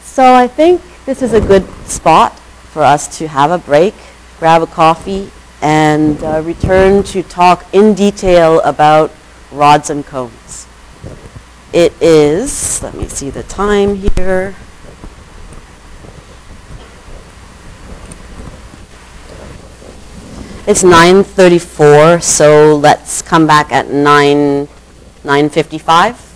So 0.00 0.32
I 0.32 0.48
think 0.48 0.80
this 1.04 1.20
is 1.20 1.34
a 1.34 1.40
good 1.42 1.68
spot 1.86 2.40
for 2.76 2.82
us 2.82 3.16
to 3.16 3.26
have 3.26 3.50
a 3.50 3.56
break, 3.56 3.94
grab 4.38 4.60
a 4.60 4.66
coffee, 4.66 5.30
and 5.62 6.22
uh, 6.22 6.42
return 6.44 7.02
to 7.02 7.22
talk 7.22 7.64
in 7.72 7.94
detail 7.94 8.60
about 8.60 9.10
rods 9.50 9.88
and 9.88 10.04
cones. 10.04 10.66
It 11.72 11.94
is, 12.02 12.82
let 12.82 12.92
me 12.92 13.08
see 13.08 13.30
the 13.30 13.44
time 13.44 13.94
here. 13.94 14.54
It's 20.66 20.82
9:34, 20.82 22.22
so 22.22 22.76
let's 22.76 23.22
come 23.22 23.46
back 23.46 23.72
at 23.72 23.88
9 23.88 24.68
9:55. 25.24 26.26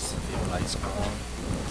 just 0.00 0.16
a 0.16 0.20
few 0.20 0.50
lights 0.50 0.76
on. 0.76 1.10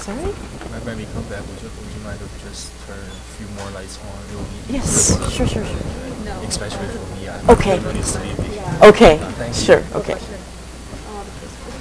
Sorry? 0.01 0.31
When 0.71 0.81
when 0.85 0.97
we 0.97 1.05
come 1.13 1.23
back, 1.29 1.45
would 1.47 1.61
you, 1.61 1.69
would 1.69 1.93
you 1.93 2.03
mind 2.03 2.19
if 2.21 2.29
we 2.29 2.49
just 2.49 2.71
turn 2.85 2.99
a 2.99 3.23
few 3.37 3.47
more 3.57 3.69
lights 3.71 3.99
on? 4.01 4.17
It 4.29 4.35
will 4.35 4.43
be 4.43 4.77
Yes, 4.99 5.33
sure, 5.33 5.47
sure, 5.47 5.63
sure. 5.63 5.77
everyone, 5.77 6.45
Especially 6.45 6.87
for 6.87 7.15
me, 7.15 7.29
I'm 7.29 7.49
Okay. 7.51 7.79
really 7.79 8.01
sleepy. 8.01 8.59
Okay, 8.83 9.17
Thank 9.17 9.55
you. 9.55 9.63
sure, 9.63 9.83
okay. 9.95 10.15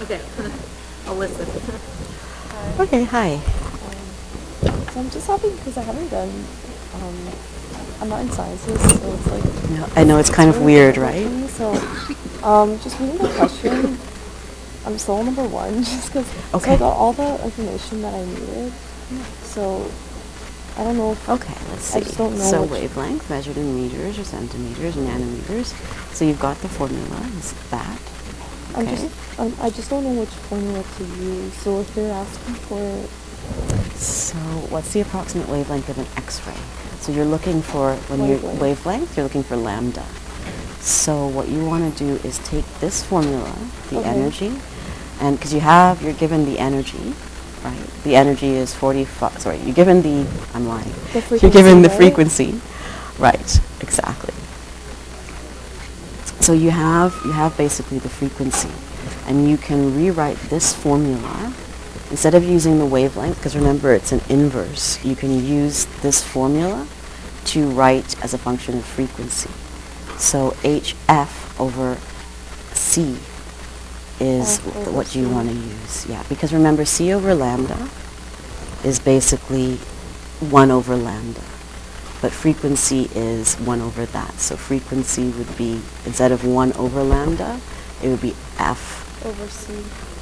Okay, 0.03 0.21
I'll 1.07 1.17
listen. 1.17 1.47
Okay, 2.79 3.03
hi. 3.03 3.41
So 4.93 5.01
I'm 5.01 5.11
just 5.11 5.27
happy 5.27 5.51
because 5.51 5.77
I 5.79 5.83
haven't 5.83 6.09
done, 6.11 6.29
um, 6.95 7.17
I'm 8.01 8.09
not 8.09 8.21
in 8.21 8.31
sciences, 8.31 8.81
so 9.01 9.13
it's 9.15 9.27
like. 9.27 9.71
No, 9.71 9.89
I 9.97 10.05
know 10.05 10.19
it's 10.19 10.31
kind 10.31 10.49
of 10.49 10.57
really 10.61 10.75
weird, 10.75 10.97
right? 10.97 11.27
So, 11.51 11.73
um, 12.45 12.79
just 12.81 13.01
reading 13.01 13.19
the 13.19 13.31
question, 13.35 13.99
I'm 14.87 14.97
soul 14.99 15.25
number 15.25 15.43
one, 15.45 15.83
just 15.83 16.13
because. 16.13 16.27
So 16.63 16.71
I 16.71 16.77
got 16.77 16.95
all 16.95 17.13
the 17.13 17.43
information 17.45 18.03
that 18.03 18.15
I 18.15 18.25
needed, 18.25 18.73
so 19.43 19.91
I 20.79 20.85
don't 20.85 20.97
know. 20.97 21.17
Okay, 21.29 21.55
let's 21.71 21.85
see. 21.85 21.99
I 21.99 22.03
just 22.03 22.17
don't 22.19 22.39
know 22.39 22.45
So 22.45 22.63
wavelength 22.63 23.29
measured 23.29 23.57
in 23.57 23.75
meters 23.75 24.19
or 24.19 24.25
centimeters 24.25 24.97
or 24.97 25.01
nanometers. 25.01 25.75
So 26.15 26.25
you've 26.25 26.39
got 26.41 26.57
the 26.61 26.69
formula, 26.69 27.21
is 27.39 27.53
that? 27.71 27.99
I'm 28.75 28.83
Okay. 28.87 28.97
just, 28.97 29.41
um, 29.41 29.57
I 29.61 29.71
just 29.71 29.91
don't 29.91 30.05
know 30.05 30.21
which 30.21 30.29
formula 30.49 30.85
to 30.99 31.05
use, 31.05 31.53
so 31.55 31.81
if 31.81 31.95
they're 31.95 32.13
asking 32.13 32.55
for, 32.55 32.79
So 33.97 34.37
what's 34.71 34.93
the 34.93 35.01
approximate 35.01 35.49
wavelength 35.49 35.89
of 35.89 35.99
an 35.99 36.07
X-ray? 36.17 36.55
So 37.01 37.11
you're 37.13 37.25
looking 37.25 37.61
for, 37.63 37.97
when 38.09 38.21
you're 38.25 38.37
Wavelength. 38.39 38.61
wavelength, 38.61 39.17
you're 39.17 39.25
looking 39.25 39.43
for 39.43 39.57
lambda. 39.57 40.05
So 40.81 41.27
what 41.27 41.49
you 41.49 41.65
want 41.65 41.93
to 41.97 42.05
do 42.05 42.29
is 42.29 42.39
take 42.41 42.65
this 42.79 43.03
formula, 43.03 43.53
the 43.91 43.99
Okay. 43.99 44.09
energy, 44.09 44.53
and 45.21 45.37
because 45.37 45.53
you 45.53 45.61
have, 45.61 46.01
you're 46.03 46.13
given 46.13 46.45
the 46.45 46.59
energy, 46.61 47.15
right? 47.65 48.03
The 48.05 48.17
energy 48.17 48.49
is 48.49 48.75
45, 48.75 49.39
sorry, 49.39 49.59
you're 49.59 49.75
given 49.75 50.03
the, 50.03 50.27
I'm 50.55 50.67
lying. 50.67 50.93
You're 51.41 51.51
given 51.51 51.83
the 51.83 51.91
frequency? 51.91 52.61
Right, 53.19 53.61
exactly. 53.81 54.35
So 56.41 56.53
you 56.53 56.71
have, 56.71 57.15
you 57.25 57.33
have 57.33 57.57
basically 57.57 57.99
the 57.99 58.09
frequency. 58.09 58.71
And 59.27 59.49
you 59.49 59.59
can 59.59 59.95
rewrite 59.95 60.39
this 60.49 60.75
formula. 60.75 61.53
Instead 62.11 62.35
of 62.35 62.43
using 62.43 62.79
the 62.79 62.87
wavelength, 62.87 63.37
because 63.37 63.55
remember 63.55 63.93
it's 63.93 64.13
an 64.13 64.23
inverse, 64.31 65.05
you 65.05 65.15
can 65.15 65.45
use 65.45 65.85
this 66.01 66.25
formula 66.25 66.87
to 67.47 67.69
write 67.71 68.23
as 68.25 68.33
a 68.33 68.39
function 68.39 68.79
of 68.79 68.85
frequency. 68.85 69.51
So 70.17 70.53
HF 70.63 71.61
over 71.61 71.99
C 72.73 73.19
is 74.21 74.59
F 74.59 74.65
w- 74.65 74.81
over 74.83 74.91
what 74.97 75.15
you 75.15 75.29
want 75.29 75.49
to 75.49 75.55
use. 75.55 76.07
Yeah, 76.07 76.23
because 76.29 76.53
remember 76.53 76.85
C 76.85 77.13
over 77.13 77.35
lambda 77.35 77.89
is 78.85 78.99
basically 78.99 79.77
1 80.41 80.71
over 80.71 80.97
lambda. 80.97 81.43
But 82.21 82.33
frequency 82.33 83.09
is 83.15 83.55
1 83.61 83.81
over 83.81 84.05
that. 84.07 84.41
So 84.41 84.57
frequency 84.57 85.31
would 85.31 85.57
be, 85.57 85.81
instead 86.05 86.33
of 86.33 86.45
1 86.45 86.73
over 86.75 87.03
lambda, 87.03 87.61
it 88.03 88.09
would 88.09 88.21
be 88.21 88.35
F 88.59 89.05
Over 89.25 89.49
C, 89.49 89.73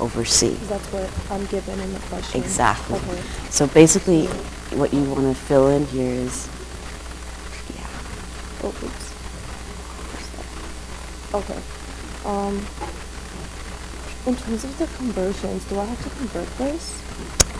over 0.01 0.25
C. 0.25 0.49
that's 0.69 0.87
what 0.93 1.11
I'm 1.31 1.45
given 1.47 1.79
in 1.81 1.93
the 1.93 2.01
question. 2.01 2.41
Exactly. 2.41 2.99
Okay. 2.99 3.23
So 3.51 3.67
basically, 3.67 4.27
what 4.77 4.93
you 4.93 5.03
want 5.05 5.25
to 5.25 5.35
fill 5.35 5.69
in 5.69 5.87
here 5.87 6.13
is, 6.13 6.49
yeah, 7.77 7.87
Oh, 8.63 8.69
oops. 8.69 9.13
Okay. 11.35 11.61
Um, 12.25 12.61
in 14.27 14.37
terms 14.37 14.65
of 14.65 14.79
the 14.79 14.87
conversions, 14.97 15.65
do 15.67 15.79
I 15.79 15.85
have 15.85 16.03
to 16.03 16.11
convert 16.19 16.49
this? 16.59 17.03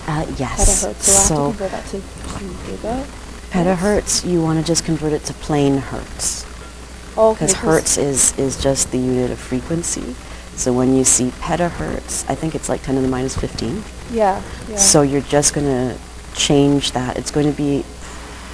uh, 0.09 0.27
yes. 0.39 0.85
Petahertz, 0.85 1.03
so 1.03 1.35
I 1.35 1.39
have 1.39 1.57
to 1.57 1.59
convert 1.59 1.71
that 1.73 1.87
to, 1.87 1.97
giga? 1.99 3.07
petahertz, 3.51 4.29
you 4.31 4.43
want 4.43 4.59
to 4.61 4.65
just 4.65 4.85
convert 4.85 5.13
it 5.13 5.25
to 5.25 5.33
plain 5.35 5.79
hertz. 5.79 6.45
Oh, 7.17 7.31
okay, 7.31 7.47
Because 7.47 7.55
hertz 7.55 7.97
is, 7.99 8.39
is 8.39 8.61
just 8.63 8.91
the 8.93 8.99
unit 8.99 9.31
of 9.31 9.39
frequency. 9.39 10.15
So 10.57 10.73
when 10.73 10.95
you 10.95 11.05
see 11.05 11.31
petahertz, 11.41 12.29
I 12.31 12.35
think 12.35 12.55
it's 12.55 12.69
like 12.69 12.83
10 12.83 12.97
to 12.97 13.01
the 13.01 13.09
minus 13.09 13.37
15. 13.37 13.83
Yeah, 14.13 14.43
yeah. 14.69 14.77
So 14.77 15.03
you're 15.03 15.23
just 15.23 15.55
going 15.55 15.67
to 15.67 15.99
change 16.35 16.93
that. 16.93 17.17
It's 17.19 17.31
going 17.31 17.47
to 17.51 17.57
be 17.57 17.85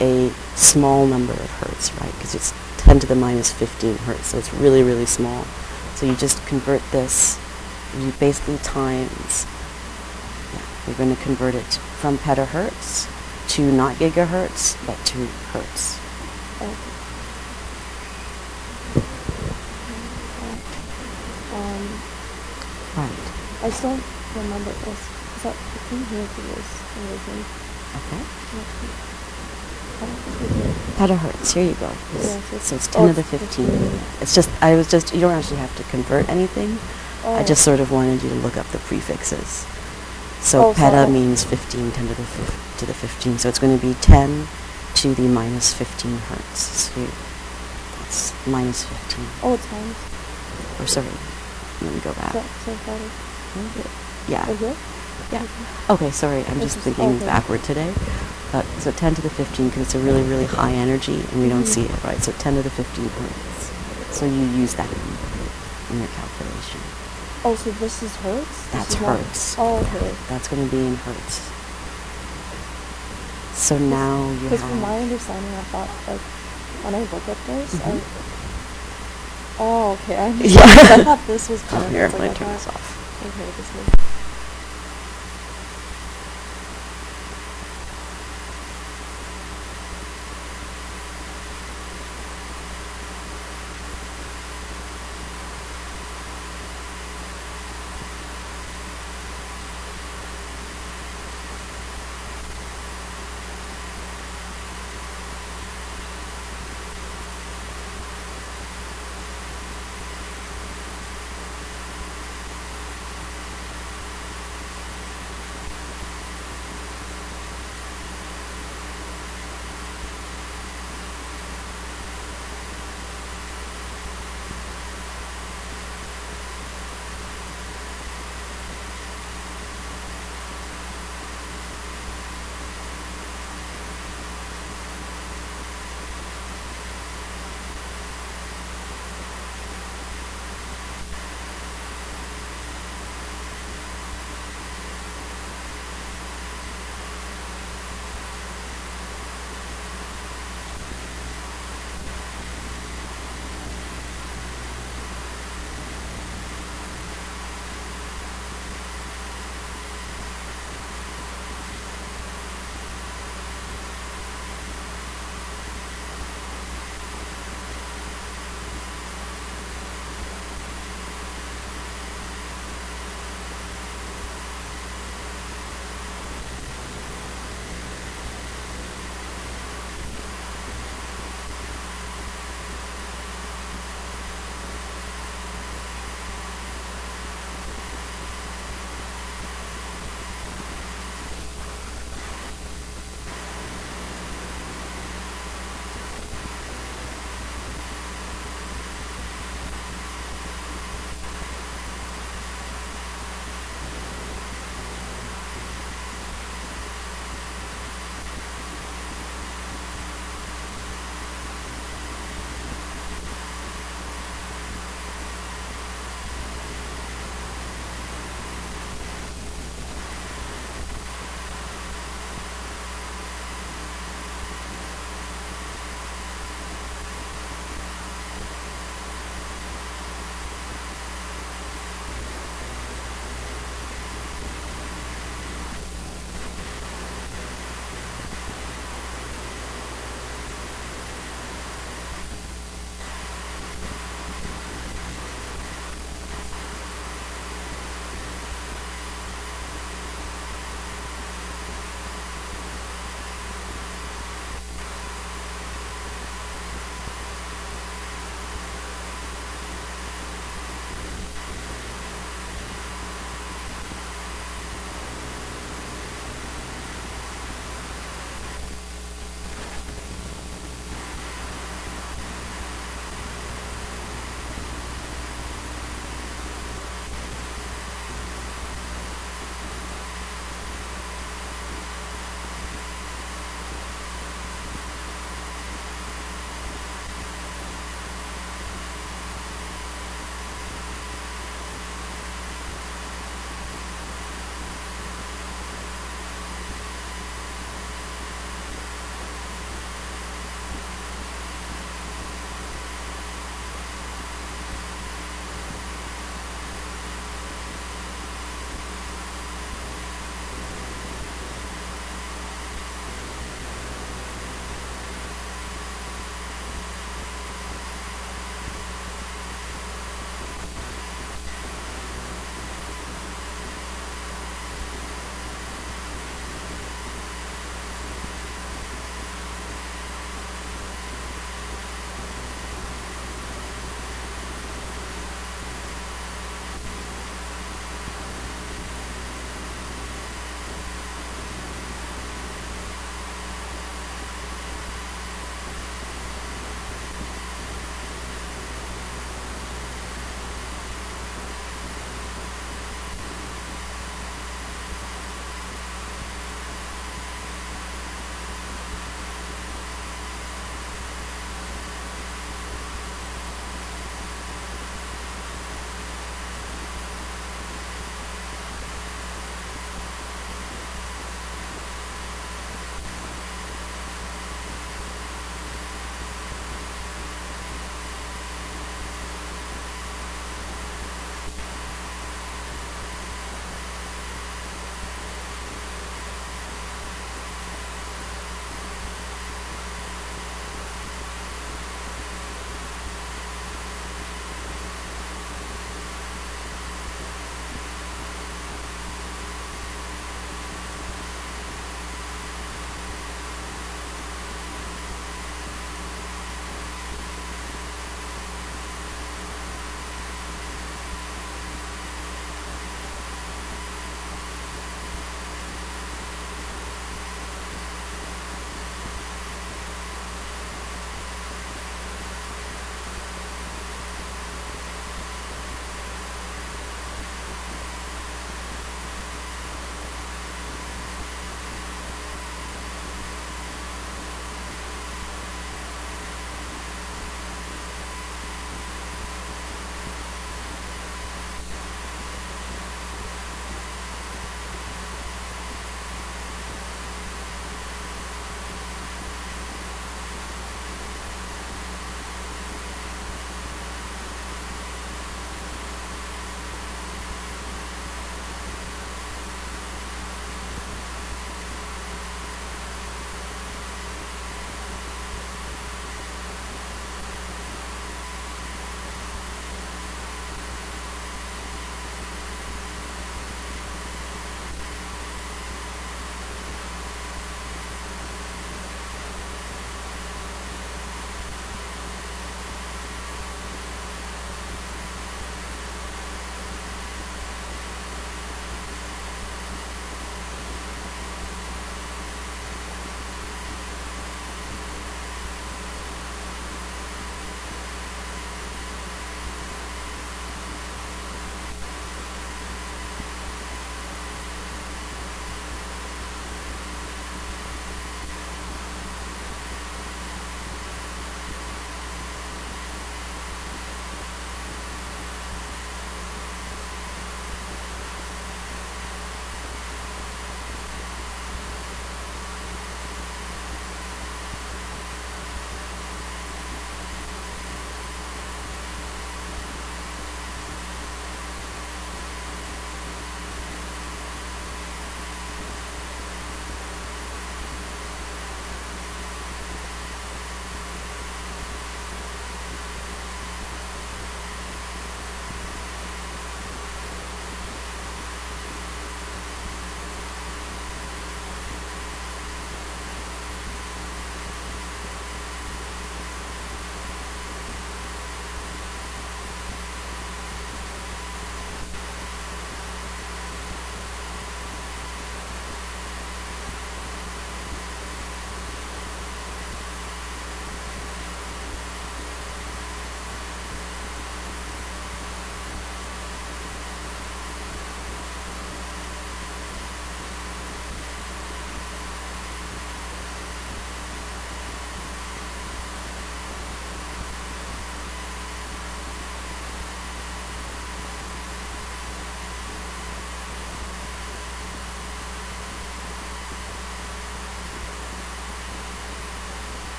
a 0.00 0.30
small 0.54 1.06
number 1.06 1.32
of 1.32 1.50
hertz, 1.50 1.92
right? 2.00 2.12
Because 2.12 2.34
it's 2.34 2.52
10 2.78 3.00
to 3.00 3.06
the 3.06 3.14
minus 3.14 3.52
15 3.52 3.96
hertz, 3.98 4.26
so 4.28 4.38
it's 4.38 4.52
really, 4.54 4.82
really 4.82 5.06
small. 5.06 5.44
So 5.94 6.06
you 6.06 6.14
just 6.16 6.44
convert 6.46 6.82
this, 6.92 7.38
you 7.96 8.12
basically 8.18 8.58
times, 8.58 9.46
yeah, 10.54 10.60
you're 10.86 10.96
going 10.96 11.14
to 11.14 11.22
convert 11.22 11.54
it 11.54 11.64
from 12.00 12.18
petahertz 12.18 13.08
to 13.48 13.72
not 13.72 13.96
gigahertz, 13.96 14.76
but 14.86 14.96
to 15.06 15.18
hertz. 15.52 15.98
Okay. 16.56 16.74
Um, 21.54 22.02
Right. 22.96 23.10
I 23.62 23.68
just 23.70 23.82
don't 23.82 24.02
remember 24.36 24.70
this. 24.70 25.00
Is 25.36 25.42
that 25.44 25.54
it's 25.74 25.92
in 25.92 26.04
here 26.06 26.24
for 26.26 26.42
this? 26.42 26.68
Okay. 27.96 28.22
I 30.00 30.06
don't 30.06 30.14
think 30.18 30.40
we 30.40 30.46
did. 30.62 30.74
Petahertz, 30.98 31.52
here 31.54 31.64
you 31.64 31.74
go. 31.74 31.90
So 32.20 32.40
it's 32.56 32.72
it's- 32.72 32.88
10 32.88 33.02
oh, 33.02 33.06
to 33.08 33.12
the 33.14 33.20
it's 33.20 33.30
15. 33.30 33.66
15. 33.66 34.00
It's 34.20 34.34
just, 34.34 34.50
I 34.60 34.74
was 34.74 34.88
just, 34.90 35.14
you 35.14 35.20
don't 35.20 35.32
actually 35.32 35.56
have 35.58 35.74
to 35.76 35.82
convert 35.84 36.28
anything. 36.28 36.78
I 37.36 37.40
Oh. 37.40 37.44
just 37.44 37.62
sort 37.62 37.80
of 37.80 37.90
wanted 37.90 38.22
you 38.22 38.28
to 38.30 38.34
look 38.36 38.56
up 38.56 38.66
the 38.72 38.78
prefixes. 38.78 39.66
So 40.40 40.66
Oh, 40.66 40.74
peta 40.74 40.98
I- 40.98 41.06
means 41.06 41.44
15, 41.44 41.90
10 41.92 42.08
to 42.08 42.14
the, 42.14 42.24
to 42.78 42.86
the 42.86 42.94
15. 42.94 43.38
So 43.38 43.48
it's 43.48 43.58
going 43.58 43.78
to 43.78 43.84
be 43.86 43.94
10 44.00 44.46
to 44.94 45.14
the 45.14 45.28
minus 45.28 45.72
15 45.74 46.16
hertz. 46.18 46.60
So 46.94 47.00
that's 48.00 48.32
minus 48.46 48.84
15. 48.84 49.26
Oh, 49.42 49.54
it's 49.54 49.66
times. 49.66 49.96
Or 50.80 50.86
sorry, 50.86 51.06
let 51.82 51.92
me 51.94 52.00
go 52.00 52.12
back. 52.14 52.32
So, 52.32 52.42
so. 52.86 52.96
Yeah. 54.28 54.44
Oh, 54.48 54.54
here? 54.54 54.76
Yeah. 55.32 55.42
Okay, 55.90 56.10
sorry, 56.10 56.44
I'm 56.46 56.58
This 56.60 56.74
just 56.74 56.78
thinking 56.84 57.16
okay. 57.16 57.26
backward 57.26 57.62
today. 57.64 57.92
But, 58.52 58.64
so 58.80 58.90
10 58.92 59.16
to 59.16 59.20
the 59.22 59.28
15, 59.30 59.68
because 59.68 59.82
it's 59.82 59.94
a 59.94 59.98
really, 59.98 60.22
really 60.22 60.46
high 60.46 60.72
energy, 60.72 61.22
and 61.32 61.42
we 61.42 61.48
don't 61.50 61.64
Mhm. 61.64 61.74
see 61.74 61.82
it, 61.84 62.04
right? 62.04 62.22
So 62.22 62.32
10 62.38 62.54
to 62.54 62.62
the 62.62 62.70
15 62.70 63.10
hertz. 63.10 63.70
So 64.18 64.24
you 64.24 64.46
use 64.56 64.72
that 64.74 64.86
in, 64.88 65.00
in 65.92 65.98
your 65.98 66.08
calculation. 66.16 66.80
Oh, 67.44 67.54
so 67.54 67.70
this 67.72 68.02
is 68.02 68.14
hertz? 68.16 68.70
That's 68.72 68.94
hertz. 68.94 69.56
Oh, 69.58 69.76
okay. 69.78 70.14
That's 70.28 70.48
going 70.48 70.64
to 70.64 70.70
be 70.74 70.86
in 70.86 70.96
hertz. 70.96 71.40
So 73.54 73.78
now 73.78 74.30
you 74.30 74.48
Because 74.50 74.60
from 74.60 74.80
my 74.80 74.98
understanding, 74.98 75.54
I 75.54 75.62
thought, 75.70 75.88
like, 76.06 76.20
when 76.84 76.94
I 76.94 77.00
look 77.00 77.28
at 77.28 77.36
this, 77.46 77.74
Mhm. 77.74 77.94
I... 77.94 78.00
Oh, 79.60 79.92
okay. 80.02 80.16
I, 80.16 80.28
Yeah. 80.42 80.60
I 80.64 81.04
thought 81.04 81.26
this 81.26 81.48
was 81.48 81.62
kind 81.62 81.84
of... 81.84 81.90
here, 81.90 82.08
like, 82.08 82.12
let 82.18 82.22
me 82.22 82.28
I 82.30 82.34
turn 82.34 82.52
this 82.52 82.66
off. 82.66 83.22
Okay, 83.26 83.50
this 83.56 83.68
is... 83.74 84.17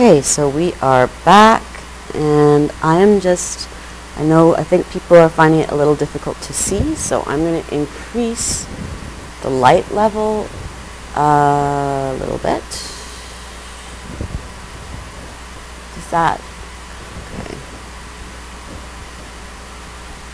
Okay, 0.00 0.22
so 0.22 0.48
we 0.48 0.74
are 0.74 1.08
back, 1.24 1.64
and 2.14 2.70
I 2.84 3.00
am 3.00 3.18
just, 3.18 3.68
I 4.16 4.22
know, 4.22 4.54
I 4.54 4.62
think 4.62 4.88
people 4.90 5.16
are 5.16 5.28
finding 5.28 5.58
it 5.58 5.72
a 5.72 5.74
little 5.74 5.96
difficult 5.96 6.40
to 6.42 6.52
see, 6.52 6.94
so 6.94 7.24
I'm 7.26 7.40
going 7.40 7.64
to 7.64 7.74
increase 7.74 8.64
the 9.42 9.50
light 9.50 9.90
level 9.90 10.46
uh, 11.16 12.14
a 12.14 12.16
little 12.20 12.38
bit. 12.38 12.62
Is 15.96 16.10
that, 16.12 16.40
okay. 17.34 17.56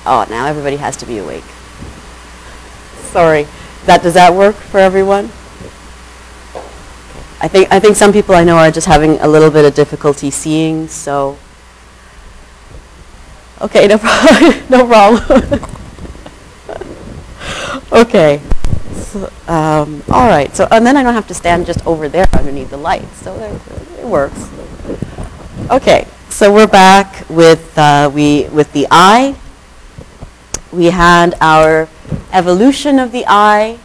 Oh, 0.04 0.26
now 0.28 0.44
everybody 0.44 0.76
has 0.76 0.94
to 0.98 1.06
be 1.06 1.16
awake. 1.16 1.42
Sorry. 3.12 3.46
That, 3.86 4.02
does 4.02 4.12
that 4.12 4.34
work 4.34 4.56
for 4.56 4.76
everyone? 4.76 5.30
I 7.44 7.48
think, 7.48 7.70
I 7.70 7.78
think 7.78 7.94
some 7.94 8.10
people 8.10 8.34
I 8.34 8.42
know 8.42 8.56
are 8.56 8.70
just 8.70 8.86
having 8.86 9.20
a 9.20 9.28
little 9.28 9.50
bit 9.50 9.66
of 9.66 9.74
difficulty 9.74 10.30
seeing, 10.30 10.88
so. 10.88 11.36
Okay, 13.60 13.86
no 13.86 13.98
problem. 14.06 14.62
no 14.70 14.86
problem. 14.86 15.62
okay. 17.92 18.40
So, 18.94 19.30
um, 19.46 20.02
all 20.08 20.26
right. 20.26 20.56
So, 20.56 20.66
and 20.70 20.86
then 20.86 20.96
I 20.96 21.02
don't 21.02 21.12
have 21.12 21.28
to 21.28 21.34
stand 21.34 21.66
just 21.66 21.86
over 21.86 22.08
there 22.08 22.26
underneath 22.32 22.70
the 22.70 22.78
light. 22.78 23.06
So 23.16 23.36
there, 23.36 23.60
it 23.98 24.06
works. 24.06 24.48
Okay. 25.70 26.08
So 26.30 26.50
we're 26.50 26.66
back 26.66 27.28
with 27.28 27.76
uh, 27.76 28.10
we 28.14 28.48
with 28.54 28.72
the 28.72 28.86
eye. 28.90 29.36
We 30.72 30.86
had 30.86 31.36
our 31.42 31.90
evolution 32.32 32.98
of 32.98 33.12
the 33.12 33.26
eye, 33.28 33.78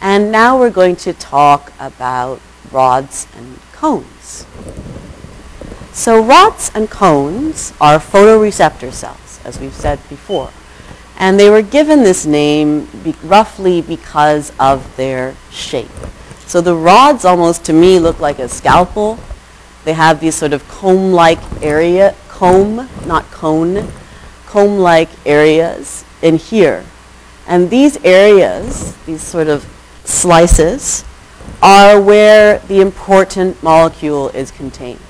and 0.00 0.32
now 0.32 0.58
we're 0.58 0.70
going 0.70 0.96
to 0.96 1.12
talk 1.12 1.70
about 1.78 2.40
rods 2.70 3.26
and 3.36 3.58
cones. 3.72 4.46
So 5.92 6.22
rods 6.22 6.70
and 6.74 6.88
cones 6.90 7.72
are 7.80 7.98
photoreceptor 7.98 8.92
cells, 8.92 9.40
as 9.44 9.60
we've 9.60 9.74
said 9.74 9.98
before. 10.08 10.50
And 11.18 11.38
they 11.38 11.50
were 11.50 11.62
given 11.62 12.02
this 12.02 12.24
name 12.24 12.86
be 13.04 13.14
roughly 13.22 13.82
because 13.82 14.52
of 14.58 14.96
their 14.96 15.36
shape. 15.50 15.90
So 16.46 16.60
the 16.60 16.74
rods 16.74 17.24
almost 17.24 17.64
to 17.66 17.72
me 17.72 17.98
look 17.98 18.20
like 18.20 18.38
a 18.38 18.48
scalpel. 18.48 19.18
They 19.84 19.92
have 19.92 20.20
these 20.20 20.34
sort 20.34 20.52
of 20.52 20.66
comb-like 20.68 21.62
area, 21.62 22.14
comb, 22.28 22.88
not 23.06 23.24
cone, 23.30 23.88
comb-like 24.46 25.08
areas 25.26 26.04
in 26.22 26.36
here. 26.36 26.84
And 27.46 27.70
these 27.70 28.02
areas, 28.04 28.96
these 29.06 29.22
sort 29.22 29.48
of 29.48 29.64
slices, 30.04 31.04
are 31.62 32.00
where 32.00 32.58
the 32.58 32.80
important 32.80 33.62
molecule 33.62 34.28
is 34.30 34.50
contained. 34.50 35.00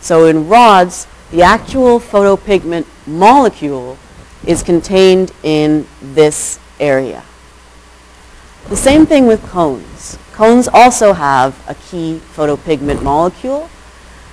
So 0.00 0.26
in 0.26 0.48
rods, 0.48 1.06
the 1.30 1.42
actual 1.42 2.00
photopigment 2.00 2.86
molecule 3.06 3.96
is 4.44 4.62
contained 4.62 5.32
in 5.42 5.86
this 6.02 6.58
area. 6.80 7.22
The 8.68 8.76
same 8.76 9.06
thing 9.06 9.26
with 9.26 9.42
cones. 9.48 10.18
Cones 10.32 10.68
also 10.68 11.12
have 11.12 11.62
a 11.68 11.74
key 11.74 12.20
photopigment 12.34 13.02
molecule, 13.02 13.70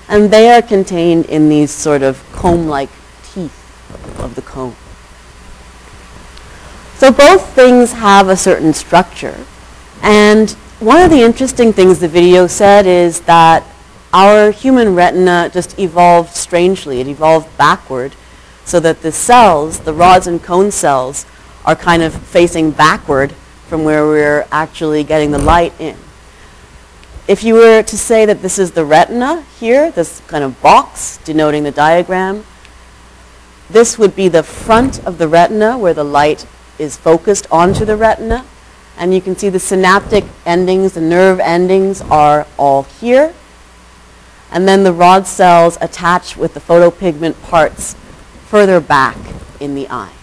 and 0.09 0.31
they 0.31 0.49
are 0.51 0.61
contained 0.61 1.25
in 1.27 1.47
these 1.47 1.71
sort 1.71 2.01
of 2.01 2.23
comb-like 2.33 2.89
teeth 3.23 4.19
of 4.19 4.35
the 4.35 4.41
cone. 4.41 4.75
So 6.97 7.11
both 7.11 7.53
things 7.53 7.93
have 7.93 8.29
a 8.29 8.35
certain 8.35 8.73
structure, 8.73 9.45
and 10.01 10.55
one 10.81 10.99
of 10.99 11.11
the 11.11 11.21
interesting 11.21 11.71
things 11.71 11.99
the 11.99 12.07
video 12.07 12.47
said 12.47 12.87
is 12.87 13.21
that 13.21 13.63
our 14.13 14.49
human 14.49 14.95
retina 14.95 15.47
just 15.53 15.77
evolved 15.77 16.33
strangely. 16.33 16.99
It 16.99 17.07
evolved 17.07 17.55
backward 17.55 18.15
so 18.65 18.79
that 18.79 19.03
the 19.03 19.11
cells, 19.11 19.81
the 19.81 19.93
rods 19.93 20.25
and 20.25 20.41
cone 20.41 20.71
cells, 20.71 21.27
are 21.65 21.75
kind 21.75 22.01
of 22.01 22.15
facing 22.15 22.71
backward 22.71 23.31
from 23.67 23.83
where 23.83 24.07
we're 24.07 24.47
actually 24.51 25.03
getting 25.03 25.29
the 25.29 25.37
light 25.37 25.71
in. 25.79 25.95
If 27.27 27.43
you 27.43 27.53
were 27.53 27.83
to 27.83 27.97
say 27.97 28.25
that 28.25 28.41
this 28.41 28.57
is 28.57 28.71
the 28.71 28.83
retina 28.83 29.43
here, 29.59 29.91
this 29.91 30.19
kind 30.21 30.43
of 30.43 30.59
box 30.63 31.19
denoting 31.23 31.61
the 31.61 31.71
diagram, 31.71 32.43
this 33.69 33.99
would 33.99 34.15
be 34.15 34.29
the 34.29 34.41
front 34.41 35.05
of 35.05 35.19
the 35.19 35.27
retina 35.27 35.77
where 35.77 35.93
the 35.93 36.03
light 36.03 36.47
is 36.79 36.97
focused 36.97 37.45
onto 37.51 37.85
the 37.85 37.95
retina. 37.95 38.45
And 39.01 39.15
you 39.15 39.19
can 39.19 39.35
see 39.35 39.49
the 39.49 39.59
synaptic 39.59 40.25
endings, 40.45 40.93
the 40.93 41.01
nerve 41.01 41.39
endings 41.39 42.01
are 42.01 42.45
all 42.55 42.83
here. 42.83 43.33
And 44.51 44.67
then 44.67 44.83
the 44.83 44.93
rod 44.93 45.25
cells 45.25 45.75
attach 45.81 46.37
with 46.37 46.53
the 46.53 46.59
photopigment 46.59 47.41
parts 47.41 47.95
further 48.45 48.79
back 48.79 49.17
in 49.59 49.73
the 49.73 49.87
eye. 49.89 50.13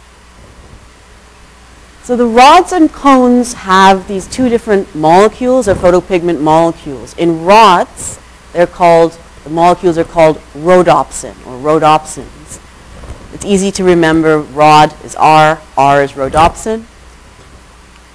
So 2.04 2.14
the 2.14 2.26
rods 2.26 2.70
and 2.70 2.92
cones 2.92 3.52
have 3.54 4.06
these 4.06 4.28
two 4.28 4.48
different 4.48 4.94
molecules 4.94 5.66
or 5.66 5.74
photopigment 5.74 6.40
molecules. 6.40 7.16
In 7.18 7.44
rods, 7.44 8.20
they're 8.52 8.68
called, 8.68 9.18
the 9.42 9.50
molecules 9.50 9.98
are 9.98 10.04
called 10.04 10.36
rhodopsin 10.54 11.34
or 11.48 11.58
rhodopsins. 11.58 12.60
It's 13.34 13.44
easy 13.44 13.72
to 13.72 13.82
remember 13.82 14.38
rod 14.38 14.94
is 15.04 15.16
R, 15.16 15.60
R 15.76 16.02
is 16.04 16.12
rhodopsin 16.12 16.84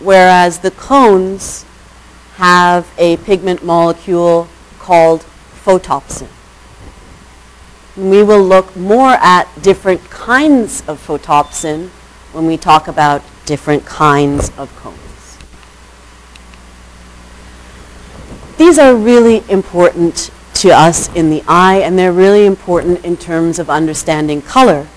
whereas 0.03 0.59
the 0.59 0.71
cones 0.71 1.65
have 2.35 2.91
a 2.97 3.17
pigment 3.17 3.63
molecule 3.63 4.47
called 4.79 5.25
photopsin. 5.63 6.27
We 7.95 8.23
will 8.23 8.41
look 8.41 8.75
more 8.75 9.11
at 9.11 9.47
different 9.61 10.09
kinds 10.09 10.81
of 10.87 11.05
photopsin 11.05 11.89
when 12.31 12.47
we 12.47 12.57
talk 12.57 12.87
about 12.87 13.21
different 13.45 13.85
kinds 13.85 14.49
of 14.57 14.75
cones. 14.77 14.97
These 18.57 18.79
are 18.79 18.95
really 18.95 19.43
important 19.49 20.31
to 20.55 20.71
us 20.71 21.13
in 21.13 21.29
the 21.29 21.43
eye, 21.47 21.77
and 21.77 21.97
they're 21.97 22.11
really 22.11 22.45
important 22.45 23.03
in 23.05 23.17
terms 23.17 23.59
of 23.59 23.69
understanding 23.69 24.41
color. 24.41 24.87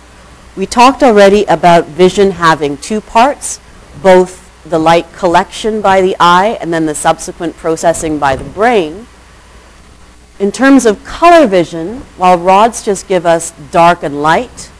We 0.56 0.64
talked 0.64 1.02
already 1.02 1.44
about 1.44 1.86
vision 1.86 2.30
having 2.30 2.78
two 2.78 3.00
parts, 3.00 3.60
both 4.02 4.45
the 4.70 4.78
light 4.78 5.12
collection 5.12 5.80
by 5.80 6.00
the 6.00 6.16
eye 6.18 6.58
and 6.60 6.72
then 6.72 6.86
the 6.86 6.94
subsequent 6.94 7.56
processing 7.56 8.18
by 8.18 8.36
the 8.36 8.44
brain. 8.44 9.06
In 10.38 10.52
terms 10.52 10.84
of 10.84 11.02
color 11.04 11.46
vision, 11.46 12.00
while 12.16 12.38
rods 12.38 12.84
just 12.84 13.08
give 13.08 13.24
us 13.24 13.52
dark 13.70 14.02
and 14.02 14.22
light, 14.22 14.70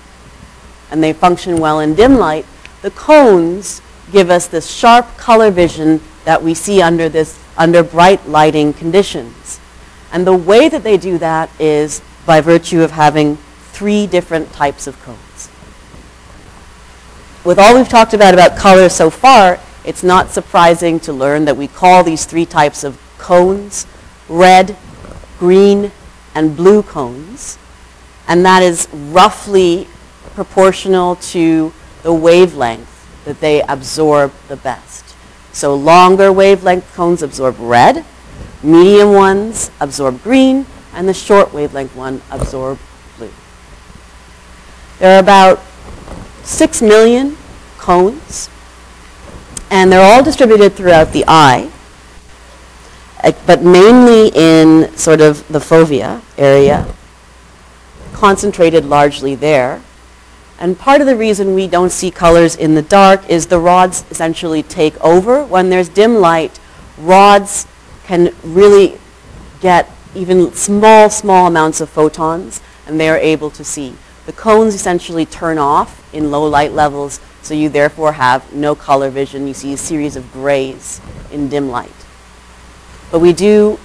and 0.90 1.02
they 1.02 1.12
function 1.12 1.58
well 1.58 1.80
in 1.80 1.94
dim 1.94 2.16
light, 2.16 2.46
the 2.82 2.90
cones 2.90 3.80
give 4.12 4.30
us 4.30 4.46
this 4.46 4.70
sharp 4.70 5.16
color 5.16 5.50
vision 5.50 6.00
that 6.24 6.42
we 6.42 6.54
see 6.54 6.82
under, 6.82 7.08
this, 7.08 7.42
under 7.56 7.82
bright 7.82 8.28
lighting 8.28 8.72
conditions. 8.72 9.60
And 10.12 10.26
the 10.26 10.36
way 10.36 10.68
that 10.68 10.82
they 10.82 10.96
do 10.96 11.18
that 11.18 11.50
is 11.58 12.00
by 12.24 12.40
virtue 12.40 12.82
of 12.82 12.90
having 12.90 13.36
three 13.72 14.06
different 14.06 14.52
types 14.52 14.86
of 14.86 15.00
cones. 15.02 15.50
With 17.44 17.58
all 17.58 17.76
we've 17.76 17.88
talked 17.88 18.14
about 18.14 18.34
about 18.34 18.56
color 18.56 18.88
so 18.88 19.08
far, 19.10 19.60
it's 19.86 20.02
not 20.02 20.30
surprising 20.30 20.98
to 21.00 21.12
learn 21.12 21.44
that 21.44 21.56
we 21.56 21.68
call 21.68 22.02
these 22.02 22.24
three 22.24 22.44
types 22.44 22.82
of 22.82 23.00
cones 23.18 23.86
red, 24.28 24.76
green, 25.38 25.92
and 26.34 26.56
blue 26.56 26.82
cones. 26.82 27.56
And 28.26 28.44
that 28.44 28.62
is 28.62 28.88
roughly 28.92 29.86
proportional 30.34 31.14
to 31.16 31.72
the 32.02 32.12
wavelength 32.12 33.24
that 33.24 33.40
they 33.40 33.62
absorb 33.62 34.32
the 34.48 34.56
best. 34.56 35.14
So 35.52 35.74
longer 35.74 36.32
wavelength 36.32 36.92
cones 36.94 37.22
absorb 37.22 37.56
red, 37.58 38.04
medium 38.62 39.12
ones 39.12 39.70
absorb 39.80 40.22
green, 40.22 40.66
and 40.92 41.08
the 41.08 41.14
short 41.14 41.54
wavelength 41.54 41.94
one 41.94 42.20
absorb 42.30 42.78
blue. 43.16 43.30
There 44.98 45.16
are 45.16 45.20
about 45.20 45.60
6 46.42 46.82
million 46.82 47.36
cones 47.78 48.50
and 49.70 49.90
they're 49.90 50.04
all 50.04 50.22
distributed 50.22 50.74
throughout 50.74 51.12
the 51.12 51.24
eye, 51.26 51.70
uh, 53.22 53.32
but 53.46 53.62
mainly 53.62 54.30
in 54.34 54.94
sort 54.96 55.20
of 55.20 55.46
the 55.48 55.58
fovea 55.58 56.22
area, 56.38 56.86
concentrated 58.12 58.84
largely 58.84 59.34
there. 59.34 59.82
And 60.58 60.78
part 60.78 61.00
of 61.00 61.06
the 61.06 61.16
reason 61.16 61.54
we 61.54 61.66
don't 61.66 61.90
see 61.90 62.10
colors 62.10 62.56
in 62.56 62.74
the 62.74 62.82
dark 62.82 63.28
is 63.28 63.46
the 63.46 63.58
rods 63.58 64.04
essentially 64.10 64.62
take 64.62 64.98
over. 65.04 65.44
When 65.44 65.68
there's 65.68 65.88
dim 65.88 66.14
light, 66.14 66.58
rods 66.96 67.66
can 68.04 68.34
really 68.42 68.98
get 69.60 69.90
even 70.14 70.52
small, 70.54 71.10
small 71.10 71.46
amounts 71.46 71.80
of 71.80 71.90
photons, 71.90 72.62
and 72.86 72.98
they 72.98 73.08
are 73.08 73.18
able 73.18 73.50
to 73.50 73.64
see. 73.64 73.94
The 74.24 74.32
cones 74.32 74.74
essentially 74.74 75.26
turn 75.26 75.58
off 75.58 76.02
in 76.14 76.30
low 76.30 76.46
light 76.46 76.72
levels 76.72 77.20
so 77.46 77.54
you 77.54 77.68
therefore 77.68 78.12
have 78.12 78.52
no 78.52 78.74
color 78.74 79.08
vision. 79.08 79.46
You 79.46 79.54
see 79.54 79.72
a 79.72 79.76
series 79.76 80.16
of 80.16 80.32
grays 80.32 81.00
in 81.30 81.48
dim 81.48 81.70
light. 81.70 81.92
But 83.12 83.20
we 83.20 83.32
do 83.32 83.78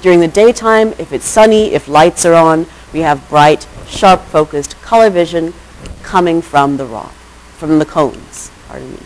during 0.00 0.18
the 0.18 0.28
daytime, 0.28 0.88
if 0.98 1.12
it's 1.12 1.24
sunny, 1.24 1.74
if 1.74 1.86
lights 1.86 2.26
are 2.26 2.34
on, 2.34 2.66
we 2.92 3.00
have 3.00 3.28
bright, 3.28 3.68
sharp 3.86 4.22
focused 4.22 4.80
color 4.82 5.10
vision 5.10 5.54
coming 6.02 6.42
from 6.42 6.76
the 6.76 6.86
rod, 6.86 7.12
from 7.56 7.78
the 7.78 7.84
cones, 7.84 8.50
pardon 8.66 8.90
me. 8.90 8.98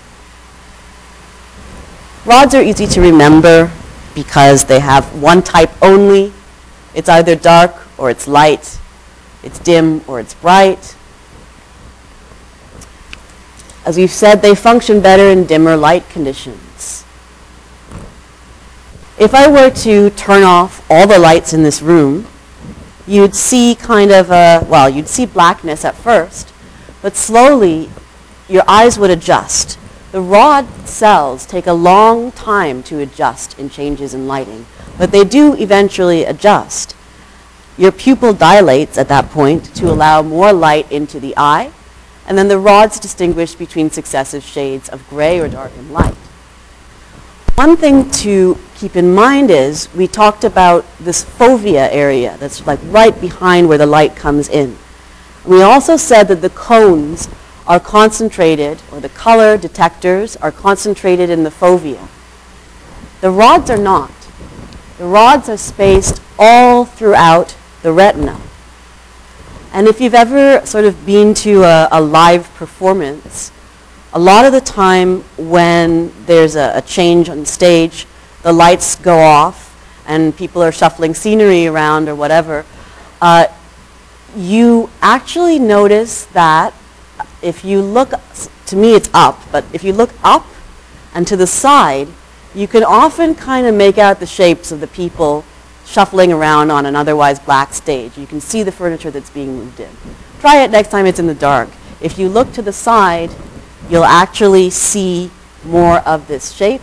Rods 2.24 2.54
are 2.54 2.62
easy 2.62 2.86
to 2.86 3.00
remember 3.02 3.70
because 4.14 4.64
they 4.64 4.80
have 4.80 5.22
one 5.22 5.42
type 5.42 5.70
only. 5.82 6.32
It's 6.94 7.08
either 7.08 7.36
dark 7.36 7.74
or 7.98 8.10
it's 8.10 8.26
light. 8.26 8.78
It's 9.42 9.58
dim 9.58 10.02
or 10.08 10.18
it's 10.18 10.34
bright. 10.34 10.96
As 13.88 13.96
we've 13.96 14.10
said, 14.10 14.42
they 14.42 14.54
function 14.54 15.00
better 15.00 15.30
in 15.30 15.46
dimmer 15.46 15.74
light 15.74 16.06
conditions. 16.10 17.06
If 19.18 19.34
I 19.34 19.50
were 19.50 19.70
to 19.70 20.10
turn 20.10 20.42
off 20.42 20.84
all 20.90 21.06
the 21.06 21.18
lights 21.18 21.54
in 21.54 21.62
this 21.62 21.80
room, 21.80 22.26
you'd 23.06 23.34
see 23.34 23.74
kind 23.74 24.10
of 24.10 24.30
a, 24.30 24.62
well, 24.68 24.90
you'd 24.90 25.08
see 25.08 25.24
blackness 25.24 25.86
at 25.86 25.94
first, 25.94 26.52
but 27.00 27.16
slowly 27.16 27.88
your 28.46 28.62
eyes 28.68 28.98
would 28.98 29.08
adjust. 29.08 29.78
The 30.12 30.20
rod 30.20 30.66
cells 30.86 31.46
take 31.46 31.66
a 31.66 31.72
long 31.72 32.32
time 32.32 32.82
to 32.82 32.98
adjust 32.98 33.58
in 33.58 33.70
changes 33.70 34.12
in 34.12 34.28
lighting, 34.28 34.66
but 34.98 35.12
they 35.12 35.24
do 35.24 35.54
eventually 35.54 36.26
adjust. 36.26 36.94
Your 37.78 37.92
pupil 37.92 38.34
dilates 38.34 38.98
at 38.98 39.08
that 39.08 39.30
point 39.30 39.74
to 39.76 39.90
allow 39.90 40.20
more 40.20 40.52
light 40.52 40.92
into 40.92 41.18
the 41.18 41.32
eye, 41.38 41.72
and 42.28 42.36
then 42.36 42.46
the 42.48 42.58
rods 42.58 43.00
distinguish 43.00 43.54
between 43.54 43.90
successive 43.90 44.44
shades 44.44 44.88
of 44.90 45.08
gray 45.08 45.40
or 45.40 45.48
dark 45.48 45.72
and 45.78 45.90
light. 45.90 46.14
One 47.54 47.76
thing 47.76 48.08
to 48.22 48.56
keep 48.76 48.94
in 48.94 49.14
mind 49.14 49.50
is 49.50 49.92
we 49.94 50.06
talked 50.06 50.44
about 50.44 50.84
this 51.00 51.24
fovea 51.24 51.88
area 51.90 52.36
that's 52.38 52.64
like 52.66 52.78
right 52.84 53.18
behind 53.18 53.68
where 53.68 53.78
the 53.78 53.86
light 53.86 54.14
comes 54.14 54.48
in. 54.48 54.76
We 55.44 55.62
also 55.62 55.96
said 55.96 56.28
that 56.28 56.42
the 56.42 56.50
cones 56.50 57.28
are 57.66 57.80
concentrated, 57.80 58.80
or 58.92 59.00
the 59.00 59.08
color 59.08 59.56
detectors 59.56 60.36
are 60.36 60.52
concentrated 60.52 61.30
in 61.30 61.44
the 61.44 61.50
fovea. 61.50 62.08
The 63.20 63.30
rods 63.30 63.70
are 63.70 63.78
not. 63.78 64.12
The 64.98 65.06
rods 65.06 65.48
are 65.48 65.56
spaced 65.56 66.22
all 66.38 66.84
throughout 66.84 67.56
the 67.82 67.92
retina. 67.92 68.40
And 69.72 69.86
if 69.86 70.00
you've 70.00 70.14
ever 70.14 70.64
sort 70.64 70.84
of 70.84 71.04
been 71.04 71.34
to 71.34 71.62
a, 71.62 71.88
a 71.92 72.00
live 72.00 72.52
performance, 72.54 73.52
a 74.14 74.18
lot 74.18 74.46
of 74.46 74.52
the 74.52 74.60
time 74.60 75.20
when 75.36 76.12
there's 76.24 76.56
a, 76.56 76.72
a 76.76 76.82
change 76.82 77.28
on 77.28 77.44
stage, 77.44 78.06
the 78.42 78.52
lights 78.52 78.96
go 78.96 79.18
off 79.18 79.66
and 80.06 80.34
people 80.34 80.62
are 80.62 80.72
shuffling 80.72 81.14
scenery 81.14 81.66
around 81.66 82.08
or 82.08 82.14
whatever, 82.14 82.64
uh, 83.20 83.46
you 84.34 84.88
actually 85.02 85.58
notice 85.58 86.24
that 86.26 86.72
if 87.42 87.64
you 87.64 87.82
look, 87.82 88.12
to 88.66 88.76
me 88.76 88.94
it's 88.94 89.10
up, 89.12 89.40
but 89.52 89.64
if 89.72 89.84
you 89.84 89.92
look 89.92 90.10
up 90.24 90.46
and 91.14 91.26
to 91.26 91.36
the 91.36 91.46
side, 91.46 92.08
you 92.54 92.66
can 92.66 92.82
often 92.82 93.34
kind 93.34 93.66
of 93.66 93.74
make 93.74 93.98
out 93.98 94.18
the 94.18 94.26
shapes 94.26 94.72
of 94.72 94.80
the 94.80 94.86
people 94.86 95.44
shuffling 95.88 96.32
around 96.32 96.70
on 96.70 96.84
an 96.84 96.94
otherwise 96.94 97.38
black 97.38 97.72
stage. 97.72 98.18
You 98.18 98.26
can 98.26 98.40
see 98.40 98.62
the 98.62 98.72
furniture 98.72 99.10
that's 99.10 99.30
being 99.30 99.56
moved 99.56 99.80
in. 99.80 99.90
Try 100.40 100.62
it 100.62 100.70
next 100.70 100.90
time 100.90 101.06
it's 101.06 101.18
in 101.18 101.26
the 101.26 101.34
dark. 101.34 101.70
If 102.00 102.18
you 102.18 102.28
look 102.28 102.52
to 102.52 102.62
the 102.62 102.72
side, 102.72 103.30
you'll 103.88 104.04
actually 104.04 104.68
see 104.70 105.30
more 105.64 105.98
of 106.00 106.28
this 106.28 106.52
shape. 106.52 106.82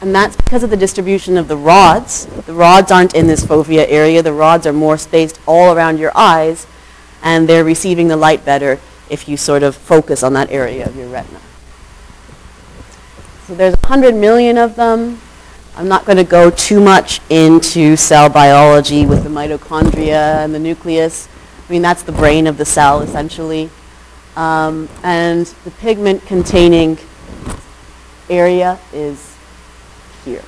And 0.00 0.14
that's 0.14 0.36
because 0.36 0.62
of 0.62 0.70
the 0.70 0.76
distribution 0.76 1.36
of 1.36 1.48
the 1.48 1.56
rods. 1.56 2.26
The 2.26 2.54
rods 2.54 2.90
aren't 2.90 3.14
in 3.14 3.26
this 3.26 3.44
fovea 3.44 3.86
area. 3.88 4.22
The 4.22 4.32
rods 4.32 4.66
are 4.66 4.72
more 4.72 4.98
spaced 4.98 5.38
all 5.46 5.76
around 5.76 5.98
your 5.98 6.12
eyes, 6.16 6.66
and 7.22 7.48
they're 7.48 7.64
receiving 7.64 8.08
the 8.08 8.16
light 8.16 8.44
better 8.44 8.80
if 9.08 9.28
you 9.28 9.36
sort 9.36 9.62
of 9.62 9.76
focus 9.76 10.22
on 10.22 10.32
that 10.32 10.50
area 10.50 10.86
of 10.86 10.96
your 10.96 11.08
retina. 11.08 11.40
So 13.46 13.54
there's 13.54 13.74
100 13.74 14.14
million 14.14 14.58
of 14.58 14.76
them. 14.76 15.20
I'm 15.78 15.88
not 15.88 16.06
going 16.06 16.16
to 16.16 16.24
go 16.24 16.48
too 16.48 16.80
much 16.80 17.20
into 17.28 17.96
cell 17.96 18.30
biology 18.30 19.04
with 19.04 19.24
the 19.24 19.28
mitochondria 19.28 20.42
and 20.42 20.54
the 20.54 20.58
nucleus. 20.58 21.28
I 21.68 21.70
mean, 21.70 21.82
that's 21.82 22.02
the 22.02 22.12
brain 22.12 22.46
of 22.46 22.56
the 22.56 22.64
cell, 22.64 23.02
essentially. 23.02 23.68
Um, 24.36 24.88
and 25.02 25.44
the 25.64 25.70
pigment 25.72 26.24
containing 26.24 26.96
area 28.30 28.78
is 28.94 29.36
here. 30.24 30.42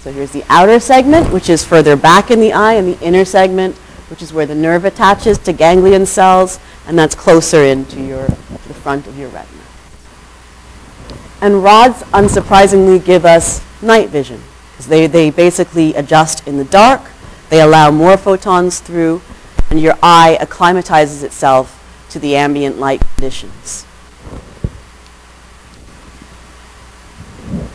So 0.00 0.10
here's 0.10 0.32
the 0.32 0.44
outer 0.48 0.80
segment, 0.80 1.30
which 1.30 1.50
is 1.50 1.62
further 1.62 1.94
back 1.94 2.30
in 2.30 2.40
the 2.40 2.54
eye, 2.54 2.74
and 2.74 2.94
the 2.94 3.00
inner 3.04 3.26
segment, 3.26 3.76
which 4.08 4.22
is 4.22 4.32
where 4.32 4.46
the 4.46 4.54
nerve 4.54 4.86
attaches 4.86 5.36
to 5.40 5.52
ganglion 5.52 6.06
cells, 6.06 6.58
and 6.86 6.98
that's 6.98 7.14
closer 7.14 7.62
into 7.62 8.02
your, 8.02 8.26
the 8.26 8.74
front 8.74 9.06
of 9.06 9.18
your 9.18 9.28
retina. 9.28 9.60
And 11.42 11.62
rods, 11.62 12.02
unsurprisingly, 12.04 13.04
give 13.04 13.26
us 13.26 13.62
night 13.82 14.08
vision. 14.08 14.40
Because 14.72 14.86
they, 14.86 15.06
they 15.06 15.30
basically 15.30 15.94
adjust 15.94 16.46
in 16.46 16.56
the 16.56 16.64
dark, 16.64 17.02
they 17.50 17.60
allow 17.60 17.90
more 17.90 18.16
photons 18.16 18.80
through, 18.80 19.20
and 19.70 19.80
your 19.80 19.98
eye 20.02 20.38
acclimatizes 20.40 21.22
itself 21.22 21.78
to 22.10 22.18
the 22.18 22.36
ambient 22.36 22.78
light 22.78 23.02
conditions. 23.16 23.86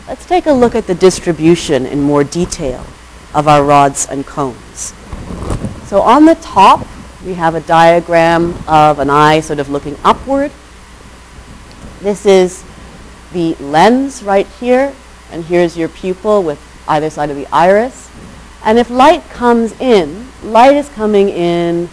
Let's 0.06 0.24
take 0.24 0.46
a 0.46 0.52
look 0.52 0.74
at 0.74 0.86
the 0.86 0.94
distribution 0.94 1.84
in 1.86 2.00
more 2.00 2.24
detail 2.24 2.84
of 3.34 3.46
our 3.46 3.62
rods 3.62 4.08
and 4.08 4.26
cones. 4.26 4.94
So 5.84 6.00
on 6.00 6.24
the 6.24 6.34
top, 6.36 6.86
we 7.24 7.34
have 7.34 7.54
a 7.54 7.60
diagram 7.60 8.54
of 8.66 9.00
an 9.00 9.10
eye 9.10 9.40
sort 9.40 9.58
of 9.58 9.68
looking 9.68 9.96
upward. 10.04 10.50
This 12.00 12.24
is 12.26 12.64
the 13.32 13.54
lens 13.56 14.22
right 14.22 14.46
here, 14.46 14.94
and 15.30 15.44
here's 15.44 15.76
your 15.76 15.88
pupil 15.88 16.42
with 16.42 16.60
either 16.88 17.10
side 17.10 17.30
of 17.30 17.36
the 17.36 17.46
iris. 17.52 18.10
And 18.64 18.78
if 18.78 18.90
light 18.90 19.28
comes 19.30 19.78
in, 19.80 20.28
light 20.42 20.74
is 20.74 20.88
coming 20.90 21.28
in, 21.28 21.88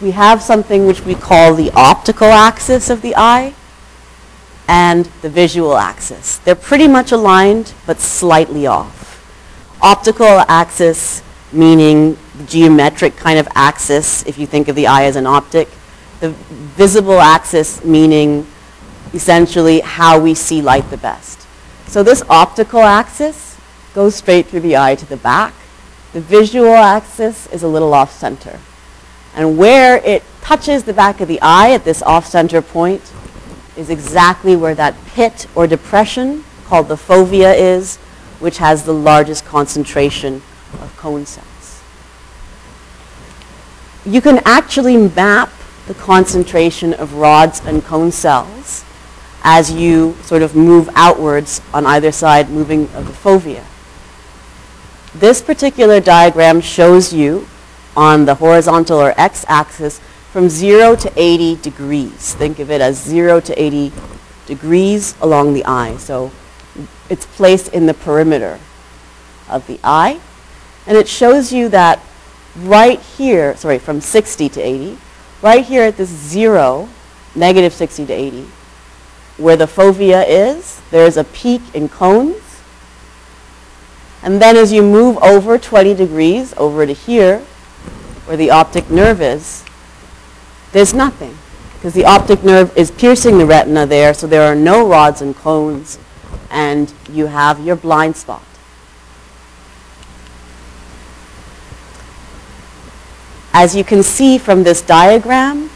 we 0.00 0.10
have 0.10 0.42
something 0.42 0.86
which 0.86 1.02
we 1.02 1.14
call 1.14 1.54
the 1.54 1.70
optical 1.72 2.28
axis 2.28 2.90
of 2.90 3.02
the 3.02 3.14
eye 3.16 3.54
and 4.68 5.06
the 5.22 5.28
visual 5.28 5.76
axis. 5.76 6.38
They're 6.38 6.54
pretty 6.54 6.88
much 6.88 7.12
aligned, 7.12 7.72
but 7.86 8.00
slightly 8.00 8.66
off. 8.66 9.22
Optical 9.80 10.44
axis 10.48 11.22
meaning 11.52 12.18
geometric 12.46 13.16
kind 13.16 13.38
of 13.38 13.48
axis, 13.54 14.26
if 14.26 14.38
you 14.38 14.46
think 14.46 14.68
of 14.68 14.76
the 14.76 14.86
eye 14.86 15.04
as 15.04 15.16
an 15.16 15.26
optic. 15.26 15.68
The 16.20 16.30
visible 16.30 17.20
axis 17.20 17.84
meaning 17.84 18.46
essentially 19.14 19.80
how 19.80 20.20
we 20.20 20.34
see 20.34 20.60
light 20.60 20.90
the 20.90 20.96
best. 20.96 21.45
So 21.86 22.02
this 22.02 22.22
optical 22.28 22.80
axis 22.80 23.56
goes 23.94 24.16
straight 24.16 24.46
through 24.46 24.60
the 24.60 24.76
eye 24.76 24.94
to 24.96 25.06
the 25.06 25.16
back. 25.16 25.54
The 26.12 26.20
visual 26.20 26.74
axis 26.74 27.46
is 27.48 27.62
a 27.62 27.68
little 27.68 27.94
off-center. 27.94 28.58
And 29.34 29.56
where 29.56 29.98
it 29.98 30.22
touches 30.40 30.84
the 30.84 30.92
back 30.92 31.20
of 31.20 31.28
the 31.28 31.38
eye 31.40 31.72
at 31.72 31.84
this 31.84 32.02
off-center 32.02 32.62
point 32.62 33.12
is 33.76 33.90
exactly 33.90 34.56
where 34.56 34.74
that 34.74 34.96
pit 35.06 35.46
or 35.54 35.66
depression 35.66 36.44
called 36.64 36.88
the 36.88 36.96
fovea 36.96 37.54
is, 37.56 37.96
which 38.40 38.58
has 38.58 38.84
the 38.84 38.94
largest 38.94 39.44
concentration 39.44 40.42
of 40.80 40.94
cone 40.96 41.26
cells. 41.26 41.82
You 44.04 44.20
can 44.20 44.40
actually 44.44 44.96
map 44.96 45.50
the 45.86 45.94
concentration 45.94 46.94
of 46.94 47.14
rods 47.14 47.60
and 47.64 47.84
cone 47.84 48.10
cells 48.10 48.85
as 49.48 49.70
you 49.70 50.16
sort 50.22 50.42
of 50.42 50.56
move 50.56 50.90
outwards 50.96 51.60
on 51.72 51.86
either 51.86 52.10
side, 52.10 52.50
moving 52.50 52.82
of 52.94 53.06
the 53.06 53.12
fovea. 53.12 53.62
This 55.14 55.40
particular 55.40 56.00
diagram 56.00 56.60
shows 56.60 57.12
you 57.12 57.46
on 57.96 58.24
the 58.24 58.34
horizontal 58.34 58.98
or 58.98 59.14
x-axis 59.16 60.00
from 60.32 60.48
0 60.48 60.96
to 60.96 61.12
80 61.14 61.62
degrees. 61.62 62.34
Think 62.34 62.58
of 62.58 62.72
it 62.72 62.80
as 62.80 63.00
0 63.00 63.38
to 63.42 63.62
80 63.62 63.92
degrees 64.46 65.14
along 65.20 65.54
the 65.54 65.64
eye. 65.64 65.96
So 65.96 66.32
it's 67.08 67.24
placed 67.24 67.68
in 67.72 67.86
the 67.86 67.94
perimeter 67.94 68.58
of 69.48 69.64
the 69.68 69.78
eye. 69.84 70.18
And 70.88 70.98
it 70.98 71.06
shows 71.06 71.52
you 71.52 71.68
that 71.68 72.00
right 72.58 72.98
here, 72.98 73.56
sorry, 73.56 73.78
from 73.78 74.00
60 74.00 74.48
to 74.48 74.60
80, 74.60 74.98
right 75.40 75.64
here 75.64 75.84
at 75.84 75.96
this 75.96 76.10
0, 76.10 76.88
negative 77.36 77.72
60 77.72 78.06
to 78.06 78.12
80, 78.12 78.48
where 79.36 79.56
the 79.56 79.66
fovea 79.66 80.24
is, 80.26 80.80
there's 80.90 81.16
a 81.16 81.24
peak 81.24 81.62
in 81.74 81.88
cones. 81.88 82.60
And 84.22 84.40
then 84.40 84.56
as 84.56 84.72
you 84.72 84.82
move 84.82 85.18
over 85.18 85.58
20 85.58 85.94
degrees 85.94 86.54
over 86.56 86.86
to 86.86 86.92
here, 86.92 87.40
where 88.26 88.36
the 88.36 88.50
optic 88.50 88.90
nerve 88.90 89.20
is, 89.20 89.64
there's 90.72 90.92
nothing 90.92 91.36
because 91.74 91.94
the 91.94 92.04
optic 92.04 92.42
nerve 92.42 92.76
is 92.76 92.90
piercing 92.90 93.38
the 93.38 93.46
retina 93.46 93.86
there, 93.86 94.12
so 94.14 94.26
there 94.26 94.42
are 94.42 94.54
no 94.54 94.88
rods 94.88 95.22
and 95.22 95.36
cones, 95.36 95.98
and 96.50 96.92
you 97.10 97.26
have 97.26 97.60
your 97.60 97.76
blind 97.76 98.16
spot. 98.16 98.42
as 103.58 103.74
you 103.74 103.82
can 103.82 104.02
see 104.02 104.36
from 104.36 104.64
this 104.64 104.82
diagram, 104.82 105.70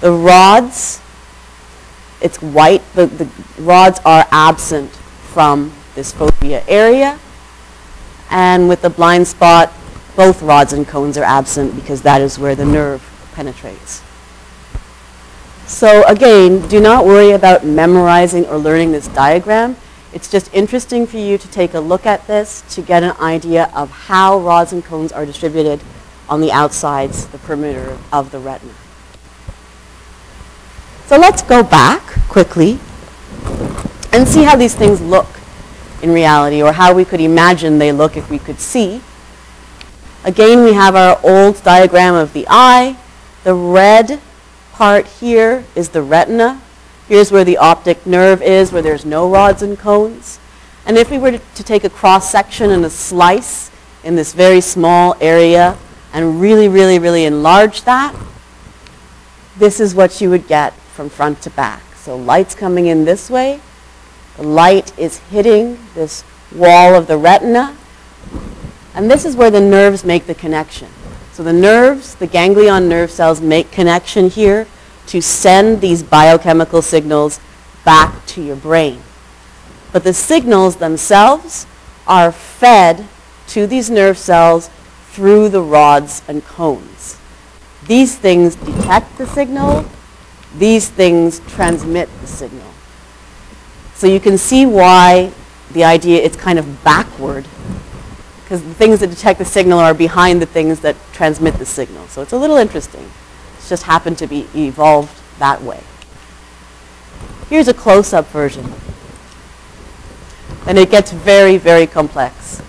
the 0.00 0.10
rods, 0.10 1.02
it's 2.20 2.40
white, 2.40 2.82
the, 2.94 3.06
the 3.06 3.28
rods 3.62 4.00
are 4.04 4.26
absent 4.30 4.90
from 4.90 5.72
this 5.94 6.12
fovea 6.12 6.64
area. 6.66 7.18
And 8.30 8.68
with 8.68 8.82
the 8.82 8.90
blind 8.90 9.28
spot, 9.28 9.72
both 10.16 10.42
rods 10.42 10.72
and 10.72 10.86
cones 10.86 11.18
are 11.18 11.24
absent 11.24 11.76
because 11.76 12.02
that 12.02 12.20
is 12.20 12.38
where 12.38 12.54
the 12.54 12.64
nerve 12.64 13.02
penetrates. 13.34 14.02
So 15.66 16.04
again, 16.06 16.66
do 16.68 16.80
not 16.80 17.04
worry 17.04 17.32
about 17.32 17.64
memorizing 17.64 18.46
or 18.46 18.56
learning 18.56 18.92
this 18.92 19.08
diagram. 19.08 19.76
It's 20.12 20.30
just 20.30 20.52
interesting 20.54 21.06
for 21.06 21.18
you 21.18 21.36
to 21.36 21.48
take 21.48 21.74
a 21.74 21.80
look 21.80 22.06
at 22.06 22.26
this 22.26 22.62
to 22.74 22.82
get 22.82 23.02
an 23.02 23.16
idea 23.20 23.70
of 23.74 23.90
how 23.90 24.38
rods 24.38 24.72
and 24.72 24.82
cones 24.82 25.12
are 25.12 25.26
distributed 25.26 25.82
on 26.28 26.40
the 26.40 26.50
outsides, 26.50 27.26
the 27.26 27.38
perimeter 27.38 27.98
of 28.12 28.30
the 28.30 28.38
retina. 28.38 28.72
So 31.06 31.16
let's 31.16 31.40
go 31.40 31.62
back 31.62 32.02
quickly 32.28 32.80
and 34.12 34.26
see 34.26 34.42
how 34.42 34.56
these 34.56 34.74
things 34.74 35.00
look 35.00 35.28
in 36.02 36.10
reality 36.10 36.60
or 36.60 36.72
how 36.72 36.92
we 36.92 37.04
could 37.04 37.20
imagine 37.20 37.78
they 37.78 37.92
look 37.92 38.16
if 38.16 38.28
we 38.28 38.40
could 38.40 38.58
see. 38.58 39.00
Again, 40.24 40.64
we 40.64 40.72
have 40.72 40.96
our 40.96 41.20
old 41.22 41.62
diagram 41.62 42.16
of 42.16 42.32
the 42.32 42.44
eye. 42.50 42.96
The 43.44 43.54
red 43.54 44.20
part 44.72 45.06
here 45.06 45.62
is 45.76 45.90
the 45.90 46.02
retina. 46.02 46.60
Here's 47.06 47.30
where 47.30 47.44
the 47.44 47.58
optic 47.58 48.04
nerve 48.04 48.42
is, 48.42 48.72
where 48.72 48.82
there's 48.82 49.04
no 49.04 49.30
rods 49.30 49.62
and 49.62 49.78
cones. 49.78 50.40
And 50.84 50.98
if 50.98 51.08
we 51.08 51.18
were 51.18 51.38
to, 51.38 51.62
take 51.62 51.84
a 51.84 51.90
cross 51.90 52.32
section 52.32 52.72
and 52.72 52.84
a 52.84 52.90
slice 52.90 53.70
in 54.02 54.16
this 54.16 54.32
very 54.32 54.60
small 54.60 55.16
area 55.20 55.78
and 56.12 56.40
really, 56.40 56.66
really, 56.66 56.98
really 56.98 57.26
enlarge 57.26 57.82
that, 57.82 58.12
this 59.56 59.78
is 59.78 59.94
what 59.94 60.20
you 60.20 60.30
would 60.30 60.48
get 60.48 60.74
from 60.96 61.10
front 61.10 61.42
to 61.42 61.50
back. 61.50 61.82
So 61.94 62.16
light's 62.16 62.54
coming 62.54 62.86
in 62.86 63.04
this 63.04 63.28
way. 63.28 63.60
The 64.38 64.42
light 64.42 64.98
is 64.98 65.18
hitting 65.18 65.78
this 65.94 66.24
wall 66.54 66.94
of 66.94 67.06
the 67.06 67.18
retina. 67.18 67.76
And 68.94 69.10
this 69.10 69.26
is 69.26 69.36
where 69.36 69.50
the 69.50 69.60
nerves 69.60 70.04
make 70.04 70.26
the 70.26 70.34
connection. 70.34 70.88
So 71.32 71.42
the 71.42 71.52
nerves, 71.52 72.14
the 72.14 72.26
ganglion 72.26 72.88
nerve 72.88 73.10
cells 73.10 73.42
make 73.42 73.70
connection 73.70 74.30
here 74.30 74.66
to 75.08 75.20
send 75.20 75.82
these 75.82 76.02
biochemical 76.02 76.80
signals 76.80 77.40
back 77.84 78.24
to 78.26 78.42
your 78.42 78.56
brain. 78.56 79.02
But 79.92 80.02
the 80.02 80.14
signals 80.14 80.76
themselves 80.76 81.66
are 82.06 82.32
fed 82.32 83.06
to 83.48 83.66
these 83.66 83.90
nerve 83.90 84.16
cells 84.16 84.70
through 85.10 85.50
the 85.50 85.62
rods 85.62 86.22
and 86.26 86.44
cones. 86.44 87.18
These 87.86 88.16
things 88.16 88.56
detect 88.56 89.18
the 89.18 89.26
signal. 89.26 89.84
These 90.56 90.88
things 90.88 91.40
transmit 91.40 92.08
the 92.20 92.26
signal. 92.26 92.72
So 93.94 94.06
you 94.06 94.20
can 94.20 94.38
see 94.38 94.66
why 94.66 95.32
the 95.72 95.84
idea 95.84 96.22
it's 96.22 96.36
kind 96.36 96.58
of 96.58 96.84
backward 96.84 97.46
because 98.46 98.62
the 98.62 98.74
things 98.74 99.00
that 99.00 99.08
detect 99.08 99.40
the 99.40 99.44
signal 99.44 99.80
are 99.80 99.92
behind 99.92 100.40
the 100.40 100.46
things 100.46 100.78
that 100.78 100.94
transmit 101.12 101.54
the 101.54 101.66
signal. 101.66 102.06
So 102.06 102.22
it's 102.22 102.32
a 102.32 102.38
little 102.38 102.56
interesting. 102.56 103.10
It's 103.56 103.68
just 103.68 103.82
happened 103.82 104.18
to 104.18 104.28
be 104.28 104.46
evolved 104.54 105.20
that 105.40 105.60
way. 105.62 105.82
Here's 107.50 107.66
a 107.66 107.74
close-up 107.74 108.28
version. 108.28 108.72
And 110.68 110.78
it 110.78 110.92
gets 110.92 111.10
very, 111.10 111.58
very 111.58 111.88
complex. 111.88 112.62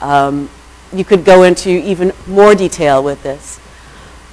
Um, 0.00 0.50
you 0.92 1.04
could 1.04 1.24
go 1.24 1.44
into 1.44 1.70
even 1.70 2.12
more 2.26 2.56
detail 2.56 3.00
with 3.00 3.22
this. 3.22 3.60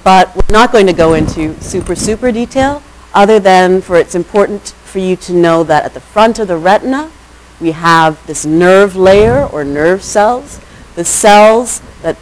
But 0.02 0.34
we're 0.34 0.52
not 0.52 0.72
going 0.72 0.88
to 0.88 0.92
go 0.92 1.14
into 1.14 1.60
super, 1.62 1.94
super 1.94 2.32
detail, 2.32 2.82
other 3.18 3.40
than 3.40 3.80
for 3.80 3.96
it's 3.96 4.14
important 4.14 4.68
for 4.84 5.00
you 5.00 5.16
to 5.16 5.32
know 5.32 5.64
that 5.64 5.84
at 5.84 5.92
the 5.92 6.00
front 6.00 6.38
of 6.38 6.46
the 6.46 6.56
retina, 6.56 7.10
we 7.60 7.72
have 7.72 8.24
this 8.28 8.46
nerve 8.46 8.94
layer 8.94 9.44
or 9.44 9.64
nerve 9.64 10.04
cells. 10.04 10.60
The 10.94 11.04
cells 11.04 11.82
that 12.02 12.16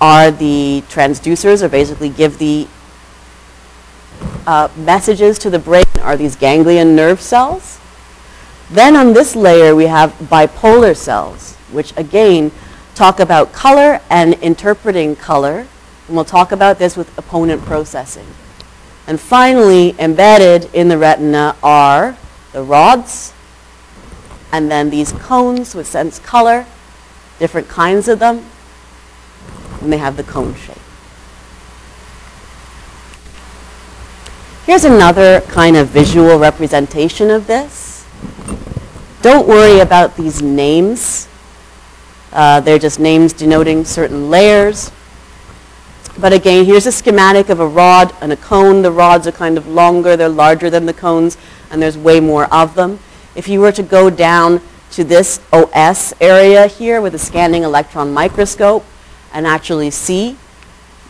are 0.00 0.30
the 0.30 0.84
transducers 0.88 1.64
or 1.64 1.68
basically 1.68 2.10
give 2.10 2.38
the 2.38 2.68
uh, 4.46 4.68
messages 4.76 5.36
to 5.40 5.50
the 5.50 5.58
brain 5.58 5.84
are 6.00 6.16
these 6.16 6.36
ganglion 6.36 6.94
nerve 6.94 7.20
cells. 7.20 7.80
Then 8.70 8.94
on 8.94 9.14
this 9.14 9.34
layer 9.34 9.74
we 9.74 9.86
have 9.86 10.12
bipolar 10.20 10.96
cells, 10.96 11.56
which 11.72 11.92
again 11.96 12.52
talk 12.94 13.18
about 13.18 13.52
color 13.52 14.00
and 14.08 14.34
interpreting 14.34 15.16
color. 15.16 15.66
And 16.06 16.14
we'll 16.14 16.24
talk 16.24 16.52
about 16.52 16.78
this 16.78 16.96
with 16.96 17.18
opponent 17.18 17.62
processing. 17.62 18.28
And 19.06 19.20
finally, 19.20 19.94
embedded 19.98 20.68
in 20.74 20.88
the 20.88 20.98
retina 20.98 21.56
are 21.62 22.16
the 22.52 22.62
rods, 22.62 23.32
and 24.50 24.70
then 24.70 24.90
these 24.90 25.12
cones 25.12 25.74
which 25.74 25.86
sense 25.86 26.18
color, 26.18 26.66
different 27.38 27.68
kinds 27.68 28.08
of 28.08 28.18
them, 28.18 28.44
and 29.80 29.92
they 29.92 29.98
have 29.98 30.16
the 30.16 30.24
cone 30.24 30.54
shape. 30.54 30.76
Here's 34.64 34.84
another 34.84 35.42
kind 35.42 35.76
of 35.76 35.88
visual 35.88 36.40
representation 36.40 37.30
of 37.30 37.46
this. 37.46 38.04
Don't 39.22 39.46
worry 39.46 39.78
about 39.78 40.16
these 40.16 40.42
names. 40.42 41.28
Uh, 42.32 42.60
they're 42.60 42.78
just 42.78 42.98
names 42.98 43.32
denoting 43.32 43.84
certain 43.84 44.28
layers. 44.28 44.90
But 46.18 46.32
again, 46.32 46.64
here's 46.64 46.86
a 46.86 46.92
schematic 46.92 47.50
of 47.50 47.60
a 47.60 47.66
rod 47.66 48.14
and 48.22 48.32
a 48.32 48.36
cone. 48.36 48.80
The 48.80 48.90
rods 48.90 49.26
are 49.26 49.32
kind 49.32 49.58
of 49.58 49.68
longer, 49.68 50.16
they're 50.16 50.30
larger 50.30 50.70
than 50.70 50.86
the 50.86 50.94
cones, 50.94 51.36
and 51.70 51.82
there's 51.82 51.98
way 51.98 52.20
more 52.20 52.46
of 52.52 52.74
them. 52.74 52.98
If 53.34 53.48
you 53.48 53.60
were 53.60 53.72
to 53.72 53.82
go 53.82 54.08
down 54.08 54.62
to 54.92 55.04
this 55.04 55.40
OS 55.52 56.14
area 56.18 56.68
here 56.68 57.02
with 57.02 57.14
a 57.14 57.18
scanning 57.18 57.64
electron 57.64 58.14
microscope 58.14 58.82
and 59.30 59.46
actually 59.46 59.90
see, 59.90 60.38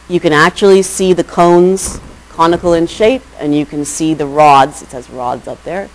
you 0.08 0.18
can 0.18 0.32
actually 0.32 0.82
see 0.82 1.12
the 1.12 1.22
cones 1.22 2.00
conical 2.30 2.74
in 2.74 2.88
shape, 2.88 3.22
and 3.38 3.54
you 3.54 3.64
can 3.64 3.84
see 3.84 4.12
the 4.12 4.26
rods, 4.26 4.82
it 4.82 4.90
says 4.90 5.08
rods 5.08 5.46
up 5.46 5.62
there, 5.62 5.88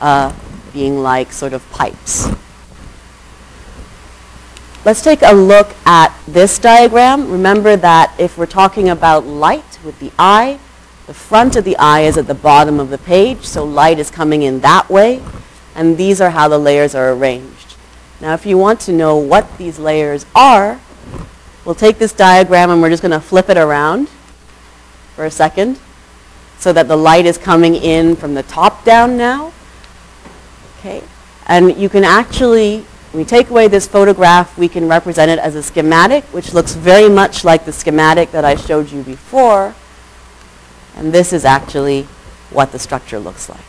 uh, 0.00 0.34
being 0.72 1.00
like 1.00 1.32
sort 1.32 1.52
of 1.52 1.68
pipes. 1.70 2.28
Let's 4.84 5.02
take 5.02 5.22
a 5.22 5.34
look 5.34 5.74
at 5.84 6.16
this 6.28 6.58
diagram. 6.58 7.30
Remember 7.30 7.76
that 7.76 8.14
if 8.18 8.38
we're 8.38 8.46
talking 8.46 8.88
about 8.88 9.26
light 9.26 9.78
with 9.84 9.98
the 9.98 10.12
eye, 10.18 10.60
the 11.06 11.14
front 11.14 11.56
of 11.56 11.64
the 11.64 11.76
eye 11.78 12.02
is 12.02 12.16
at 12.16 12.26
the 12.28 12.34
bottom 12.34 12.78
of 12.78 12.88
the 12.88 12.98
page, 12.98 13.44
so 13.44 13.64
light 13.64 13.98
is 13.98 14.10
coming 14.10 14.42
in 14.42 14.60
that 14.60 14.88
way, 14.88 15.20
and 15.74 15.96
these 15.96 16.20
are 16.20 16.30
how 16.30 16.48
the 16.48 16.58
layers 16.58 16.94
are 16.94 17.12
arranged. 17.12 17.74
Now 18.20 18.34
if 18.34 18.46
you 18.46 18.56
want 18.56 18.78
to 18.80 18.92
know 18.92 19.16
what 19.16 19.58
these 19.58 19.78
layers 19.78 20.26
are, 20.34 20.80
we'll 21.64 21.74
take 21.74 21.98
this 21.98 22.12
diagram 22.12 22.70
and 22.70 22.80
we're 22.80 22.90
just 22.90 23.02
going 23.02 23.12
to 23.12 23.20
flip 23.20 23.48
it 23.48 23.56
around 23.56 24.08
for 25.16 25.24
a 25.24 25.30
second 25.30 25.78
so 26.58 26.72
that 26.72 26.88
the 26.88 26.96
light 26.96 27.26
is 27.26 27.36
coming 27.36 27.74
in 27.74 28.14
from 28.14 28.34
the 28.34 28.44
top 28.44 28.84
down 28.84 29.16
now. 29.16 29.52
Okay, 30.78 31.02
and 31.46 31.76
you 31.76 31.88
can 31.88 32.04
actually, 32.04 32.84
we 33.12 33.24
take 33.24 33.50
away 33.50 33.68
this 33.68 33.86
photograph, 33.86 34.56
we 34.58 34.68
can 34.68 34.88
represent 34.88 35.30
it 35.30 35.38
as 35.38 35.54
a 35.54 35.62
schematic, 35.62 36.24
which 36.24 36.52
looks 36.52 36.74
very 36.74 37.08
much 37.08 37.44
like 37.44 37.64
the 37.64 37.72
schematic 37.72 38.30
that 38.32 38.44
I 38.44 38.54
showed 38.54 38.90
you 38.90 39.02
before. 39.02 39.74
And 40.96 41.12
this 41.12 41.32
is 41.32 41.44
actually 41.44 42.02
what 42.50 42.72
the 42.72 42.78
structure 42.78 43.18
looks 43.18 43.48
like. 43.48 43.64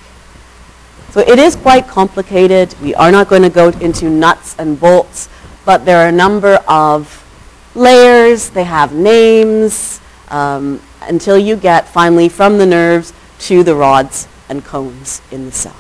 So 1.12 1.22
it 1.22 1.40
is 1.40 1.56
quite 1.56 1.88
complicated. 1.88 2.76
We 2.82 2.94
are 2.96 3.12
not 3.12 3.30
going 3.30 3.44
to 3.44 3.50
go 3.50 3.70
into 3.70 4.10
nuts 4.10 4.56
and 4.60 4.80
bolts, 4.80 5.30
but 5.66 5.86
there 5.86 5.98
are 5.98 6.10
a 6.10 6.12
number 6.12 6.56
of 6.68 7.26
layers. 7.76 8.50
They 8.50 8.66
have 8.66 8.94
names. 8.94 10.02
Um, 10.30 10.80
until 11.02 11.38
you 11.38 11.56
get 11.56 11.88
finally 11.88 12.30
from 12.30 12.58
the 12.58 12.66
nerves 12.66 13.14
to 13.40 13.64
the 13.64 13.76
rods 13.76 14.28
and 14.48 14.64
cones 14.64 15.22
in 15.32 15.46
the 15.46 15.52
cell. 15.52 15.76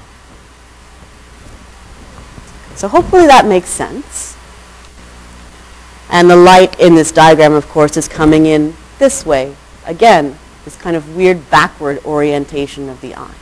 So 2.79 2.87
hopefully 2.87 3.27
that 3.27 3.45
makes 3.45 3.67
sense. 3.67 4.37
And 6.09 6.29
the 6.29 6.37
light 6.37 6.79
in 6.79 6.95
this 6.95 7.11
diagram, 7.11 7.51
of 7.51 7.67
course, 7.67 7.97
is 7.97 8.07
coming 8.07 8.45
in 8.45 8.73
this 8.99 9.25
way. 9.25 9.53
Again, 9.85 10.39
this 10.63 10.77
kind 10.77 10.95
of 10.95 11.17
weird 11.17 11.49
backward 11.49 11.99
orientation 12.05 12.87
of 12.87 13.01
the 13.01 13.15
eye. 13.15 13.35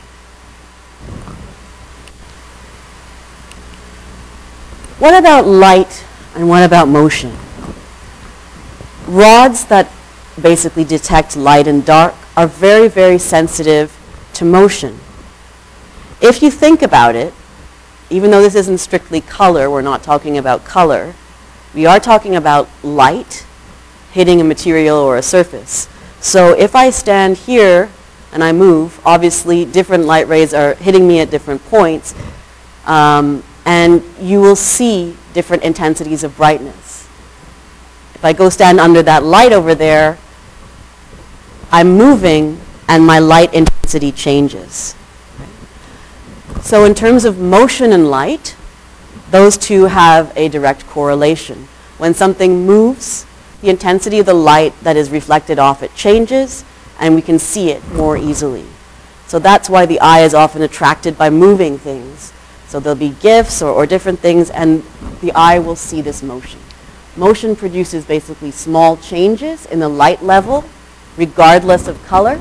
What 4.98 5.16
about 5.16 5.46
light 5.46 6.04
and 6.34 6.48
what 6.48 6.64
about 6.64 6.88
motion? 6.88 7.32
Rods 9.06 9.66
that 9.66 9.88
basically 10.42 10.82
detect 10.82 11.36
light 11.36 11.68
and 11.68 11.86
dark 11.86 12.16
are 12.36 12.48
very, 12.48 12.88
very 12.88 13.18
sensitive 13.18 13.96
to 14.34 14.44
motion. 14.44 14.98
If 16.20 16.42
you 16.42 16.50
think 16.50 16.82
about 16.82 17.14
it, 17.14 17.32
even 18.10 18.30
though 18.30 18.40
this 18.40 18.54
isn't 18.54 18.78
strictly 18.78 19.20
color, 19.20 19.70
we're 19.70 19.82
not 19.82 20.02
talking 20.02 20.38
about 20.38 20.64
color, 20.64 21.14
we 21.74 21.86
are 21.86 22.00
talking 22.00 22.34
about 22.34 22.68
light 22.82 23.44
hitting 24.12 24.40
a 24.40 24.44
material 24.44 24.96
or 24.96 25.16
a 25.16 25.22
surface. 25.22 25.88
So 26.20 26.52
if 26.52 26.74
I 26.74 26.90
stand 26.90 27.36
here 27.36 27.90
and 28.32 28.42
I 28.42 28.52
move, 28.52 29.00
obviously 29.06 29.64
different 29.64 30.04
light 30.04 30.26
rays 30.28 30.52
are 30.54 30.74
hitting 30.74 31.06
me 31.06 31.20
at 31.20 31.30
different 31.30 31.64
points, 31.66 32.14
um, 32.86 33.42
and 33.64 34.02
you 34.20 34.40
will 34.40 34.56
see 34.56 35.16
different 35.34 35.62
intensities 35.62 36.24
of 36.24 36.36
brightness. 36.36 37.06
If 38.14 38.24
I 38.24 38.32
go 38.32 38.48
stand 38.48 38.80
under 38.80 39.02
that 39.02 39.22
light 39.22 39.52
over 39.52 39.74
there, 39.74 40.18
I'm 41.70 41.96
moving 41.96 42.58
and 42.88 43.06
my 43.06 43.18
light 43.18 43.52
intensity 43.52 44.10
changes. 44.10 44.94
So 46.62 46.84
in 46.84 46.94
terms 46.94 47.24
of 47.24 47.38
motion 47.38 47.92
and 47.92 48.10
light, 48.10 48.56
those 49.30 49.56
two 49.56 49.84
have 49.84 50.32
a 50.36 50.48
direct 50.48 50.86
correlation. 50.86 51.68
When 51.98 52.14
something 52.14 52.66
moves, 52.66 53.26
the 53.60 53.70
intensity 53.70 54.18
of 54.18 54.26
the 54.26 54.34
light 54.34 54.74
that 54.82 54.96
is 54.96 55.10
reflected 55.10 55.58
off 55.58 55.82
it 55.82 55.94
changes, 55.94 56.64
and 56.98 57.14
we 57.14 57.22
can 57.22 57.38
see 57.38 57.70
it 57.70 57.86
more 57.92 58.16
easily. 58.16 58.64
So 59.26 59.38
that's 59.38 59.68
why 59.68 59.86
the 59.86 60.00
eye 60.00 60.22
is 60.22 60.34
often 60.34 60.62
attracted 60.62 61.18
by 61.18 61.30
moving 61.30 61.78
things. 61.78 62.32
So 62.66 62.80
there'll 62.80 62.98
be 62.98 63.14
GIFs 63.20 63.62
or, 63.62 63.70
or 63.70 63.86
different 63.86 64.18
things, 64.20 64.50
and 64.50 64.82
the 65.20 65.32
eye 65.32 65.58
will 65.58 65.76
see 65.76 66.00
this 66.00 66.22
motion. 66.22 66.60
Motion 67.16 67.56
produces 67.56 68.04
basically 68.04 68.50
small 68.50 68.96
changes 68.96 69.66
in 69.66 69.80
the 69.80 69.88
light 69.88 70.22
level, 70.22 70.64
regardless 71.16 71.88
of 71.88 72.02
color. 72.06 72.40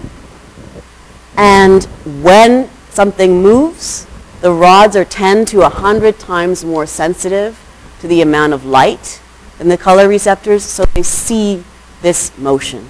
And 1.35 1.83
when 2.23 2.69
something 2.89 3.41
moves, 3.41 4.06
the 4.41 4.51
rods 4.51 4.95
are 4.95 5.05
10 5.05 5.45
to 5.45 5.59
100 5.59 6.19
times 6.19 6.63
more 6.63 6.85
sensitive 6.85 7.59
to 7.99 8.07
the 8.07 8.21
amount 8.21 8.53
of 8.53 8.65
light 8.65 9.19
than 9.57 9.67
the 9.67 9.77
color 9.77 10.07
receptors, 10.07 10.63
so 10.63 10.85
they 10.93 11.01
see 11.01 11.63
this 12.01 12.37
motion. 12.37 12.87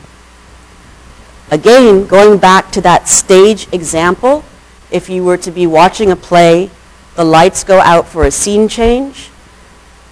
Again, 1.50 2.06
going 2.06 2.38
back 2.40 2.72
to 2.72 2.82
that 2.82 3.08
stage 3.08 3.72
example, 3.72 4.44
if 4.92 5.10
you 5.10 5.24
were 5.24 5.38
to 5.38 5.52
be 5.52 5.66
watching 5.66 6.12
a 6.12 6.16
play, 6.18 6.70
the 7.16 7.24
lights 7.24 7.64
go 7.64 7.80
out 7.80 8.08
for 8.08 8.26
a 8.26 8.32
scene 8.32 8.68
change, 8.68 9.30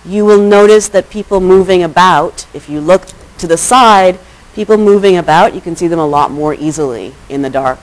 you 0.05 0.23
will 0.23 0.41
notice 0.41 0.87
that 0.89 1.09
people 1.09 1.41
moving 1.41 1.83
about, 1.83 2.47
if 2.53 2.69
you 2.69 2.79
look 2.79 3.07
to 3.39 3.47
the 3.47 3.57
side, 3.57 4.17
people 4.53 4.77
moving 4.77 5.17
about, 5.17 5.53
you 5.53 5.59
can 5.59 5.75
see 5.75 5.87
them 5.87 5.99
a 5.99 6.07
lot 6.07 6.31
more 6.31 6.53
easily 6.53 7.13
in 7.27 7.41
the 7.41 7.49
dark 7.49 7.79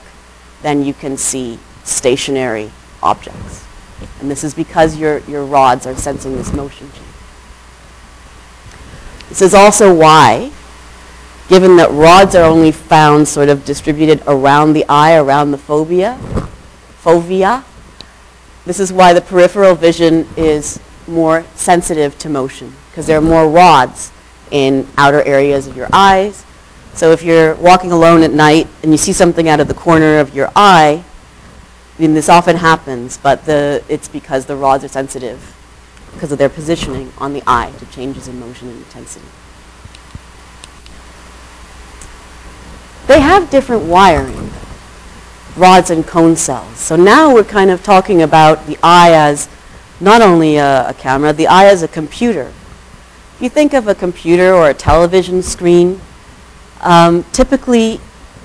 than 0.63 0.83
you 0.83 0.93
can 0.93 1.17
see 1.17 1.59
stationary 1.83 2.71
objects. 3.03 3.65
And 4.19 4.31
this 4.31 4.43
is 4.43 4.53
because 4.53 4.97
your, 4.97 5.19
your 5.19 5.45
rods 5.45 5.85
are 5.85 5.95
sensing 5.95 6.35
this 6.35 6.53
motion 6.53 6.89
change. 6.91 7.07
This 9.29 9.41
is 9.41 9.53
also 9.53 9.93
why, 9.93 10.51
given 11.49 11.77
that 11.77 11.91
rods 11.91 12.35
are 12.35 12.43
only 12.43 12.71
found 12.71 13.27
sort 13.27 13.49
of 13.49 13.65
distributed 13.65 14.21
around 14.27 14.73
the 14.73 14.85
eye, 14.87 15.15
around 15.15 15.51
the 15.51 15.57
fovea, 15.57 16.17
fovea, 17.01 17.63
this 18.65 18.79
is 18.79 18.93
why 18.93 19.13
the 19.13 19.21
peripheral 19.21 19.75
vision 19.75 20.27
is 20.37 20.79
more 21.07 21.43
sensitive 21.55 22.17
to 22.19 22.29
motion, 22.29 22.73
because 22.89 23.07
there 23.07 23.17
are 23.17 23.21
more 23.21 23.49
rods 23.49 24.11
in 24.51 24.87
outer 24.97 25.21
areas 25.23 25.67
of 25.67 25.75
your 25.75 25.89
eyes. 25.91 26.45
So 26.93 27.11
if 27.11 27.23
you're 27.23 27.55
walking 27.55 27.91
alone 27.91 28.21
at 28.21 28.31
night 28.31 28.67
and 28.83 28.91
you 28.91 28.97
see 28.97 29.13
something 29.13 29.49
out 29.49 29.59
of 29.59 29.67
the 29.67 29.73
corner 29.73 30.19
of 30.19 30.35
your 30.35 30.51
eye, 30.55 31.03
I 31.97 32.01
mean, 32.01 32.13
this 32.13 32.27
often 32.27 32.55
happens, 32.55 33.17
but 33.17 33.45
the, 33.45 33.83
it's 33.87 34.07
because 34.07 34.45
the 34.47 34.55
rods 34.55 34.83
are 34.83 34.87
sensitive 34.87 35.55
because 36.13 36.31
of 36.31 36.37
their 36.37 36.49
positioning 36.49 37.11
on 37.17 37.33
the 37.33 37.43
eye 37.45 37.71
to 37.79 37.85
changes 37.87 38.27
in 38.27 38.39
motion 38.39 38.69
and 38.69 38.77
intensity. 38.77 39.25
They 43.07 43.19
have 43.19 43.49
different 43.49 43.83
wiring, 43.83 44.49
rods 45.55 45.89
and 45.89 46.05
cone 46.05 46.35
cells. 46.35 46.77
So 46.77 46.95
now 46.95 47.33
we're 47.33 47.43
kind 47.43 47.69
of 47.69 47.83
talking 47.83 48.21
about 48.21 48.65
the 48.65 48.77
eye 48.81 49.11
as 49.11 49.49
not 49.99 50.21
only 50.21 50.57
a, 50.57 50.89
a 50.89 50.93
camera, 50.93 51.33
the 51.33 51.47
eye 51.47 51.65
as 51.65 51.83
a 51.83 51.87
computer. 51.87 52.51
If 53.35 53.41
you 53.41 53.49
think 53.49 53.73
of 53.73 53.87
a 53.87 53.93
computer 53.95 54.53
or 54.53 54.69
a 54.69 54.73
television 54.73 55.43
screen, 55.43 55.99
um, 56.81 57.23
typically 57.33 57.99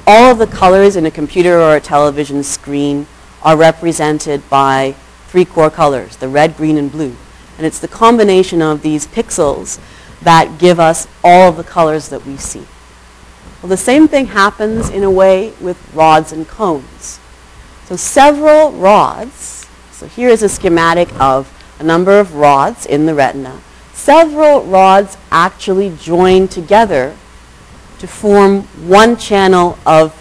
all 0.07 0.33
of 0.33 0.39
the 0.39 0.47
colors 0.47 0.97
in 0.97 1.07
a 1.07 1.11
computer 1.11 1.61
or 1.61 1.77
a 1.77 1.81
television 1.81 2.43
screen 2.43 3.07
are 3.43 3.57
represented 3.57 4.49
by 4.49 4.95
three 5.29 5.45
core 5.45 5.71
colors, 5.71 6.17
the 6.17 6.29
red, 6.29 6.57
green, 6.57 6.77
and 6.77 6.91
blue. 6.91 7.15
And 7.57 7.67
it's 7.67 7.79
the 7.79 7.89
combination 7.89 8.63
of 8.63 8.83
these 8.83 9.07
pixels 9.07 9.81
that 10.23 10.59
give 10.59 10.81
us 10.81 11.07
all 11.23 11.51
of 11.51 11.57
the 11.57 11.65
colors 11.65 12.09
that 12.09 12.25
we 12.25 12.37
see. 12.37 12.67
Well, 13.63 13.69
the 13.69 13.77
same 13.77 14.09
thing 14.09 14.27
happens 14.27 14.89
in 14.89 15.03
a 15.03 15.11
way 15.11 15.53
with 15.61 15.93
rods 15.95 16.33
and 16.33 16.47
cones. 16.47 17.19
So 17.87 17.97
several 17.97 18.73
rods, 18.73 19.67
so 19.91 20.07
here 20.07 20.29
is 20.29 20.43
a 20.43 20.49
schematic 20.49 21.13
of 21.21 21.53
a 21.79 21.83
number 21.83 22.21
of 22.21 22.35
rods 22.35 22.87
in 22.87 23.07
the 23.07 23.15
retina. 23.15 23.61
Several 23.93 24.63
rods 24.63 25.17
actually 25.31 25.95
join 26.01 26.49
together 26.49 27.17
to 27.99 28.07
form 28.07 28.63
one 28.89 29.17
channel 29.17 29.77
of 29.85 30.15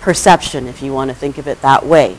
perception, 0.00 0.66
if 0.66 0.82
you 0.82 0.92
want 0.92 1.10
to 1.10 1.14
think 1.14 1.38
of 1.38 1.46
it 1.46 1.62
that 1.62 1.86
way, 1.86 2.18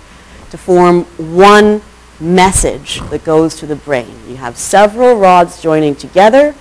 to 0.54 0.58
form 0.60 1.04
one 1.18 1.82
message 2.20 3.00
that 3.10 3.24
goes 3.24 3.56
to 3.56 3.66
the 3.66 3.76
brain. 3.76 4.14
You 4.28 4.36
have 4.36 4.56
several 4.56 5.16
rods 5.16 5.60
joining 5.60 5.96
together, 5.96 6.54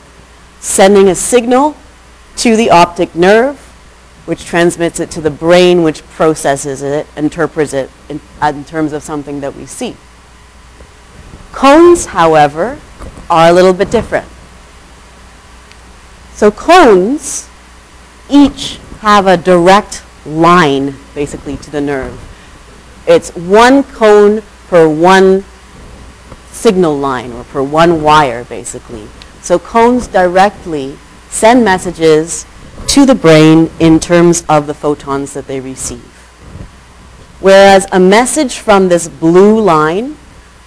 sending 0.60 1.08
a 1.08 1.14
signal 1.14 1.76
to 2.36 2.56
the 2.56 2.70
optic 2.70 3.14
nerve, 3.14 3.58
which 4.24 4.46
transmits 4.46 4.98
it 4.98 5.10
to 5.10 5.20
the 5.20 5.30
brain, 5.30 5.82
which 5.82 6.02
processes 6.06 6.80
it, 6.80 7.06
interprets 7.18 7.74
it 7.74 7.90
in, 8.08 8.18
in 8.42 8.64
terms 8.64 8.94
of 8.94 9.02
something 9.02 9.40
that 9.40 9.54
we 9.54 9.66
see. 9.66 9.94
Cones, 11.52 12.06
however, 12.06 12.80
are 13.28 13.50
a 13.50 13.52
little 13.52 13.74
bit 13.74 13.90
different. 13.90 14.26
So 16.32 16.50
cones 16.50 17.46
each 18.30 18.78
have 19.00 19.26
a 19.26 19.36
direct 19.36 20.02
line, 20.24 20.94
basically, 21.14 21.58
to 21.58 21.70
the 21.70 21.82
nerve. 21.82 22.31
It's 23.06 23.34
one 23.34 23.82
cone 23.82 24.42
per 24.68 24.88
one 24.88 25.44
signal 26.50 26.96
line 26.96 27.32
or 27.32 27.44
per 27.44 27.62
one 27.62 28.02
wire, 28.02 28.44
basically. 28.44 29.08
So 29.40 29.58
cones 29.58 30.06
directly 30.06 30.96
send 31.28 31.64
messages 31.64 32.46
to 32.88 33.04
the 33.06 33.14
brain 33.14 33.70
in 33.80 33.98
terms 33.98 34.44
of 34.48 34.66
the 34.66 34.74
photons 34.74 35.32
that 35.32 35.46
they 35.46 35.60
receive. 35.60 36.04
Whereas 37.40 37.86
a 37.90 37.98
message 37.98 38.58
from 38.58 38.88
this 38.88 39.08
blue 39.08 39.60
line 39.60 40.16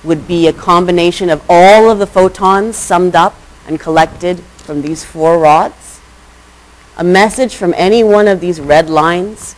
would 0.04 0.28
be 0.28 0.48
a 0.48 0.54
combination 0.54 1.30
of 1.30 1.42
all 1.50 1.90
of 1.90 2.00
the 2.00 2.08
photons 2.08 2.76
summed 2.76 3.16
up 3.16 3.36
and 3.68 3.80
collected 3.80 4.40
from 4.58 4.82
these 4.82 5.04
four 5.04 5.40
rods. 5.40 6.02
A 6.98 7.04
message 7.04 7.56
from 7.56 7.74
any 7.78 8.04
one 8.04 8.28
of 8.28 8.42
these 8.42 8.60
red 8.60 8.90
lines 8.90 9.56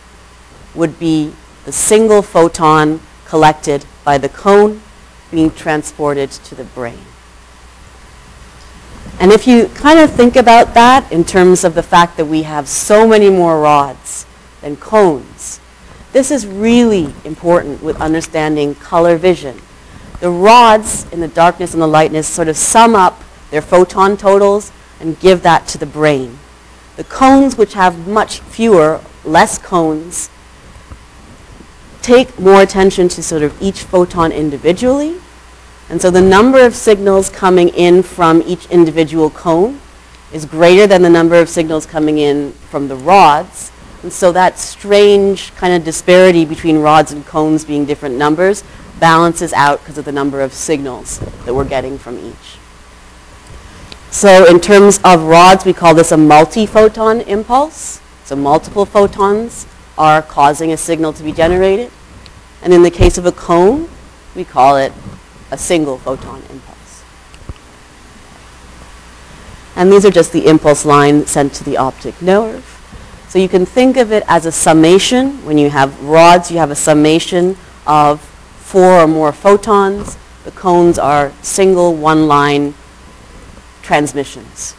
would 0.74 0.98
be 0.98 1.32
the 1.68 1.72
single 1.72 2.22
photon 2.22 2.98
collected 3.26 3.84
by 4.02 4.16
the 4.16 4.30
cone 4.30 4.80
being 5.30 5.50
transported 5.50 6.30
to 6.30 6.54
the 6.54 6.64
brain. 6.64 7.04
And 9.20 9.30
if 9.30 9.46
you 9.46 9.66
kind 9.74 9.98
of 9.98 10.10
think 10.10 10.36
about 10.36 10.72
that 10.72 11.12
in 11.12 11.24
terms 11.24 11.64
of 11.64 11.74
the 11.74 11.82
fact 11.82 12.16
that 12.16 12.24
we 12.24 12.44
have 12.44 12.68
so 12.68 13.06
many 13.06 13.28
more 13.28 13.60
rods 13.60 14.24
than 14.62 14.76
cones, 14.76 15.60
this 16.14 16.30
is 16.30 16.46
really 16.46 17.12
important 17.26 17.82
with 17.82 18.00
understanding 18.00 18.74
color 18.74 19.18
vision. 19.18 19.60
The 20.20 20.30
rods 20.30 21.04
in 21.12 21.20
the 21.20 21.28
darkness 21.28 21.74
and 21.74 21.82
the 21.82 21.86
lightness 21.86 22.26
sort 22.26 22.48
of 22.48 22.56
sum 22.56 22.94
up 22.94 23.22
their 23.50 23.60
photon 23.60 24.16
totals 24.16 24.72
and 25.00 25.20
give 25.20 25.42
that 25.42 25.68
to 25.68 25.76
the 25.76 25.84
brain. 25.84 26.38
The 26.96 27.04
cones, 27.04 27.58
which 27.58 27.74
have 27.74 28.08
much 28.08 28.40
fewer, 28.40 29.02
less 29.22 29.58
cones, 29.58 30.30
take 32.08 32.38
more 32.38 32.60
attention 32.62 33.08
to 33.08 33.22
sort 33.22 33.42
of 33.42 33.50
each 33.60 33.80
photon 33.82 34.30
individually 34.32 35.12
and 35.90 36.02
so 36.02 36.10
the 36.10 36.20
number 36.20 36.64
of 36.64 36.74
signals 36.74 37.30
coming 37.30 37.68
in 37.70 38.02
from 38.02 38.42
each 38.42 38.66
individual 38.66 39.30
cone 39.30 39.80
is 40.32 40.44
greater 40.44 40.86
than 40.86 41.00
the 41.00 41.08
number 41.08 41.36
of 41.36 41.48
signals 41.48 41.86
coming 41.86 42.18
in 42.18 42.52
from 42.52 42.88
the 42.88 42.96
rods. 42.96 43.72
And 44.02 44.12
so 44.12 44.30
that 44.32 44.58
strange 44.58 45.54
kind 45.56 45.72
of 45.72 45.84
disparity 45.84 46.44
between 46.44 46.80
rods 46.80 47.12
and 47.12 47.24
cones 47.24 47.64
being 47.64 47.86
different 47.86 48.16
numbers 48.16 48.62
balances 49.00 49.54
out 49.54 49.80
because 49.80 49.96
of 49.96 50.04
the 50.04 50.12
number 50.12 50.42
of 50.42 50.52
signals 50.52 51.20
that 51.46 51.54
we're 51.54 51.64
getting 51.64 51.96
from 51.96 52.18
each. 52.18 52.58
So 54.10 54.46
in 54.46 54.60
terms 54.60 55.00
of 55.04 55.22
rods, 55.22 55.64
we 55.64 55.72
call 55.72 55.94
this 55.94 56.12
a 56.12 56.18
multi-photon 56.18 57.22
impulse. 57.22 58.00
So 58.24 58.36
multiple 58.36 58.84
photons 58.84 59.66
are 59.96 60.20
causing 60.20 60.70
a 60.70 60.76
signal 60.76 61.14
to 61.14 61.22
be 61.22 61.32
generated. 61.32 61.90
And 62.62 62.72
in 62.72 62.82
the 62.82 62.90
case 62.90 63.18
of 63.18 63.26
a 63.26 63.32
cone, 63.32 63.88
we 64.34 64.44
call 64.44 64.76
it 64.76 64.92
a 65.50 65.58
single 65.58 65.98
photon 65.98 66.42
impulse. 66.50 67.04
And 69.76 69.92
these 69.92 70.04
are 70.04 70.10
just 70.10 70.32
the 70.32 70.46
impulse 70.46 70.84
lines 70.84 71.30
sent 71.30 71.54
to 71.54 71.64
the 71.64 71.76
optic 71.76 72.20
nerve. 72.20 72.74
So 73.28 73.38
you 73.38 73.48
can 73.48 73.66
think 73.66 73.96
of 73.96 74.10
it 74.10 74.24
as 74.26 74.46
a 74.46 74.52
summation. 74.52 75.44
When 75.44 75.58
you 75.58 75.70
have 75.70 76.02
rods, 76.02 76.50
you 76.50 76.58
have 76.58 76.70
a 76.70 76.74
summation 76.74 77.56
of 77.86 78.20
four 78.20 79.00
or 79.00 79.06
more 79.06 79.32
photons. 79.32 80.16
The 80.44 80.50
cones 80.50 80.98
are 80.98 81.32
single 81.42 81.94
one-line 81.94 82.74
transmissions. 83.82 84.74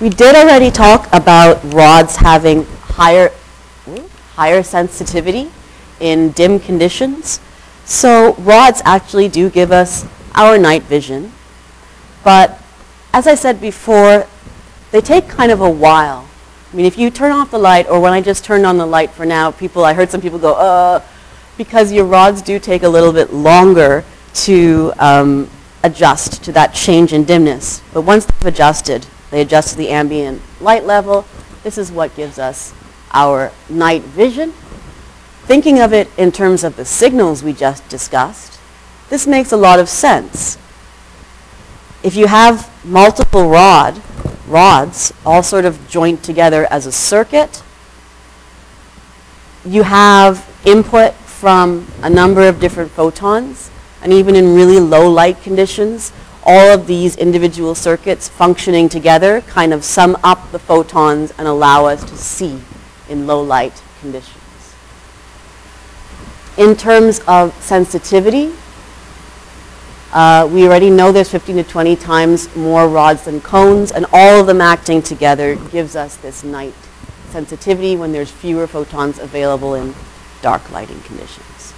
We 0.00 0.08
did 0.08 0.34
already 0.34 0.70
talk 0.70 1.08
about 1.12 1.62
rods 1.72 2.16
having 2.16 2.66
higher, 2.82 3.30
higher 4.36 4.62
sensitivity 4.62 5.50
in 6.00 6.30
dim 6.32 6.58
conditions. 6.58 7.40
So 7.84 8.34
rods 8.34 8.82
actually 8.84 9.28
do 9.28 9.50
give 9.50 9.70
us 9.70 10.06
our 10.34 10.58
night 10.58 10.82
vision. 10.82 11.32
But 12.22 12.60
as 13.12 13.26
I 13.26 13.34
said 13.34 13.60
before, 13.60 14.26
they 14.90 15.00
take 15.00 15.28
kind 15.28 15.52
of 15.52 15.60
a 15.60 15.70
while. 15.70 16.28
I 16.72 16.76
mean, 16.76 16.86
if 16.86 16.98
you 16.98 17.10
turn 17.10 17.30
off 17.30 17.50
the 17.50 17.58
light, 17.58 17.88
or 17.88 18.00
when 18.00 18.12
I 18.12 18.20
just 18.20 18.44
turned 18.44 18.66
on 18.66 18.78
the 18.78 18.86
light 18.86 19.10
for 19.10 19.24
now, 19.24 19.50
people, 19.52 19.84
I 19.84 19.92
heard 19.92 20.10
some 20.10 20.20
people 20.20 20.38
go, 20.38 20.54
uh, 20.54 21.00
because 21.56 21.92
your 21.92 22.04
rods 22.04 22.42
do 22.42 22.58
take 22.58 22.82
a 22.82 22.88
little 22.88 23.12
bit 23.12 23.32
longer 23.32 24.04
to 24.34 24.92
um, 24.98 25.48
adjust 25.84 26.42
to 26.44 26.52
that 26.52 26.74
change 26.74 27.12
in 27.12 27.24
dimness. 27.24 27.80
But 27.92 28.02
once 28.02 28.24
they've 28.24 28.52
adjusted, 28.52 29.06
they 29.30 29.40
adjust 29.40 29.70
to 29.70 29.76
the 29.76 29.90
ambient 29.90 30.42
light 30.60 30.84
level. 30.84 31.26
This 31.62 31.78
is 31.78 31.92
what 31.92 32.16
gives 32.16 32.38
us 32.38 32.74
our 33.14 33.52
night 33.70 34.02
vision. 34.02 34.52
Thinking 35.44 35.78
of 35.78 35.92
it 35.92 36.10
in 36.18 36.32
terms 36.32 36.64
of 36.64 36.76
the 36.76 36.84
signals 36.84 37.42
we 37.42 37.52
just 37.52 37.88
discussed, 37.88 38.58
this 39.08 39.26
makes 39.26 39.52
a 39.52 39.56
lot 39.56 39.78
of 39.78 39.88
sense. 39.88 40.58
If 42.02 42.16
you 42.16 42.26
have 42.26 42.70
multiple 42.84 43.48
rod, 43.48 44.02
rods 44.46 45.12
all 45.24 45.42
sort 45.42 45.64
of 45.64 45.88
joined 45.88 46.22
together 46.22 46.66
as 46.70 46.86
a 46.86 46.92
circuit, 46.92 47.62
you 49.64 49.84
have 49.84 50.46
input 50.66 51.14
from 51.14 51.86
a 52.02 52.10
number 52.10 52.46
of 52.48 52.60
different 52.60 52.90
photons, 52.90 53.70
and 54.02 54.12
even 54.12 54.34
in 54.34 54.54
really 54.54 54.80
low 54.80 55.08
light 55.08 55.42
conditions, 55.42 56.12
all 56.42 56.72
of 56.72 56.86
these 56.86 57.16
individual 57.16 57.74
circuits 57.74 58.28
functioning 58.28 58.88
together 58.88 59.40
kind 59.42 59.72
of 59.72 59.84
sum 59.84 60.16
up 60.22 60.50
the 60.52 60.58
photons 60.58 61.32
and 61.38 61.48
allow 61.48 61.86
us 61.86 62.04
to 62.04 62.16
see 62.16 62.60
in 63.08 63.26
low 63.26 63.42
light 63.42 63.82
conditions. 64.00 64.74
In 66.56 66.76
terms 66.76 67.20
of 67.26 67.54
sensitivity, 67.62 68.52
uh, 70.12 70.48
we 70.50 70.64
already 70.64 70.90
know 70.90 71.10
there's 71.10 71.30
15 71.30 71.56
to 71.56 71.64
20 71.64 71.96
times 71.96 72.54
more 72.54 72.88
rods 72.88 73.24
than 73.24 73.40
cones, 73.40 73.90
and 73.90 74.06
all 74.12 74.40
of 74.40 74.46
them 74.46 74.60
acting 74.60 75.02
together 75.02 75.56
gives 75.56 75.96
us 75.96 76.16
this 76.16 76.44
night 76.44 76.74
sensitivity 77.30 77.96
when 77.96 78.12
there's 78.12 78.30
fewer 78.30 78.68
photons 78.68 79.18
available 79.18 79.74
in 79.74 79.92
dark 80.40 80.70
lighting 80.70 81.00
conditions. 81.00 81.74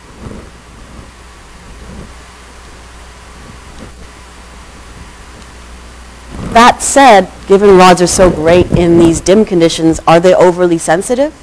That 6.56 6.80
said, 6.80 7.30
given 7.48 7.76
rods 7.76 8.00
are 8.00 8.06
so 8.06 8.30
great 8.30 8.70
in 8.70 8.98
these 8.98 9.20
dim 9.20 9.44
conditions, 9.44 10.00
are 10.06 10.18
they 10.18 10.34
overly 10.34 10.78
sensitive? 10.78 11.34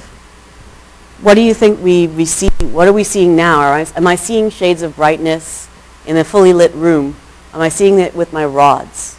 What 1.22 1.34
do 1.34 1.40
you 1.40 1.54
think 1.54 1.80
we 1.80 2.24
see? 2.24 2.48
What 2.62 2.88
are 2.88 2.92
we 2.92 3.04
seeing 3.04 3.36
now? 3.36 3.60
I, 3.60 3.86
am 3.94 4.08
I 4.08 4.16
seeing 4.16 4.50
shades 4.50 4.82
of 4.82 4.96
brightness 4.96 5.68
in 6.04 6.16
a 6.16 6.24
fully 6.24 6.52
lit 6.52 6.74
room? 6.74 7.14
Am 7.52 7.60
I 7.60 7.68
seeing 7.68 8.00
it 8.00 8.16
with 8.16 8.32
my 8.32 8.44
rods? 8.44 9.16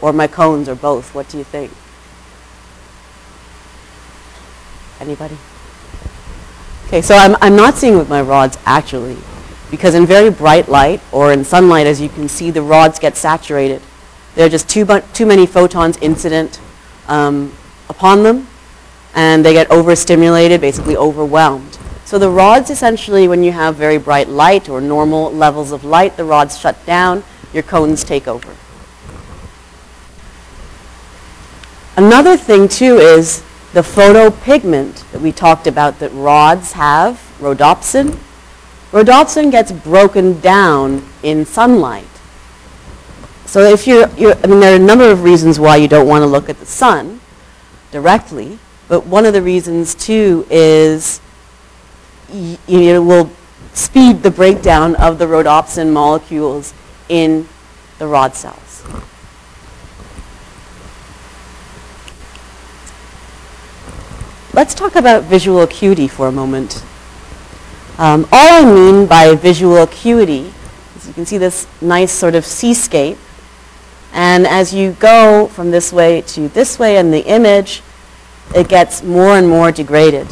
Or 0.00 0.12
my 0.12 0.26
cones, 0.26 0.68
or 0.68 0.74
both? 0.74 1.14
What 1.14 1.28
do 1.28 1.38
you 1.38 1.44
think? 1.44 1.70
Anybody? 4.98 5.38
Okay, 6.88 7.02
so 7.02 7.14
I'm, 7.14 7.36
I'm 7.40 7.54
not 7.54 7.76
seeing 7.76 7.96
with 7.96 8.08
my 8.08 8.20
rods 8.20 8.58
actually, 8.66 9.16
because 9.70 9.94
in 9.94 10.06
very 10.06 10.28
bright 10.28 10.68
light, 10.68 11.00
or 11.12 11.32
in 11.32 11.44
sunlight, 11.44 11.86
as 11.86 12.00
you 12.00 12.08
can 12.08 12.28
see, 12.28 12.50
the 12.50 12.62
rods 12.62 12.98
get 12.98 13.16
saturated. 13.16 13.80
There 14.34 14.46
are 14.46 14.48
just 14.48 14.68
too, 14.68 14.86
too 15.12 15.26
many 15.26 15.46
photons 15.46 15.96
incident 15.98 16.60
um, 17.08 17.52
upon 17.88 18.22
them, 18.22 18.46
and 19.14 19.44
they 19.44 19.52
get 19.52 19.70
overstimulated, 19.70 20.60
basically 20.60 20.96
overwhelmed. 20.96 21.78
So 22.04 22.18
the 22.18 22.30
rods 22.30 22.70
essentially, 22.70 23.28
when 23.28 23.42
you 23.42 23.52
have 23.52 23.76
very 23.76 23.98
bright 23.98 24.28
light 24.28 24.68
or 24.68 24.80
normal 24.80 25.32
levels 25.32 25.72
of 25.72 25.84
light, 25.84 26.16
the 26.16 26.24
rods 26.24 26.58
shut 26.58 26.84
down, 26.86 27.22
your 27.52 27.62
cones 27.62 28.04
take 28.04 28.26
over. 28.26 28.54
Another 31.96 32.36
thing 32.36 32.66
too 32.66 32.96
is 32.96 33.42
the 33.74 33.82
photopigment 33.82 35.08
that 35.12 35.20
we 35.20 35.32
talked 35.32 35.66
about 35.66 35.98
that 35.98 36.10
rods 36.12 36.72
have, 36.72 37.20
rhodopsin. 37.40 38.18
Rhodopsin 38.90 39.50
gets 39.50 39.70
broken 39.70 40.40
down 40.40 41.06
in 41.22 41.44
sunlight. 41.44 42.19
So 43.50 43.62
if 43.62 43.84
you're, 43.84 44.08
you're, 44.10 44.36
I 44.44 44.46
mean, 44.46 44.60
there 44.60 44.74
are 44.74 44.76
a 44.76 44.78
number 44.78 45.10
of 45.10 45.24
reasons 45.24 45.58
why 45.58 45.74
you 45.74 45.88
don't 45.88 46.06
want 46.06 46.22
to 46.22 46.26
look 46.26 46.48
at 46.48 46.60
the 46.60 46.66
sun 46.66 47.20
directly, 47.90 48.60
but 48.86 49.06
one 49.06 49.26
of 49.26 49.32
the 49.32 49.42
reasons 49.42 49.92
too 49.92 50.46
is 50.48 51.20
it 52.32 53.02
will 53.02 53.28
speed 53.72 54.22
the 54.22 54.30
breakdown 54.30 54.94
of 54.94 55.18
the 55.18 55.24
rhodopsin 55.24 55.92
molecules 55.92 56.74
in 57.08 57.48
the 57.98 58.06
rod 58.06 58.36
cells. 58.36 58.84
Let's 64.54 64.76
talk 64.76 64.94
about 64.94 65.24
visual 65.24 65.62
acuity 65.62 66.06
for 66.06 66.28
a 66.28 66.32
moment. 66.32 66.84
Um, 67.98 68.28
all 68.30 68.64
I 68.64 68.72
mean 68.72 69.08
by 69.08 69.34
visual 69.34 69.78
acuity 69.78 70.52
is 70.94 71.08
you 71.08 71.12
can 71.14 71.26
see 71.26 71.36
this 71.36 71.66
nice 71.80 72.12
sort 72.12 72.36
of 72.36 72.44
seascape 72.44 73.18
and 74.12 74.46
as 74.46 74.74
you 74.74 74.92
go 74.92 75.46
from 75.48 75.70
this 75.70 75.92
way 75.92 76.22
to 76.22 76.48
this 76.48 76.78
way 76.78 76.98
in 76.98 77.10
the 77.10 77.20
image, 77.20 77.82
it 78.54 78.68
gets 78.68 79.02
more 79.02 79.36
and 79.36 79.48
more 79.48 79.70
degraded. 79.70 80.26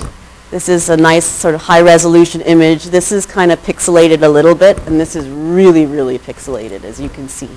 This 0.50 0.68
is 0.68 0.88
a 0.88 0.96
nice 0.96 1.26
sort 1.26 1.54
of 1.54 1.62
high 1.62 1.82
resolution 1.82 2.40
image. 2.40 2.86
This 2.86 3.12
is 3.12 3.26
kind 3.26 3.52
of 3.52 3.62
pixelated 3.62 4.22
a 4.22 4.28
little 4.28 4.54
bit, 4.54 4.78
and 4.86 4.98
this 4.98 5.14
is 5.14 5.28
really, 5.28 5.84
really 5.84 6.18
pixelated, 6.18 6.84
as 6.84 6.98
you 6.98 7.08
can 7.08 7.28
see. 7.28 7.50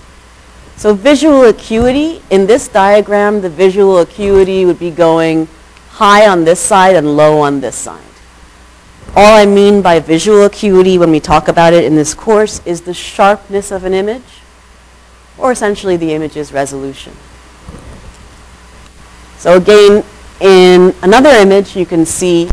So 0.76 0.93
visual 0.93 1.45
acuity, 1.45 2.22
in 2.30 2.48
this 2.48 2.68
diagram, 2.68 3.41
the 3.41 3.49
visual 3.49 3.99
acuity 3.99 4.65
would 4.65 4.80
be 4.80 4.91
going 4.91 5.48
high 5.89 6.27
on 6.27 6.43
this 6.43 6.60
side 6.60 6.95
and 6.95 7.15
low 7.15 7.39
on 7.39 7.61
this 7.61 7.76
side. 7.76 8.03
All 9.15 9.35
I 9.35 9.45
mean 9.45 9.81
by 9.81 9.99
visual 9.99 10.43
acuity 10.43 10.98
when 10.98 11.11
we 11.11 11.19
talk 11.19 11.48
about 11.48 11.73
it 11.73 11.85
in 11.85 11.95
this 11.95 12.14
course 12.14 12.61
is 12.65 12.81
the 12.81 12.93
sharpness 12.93 13.72
of 13.72 13.84
an 13.84 13.93
image 13.93 14.40
or 15.41 15.51
essentially 15.51 15.97
the 15.97 16.13
image's 16.13 16.53
resolution. 16.53 17.13
So 19.38 19.57
again, 19.57 20.05
in 20.39 20.93
another 21.01 21.31
image, 21.31 21.76
you 21.76 21.85
can 21.85 22.05
see 22.05 22.49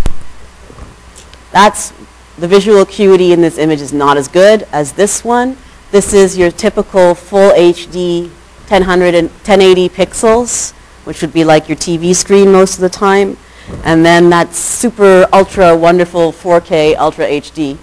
that's 1.53 1.93
the 2.39 2.49
visual 2.49 2.81
acuity 2.81 3.33
in 3.33 3.41
this 3.43 3.59
image 3.59 3.81
is 3.81 3.93
not 3.93 4.17
as 4.17 4.27
good 4.27 4.67
as 4.73 4.93
this 4.93 5.23
one. 5.23 5.57
This 5.91 6.13
is 6.13 6.39
your 6.39 6.51
typical 6.51 7.15
full 7.15 7.51
HD 7.51 8.31
1000 8.69 9.15
and 9.15 9.29
1080 9.29 9.89
pixels, 9.91 10.73
which 11.05 11.21
would 11.21 11.33
be 11.33 11.45
like 11.45 11.69
your 11.69 11.77
TV 11.77 12.15
screen 12.15 12.53
most 12.53 12.75
of 12.75 12.81
the 12.81 12.89
time. 12.89 13.37
And 13.85 14.05
then 14.05 14.31
that 14.31 14.55
super 14.55 15.29
ultra 15.33 15.77
wonderful 15.77 16.33
4K 16.33 16.97
Ultra 16.97 17.27
HD. 17.27 17.77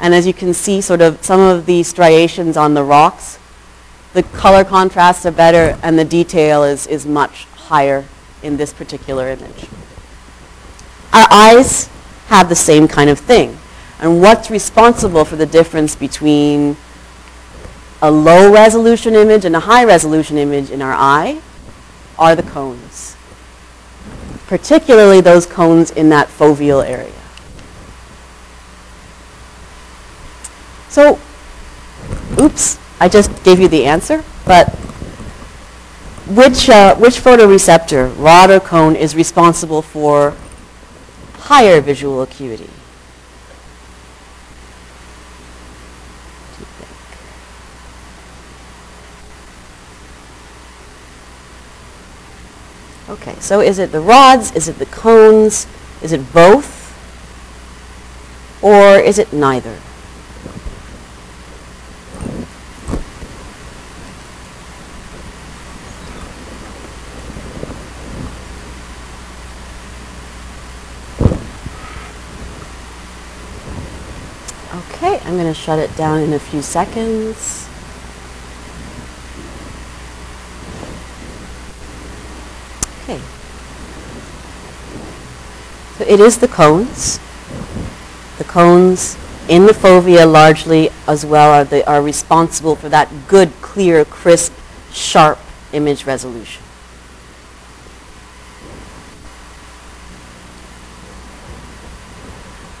And 0.00 0.14
as 0.14 0.26
you 0.26 0.32
can 0.32 0.52
see, 0.52 0.80
sort 0.80 1.00
of 1.00 1.24
some 1.24 1.40
of 1.40 1.66
the 1.66 1.82
striations 1.82 2.56
on 2.56 2.74
the 2.74 2.82
rocks 2.82 3.38
the 4.18 4.24
color 4.36 4.64
contrasts 4.64 5.24
are 5.26 5.30
better 5.30 5.78
and 5.84 5.96
the 5.96 6.04
detail 6.04 6.64
is, 6.64 6.88
is 6.88 7.06
much 7.06 7.44
higher 7.54 8.04
in 8.42 8.56
this 8.56 8.72
particular 8.72 9.28
image. 9.28 9.66
Our 11.12 11.28
eyes 11.30 11.88
have 12.26 12.48
the 12.48 12.56
same 12.56 12.88
kind 12.88 13.10
of 13.10 13.20
thing. 13.20 13.56
And 14.00 14.20
what's 14.20 14.50
responsible 14.50 15.24
for 15.24 15.36
the 15.36 15.46
difference 15.46 15.94
between 15.94 16.76
a 18.02 18.10
low 18.10 18.52
resolution 18.52 19.14
image 19.14 19.44
and 19.44 19.54
a 19.54 19.60
high 19.60 19.84
resolution 19.84 20.36
image 20.36 20.70
in 20.70 20.82
our 20.82 20.94
eye 20.94 21.40
are 22.18 22.34
the 22.34 22.42
cones, 22.42 23.16
particularly 24.48 25.20
those 25.20 25.46
cones 25.46 25.92
in 25.92 26.08
that 26.08 26.26
foveal 26.26 26.84
area. 26.84 27.12
So, 30.88 31.20
oops, 32.40 32.80
I 33.00 33.08
just 33.08 33.44
gave 33.44 33.60
you 33.60 33.68
the 33.68 33.86
answer, 33.86 34.24
but 34.44 34.68
which, 36.26 36.68
uh, 36.68 36.96
which 36.96 37.14
photoreceptor, 37.16 38.12
rod 38.18 38.50
or 38.50 38.60
cone, 38.60 38.96
is 38.96 39.14
responsible 39.14 39.82
for 39.82 40.34
higher 41.34 41.80
visual 41.80 42.22
acuity? 42.22 42.68
Okay, 53.08 53.36
so 53.40 53.60
is 53.60 53.78
it 53.78 53.90
the 53.90 54.00
rods, 54.00 54.54
is 54.54 54.68
it 54.68 54.78
the 54.78 54.86
cones, 54.86 55.66
is 56.02 56.12
it 56.12 56.32
both? 56.32 56.76
Or 58.60 58.98
is 58.98 59.18
it 59.18 59.32
neither? 59.32 59.78
Okay, 75.00 75.16
I'm 75.28 75.34
going 75.34 75.46
to 75.46 75.52
shut 75.52 75.78
it 75.78 75.94
down 75.94 76.22
in 76.22 76.32
a 76.32 76.38
few 76.38 76.62
seconds. 76.62 77.68
Okay. 83.02 83.20
So 85.98 86.04
it 86.04 86.18
is 86.18 86.38
the 86.38 86.48
cones. 86.48 87.20
The 88.38 88.44
cones 88.44 89.18
in 89.50 89.66
the 89.66 89.74
fovea 89.74 90.30
largely 90.30 90.88
as 91.06 91.26
well 91.26 91.52
are, 91.52 91.64
the, 91.64 91.86
are 91.86 92.00
responsible 92.00 92.74
for 92.74 92.88
that 92.88 93.10
good, 93.28 93.52
clear, 93.60 94.06
crisp, 94.06 94.54
sharp 94.90 95.38
image 95.74 96.06
resolution. 96.06 96.62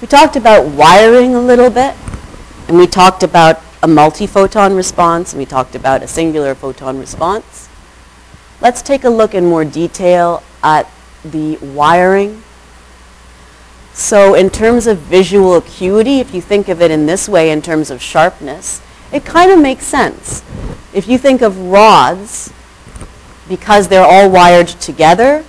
We 0.00 0.08
talked 0.08 0.36
about 0.36 0.66
wiring 0.68 1.34
a 1.34 1.40
little 1.42 1.68
bit, 1.68 1.94
and 2.68 2.76
we 2.76 2.86
talked 2.86 3.22
about 3.22 3.60
a 3.82 3.88
multi-photon 3.88 4.74
response, 4.74 5.32
and 5.32 5.40
we 5.40 5.46
talked 5.46 5.74
about 5.74 6.02
a 6.02 6.08
singular 6.08 6.54
photon 6.54 6.98
response. 6.98 7.68
Let's 8.60 8.82
take 8.82 9.04
a 9.04 9.10
look 9.10 9.34
in 9.34 9.46
more 9.46 9.64
detail 9.64 10.42
at 10.62 10.86
the 11.24 11.56
wiring. 11.56 12.42
So 13.94 14.34
in 14.34 14.50
terms 14.50 14.86
of 14.86 14.98
visual 14.98 15.56
acuity, 15.56 16.20
if 16.20 16.34
you 16.34 16.40
think 16.40 16.68
of 16.68 16.82
it 16.82 16.90
in 16.90 17.06
this 17.06 17.28
way 17.28 17.50
in 17.50 17.62
terms 17.62 17.90
of 17.90 18.02
sharpness, 18.02 18.82
it 19.12 19.24
kind 19.24 19.50
of 19.50 19.58
makes 19.58 19.84
sense. 19.84 20.42
If 20.92 21.08
you 21.08 21.18
think 21.18 21.40
of 21.40 21.58
rods, 21.58 22.52
because 23.48 23.88
they're 23.88 24.04
all 24.04 24.30
wired 24.30 24.68
together, 24.68 25.44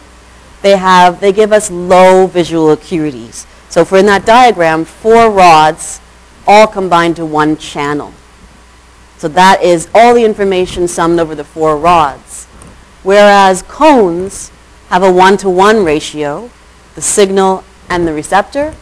they 0.62 0.78
have, 0.78 1.20
they 1.20 1.34
give 1.34 1.52
us 1.52 1.70
low 1.70 2.28
visual 2.28 2.76
acuities. 2.76 3.46
So 3.70 3.84
for 3.86 3.98
in 3.98 4.06
that 4.06 4.26
diagram, 4.26 4.86
four 4.86 5.30
rods 5.30 6.02
all 6.48 6.68
combined 6.68 7.16
to 7.18 7.26
one 7.26 7.58
channel. 7.58 8.14
So 9.18 9.28
that 9.30 9.62
is 9.62 9.90
all 9.94 10.14
the 10.14 10.24
information 10.24 10.88
summed 10.88 11.20
over 11.20 11.36
the 11.36 11.44
four 11.44 11.78
rods. 11.78 12.46
Whereas 13.04 13.62
cones 13.64 14.52
have 14.90 15.04
a 15.04 15.12
one-to-one 15.12 15.84
ratio, 15.84 16.50
the 16.96 17.02
signal 17.02 17.64
and 17.90 18.08
the 18.08 18.14
receptor. 18.14 18.74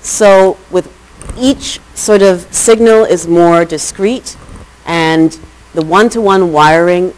So 0.00 0.58
with 0.70 0.94
each 1.36 1.80
sort 1.94 2.22
of 2.22 2.52
signal 2.52 3.04
is 3.04 3.26
more 3.26 3.64
discrete 3.64 4.36
and 4.86 5.38
the 5.74 5.84
one-to-one 5.84 6.52
wiring 6.52 7.12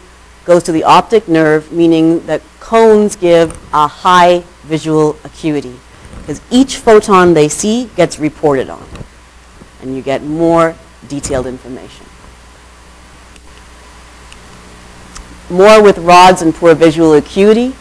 goes 0.45 0.63
to 0.63 0.71
the 0.71 0.83
optic 0.83 1.27
nerve, 1.27 1.71
meaning 1.71 2.25
that 2.25 2.41
cones 2.59 3.15
give 3.15 3.51
a 3.73 3.87
high 3.87 4.39
visual 4.63 5.17
acuity 5.23 5.75
because 6.19 6.41
each 6.49 6.77
photon 6.77 7.33
they 7.33 7.49
see 7.49 7.89
gets 7.95 8.19
reported 8.19 8.69
on 8.69 8.81
and 9.81 9.95
you 9.95 10.01
get 10.01 10.23
more 10.23 10.75
detailed 11.07 11.47
information. 11.47 12.05
More 15.49 15.83
with 15.83 15.97
rods 15.97 16.41
and 16.41 16.53
poor 16.53 16.73
visual 16.75 17.13
acuity. 17.13 17.75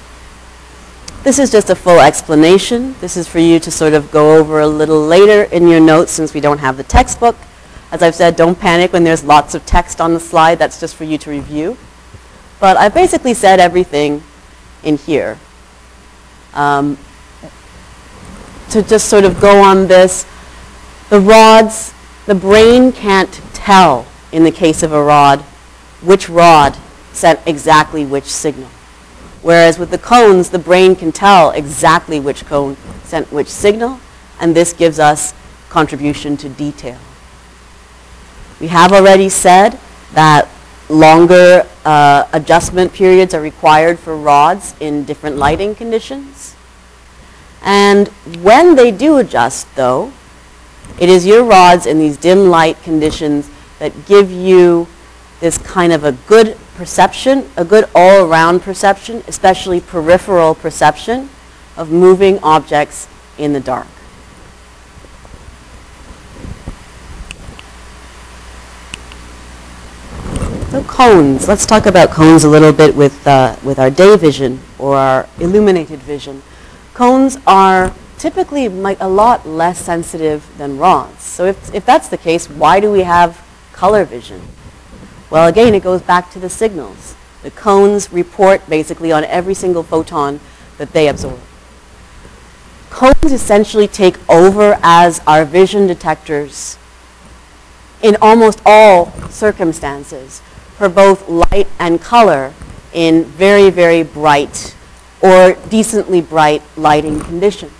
This 1.22 1.38
is 1.38 1.50
just 1.50 1.70
a 1.70 1.74
full 1.74 2.00
explanation. 2.00 2.94
This 3.00 3.16
is 3.16 3.28
for 3.28 3.38
you 3.38 3.60
to 3.60 3.70
sort 3.70 3.92
of 3.92 4.10
go 4.10 4.38
over 4.38 4.60
a 4.60 4.66
little 4.66 5.00
later 5.06 5.42
in 5.44 5.68
your 5.68 5.78
notes 5.78 6.10
since 6.10 6.32
we 6.32 6.40
don't 6.40 6.58
have 6.58 6.76
the 6.76 6.82
textbook. 6.82 7.36
As 7.92 8.02
I've 8.02 8.14
said, 8.14 8.36
don't 8.36 8.58
panic 8.58 8.92
when 8.92 9.04
there's 9.04 9.22
lots 9.22 9.54
of 9.54 9.66
text 9.66 10.00
on 10.00 10.14
the 10.14 10.20
slide. 10.20 10.58
That's 10.58 10.80
just 10.80 10.96
for 10.96 11.04
you 11.04 11.18
to 11.18 11.30
review. 11.30 11.76
But 12.58 12.76
I've 12.76 12.94
basically 12.94 13.34
said 13.34 13.60
everything 13.60 14.22
in 14.82 14.96
here. 14.96 15.38
Um, 16.54 16.98
to 18.70 18.82
just 18.82 19.08
sort 19.08 19.24
of 19.24 19.40
go 19.40 19.60
on 19.62 19.88
this, 19.88 20.24
the 21.10 21.20
rods, 21.20 21.92
the 22.26 22.34
brain 22.34 22.92
can't 22.92 23.32
tell 23.52 24.06
in 24.32 24.44
the 24.44 24.52
case 24.52 24.82
of 24.82 24.92
a 24.92 25.02
rod 25.02 25.40
which 26.00 26.28
rod 26.28 26.76
sent 27.12 27.40
exactly 27.46 28.06
which 28.06 28.24
signal. 28.24 28.70
Whereas 29.42 29.78
with 29.78 29.90
the 29.90 29.98
cones, 29.98 30.50
the 30.50 30.58
brain 30.58 30.94
can 30.94 31.12
tell 31.12 31.50
exactly 31.50 32.20
which 32.20 32.46
cone 32.46 32.76
sent 33.04 33.32
which 33.32 33.48
signal, 33.48 33.98
and 34.38 34.54
this 34.54 34.72
gives 34.72 34.98
us 34.98 35.34
contribution 35.68 36.36
to 36.38 36.48
detail. 36.48 36.98
We 38.60 38.68
have 38.68 38.92
already 38.92 39.28
said 39.28 39.78
that 40.12 40.48
longer 40.88 41.66
uh, 41.84 42.28
adjustment 42.32 42.92
periods 42.92 43.34
are 43.34 43.40
required 43.40 43.98
for 43.98 44.16
rods 44.16 44.74
in 44.78 45.04
different 45.04 45.36
lighting 45.36 45.74
conditions. 45.74 46.54
And 47.62 48.08
when 48.42 48.76
they 48.76 48.90
do 48.90 49.18
adjust, 49.18 49.74
though, 49.74 50.12
it 50.98 51.08
is 51.08 51.26
your 51.26 51.44
rods 51.44 51.86
in 51.86 51.98
these 51.98 52.16
dim 52.16 52.48
light 52.48 52.82
conditions 52.82 53.50
that 53.78 54.06
give 54.06 54.30
you 54.30 54.86
this 55.40 55.58
kind 55.58 55.92
of 55.92 56.04
a 56.04 56.12
good 56.12 56.56
perception, 56.74 57.48
a 57.56 57.64
good 57.64 57.88
all-around 57.94 58.60
perception, 58.60 59.22
especially 59.26 59.80
peripheral 59.80 60.54
perception 60.54 61.28
of 61.76 61.90
moving 61.90 62.38
objects 62.42 63.08
in 63.38 63.52
the 63.52 63.60
dark. 63.60 63.86
So 70.70 70.84
cones, 70.84 71.48
let's 71.48 71.66
talk 71.66 71.86
about 71.86 72.10
cones 72.10 72.44
a 72.44 72.48
little 72.48 72.72
bit 72.72 72.94
with, 72.94 73.26
uh, 73.26 73.56
with 73.64 73.80
our 73.80 73.90
day 73.90 74.16
vision 74.16 74.60
or 74.78 74.96
our 74.96 75.28
illuminated 75.40 75.98
vision. 76.00 76.42
Cones 76.94 77.38
are 77.44 77.92
typically 78.20 78.66
a 78.66 79.08
lot 79.08 79.48
less 79.48 79.78
sensitive 79.78 80.46
than 80.58 80.76
rods. 80.76 81.22
So 81.22 81.46
if, 81.46 81.74
if 81.74 81.86
that's 81.86 82.08
the 82.08 82.18
case, 82.18 82.50
why 82.50 82.78
do 82.78 82.92
we 82.92 83.00
have 83.00 83.42
color 83.72 84.04
vision? 84.04 84.42
Well, 85.30 85.48
again, 85.48 85.74
it 85.74 85.82
goes 85.82 86.02
back 86.02 86.30
to 86.32 86.38
the 86.38 86.50
signals. 86.50 87.14
The 87.42 87.50
cones 87.50 88.12
report 88.12 88.68
basically 88.68 89.10
on 89.10 89.24
every 89.24 89.54
single 89.54 89.82
photon 89.82 90.38
that 90.76 90.92
they 90.92 91.08
absorb. 91.08 91.40
Cones 92.90 93.32
essentially 93.32 93.88
take 93.88 94.18
over 94.28 94.78
as 94.82 95.22
our 95.26 95.46
vision 95.46 95.86
detectors 95.86 96.76
in 98.02 98.18
almost 98.20 98.60
all 98.66 99.12
circumstances 99.30 100.42
for 100.76 100.90
both 100.90 101.26
light 101.26 101.68
and 101.78 102.02
color 102.02 102.52
in 102.92 103.24
very, 103.24 103.70
very 103.70 104.02
bright 104.02 104.76
or 105.22 105.54
decently 105.70 106.20
bright 106.20 106.62
lighting 106.76 107.18
conditions. 107.20 107.72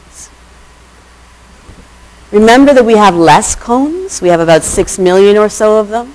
Remember 2.33 2.73
that 2.73 2.85
we 2.85 2.95
have 2.95 3.17
less 3.17 3.55
cones. 3.57 4.23
We 4.23 4.29
have 4.29 4.41
about 4.41 4.63
6 4.63 4.99
million 4.99 5.37
or 5.37 5.49
so 5.49 5.81
of 5.81 5.89
them. 5.89 6.15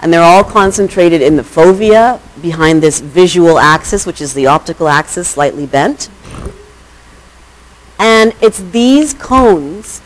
And 0.00 0.12
they're 0.12 0.22
all 0.22 0.44
concentrated 0.44 1.22
in 1.22 1.36
the 1.36 1.42
fovea 1.42 2.20
behind 2.42 2.82
this 2.82 3.00
visual 3.00 3.58
axis, 3.58 4.04
which 4.04 4.20
is 4.20 4.34
the 4.34 4.46
optical 4.46 4.88
axis 4.88 5.28
slightly 5.28 5.66
bent. 5.66 6.10
And 7.98 8.34
it's 8.42 8.58
these 8.70 9.14
cones 9.14 10.02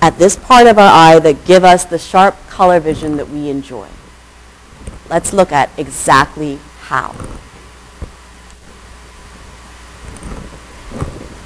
at 0.00 0.18
this 0.18 0.36
part 0.36 0.66
of 0.66 0.78
our 0.78 0.90
eye 0.90 1.18
that 1.18 1.44
give 1.44 1.64
us 1.64 1.84
the 1.84 1.98
sharp 1.98 2.36
color 2.48 2.78
vision 2.78 3.16
that 3.16 3.28
we 3.28 3.48
enjoy. 3.48 3.88
Let's 5.08 5.32
look 5.32 5.52
at 5.52 5.70
exactly 5.78 6.58
how. 6.80 7.14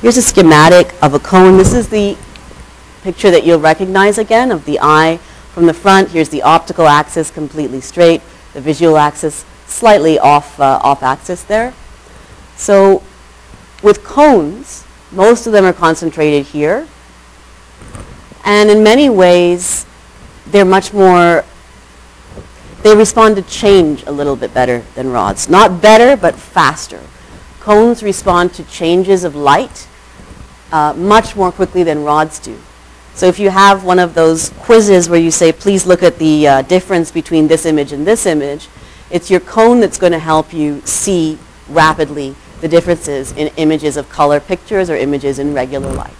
Here's 0.02 0.16
a 0.16 0.22
schematic 0.22 0.94
of 1.02 1.14
a 1.14 1.18
cone. 1.18 1.56
This 1.56 1.72
is 1.72 1.88
the 1.88 2.16
picture 3.06 3.30
that 3.30 3.46
you'll 3.46 3.60
recognize 3.60 4.18
again 4.18 4.50
of 4.50 4.64
the 4.64 4.80
eye 4.82 5.16
from 5.54 5.66
the 5.66 5.72
front. 5.72 6.10
Here's 6.10 6.28
the 6.28 6.42
optical 6.42 6.88
axis 6.88 7.30
completely 7.30 7.80
straight, 7.80 8.20
the 8.52 8.60
visual 8.60 8.96
axis 8.96 9.44
slightly 9.68 10.18
off, 10.18 10.58
uh, 10.58 10.80
off 10.82 11.04
axis 11.04 11.44
there. 11.44 11.72
So 12.56 13.04
with 13.80 14.02
cones, 14.02 14.84
most 15.12 15.46
of 15.46 15.52
them 15.52 15.64
are 15.64 15.72
concentrated 15.72 16.46
here. 16.46 16.88
And 18.44 18.70
in 18.70 18.82
many 18.82 19.08
ways, 19.08 19.86
they're 20.48 20.64
much 20.64 20.92
more, 20.92 21.44
they 22.82 22.96
respond 22.96 23.36
to 23.36 23.42
change 23.42 24.02
a 24.02 24.10
little 24.10 24.34
bit 24.34 24.52
better 24.52 24.82
than 24.96 25.12
rods. 25.12 25.48
Not 25.48 25.80
better, 25.80 26.16
but 26.16 26.34
faster. 26.34 27.00
Cones 27.60 28.02
respond 28.02 28.52
to 28.54 28.64
changes 28.64 29.22
of 29.22 29.36
light 29.36 29.86
uh, 30.72 30.92
much 30.96 31.36
more 31.36 31.52
quickly 31.52 31.84
than 31.84 32.02
rods 32.02 32.40
do. 32.40 32.58
So 33.16 33.24
if 33.24 33.38
you 33.38 33.48
have 33.48 33.82
one 33.82 33.98
of 33.98 34.12
those 34.12 34.50
quizzes 34.58 35.08
where 35.08 35.18
you 35.18 35.30
say, 35.30 35.50
please 35.50 35.86
look 35.86 36.02
at 36.02 36.18
the 36.18 36.46
uh, 36.46 36.62
difference 36.62 37.10
between 37.10 37.48
this 37.48 37.64
image 37.64 37.90
and 37.90 38.06
this 38.06 38.26
image, 38.26 38.68
it's 39.10 39.30
your 39.30 39.40
cone 39.40 39.80
that's 39.80 39.96
going 39.96 40.12
to 40.12 40.18
help 40.18 40.52
you 40.52 40.82
see 40.82 41.38
rapidly 41.66 42.36
the 42.60 42.68
differences 42.68 43.32
in 43.32 43.48
images 43.56 43.96
of 43.96 44.10
color 44.10 44.38
pictures 44.38 44.90
or 44.90 44.96
images 44.96 45.38
in 45.38 45.54
regular 45.54 45.90
light. 45.94 46.12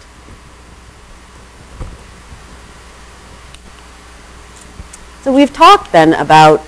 So 5.22 5.34
we've 5.34 5.52
talked 5.52 5.92
then 5.92 6.14
about 6.14 6.64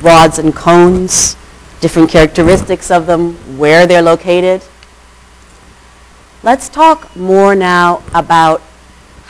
rods 0.00 0.38
and 0.38 0.56
cones, 0.56 1.36
different 1.80 2.08
characteristics 2.08 2.90
of 2.90 3.04
them, 3.04 3.34
where 3.58 3.86
they're 3.86 4.00
located. 4.00 4.62
Let's 6.42 6.70
talk 6.70 7.14
more 7.14 7.54
now 7.54 8.02
about 8.14 8.62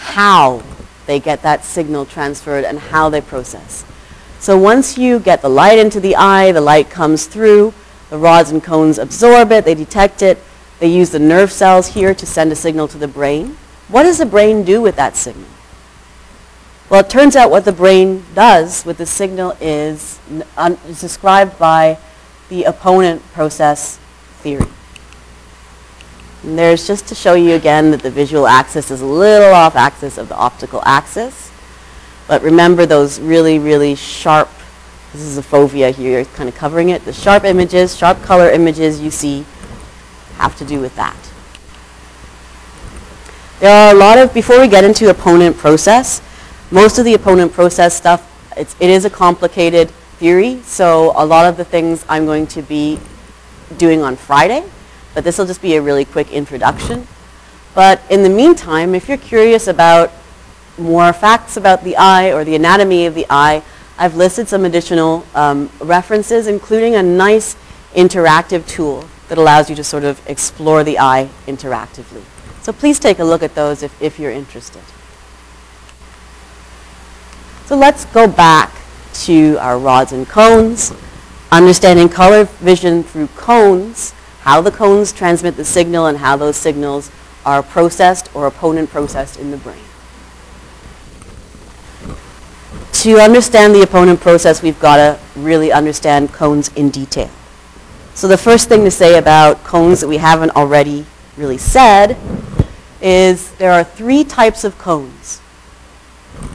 how 0.00 0.62
they 1.06 1.20
get 1.20 1.42
that 1.42 1.64
signal 1.64 2.06
transferred 2.06 2.64
and 2.64 2.78
how 2.78 3.08
they 3.08 3.20
process. 3.20 3.84
So 4.38 4.56
once 4.56 4.96
you 4.96 5.20
get 5.20 5.42
the 5.42 5.50
light 5.50 5.78
into 5.78 6.00
the 6.00 6.16
eye, 6.16 6.50
the 6.52 6.60
light 6.60 6.88
comes 6.88 7.26
through, 7.26 7.74
the 8.08 8.16
rods 8.16 8.50
and 8.50 8.64
cones 8.64 8.98
absorb 8.98 9.52
it, 9.52 9.64
they 9.64 9.74
detect 9.74 10.22
it, 10.22 10.38
they 10.78 10.88
use 10.88 11.10
the 11.10 11.18
nerve 11.18 11.52
cells 11.52 11.88
here 11.88 12.14
to 12.14 12.26
send 12.26 12.50
a 12.50 12.56
signal 12.56 12.88
to 12.88 12.98
the 12.98 13.06
brain. 13.06 13.58
What 13.88 14.04
does 14.04 14.18
the 14.18 14.26
brain 14.26 14.64
do 14.64 14.80
with 14.80 14.96
that 14.96 15.16
signal? 15.16 15.48
Well, 16.88 17.00
it 17.00 17.10
turns 17.10 17.36
out 17.36 17.50
what 17.50 17.66
the 17.66 17.72
brain 17.72 18.24
does 18.34 18.84
with 18.86 18.96
the 18.96 19.06
signal 19.06 19.56
is, 19.60 20.18
is 20.86 21.00
described 21.00 21.58
by 21.58 21.98
the 22.48 22.64
opponent 22.64 23.22
process 23.32 23.98
theory. 24.42 24.66
And 26.42 26.58
there's 26.58 26.86
just 26.86 27.06
to 27.08 27.14
show 27.14 27.34
you 27.34 27.54
again 27.54 27.90
that 27.90 28.00
the 28.00 28.10
visual 28.10 28.46
axis 28.46 28.90
is 28.90 29.02
a 29.02 29.06
little 29.06 29.52
off 29.52 29.76
axis 29.76 30.16
of 30.16 30.28
the 30.28 30.36
optical 30.36 30.82
axis. 30.84 31.50
But 32.26 32.42
remember 32.42 32.86
those 32.86 33.20
really, 33.20 33.58
really 33.58 33.94
sharp, 33.94 34.48
this 35.12 35.22
is 35.22 35.36
a 35.36 35.42
fovea 35.42 35.94
here, 35.94 36.24
kind 36.24 36.48
of 36.48 36.54
covering 36.54 36.90
it. 36.90 37.04
The 37.04 37.12
sharp 37.12 37.44
images, 37.44 37.96
sharp 37.96 38.22
color 38.22 38.50
images 38.50 39.00
you 39.00 39.10
see 39.10 39.44
have 40.36 40.56
to 40.58 40.64
do 40.64 40.80
with 40.80 40.96
that. 40.96 41.16
There 43.60 43.70
are 43.70 43.94
a 43.94 43.98
lot 43.98 44.16
of, 44.16 44.32
before 44.32 44.58
we 44.58 44.68
get 44.68 44.84
into 44.84 45.10
opponent 45.10 45.58
process, 45.58 46.22
most 46.70 46.98
of 46.98 47.04
the 47.04 47.12
opponent 47.12 47.52
process 47.52 47.94
stuff, 47.94 48.26
it's, 48.56 48.74
it 48.80 48.88
is 48.88 49.04
a 49.04 49.10
complicated 49.10 49.90
theory, 50.18 50.62
so 50.62 51.12
a 51.14 51.26
lot 51.26 51.46
of 51.46 51.58
the 51.58 51.64
things 51.64 52.04
I'm 52.08 52.24
going 52.24 52.46
to 52.46 52.62
be 52.62 52.98
doing 53.76 54.02
on 54.02 54.16
Friday, 54.16 54.64
but 55.14 55.24
this 55.24 55.38
will 55.38 55.46
just 55.46 55.62
be 55.62 55.76
a 55.76 55.82
really 55.82 56.04
quick 56.04 56.32
introduction. 56.32 57.06
But 57.74 58.00
in 58.10 58.22
the 58.22 58.28
meantime, 58.28 58.94
if 58.94 59.08
you're 59.08 59.18
curious 59.18 59.66
about 59.66 60.12
more 60.78 61.12
facts 61.12 61.56
about 61.56 61.84
the 61.84 61.96
eye 61.96 62.32
or 62.32 62.44
the 62.44 62.54
anatomy 62.54 63.06
of 63.06 63.14
the 63.14 63.26
eye, 63.30 63.62
I've 63.98 64.16
listed 64.16 64.48
some 64.48 64.64
additional 64.64 65.26
um, 65.34 65.70
references, 65.80 66.46
including 66.46 66.94
a 66.94 67.02
nice 67.02 67.56
interactive 67.94 68.66
tool 68.66 69.04
that 69.28 69.38
allows 69.38 69.68
you 69.68 69.76
to 69.76 69.84
sort 69.84 70.04
of 70.04 70.20
explore 70.28 70.82
the 70.82 70.98
eye 70.98 71.28
interactively. 71.46 72.22
So 72.62 72.72
please 72.72 72.98
take 72.98 73.18
a 73.18 73.24
look 73.24 73.42
at 73.42 73.54
those 73.54 73.82
if, 73.82 74.02
if 74.02 74.18
you're 74.18 74.30
interested. 74.30 74.82
So 77.66 77.76
let's 77.76 78.04
go 78.06 78.26
back 78.26 78.72
to 79.12 79.56
our 79.58 79.78
rods 79.78 80.12
and 80.12 80.28
cones, 80.28 80.92
understanding 81.52 82.08
color 82.08 82.44
vision 82.44 83.02
through 83.02 83.28
cones, 83.28 84.14
how 84.40 84.60
the 84.60 84.70
cones 84.70 85.12
transmit 85.12 85.56
the 85.56 85.64
signal 85.64 86.06
and 86.06 86.18
how 86.18 86.36
those 86.36 86.56
signals 86.56 87.10
are 87.44 87.62
processed 87.62 88.34
or 88.34 88.46
opponent 88.46 88.90
processed 88.90 89.38
in 89.38 89.50
the 89.50 89.56
brain. 89.56 89.82
To 92.92 93.18
understand 93.18 93.74
the 93.74 93.82
opponent 93.82 94.20
process, 94.20 94.62
we've 94.62 94.78
got 94.78 94.96
to 94.96 95.18
really 95.34 95.72
understand 95.72 96.32
cones 96.32 96.68
in 96.74 96.90
detail. 96.90 97.30
So 98.14 98.28
the 98.28 98.36
first 98.36 98.68
thing 98.68 98.84
to 98.84 98.90
say 98.90 99.16
about 99.18 99.64
cones 99.64 100.00
that 100.00 100.08
we 100.08 100.18
haven't 100.18 100.50
already 100.50 101.06
really 101.36 101.56
said 101.56 102.16
is 103.00 103.52
there 103.52 103.72
are 103.72 103.84
three 103.84 104.24
types 104.24 104.64
of 104.64 104.76
cones. 104.76 105.40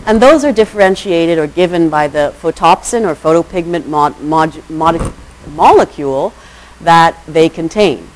And 0.05 0.21
those 0.21 0.43
are 0.43 0.51
differentiated 0.51 1.39
or 1.39 1.47
given 1.47 1.89
by 1.89 2.07
the 2.07 2.33
photopsin 2.39 3.07
or 3.07 3.15
photopigment 3.15 3.87
mod, 3.87 4.19
mod, 4.21 4.69
mod, 4.69 5.13
molecule 5.55 6.33
that 6.81 7.19
they 7.27 7.49
contain. 7.49 8.07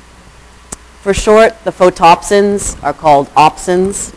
For 1.02 1.14
short, 1.14 1.64
the 1.64 1.70
photopsins 1.70 2.82
are 2.82 2.92
called 2.92 3.28
opsins. 3.30 4.14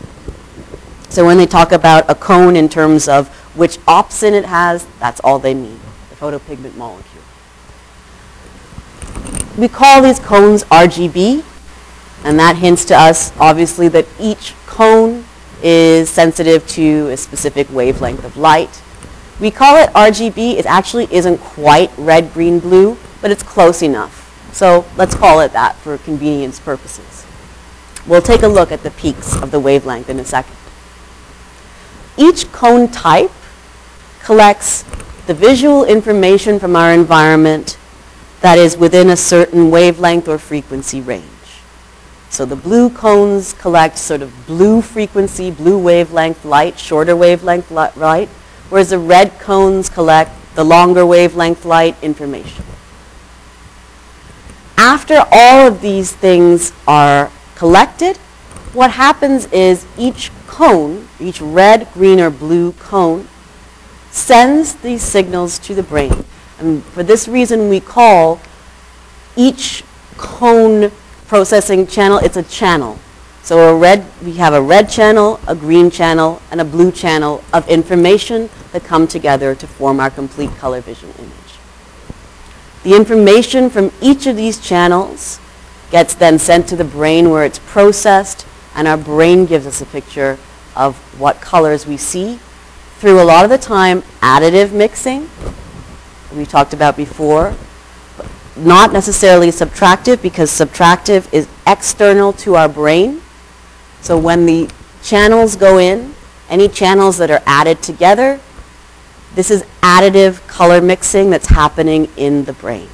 So 1.10 1.24
when 1.24 1.38
they 1.38 1.46
talk 1.46 1.72
about 1.72 2.10
a 2.10 2.14
cone 2.14 2.56
in 2.56 2.68
terms 2.68 3.08
of 3.08 3.28
which 3.56 3.78
opsin 3.86 4.32
it 4.32 4.44
has, 4.44 4.86
that's 4.98 5.20
all 5.20 5.38
they 5.38 5.54
mean, 5.54 5.80
the 6.10 6.16
photopigment 6.16 6.76
molecule. 6.76 7.22
We 9.56 9.68
call 9.68 10.02
these 10.02 10.18
cones 10.18 10.64
RGB, 10.64 11.44
and 12.24 12.38
that 12.38 12.56
hints 12.56 12.84
to 12.86 12.96
us, 12.96 13.32
obviously, 13.38 13.88
that 13.88 14.06
each 14.18 14.52
cone 14.66 15.24
is 15.62 16.10
sensitive 16.10 16.66
to 16.68 17.08
a 17.10 17.16
specific 17.16 17.72
wavelength 17.72 18.24
of 18.24 18.36
light. 18.36 18.82
We 19.40 19.50
call 19.50 19.76
it 19.76 19.90
RGB. 19.90 20.54
It 20.56 20.66
actually 20.66 21.08
isn't 21.12 21.38
quite 21.38 21.90
red, 21.96 22.32
green, 22.34 22.58
blue, 22.60 22.98
but 23.22 23.30
it's 23.30 23.42
close 23.42 23.80
enough. 23.80 24.23
So 24.54 24.86
let's 24.96 25.16
call 25.16 25.40
it 25.40 25.52
that 25.52 25.74
for 25.74 25.98
convenience 25.98 26.60
purposes. 26.60 27.26
We'll 28.06 28.22
take 28.22 28.44
a 28.44 28.48
look 28.48 28.70
at 28.70 28.84
the 28.84 28.92
peaks 28.92 29.34
of 29.34 29.50
the 29.50 29.58
wavelength 29.58 30.08
in 30.08 30.20
a 30.20 30.24
second. 30.24 30.54
Each 32.16 32.50
cone 32.52 32.86
type 32.86 33.32
collects 34.22 34.84
the 35.26 35.34
visual 35.34 35.84
information 35.84 36.60
from 36.60 36.76
our 36.76 36.92
environment 36.92 37.76
that 38.42 38.56
is 38.56 38.76
within 38.76 39.10
a 39.10 39.16
certain 39.16 39.72
wavelength 39.72 40.28
or 40.28 40.38
frequency 40.38 41.00
range. 41.00 41.24
So 42.30 42.44
the 42.44 42.54
blue 42.54 42.90
cones 42.90 43.54
collect 43.54 43.98
sort 43.98 44.22
of 44.22 44.46
blue 44.46 44.82
frequency, 44.82 45.50
blue 45.50 45.80
wavelength 45.80 46.44
light, 46.44 46.78
shorter 46.78 47.16
wavelength 47.16 47.72
light, 47.72 48.28
whereas 48.68 48.90
the 48.90 49.00
red 49.00 49.36
cones 49.40 49.88
collect 49.88 50.30
the 50.54 50.62
longer 50.62 51.04
wavelength 51.04 51.64
light 51.64 52.00
information. 52.04 52.64
After 54.76 55.24
all 55.30 55.66
of 55.66 55.80
these 55.80 56.12
things 56.12 56.72
are 56.86 57.30
collected, 57.54 58.16
what 58.72 58.90
happens 58.90 59.46
is 59.52 59.86
each 59.96 60.30
cone, 60.46 61.08
each 61.20 61.40
red, 61.40 61.88
green, 61.94 62.20
or 62.20 62.30
blue 62.30 62.72
cone, 62.72 63.28
sends 64.10 64.74
these 64.76 65.02
signals 65.02 65.58
to 65.60 65.74
the 65.74 65.82
brain. 65.82 66.24
And 66.58 66.82
for 66.84 67.02
this 67.02 67.28
reason, 67.28 67.68
we 67.68 67.80
call 67.80 68.40
each 69.36 69.84
cone 70.16 70.90
processing 71.26 71.86
channel, 71.86 72.18
it's 72.18 72.36
a 72.36 72.42
channel. 72.42 72.98
So 73.42 73.74
a 73.74 73.78
red, 73.78 74.06
we 74.24 74.32
have 74.34 74.54
a 74.54 74.62
red 74.62 74.88
channel, 74.88 75.38
a 75.46 75.54
green 75.54 75.90
channel, 75.90 76.40
and 76.50 76.60
a 76.60 76.64
blue 76.64 76.90
channel 76.90 77.44
of 77.52 77.68
information 77.68 78.48
that 78.72 78.84
come 78.84 79.06
together 79.06 79.54
to 79.54 79.66
form 79.66 80.00
our 80.00 80.10
complete 80.10 80.50
color 80.56 80.80
vision 80.80 81.12
image. 81.18 81.43
The 82.84 82.94
information 82.94 83.70
from 83.70 83.90
each 84.00 84.26
of 84.26 84.36
these 84.36 84.60
channels 84.60 85.40
gets 85.90 86.14
then 86.14 86.38
sent 86.38 86.68
to 86.68 86.76
the 86.76 86.84
brain 86.84 87.30
where 87.30 87.44
it's 87.44 87.58
processed, 87.58 88.46
and 88.74 88.86
our 88.86 88.96
brain 88.96 89.46
gives 89.46 89.66
us 89.66 89.80
a 89.80 89.86
picture 89.86 90.38
of 90.76 90.96
what 91.18 91.40
colors 91.40 91.86
we 91.86 91.96
see 91.96 92.38
through 92.98 93.20
a 93.20 93.24
lot 93.24 93.44
of 93.44 93.50
the 93.50 93.58
time 93.58 94.02
additive 94.20 94.72
mixing 94.72 95.28
we 96.34 96.44
talked 96.44 96.74
about 96.74 96.96
before, 96.96 97.54
not 98.56 98.92
necessarily 98.92 99.48
subtractive 99.48 100.20
because 100.20 100.50
subtractive 100.50 101.32
is 101.32 101.48
external 101.66 102.32
to 102.32 102.56
our 102.56 102.68
brain. 102.68 103.22
So 104.00 104.18
when 104.18 104.46
the 104.46 104.70
channels 105.02 105.56
go 105.56 105.78
in, 105.78 106.14
any 106.48 106.68
channels 106.68 107.18
that 107.18 107.30
are 107.30 107.42
added 107.46 107.82
together, 107.82 108.40
this 109.34 109.50
is 109.50 109.64
additive 109.82 110.46
color 110.46 110.80
mixing 110.80 111.30
that's 111.30 111.48
happening 111.48 112.08
in 112.16 112.44
the 112.44 112.52
brain. 112.52 112.88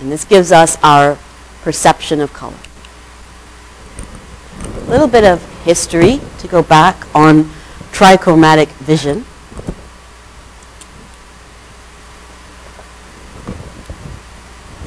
And 0.00 0.10
this 0.10 0.24
gives 0.24 0.52
us 0.52 0.78
our 0.82 1.18
perception 1.62 2.20
of 2.20 2.32
color. 2.32 2.56
A 4.86 4.90
little 4.90 5.08
bit 5.08 5.24
of 5.24 5.42
history 5.64 6.20
to 6.38 6.48
go 6.48 6.62
back 6.62 7.06
on 7.14 7.50
trichromatic 7.92 8.68
vision. 8.78 9.24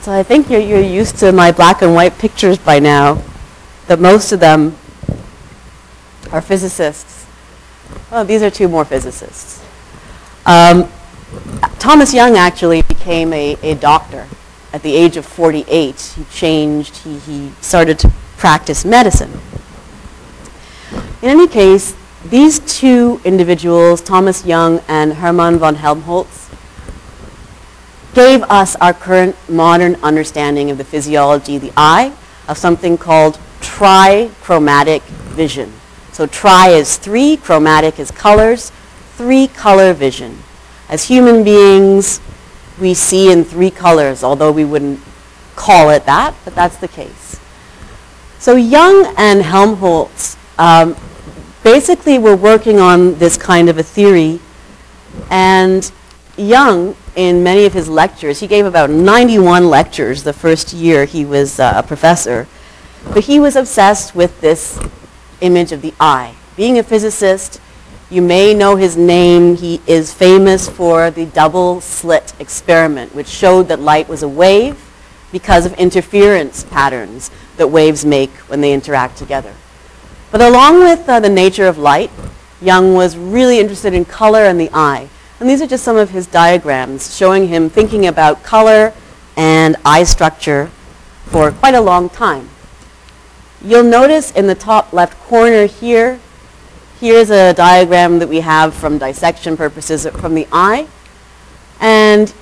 So 0.01 0.11
I 0.11 0.23
think 0.23 0.49
you're, 0.49 0.61
you're 0.61 0.81
used 0.81 1.17
to 1.17 1.31
my 1.31 1.51
black 1.51 1.83
and 1.83 1.93
white 1.93 2.17
pictures 2.17 2.57
by 2.57 2.79
now, 2.79 3.21
that 3.85 3.99
most 3.99 4.31
of 4.31 4.39
them 4.39 4.75
are 6.31 6.41
physicists. 6.41 7.20
Oh, 8.11 8.23
these 8.23 8.43
are 8.43 8.49
two 8.49 8.67
more 8.67 8.85
physicists. 8.85 9.63
Um, 10.45 10.89
Thomas 11.79 12.13
Young 12.13 12.35
actually 12.35 12.81
became 12.81 13.31
a, 13.33 13.57
a 13.61 13.75
doctor 13.75 14.27
at 14.73 14.81
the 14.83 14.95
age 14.95 15.17
of 15.17 15.25
48. 15.25 15.99
He 15.99 16.23
changed, 16.25 16.97
he, 16.97 17.19
he 17.19 17.51
started 17.61 17.99
to 17.99 18.11
practice 18.37 18.83
medicine. 18.85 19.31
In 21.21 21.29
any 21.29 21.47
case, 21.47 21.95
these 22.25 22.59
two 22.59 23.21
individuals, 23.23 24.01
Thomas 24.01 24.45
Young 24.45 24.81
and 24.87 25.13
Hermann 25.13 25.57
von 25.57 25.75
Helmholtz, 25.75 26.49
gave 28.13 28.43
us 28.43 28.75
our 28.77 28.93
current 28.93 29.35
modern 29.49 29.95
understanding 30.03 30.69
of 30.69 30.77
the 30.77 30.83
physiology 30.83 31.55
of 31.55 31.61
the 31.61 31.71
eye 31.77 32.13
of 32.47 32.57
something 32.57 32.97
called 32.97 33.39
trichromatic 33.61 35.01
vision. 35.33 35.71
So 36.11 36.27
tri 36.27 36.69
is 36.69 36.97
three, 36.97 37.37
chromatic 37.37 37.99
is 37.99 38.11
colors, 38.11 38.71
three 39.15 39.47
color 39.47 39.93
vision. 39.93 40.39
As 40.89 41.05
human 41.05 41.43
beings, 41.43 42.19
we 42.79 42.93
see 42.93 43.31
in 43.31 43.43
three 43.43 43.71
colors, 43.71 44.23
although 44.23 44.51
we 44.51 44.65
wouldn't 44.65 44.99
call 45.55 45.89
it 45.89 46.05
that, 46.05 46.35
but 46.43 46.53
that's 46.53 46.77
the 46.77 46.87
case. 46.87 47.39
So 48.39 48.55
Young 48.55 49.13
and 49.17 49.41
Helmholtz 49.41 50.35
um, 50.57 50.95
basically 51.63 52.17
were 52.17 52.35
working 52.35 52.79
on 52.79 53.17
this 53.19 53.37
kind 53.37 53.69
of 53.69 53.77
a 53.77 53.83
theory, 53.83 54.39
and 55.29 55.89
Young, 56.37 56.95
in 57.15 57.43
many 57.43 57.65
of 57.65 57.73
his 57.73 57.87
lectures, 57.87 58.39
he 58.39 58.47
gave 58.47 58.65
about 58.65 58.89
91 58.89 59.69
lectures 59.69 60.23
the 60.23 60.33
first 60.33 60.73
year 60.73 61.05
he 61.05 61.23
was 61.23 61.59
uh, 61.59 61.73
a 61.75 61.83
professor, 61.83 62.47
but 63.13 63.25
he 63.25 63.39
was 63.39 63.55
obsessed 63.55 64.15
with 64.15 64.41
this 64.41 64.79
image 65.41 65.71
of 65.71 65.81
the 65.81 65.93
eye. 65.99 66.35
Being 66.55 66.77
a 66.77 66.83
physicist, 66.83 67.59
you 68.09 68.21
may 68.21 68.53
know 68.53 68.75
his 68.75 68.95
name. 68.95 69.55
He 69.55 69.81
is 69.87 70.13
famous 70.13 70.69
for 70.69 71.11
the 71.11 71.25
double 71.25 71.81
slit 71.81 72.33
experiment, 72.39 73.13
which 73.15 73.27
showed 73.27 73.67
that 73.67 73.79
light 73.79 74.07
was 74.07 74.23
a 74.23 74.29
wave 74.29 74.77
because 75.31 75.65
of 75.65 75.73
interference 75.73 76.63
patterns 76.63 77.31
that 77.57 77.67
waves 77.67 78.05
make 78.05 78.31
when 78.47 78.61
they 78.61 78.73
interact 78.73 79.17
together. 79.17 79.53
But 80.31 80.41
along 80.41 80.79
with 80.79 81.07
uh, 81.09 81.19
the 81.19 81.29
nature 81.29 81.67
of 81.67 81.77
light, 81.77 82.11
Young 82.61 82.93
was 82.93 83.17
really 83.17 83.59
interested 83.59 83.93
in 83.93 84.05
color 84.05 84.41
and 84.41 84.59
the 84.59 84.69
eye. 84.71 85.09
And 85.39 85.49
these 85.49 85.63
are 85.63 85.67
just 85.67 85.83
some 85.83 85.97
of 85.97 86.11
his 86.11 86.27
diagrams 86.27 87.17
showing 87.17 87.47
him 87.47 87.71
thinking 87.71 88.05
about 88.05 88.43
color 88.43 88.93
and 89.35 89.75
eye 89.83 90.03
structure 90.03 90.69
for 91.25 91.51
quite 91.51 91.73
a 91.73 91.81
long 91.81 92.07
time. 92.07 92.50
You'll 93.63 93.83
notice 93.83 94.31
in 94.31 94.47
the 94.47 94.55
top 94.55 94.91
left 94.91 95.19
corner 95.19 95.67
here, 95.67 96.19
here's 96.99 97.29
a 97.29 97.53
diagram 97.53 98.17
that 98.17 98.27
we 98.27 98.39
have 98.39 98.73
from 98.73 98.97
dissection 98.97 99.55
purposes 99.55 100.07
from 100.07 100.33
the 100.33 100.47
eye. 100.51 100.87
And 101.79 102.33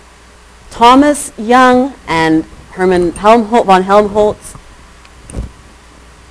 Thomas 0.69 1.33
Young 1.37 1.93
and 2.07 2.45
Hermann 2.71 3.11
Helmholtz, 3.11 3.65
von 3.65 3.83
Helmholtz, 3.83 4.55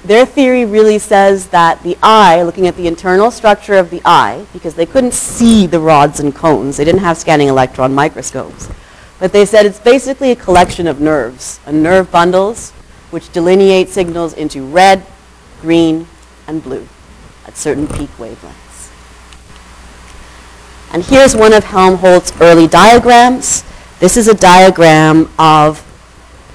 their 0.05 0.24
theory 0.24 0.65
really 0.65 0.98
says 0.98 1.48
that 1.48 1.82
the 1.82 1.98
eye, 2.02 2.43
looking 2.43 2.66
at 2.66 2.77
the 2.77 2.86
internal 2.86 3.31
structure 3.31 3.74
of 3.74 3.90
the 3.90 4.01
eye, 4.06 4.47
because 4.55 4.74
they 4.74 4.86
couldn't 4.86 5.12
see 5.12 5.66
the 5.66 5.81
rods 5.81 6.19
and 6.19 6.35
cones, 6.35 6.78
they 6.78 6.85
didn't 6.85 7.01
have 7.02 7.19
scanning 7.19 7.48
electron 7.48 7.93
microscopes, 7.93 8.70
but 9.19 9.32
they 9.32 9.44
said 9.44 9.66
it's 9.66 9.81
basically 9.81 10.31
a 10.31 10.36
collection 10.36 10.86
of 10.86 10.98
nerves, 10.98 11.60
a 11.66 11.73
nerve 11.73 12.10
bundles, 12.10 12.73
which 13.10 13.32
delineate 13.32 13.89
signals 13.89 14.32
into 14.35 14.64
red, 14.64 15.05
green, 15.60 16.06
and 16.47 16.62
blue 16.62 16.86
at 17.47 17.56
certain 17.56 17.86
peak 17.86 18.10
wavelengths. 18.18 18.90
And 20.93 21.05
here's 21.05 21.36
one 21.36 21.52
of 21.52 21.64
Helmholtz's 21.64 22.40
early 22.40 22.66
diagrams. 22.66 23.64
This 24.01 24.16
is 24.16 24.28
a 24.28 24.35
diagram 24.35 25.30
of 25.39 25.85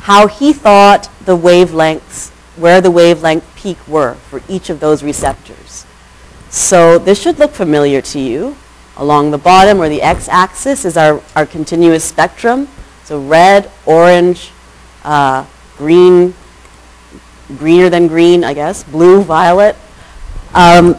how 0.02 0.28
he 0.28 0.54
thought 0.54 1.10
the 1.26 1.38
wavelengths 1.38 2.30
where 2.58 2.82
the 2.82 2.92
wavelength 2.92 3.56
peak 3.56 3.78
were 3.88 4.16
for 4.16 4.42
each 4.48 4.70
of 4.70 4.80
those 4.80 5.04
receptors. 5.04 5.86
So 6.50 7.00
this 7.00 7.22
should 7.22 7.40
look 7.40 7.52
familiar 7.52 8.02
to 8.02 8.20
you. 8.20 8.56
Along 8.96 9.32
the 9.32 9.38
bottom 9.38 9.80
or 9.80 9.90
the 9.90 10.02
x-axis 10.04 10.86
is 10.86 10.98
our, 10.98 11.22
our 11.36 11.46
continuous 11.46 12.04
spectrum. 12.04 12.68
So 13.06 13.20
red, 13.20 13.72
orange, 13.86 14.52
uh, 15.04 15.46
green, 15.78 16.36
greener 17.58 17.90
than 17.90 18.08
green, 18.08 18.44
I 18.44 18.54
guess, 18.54 18.84
blue, 18.84 19.22
violet. 19.22 19.76
Um, 20.54 20.96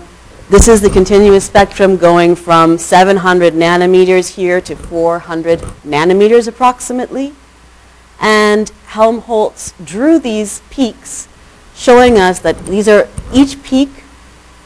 this 0.50 0.68
is 0.68 0.80
the 0.80 0.90
continuous 0.90 1.44
spectrum 1.44 1.96
going 1.96 2.36
from 2.36 2.76
700 2.76 3.54
nanometers 3.54 4.34
here 4.34 4.60
to 4.60 4.76
400 4.76 5.60
nanometers 5.84 6.46
approximately. 6.46 7.32
And 8.20 8.70
Helmholtz 8.86 9.72
drew 9.82 10.18
these 10.18 10.60
peaks 10.70 11.28
showing 11.74 12.18
us 12.18 12.38
that 12.40 12.66
these 12.66 12.88
are 12.88 13.08
each 13.32 13.62
peak, 13.62 13.90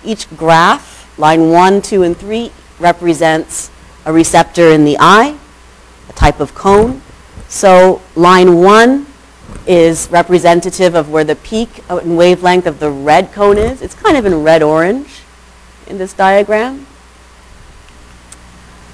each 0.04 0.28
graph, 0.36 1.18
line 1.18 1.50
1, 1.50 1.82
2, 1.82 2.02
and 2.02 2.16
3, 2.16 2.52
represents 2.78 3.70
a 4.04 4.12
receptor 4.12 4.68
in 4.68 4.84
the 4.84 4.96
eye, 5.00 5.38
a 6.08 6.12
type 6.12 6.40
of 6.40 6.54
cone. 6.54 7.02
So 7.48 8.02
line 8.14 8.56
1 8.56 9.06
is 9.68 10.08
representative 10.10 10.94
of 10.94 11.10
where 11.10 11.24
the 11.24 11.36
peak 11.36 11.84
in 11.90 12.16
wavelength 12.16 12.66
of 12.66 12.80
the 12.80 12.90
red 12.90 13.30
cone 13.32 13.58
is. 13.58 13.82
It's 13.82 13.94
kind 13.94 14.16
of 14.16 14.24
in 14.24 14.42
red-orange 14.42 15.20
in 15.86 15.98
this 15.98 16.14
diagram. 16.14 16.86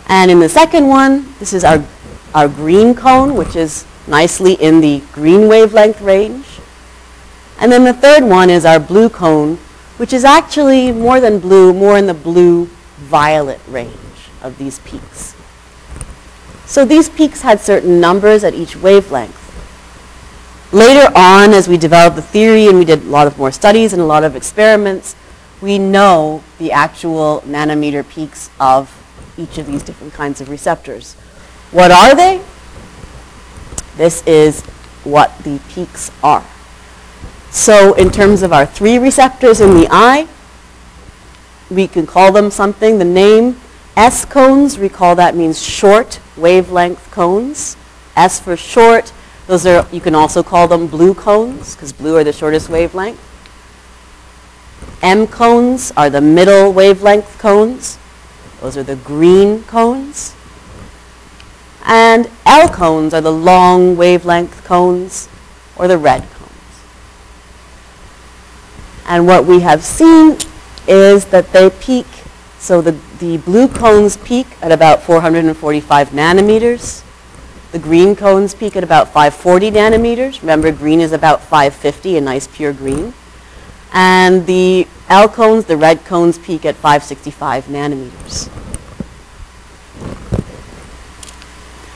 And 0.08 0.30
in 0.30 0.40
the 0.40 0.48
second 0.48 0.88
one, 0.88 1.32
this 1.38 1.52
is 1.52 1.62
our, 1.62 1.82
our 2.34 2.48
green 2.48 2.94
cone, 2.94 3.36
which 3.36 3.54
is 3.54 3.86
nicely 4.08 4.54
in 4.54 4.80
the 4.80 5.00
green 5.12 5.48
wavelength 5.48 6.00
range. 6.00 6.44
And 7.60 7.70
then 7.70 7.84
the 7.84 7.94
third 7.94 8.24
one 8.24 8.50
is 8.50 8.64
our 8.64 8.80
blue 8.80 9.08
cone, 9.08 9.56
which 9.96 10.12
is 10.12 10.24
actually 10.24 10.90
more 10.90 11.20
than 11.20 11.38
blue, 11.38 11.72
more 11.72 11.96
in 11.96 12.06
the 12.06 12.14
blue-violet 12.14 13.60
range 13.68 13.94
of 14.42 14.58
these 14.58 14.80
peaks. 14.80 15.36
So 16.66 16.84
these 16.84 17.08
peaks 17.08 17.42
had 17.42 17.60
certain 17.60 18.00
numbers 18.00 18.42
at 18.42 18.54
each 18.54 18.74
wavelength. 18.74 19.43
Later 20.74 21.08
on, 21.14 21.54
as 21.54 21.68
we 21.68 21.76
developed 21.76 22.16
the 22.16 22.22
theory 22.22 22.66
and 22.66 22.76
we 22.76 22.84
did 22.84 23.04
a 23.04 23.08
lot 23.08 23.28
of 23.28 23.38
more 23.38 23.52
studies 23.52 23.92
and 23.92 24.02
a 24.02 24.04
lot 24.04 24.24
of 24.24 24.34
experiments, 24.34 25.14
we 25.62 25.78
know 25.78 26.42
the 26.58 26.72
actual 26.72 27.42
nanometer 27.46 28.02
peaks 28.08 28.50
of 28.58 28.90
each 29.38 29.56
of 29.56 29.68
these 29.68 29.84
different 29.84 30.14
kinds 30.14 30.40
of 30.40 30.48
receptors. 30.48 31.14
What 31.70 31.92
are 31.92 32.16
they? 32.16 32.42
This 33.96 34.26
is 34.26 34.62
what 35.04 35.38
the 35.44 35.60
peaks 35.68 36.10
are. 36.24 36.44
So 37.52 37.94
in 37.94 38.10
terms 38.10 38.42
of 38.42 38.52
our 38.52 38.66
three 38.66 38.98
receptors 38.98 39.60
in 39.60 39.74
the 39.76 39.86
eye, 39.92 40.26
we 41.70 41.86
can 41.86 42.04
call 42.04 42.32
them 42.32 42.50
something. 42.50 42.98
The 42.98 43.04
name 43.04 43.60
S 43.96 44.24
cones, 44.24 44.76
recall 44.76 45.14
that 45.14 45.36
means 45.36 45.62
short 45.62 46.18
wavelength 46.36 47.12
cones. 47.12 47.76
S 48.16 48.40
for 48.40 48.56
short. 48.56 49.12
Those 49.46 49.66
are, 49.66 49.86
you 49.92 50.00
can 50.00 50.14
also 50.14 50.42
call 50.42 50.68
them 50.68 50.86
blue 50.86 51.14
cones 51.14 51.74
because 51.74 51.92
blue 51.92 52.16
are 52.16 52.24
the 52.24 52.32
shortest 52.32 52.68
wavelength. 52.68 53.20
M 55.02 55.26
cones 55.26 55.92
are 55.96 56.08
the 56.08 56.20
middle 56.20 56.72
wavelength 56.72 57.38
cones. 57.38 57.98
Those 58.60 58.76
are 58.76 58.82
the 58.82 58.96
green 58.96 59.62
cones. 59.64 60.34
And 61.84 62.30
L 62.46 62.68
cones 62.68 63.12
are 63.12 63.20
the 63.20 63.32
long 63.32 63.96
wavelength 63.96 64.64
cones 64.64 65.28
or 65.76 65.88
the 65.88 65.98
red 65.98 66.22
cones. 66.22 66.34
and 69.06 69.26
what 69.26 69.44
we 69.44 69.60
have 69.60 69.82
seen 69.82 70.38
is 70.86 71.26
that 71.26 71.52
they 71.52 71.68
peak, 71.70 72.06
so 72.58 72.80
the, 72.80 72.92
the 73.18 73.36
blue 73.38 73.68
cones 73.68 74.16
peak 74.18 74.46
at 74.62 74.72
about 74.72 75.02
445 75.02 76.10
nanometers. 76.10 77.03
The 77.74 77.80
green 77.80 78.14
cones 78.14 78.54
peak 78.54 78.76
at 78.76 78.84
about 78.84 79.08
540 79.08 79.72
nanometers. 79.72 80.40
Remember, 80.42 80.70
green 80.70 81.00
is 81.00 81.10
about 81.10 81.40
550, 81.40 82.16
a 82.16 82.20
nice 82.20 82.46
pure 82.46 82.72
green. 82.72 83.12
And 83.92 84.46
the 84.46 84.86
L 85.08 85.28
cones, 85.28 85.64
the 85.64 85.76
red 85.76 86.04
cones, 86.04 86.38
peak 86.38 86.64
at 86.64 86.76
565 86.76 87.64
nanometers. 87.64 88.46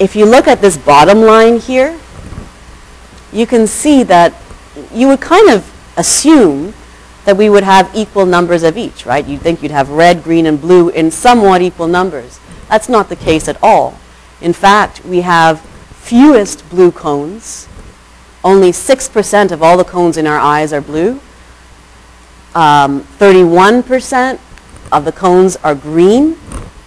If 0.00 0.16
you 0.16 0.24
look 0.24 0.48
at 0.48 0.60
this 0.60 0.76
bottom 0.76 1.20
line 1.20 1.60
here, 1.60 1.96
you 3.32 3.46
can 3.46 3.68
see 3.68 4.02
that 4.02 4.34
you 4.92 5.06
would 5.06 5.20
kind 5.20 5.48
of 5.48 5.72
assume 5.96 6.74
that 7.24 7.36
we 7.36 7.48
would 7.48 7.62
have 7.62 7.88
equal 7.94 8.26
numbers 8.26 8.64
of 8.64 8.76
each, 8.76 9.06
right? 9.06 9.24
You'd 9.24 9.42
think 9.42 9.62
you'd 9.62 9.70
have 9.70 9.90
red, 9.90 10.24
green, 10.24 10.46
and 10.46 10.60
blue 10.60 10.88
in 10.88 11.12
somewhat 11.12 11.62
equal 11.62 11.86
numbers. 11.86 12.40
That's 12.68 12.88
not 12.88 13.08
the 13.08 13.14
case 13.14 13.46
at 13.46 13.62
all. 13.62 13.96
In 14.40 14.52
fact, 14.52 15.04
we 15.04 15.22
have 15.22 15.60
fewest 15.60 16.68
blue 16.70 16.92
cones. 16.92 17.68
Only 18.44 18.70
6% 18.70 19.52
of 19.52 19.62
all 19.62 19.76
the 19.76 19.84
cones 19.84 20.16
in 20.16 20.26
our 20.26 20.38
eyes 20.38 20.72
are 20.72 20.80
blue. 20.80 21.20
31% 22.54 24.32
um, 24.32 24.38
of 24.90 25.04
the 25.04 25.12
cones 25.12 25.56
are 25.56 25.74
green. 25.74 26.36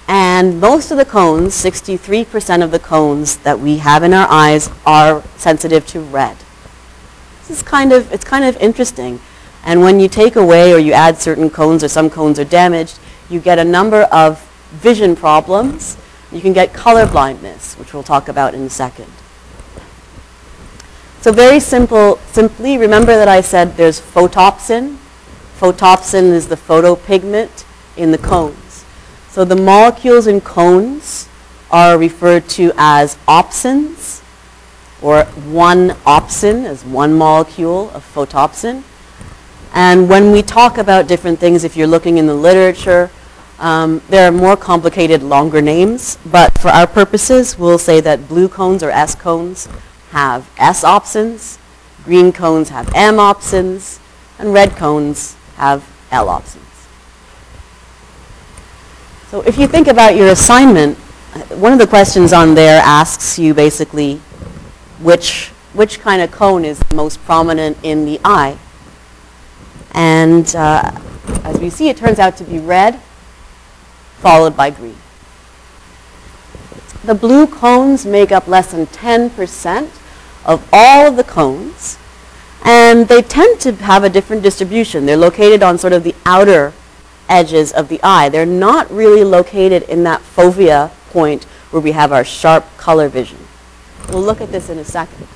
And 0.07 0.59
most 0.59 0.91
of 0.91 0.97
the 0.97 1.05
cones, 1.05 1.53
63% 1.53 2.63
of 2.63 2.71
the 2.71 2.79
cones 2.79 3.37
that 3.37 3.59
we 3.59 3.77
have 3.77 4.03
in 4.03 4.13
our 4.13 4.27
eyes 4.29 4.69
are 4.85 5.23
sensitive 5.37 5.87
to 5.87 6.01
red. 6.01 6.37
This 7.39 7.51
is 7.51 7.63
kind 7.63 7.93
of, 7.93 8.11
it's 8.11 8.25
kind 8.25 8.43
of 8.43 8.57
interesting. 8.57 9.21
And 9.63 9.81
when 9.81 9.99
you 9.99 10.09
take 10.09 10.35
away 10.35 10.73
or 10.73 10.79
you 10.79 10.93
add 10.93 11.17
certain 11.17 11.49
cones 11.49 11.83
or 11.83 11.87
some 11.87 12.09
cones 12.09 12.39
are 12.39 12.45
damaged, 12.45 12.99
you 13.29 13.39
get 13.39 13.59
a 13.59 13.63
number 13.63 14.01
of 14.03 14.41
vision 14.71 15.15
problems. 15.15 15.97
You 16.31 16.41
can 16.41 16.53
get 16.53 16.73
color 16.73 17.05
blindness, 17.05 17.75
which 17.75 17.93
we'll 17.93 18.03
talk 18.03 18.29
about 18.29 18.53
in 18.53 18.61
a 18.61 18.69
second. 18.69 19.11
So 21.21 21.31
very 21.31 21.59
simple, 21.59 22.17
simply, 22.31 22.77
remember 22.77 23.15
that 23.15 23.27
I 23.27 23.41
said 23.41 23.77
there's 23.77 23.99
photopsin. 23.99 24.97
Photopsin 25.59 26.31
is 26.31 26.47
the 26.47 26.55
photopigment 26.55 27.63
in 27.95 28.11
the 28.11 28.17
cones. 28.17 28.85
So 29.29 29.45
the 29.45 29.55
molecules 29.55 30.25
in 30.25 30.41
cones 30.41 31.27
are 31.69 31.97
referred 31.97 32.49
to 32.49 32.71
as 32.75 33.17
opsins, 33.27 34.21
or 35.01 35.25
one 35.25 35.89
opsin 36.05 36.65
is 36.69 36.83
one 36.83 37.13
molecule 37.13 37.91
of 37.91 38.03
photopsin. 38.13 38.83
And 39.73 40.09
when 40.09 40.31
we 40.31 40.41
talk 40.41 40.77
about 40.77 41.07
different 41.07 41.39
things, 41.39 41.63
if 41.63 41.77
you're 41.77 41.87
looking 41.87 42.17
in 42.17 42.27
the 42.27 42.33
literature, 42.33 43.09
um, 43.61 44.01
there 44.09 44.27
are 44.27 44.31
more 44.31 44.57
complicated, 44.57 45.21
longer 45.21 45.61
names, 45.61 46.17
but 46.25 46.57
for 46.57 46.69
our 46.69 46.87
purposes, 46.87 47.59
we'll 47.59 47.77
say 47.77 48.01
that 48.01 48.27
blue 48.27 48.49
cones 48.49 48.81
or 48.81 48.89
S 48.89 49.13
cones 49.13 49.69
have 50.09 50.49
S 50.57 50.83
opsins, 50.83 51.59
green 52.03 52.31
cones 52.31 52.69
have 52.69 52.91
M 52.95 53.17
opsins, 53.17 53.99
and 54.39 54.51
red 54.51 54.71
cones 54.71 55.35
have 55.57 55.87
L 56.09 56.25
opsins. 56.25 56.57
So 59.29 59.41
if 59.41 59.59
you 59.59 59.67
think 59.67 59.87
about 59.87 60.15
your 60.15 60.29
assignment, 60.29 60.97
uh, 61.35 61.39
one 61.55 61.71
of 61.71 61.77
the 61.77 61.87
questions 61.87 62.33
on 62.33 62.55
there 62.55 62.81
asks 62.81 63.37
you 63.37 63.53
basically 63.53 64.15
which, 64.99 65.49
which 65.73 65.99
kind 65.99 66.23
of 66.23 66.31
cone 66.31 66.65
is 66.65 66.81
most 66.95 67.23
prominent 67.25 67.77
in 67.83 68.05
the 68.05 68.19
eye. 68.25 68.57
And 69.93 70.53
uh, 70.55 70.91
as 71.43 71.59
we 71.59 71.69
see, 71.69 71.89
it 71.89 71.97
turns 71.97 72.17
out 72.17 72.37
to 72.37 72.43
be 72.43 72.57
red, 72.57 72.99
followed 74.21 74.55
by 74.55 74.69
green. 74.69 74.97
The 77.03 77.15
blue 77.15 77.47
cones 77.47 78.05
make 78.05 78.31
up 78.31 78.47
less 78.47 78.71
than 78.71 78.85
10% 78.87 79.89
of 80.45 80.67
all 80.71 81.07
of 81.07 81.17
the 81.17 81.23
cones, 81.23 81.97
and 82.63 83.07
they 83.07 83.23
tend 83.23 83.59
to 83.61 83.73
have 83.73 84.03
a 84.03 84.09
different 84.09 84.43
distribution. 84.43 85.05
They're 85.05 85.17
located 85.17 85.63
on 85.63 85.79
sort 85.79 85.93
of 85.93 86.03
the 86.03 86.15
outer 86.25 86.73
edges 87.27 87.71
of 87.71 87.87
the 87.87 87.99
eye. 88.03 88.29
They're 88.29 88.45
not 88.45 88.91
really 88.91 89.23
located 89.23 89.83
in 89.83 90.03
that 90.03 90.21
fovea 90.21 90.91
point 91.09 91.45
where 91.71 91.81
we 91.81 91.93
have 91.93 92.11
our 92.11 92.23
sharp 92.23 92.65
color 92.77 93.09
vision. 93.09 93.39
We'll 94.09 94.21
look 94.21 94.41
at 94.41 94.51
this 94.51 94.69
in 94.69 94.77
a 94.77 94.85
second. 94.85 95.27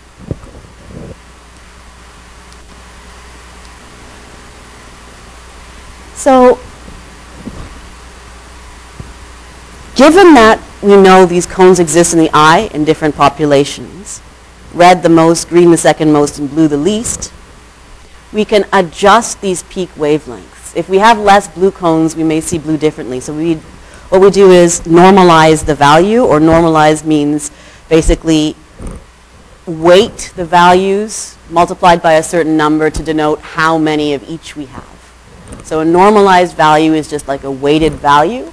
So, 6.16 6.60
given 9.96 10.34
that 10.36 10.62
we 10.82 10.96
know 10.96 11.26
these 11.26 11.46
cones 11.46 11.80
exist 11.80 12.14
in 12.14 12.20
the 12.20 12.30
eye 12.34 12.70
in 12.74 12.86
different 12.86 13.16
populations, 13.16 14.22
red 14.74 15.02
the 15.02 15.10
most, 15.10 15.50
green 15.50 15.72
the 15.72 15.78
second 15.78 16.12
most, 16.12 16.38
and 16.38 16.50
blue 16.50 16.68
the 16.68 16.78
least, 16.78 17.32
we 18.34 18.46
can 18.46 18.66
adjust 18.74 19.42
these 19.42 19.64
peak 19.64 19.90
wavelengths. 19.96 20.76
If 20.76 20.90
we 20.90 20.98
have 20.98 21.18
less 21.18 21.48
blue 21.48 21.72
cones, 21.72 22.16
we 22.16 22.24
may 22.24 22.42
see 22.42 22.58
blue 22.58 22.78
differently. 22.78 23.22
So 23.22 23.34
we, 23.34 23.56
what 24.10 24.20
we 24.20 24.30
do 24.30 24.52
is 24.52 24.82
normalize 24.82 25.66
the 25.66 25.76
value, 25.76 26.24
or 26.24 26.40
normalize 26.40 27.06
means 27.06 27.50
basically 27.88 28.56
weight 29.66 30.34
the 30.36 30.46
values 30.46 31.38
multiplied 31.50 32.02
by 32.02 32.14
a 32.14 32.24
certain 32.24 32.58
number 32.58 32.90
to 32.90 33.04
denote 33.04 33.40
how 33.40 33.78
many 33.78 34.14
of 34.14 34.28
each 34.30 34.56
we 34.56 34.66
have. 34.66 35.14
So 35.64 35.80
a 35.80 35.86
normalized 35.86 36.56
value 36.56 36.94
is 36.94 37.10
just 37.10 37.28
like 37.28 37.44
a 37.44 37.52
weighted 37.52 37.94
value. 37.94 38.52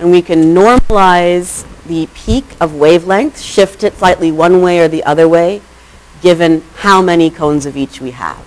And 0.00 0.10
we 0.10 0.22
can 0.22 0.54
normalize 0.54 1.66
the 1.86 2.08
peak 2.14 2.44
of 2.60 2.74
wavelength, 2.74 3.40
shift 3.40 3.84
it 3.84 3.94
slightly 3.94 4.32
one 4.32 4.62
way 4.62 4.80
or 4.80 4.88
the 4.88 5.04
other 5.04 5.28
way, 5.28 5.60
given 6.22 6.62
how 6.76 7.02
many 7.02 7.30
cones 7.30 7.66
of 7.66 7.76
each 7.76 8.00
we 8.00 8.12
have. 8.12 8.46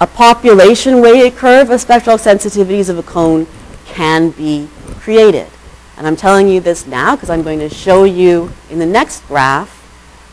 A 0.00 0.06
population 0.06 1.00
weighted 1.00 1.34
curve 1.34 1.70
of 1.70 1.80
spectral 1.80 2.18
sensitivities 2.18 2.90
of 2.90 2.98
a 2.98 3.02
cone 3.02 3.46
can 3.86 4.30
be 4.30 4.68
created. 4.98 5.48
And 5.96 6.06
I'm 6.06 6.16
telling 6.16 6.48
you 6.48 6.60
this 6.60 6.86
now 6.86 7.14
because 7.14 7.30
I'm 7.30 7.42
going 7.42 7.60
to 7.60 7.68
show 7.68 8.04
you 8.04 8.52
in 8.68 8.78
the 8.78 8.86
next 8.86 9.26
graph 9.28 9.70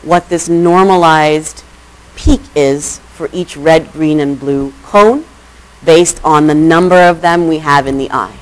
what 0.02 0.28
this 0.28 0.48
normalized 0.48 1.62
peak 2.16 2.40
is 2.54 2.98
for 3.14 3.30
each 3.32 3.56
red, 3.56 3.92
green, 3.92 4.20
and 4.20 4.38
blue 4.38 4.72
cone 4.82 5.24
based 5.84 6.20
on 6.24 6.48
the 6.48 6.54
number 6.54 6.96
of 6.96 7.20
them 7.20 7.48
we 7.48 7.58
have 7.58 7.86
in 7.86 7.98
the 7.98 8.10
eye. 8.10 8.36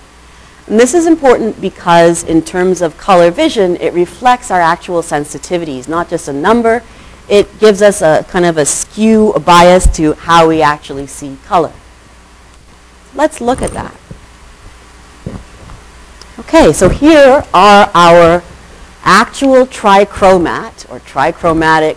And 0.71 0.79
this 0.79 0.95
is 0.95 1.09
important 1.09 1.61
because 1.61 2.23
in 2.23 2.43
terms 2.43 2.81
of 2.81 2.97
color 2.97 3.33
vision, 3.33 3.75
it 3.79 3.93
reflects 3.93 4.53
our 4.53 4.61
actual 4.61 5.03
sensitivities, 5.03 5.89
not 5.89 6.09
just 6.09 6.29
a 6.29 6.33
number. 6.33 6.85
It 7.29 7.59
gives 7.59 7.83
us 7.83 8.03
a 8.03 8.25
kind 8.29 8.45
of 8.45 8.57
a 8.57 8.65
skew, 8.65 9.33
a 9.33 9.41
bias 9.41 9.89
to 9.97 10.13
how 10.13 10.47
we 10.47 10.63
actually 10.63 11.09
see 11.09 11.37
color. 11.45 11.73
Let's 13.17 13.41
look 13.41 13.63
at 13.63 13.73
that. 13.73 13.97
Okay, 16.39 16.73
so 16.73 16.89
here 16.89 17.45
are 17.53 17.91
our 17.93 18.45
actual 19.03 19.67
trichromat 19.67 20.89
or 20.89 21.01
trichromatic 21.01 21.97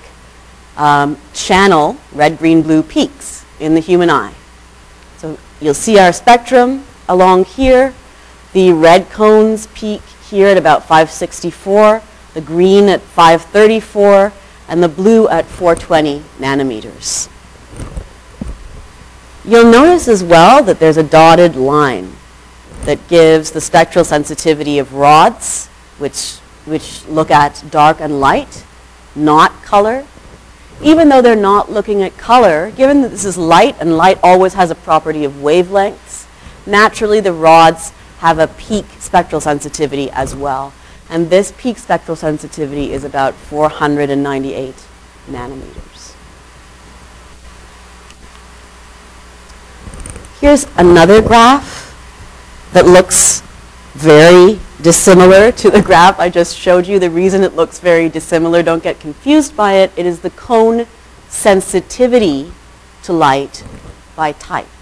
um, 0.77 1.19
channel 1.35 1.97
red, 2.11 2.39
green, 2.39 2.63
blue 2.63 2.81
peaks 2.81 3.45
in 3.59 3.75
the 3.75 3.79
human 3.79 4.09
eye. 4.09 4.33
So 5.17 5.37
you'll 5.61 5.75
see 5.75 5.99
our 5.99 6.11
spectrum 6.11 6.85
along 7.07 7.45
here. 7.45 7.93
The 8.53 8.71
red 8.71 9.09
cones 9.09 9.65
peak 9.73 10.01
here 10.29 10.47
at 10.47 10.57
about 10.57 10.83
564, 10.83 12.03
the 12.35 12.41
green 12.41 12.87
at 12.87 13.01
534, 13.01 14.31
and 14.67 14.81
the 14.81 14.87
blue 14.87 15.27
at 15.27 15.45
420 15.45 16.21
nanometers. 16.39 17.29
You'll 19.43 19.71
notice 19.71 20.07
as 20.07 20.23
well 20.23 20.63
that 20.63 20.79
there's 20.79 20.97
a 20.97 21.03
dotted 21.03 21.55
line 21.55 22.13
that 22.85 23.07
gives 23.07 23.51
the 23.51 23.59
spectral 23.59 24.05
sensitivity 24.05 24.77
of 24.77 24.93
rods, 24.93 25.67
which, 25.97 26.35
which 26.65 27.05
look 27.07 27.31
at 27.31 27.63
dark 27.71 27.99
and 27.99 28.19
light, 28.19 28.63
not 29.15 29.63
color. 29.63 30.05
Even 30.81 31.09
though 31.09 31.21
they're 31.21 31.35
not 31.35 31.71
looking 31.71 32.03
at 32.03 32.17
color, 32.17 32.71
given 32.71 33.01
that 33.01 33.09
this 33.09 33.25
is 33.25 33.37
light 33.37 33.75
and 33.79 33.97
light 33.97 34.19
always 34.21 34.53
has 34.53 34.69
a 34.69 34.75
property 34.75 35.23
of 35.23 35.33
wavelengths, 35.33 36.27
naturally 36.65 37.19
the 37.19 37.33
rods 37.33 37.91
have 38.23 38.39
a 38.39 38.47
peak 38.47 38.85
spectral 38.99 39.41
sensitivity 39.41 40.09
as 40.11 40.33
well. 40.33 40.71
And 41.09 41.29
this 41.29 41.51
peak 41.57 41.77
spectral 41.77 42.15
sensitivity 42.15 42.93
is 42.93 43.03
about 43.03 43.33
498 43.33 44.73
nanometers. 45.29 46.15
Here's 50.39 50.65
another 50.77 51.21
graph 51.21 51.91
that 52.71 52.85
looks 52.85 53.41
very 53.91 54.57
dissimilar 54.81 55.51
to 55.51 55.69
the 55.69 55.81
graph 55.81 56.17
I 56.17 56.29
just 56.29 56.55
showed 56.57 56.87
you. 56.87 56.99
The 56.99 57.09
reason 57.09 57.43
it 57.43 57.57
looks 57.57 57.79
very 57.81 58.07
dissimilar, 58.07 58.63
don't 58.63 58.81
get 58.81 59.01
confused 59.01 59.57
by 59.57 59.73
it, 59.73 59.91
it 59.97 60.05
is 60.05 60.21
the 60.21 60.29
cone 60.29 60.87
sensitivity 61.27 62.53
to 63.03 63.11
light 63.11 63.65
by 64.15 64.31
type. 64.31 64.72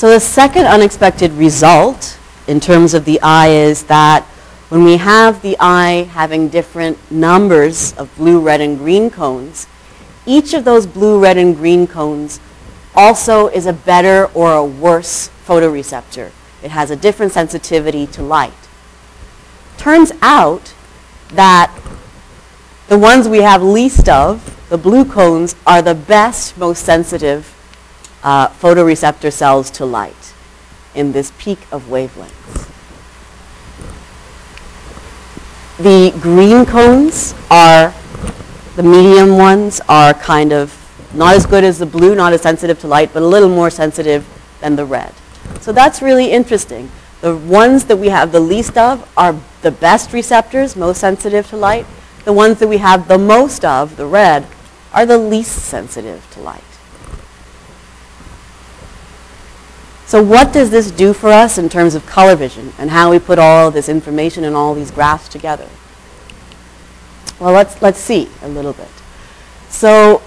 So 0.00 0.08
the 0.08 0.18
second 0.18 0.64
unexpected 0.64 1.30
result 1.32 2.18
in 2.46 2.58
terms 2.58 2.94
of 2.94 3.04
the 3.04 3.20
eye 3.20 3.48
is 3.48 3.82
that 3.82 4.22
when 4.70 4.82
we 4.82 4.96
have 4.96 5.42
the 5.42 5.58
eye 5.60 6.08
having 6.12 6.48
different 6.48 6.96
numbers 7.12 7.92
of 7.98 8.16
blue, 8.16 8.40
red, 8.40 8.62
and 8.62 8.78
green 8.78 9.10
cones, 9.10 9.66
each 10.24 10.54
of 10.54 10.64
those 10.64 10.86
blue, 10.86 11.20
red, 11.20 11.36
and 11.36 11.54
green 11.54 11.86
cones 11.86 12.40
also 12.94 13.48
is 13.48 13.66
a 13.66 13.74
better 13.74 14.30
or 14.32 14.54
a 14.54 14.64
worse 14.64 15.28
photoreceptor. 15.46 16.30
It 16.62 16.70
has 16.70 16.90
a 16.90 16.96
different 16.96 17.32
sensitivity 17.32 18.06
to 18.06 18.22
light. 18.22 18.54
Turns 19.76 20.12
out 20.22 20.72
that 21.28 21.78
the 22.88 22.98
ones 22.98 23.28
we 23.28 23.42
have 23.42 23.62
least 23.62 24.08
of, 24.08 24.66
the 24.70 24.78
blue 24.78 25.04
cones, 25.04 25.56
are 25.66 25.82
the 25.82 25.94
best, 25.94 26.56
most 26.56 26.86
sensitive 26.86 27.54
uh, 28.22 28.48
photoreceptor 28.48 29.32
cells 29.32 29.70
to 29.70 29.84
light 29.84 30.34
in 30.94 31.12
this 31.12 31.32
peak 31.38 31.58
of 31.70 31.84
wavelengths. 31.84 32.68
The 35.78 36.12
green 36.20 36.66
cones 36.66 37.34
are, 37.50 37.94
the 38.76 38.82
medium 38.82 39.38
ones 39.38 39.80
are 39.88 40.12
kind 40.12 40.52
of 40.52 40.76
not 41.14 41.34
as 41.34 41.46
good 41.46 41.64
as 41.64 41.78
the 41.78 41.86
blue, 41.86 42.14
not 42.14 42.32
as 42.32 42.42
sensitive 42.42 42.78
to 42.80 42.86
light, 42.86 43.12
but 43.12 43.22
a 43.22 43.26
little 43.26 43.48
more 43.48 43.70
sensitive 43.70 44.26
than 44.60 44.76
the 44.76 44.84
red. 44.84 45.12
So 45.60 45.72
that's 45.72 46.02
really 46.02 46.30
interesting. 46.30 46.90
The 47.20 47.36
ones 47.36 47.84
that 47.86 47.96
we 47.96 48.08
have 48.08 48.32
the 48.32 48.40
least 48.40 48.78
of 48.78 49.10
are 49.16 49.34
the 49.62 49.70
best 49.70 50.12
receptors, 50.12 50.76
most 50.76 51.00
sensitive 51.00 51.48
to 51.48 51.56
light. 51.56 51.86
The 52.24 52.32
ones 52.32 52.58
that 52.58 52.68
we 52.68 52.78
have 52.78 53.08
the 53.08 53.18
most 53.18 53.64
of, 53.64 53.96
the 53.96 54.06
red, 54.06 54.46
are 54.92 55.06
the 55.06 55.18
least 55.18 55.58
sensitive 55.58 56.26
to 56.32 56.40
light. 56.40 56.69
So 60.10 60.20
what 60.20 60.52
does 60.52 60.70
this 60.70 60.90
do 60.90 61.12
for 61.12 61.28
us 61.30 61.56
in 61.56 61.68
terms 61.68 61.94
of 61.94 62.04
color 62.04 62.34
vision 62.34 62.72
and 62.78 62.90
how 62.90 63.12
we 63.12 63.20
put 63.20 63.38
all 63.38 63.70
this 63.70 63.88
information 63.88 64.42
and 64.42 64.56
all 64.56 64.74
these 64.74 64.90
graphs 64.90 65.28
together? 65.28 65.68
Well, 67.38 67.52
let's, 67.52 67.80
let's 67.80 68.00
see 68.00 68.28
a 68.42 68.48
little 68.48 68.72
bit. 68.72 68.88
So 69.68 70.20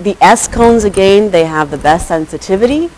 the 0.00 0.16
S 0.22 0.48
cones, 0.48 0.84
again, 0.84 1.32
they 1.32 1.44
have 1.44 1.70
the 1.70 1.76
best 1.76 2.08
sensitivity. 2.08 2.88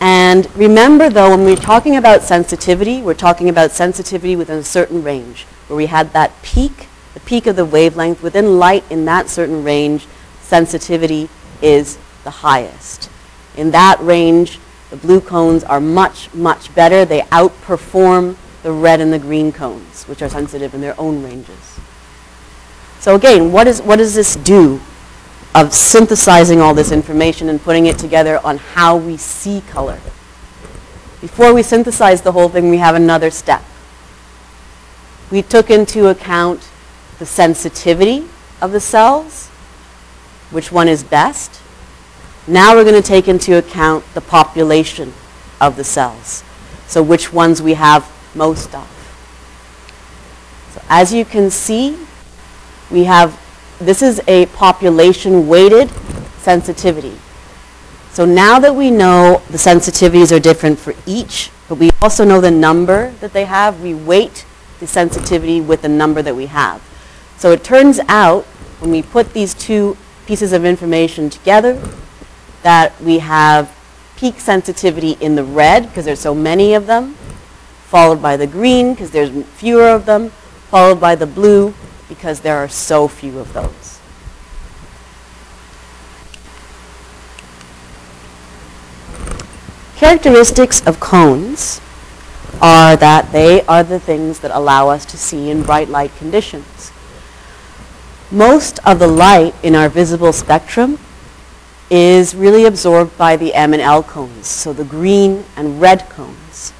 And 0.00 0.52
remember, 0.56 1.08
though, 1.08 1.30
when 1.30 1.44
we're 1.44 1.54
talking 1.54 1.94
about 1.94 2.22
sensitivity, 2.22 3.00
we're 3.00 3.14
talking 3.14 3.48
about 3.48 3.70
sensitivity 3.70 4.34
within 4.34 4.58
a 4.58 4.64
certain 4.64 5.04
range, 5.04 5.44
where 5.68 5.76
we 5.76 5.86
had 5.86 6.12
that 6.14 6.32
peak, 6.42 6.88
the 7.14 7.20
peak 7.20 7.46
of 7.46 7.54
the 7.54 7.64
wavelength. 7.64 8.24
Within 8.24 8.58
light 8.58 8.82
in 8.90 9.04
that 9.04 9.28
certain 9.28 9.62
range, 9.62 10.08
sensitivity 10.40 11.28
is 11.62 11.96
the 12.24 12.30
highest. 12.30 13.08
In 13.56 13.70
that 13.70 14.00
range, 14.00 14.58
the 14.90 14.96
blue 14.96 15.20
cones 15.20 15.64
are 15.64 15.80
much, 15.80 16.32
much 16.34 16.74
better. 16.74 17.04
They 17.04 17.20
outperform 17.20 18.36
the 18.62 18.72
red 18.72 19.00
and 19.00 19.12
the 19.12 19.18
green 19.18 19.52
cones, 19.52 20.04
which 20.04 20.20
are 20.20 20.28
sensitive 20.28 20.74
in 20.74 20.80
their 20.80 21.00
own 21.00 21.22
ranges. 21.22 21.80
So 22.98 23.14
again, 23.14 23.52
what, 23.52 23.66
is, 23.66 23.80
what 23.80 23.96
does 23.96 24.14
this 24.14 24.36
do 24.36 24.80
of 25.54 25.72
synthesizing 25.72 26.60
all 26.60 26.74
this 26.74 26.92
information 26.92 27.48
and 27.48 27.60
putting 27.62 27.86
it 27.86 27.98
together 27.98 28.38
on 28.44 28.58
how 28.58 28.96
we 28.96 29.16
see 29.16 29.62
color? 29.68 29.98
Before 31.20 31.54
we 31.54 31.62
synthesize 31.62 32.22
the 32.22 32.32
whole 32.32 32.48
thing, 32.48 32.68
we 32.68 32.78
have 32.78 32.94
another 32.94 33.30
step. 33.30 33.62
We 35.30 35.42
took 35.42 35.70
into 35.70 36.08
account 36.08 36.68
the 37.18 37.26
sensitivity 37.26 38.26
of 38.60 38.72
the 38.72 38.80
cells, 38.80 39.48
which 40.50 40.72
one 40.72 40.88
is 40.88 41.04
best. 41.04 41.59
Now 42.46 42.74
we're 42.74 42.84
going 42.84 43.00
to 43.00 43.06
take 43.06 43.28
into 43.28 43.58
account 43.58 44.04
the 44.14 44.20
population 44.20 45.12
of 45.60 45.76
the 45.76 45.84
cells. 45.84 46.42
So 46.86 47.02
which 47.02 47.32
ones 47.32 47.62
we 47.62 47.74
have 47.74 48.10
most 48.34 48.74
of. 48.74 48.88
So 50.72 50.82
as 50.88 51.12
you 51.12 51.24
can 51.24 51.50
see, 51.50 51.98
we 52.90 53.04
have, 53.04 53.38
this 53.78 54.02
is 54.02 54.20
a 54.26 54.46
population 54.46 55.48
weighted 55.48 55.90
sensitivity. 56.38 57.16
So 58.12 58.24
now 58.24 58.58
that 58.58 58.74
we 58.74 58.90
know 58.90 59.40
the 59.50 59.58
sensitivities 59.58 60.34
are 60.36 60.40
different 60.40 60.78
for 60.78 60.94
each, 61.06 61.50
but 61.68 61.76
we 61.76 61.90
also 62.02 62.24
know 62.24 62.40
the 62.40 62.50
number 62.50 63.12
that 63.20 63.32
they 63.32 63.44
have, 63.44 63.80
we 63.80 63.94
weight 63.94 64.44
the 64.80 64.86
sensitivity 64.86 65.60
with 65.60 65.82
the 65.82 65.88
number 65.88 66.22
that 66.22 66.34
we 66.34 66.46
have. 66.46 66.82
So 67.36 67.52
it 67.52 67.62
turns 67.62 68.00
out, 68.08 68.44
when 68.80 68.90
we 68.90 69.02
put 69.02 69.32
these 69.32 69.54
two 69.54 69.96
pieces 70.26 70.52
of 70.52 70.64
information 70.64 71.30
together, 71.30 71.80
that 72.62 73.00
we 73.00 73.18
have 73.18 73.74
peak 74.16 74.38
sensitivity 74.38 75.12
in 75.20 75.34
the 75.34 75.44
red, 75.44 75.86
because 75.88 76.04
there's 76.04 76.20
so 76.20 76.34
many 76.34 76.74
of 76.74 76.86
them, 76.86 77.14
followed 77.86 78.20
by 78.20 78.36
the 78.36 78.46
green, 78.46 78.92
because 78.92 79.10
there's 79.10 79.30
fewer 79.56 79.88
of 79.88 80.04
them, 80.06 80.30
followed 80.70 81.00
by 81.00 81.14
the 81.14 81.26
blue, 81.26 81.74
because 82.08 82.40
there 82.40 82.56
are 82.56 82.68
so 82.68 83.08
few 83.08 83.38
of 83.38 83.52
those. 83.52 83.98
Characteristics 89.96 90.86
of 90.86 90.98
cones 90.98 91.80
are 92.60 92.96
that 92.96 93.32
they 93.32 93.62
are 93.62 93.82
the 93.82 94.00
things 94.00 94.40
that 94.40 94.50
allow 94.50 94.88
us 94.88 95.04
to 95.06 95.16
see 95.16 95.50
in 95.50 95.62
bright 95.62 95.88
light 95.88 96.14
conditions. 96.16 96.90
Most 98.30 98.78
of 98.84 98.98
the 98.98 99.06
light 99.06 99.54
in 99.62 99.74
our 99.74 99.88
visible 99.88 100.32
spectrum 100.32 100.98
is 101.90 102.34
really 102.34 102.64
absorbed 102.64 103.18
by 103.18 103.36
the 103.36 103.52
M 103.52 103.72
and 103.72 103.82
L 103.82 104.02
cones, 104.02 104.46
so 104.46 104.72
the 104.72 104.84
green 104.84 105.44
and 105.56 105.80
red 105.80 106.08
cones. 106.08 106.72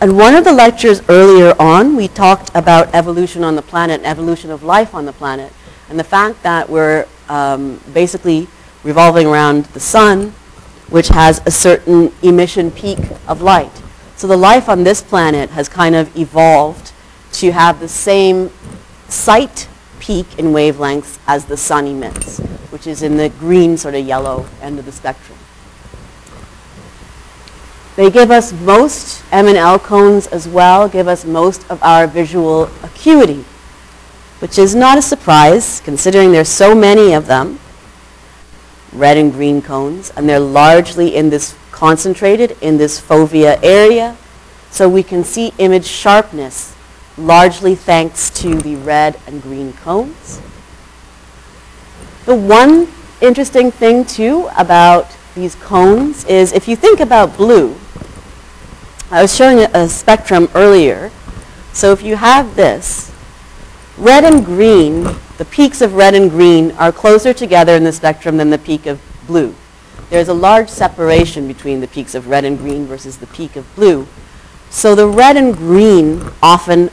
And 0.00 0.18
one 0.18 0.34
of 0.34 0.44
the 0.44 0.52
lectures 0.52 1.00
earlier 1.08 1.54
on, 1.58 1.96
we 1.96 2.08
talked 2.08 2.50
about 2.54 2.94
evolution 2.94 3.44
on 3.44 3.54
the 3.54 3.62
planet, 3.62 4.02
evolution 4.04 4.50
of 4.50 4.62
life 4.62 4.94
on 4.94 5.06
the 5.06 5.12
planet, 5.12 5.52
and 5.88 5.98
the 5.98 6.04
fact 6.04 6.42
that 6.42 6.68
we're 6.68 7.06
um, 7.28 7.80
basically 7.92 8.48
revolving 8.82 9.26
around 9.26 9.64
the 9.66 9.80
sun, 9.80 10.34
which 10.90 11.08
has 11.08 11.40
a 11.46 11.50
certain 11.50 12.12
emission 12.22 12.70
peak 12.70 12.98
of 13.26 13.40
light. 13.40 13.82
So 14.16 14.26
the 14.26 14.36
life 14.36 14.68
on 14.68 14.84
this 14.84 15.00
planet 15.00 15.50
has 15.50 15.68
kind 15.68 15.94
of 15.94 16.14
evolved 16.16 16.92
to 17.34 17.52
have 17.52 17.80
the 17.80 17.88
same 17.88 18.50
sight 19.08 19.68
peak 20.04 20.38
in 20.38 20.52
wavelengths 20.52 21.18
as 21.26 21.46
the 21.46 21.56
sun 21.56 21.86
emits, 21.86 22.38
which 22.68 22.86
is 22.86 23.02
in 23.02 23.16
the 23.16 23.30
green 23.30 23.78
sort 23.78 23.94
of 23.94 24.04
yellow 24.04 24.46
end 24.60 24.78
of 24.78 24.84
the 24.84 24.92
spectrum. 24.92 25.38
They 27.96 28.10
give 28.10 28.30
us 28.30 28.52
most, 28.52 29.24
M 29.32 29.46
and 29.46 29.56
L 29.56 29.78
cones 29.78 30.26
as 30.26 30.46
well, 30.46 30.90
give 30.90 31.08
us 31.08 31.24
most 31.24 31.64
of 31.70 31.82
our 31.82 32.06
visual 32.06 32.64
acuity, 32.82 33.46
which 34.40 34.58
is 34.58 34.74
not 34.74 34.98
a 34.98 35.02
surprise 35.02 35.80
considering 35.80 36.32
there's 36.32 36.50
so 36.50 36.74
many 36.74 37.14
of 37.14 37.26
them, 37.26 37.58
red 38.92 39.16
and 39.16 39.32
green 39.32 39.62
cones, 39.62 40.10
and 40.10 40.28
they're 40.28 40.38
largely 40.38 41.16
in 41.16 41.30
this 41.30 41.56
concentrated 41.70 42.58
in 42.60 42.76
this 42.76 43.00
fovea 43.00 43.58
area, 43.62 44.18
so 44.70 44.86
we 44.86 45.02
can 45.02 45.24
see 45.24 45.54
image 45.56 45.86
sharpness 45.86 46.73
largely 47.16 47.74
thanks 47.74 48.30
to 48.30 48.54
the 48.60 48.76
red 48.76 49.18
and 49.26 49.42
green 49.42 49.72
cones. 49.72 50.40
The 52.26 52.34
one 52.34 52.88
interesting 53.20 53.70
thing 53.70 54.04
too 54.04 54.48
about 54.56 55.14
these 55.34 55.54
cones 55.56 56.24
is 56.24 56.52
if 56.52 56.68
you 56.68 56.76
think 56.76 57.00
about 57.00 57.36
blue, 57.36 57.76
I 59.10 59.22
was 59.22 59.34
showing 59.34 59.58
a, 59.58 59.70
a 59.74 59.88
spectrum 59.88 60.48
earlier. 60.54 61.10
So 61.72 61.92
if 61.92 62.02
you 62.02 62.16
have 62.16 62.56
this, 62.56 63.12
red 63.98 64.24
and 64.24 64.44
green, 64.44 65.04
the 65.38 65.44
peaks 65.44 65.80
of 65.80 65.94
red 65.94 66.14
and 66.14 66.30
green 66.30 66.70
are 66.72 66.92
closer 66.92 67.32
together 67.32 67.74
in 67.74 67.84
the 67.84 67.92
spectrum 67.92 68.36
than 68.36 68.50
the 68.50 68.58
peak 68.58 68.86
of 68.86 69.00
blue. 69.26 69.54
There's 70.10 70.28
a 70.28 70.34
large 70.34 70.68
separation 70.68 71.48
between 71.48 71.80
the 71.80 71.88
peaks 71.88 72.14
of 72.14 72.28
red 72.28 72.44
and 72.44 72.58
green 72.58 72.86
versus 72.86 73.18
the 73.18 73.26
peak 73.26 73.56
of 73.56 73.72
blue. 73.74 74.06
So 74.70 74.94
the 74.94 75.08
red 75.08 75.36
and 75.36 75.56
green 75.56 76.30
often, 76.42 76.90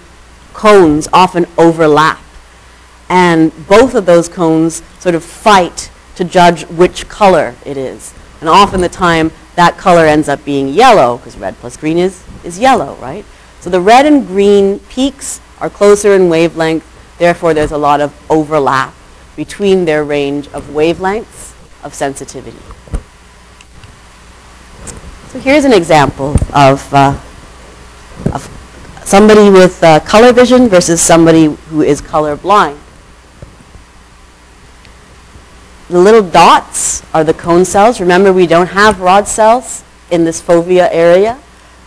cones 0.54 1.08
often 1.14 1.46
overlap. 1.58 2.20
And 3.10 3.52
both 3.68 3.96
of 3.96 4.06
those 4.06 4.30
cones 4.30 4.84
sort 5.00 5.16
of 5.16 5.24
fight 5.24 5.92
to 6.16 6.24
judge 6.24 6.64
which 6.68 7.08
color 7.10 7.56
it 7.66 7.78
is. 7.78 8.14
And 8.40 8.50
often 8.50 8.82
the 8.82 8.90
time 8.90 9.32
that 9.56 9.78
color 9.78 10.06
ends 10.06 10.30
up 10.30 10.44
being 10.46 10.70
yellow, 10.70 11.18
because 11.18 11.38
red 11.38 11.56
plus 11.58 11.78
green 11.78 11.98
is, 11.98 12.24
is 12.44 12.58
yellow, 12.58 12.96
right? 12.96 13.26
So 13.60 13.70
the 13.70 13.82
red 13.82 14.06
and 14.06 14.26
green 14.26 14.80
peaks 14.90 15.42
are 15.60 15.70
closer 15.70 16.14
in 16.16 16.30
wavelength, 16.30 16.86
therefore 17.20 17.54
there's 17.54 17.72
a 17.72 17.78
lot 17.78 18.02
of 18.02 18.14
overlap 18.32 18.94
between 19.36 19.86
their 19.86 20.04
range 20.04 20.48
of 20.50 20.66
wavelengths 20.70 21.54
of 21.84 21.94
sensitivity. 21.94 22.58
So 25.30 25.40
here's 25.40 25.66
an 25.66 25.74
example 25.74 26.36
of, 26.54 26.94
uh, 26.94 27.18
of 28.34 28.61
somebody 29.04 29.50
with 29.50 29.84
uh, 29.84 30.00
color 30.02 30.34
vision 30.34 30.68
versus 30.68 31.02
somebody 31.02 31.46
who 31.46 31.82
is 31.82 32.02
color 32.02 32.36
blind. 32.36 32.80
The 35.90 36.00
little 36.00 36.24
dots 36.24 37.04
are 37.14 37.24
the 37.24 37.34
cone 37.34 37.66
cells. 37.66 38.00
Remember, 38.00 38.32
we 38.32 38.48
don't 38.48 38.68
have 38.68 39.02
rod 39.02 39.28
cells 39.28 39.84
in 40.10 40.24
this 40.24 40.42
fovea 40.42 40.88
area, 40.92 41.38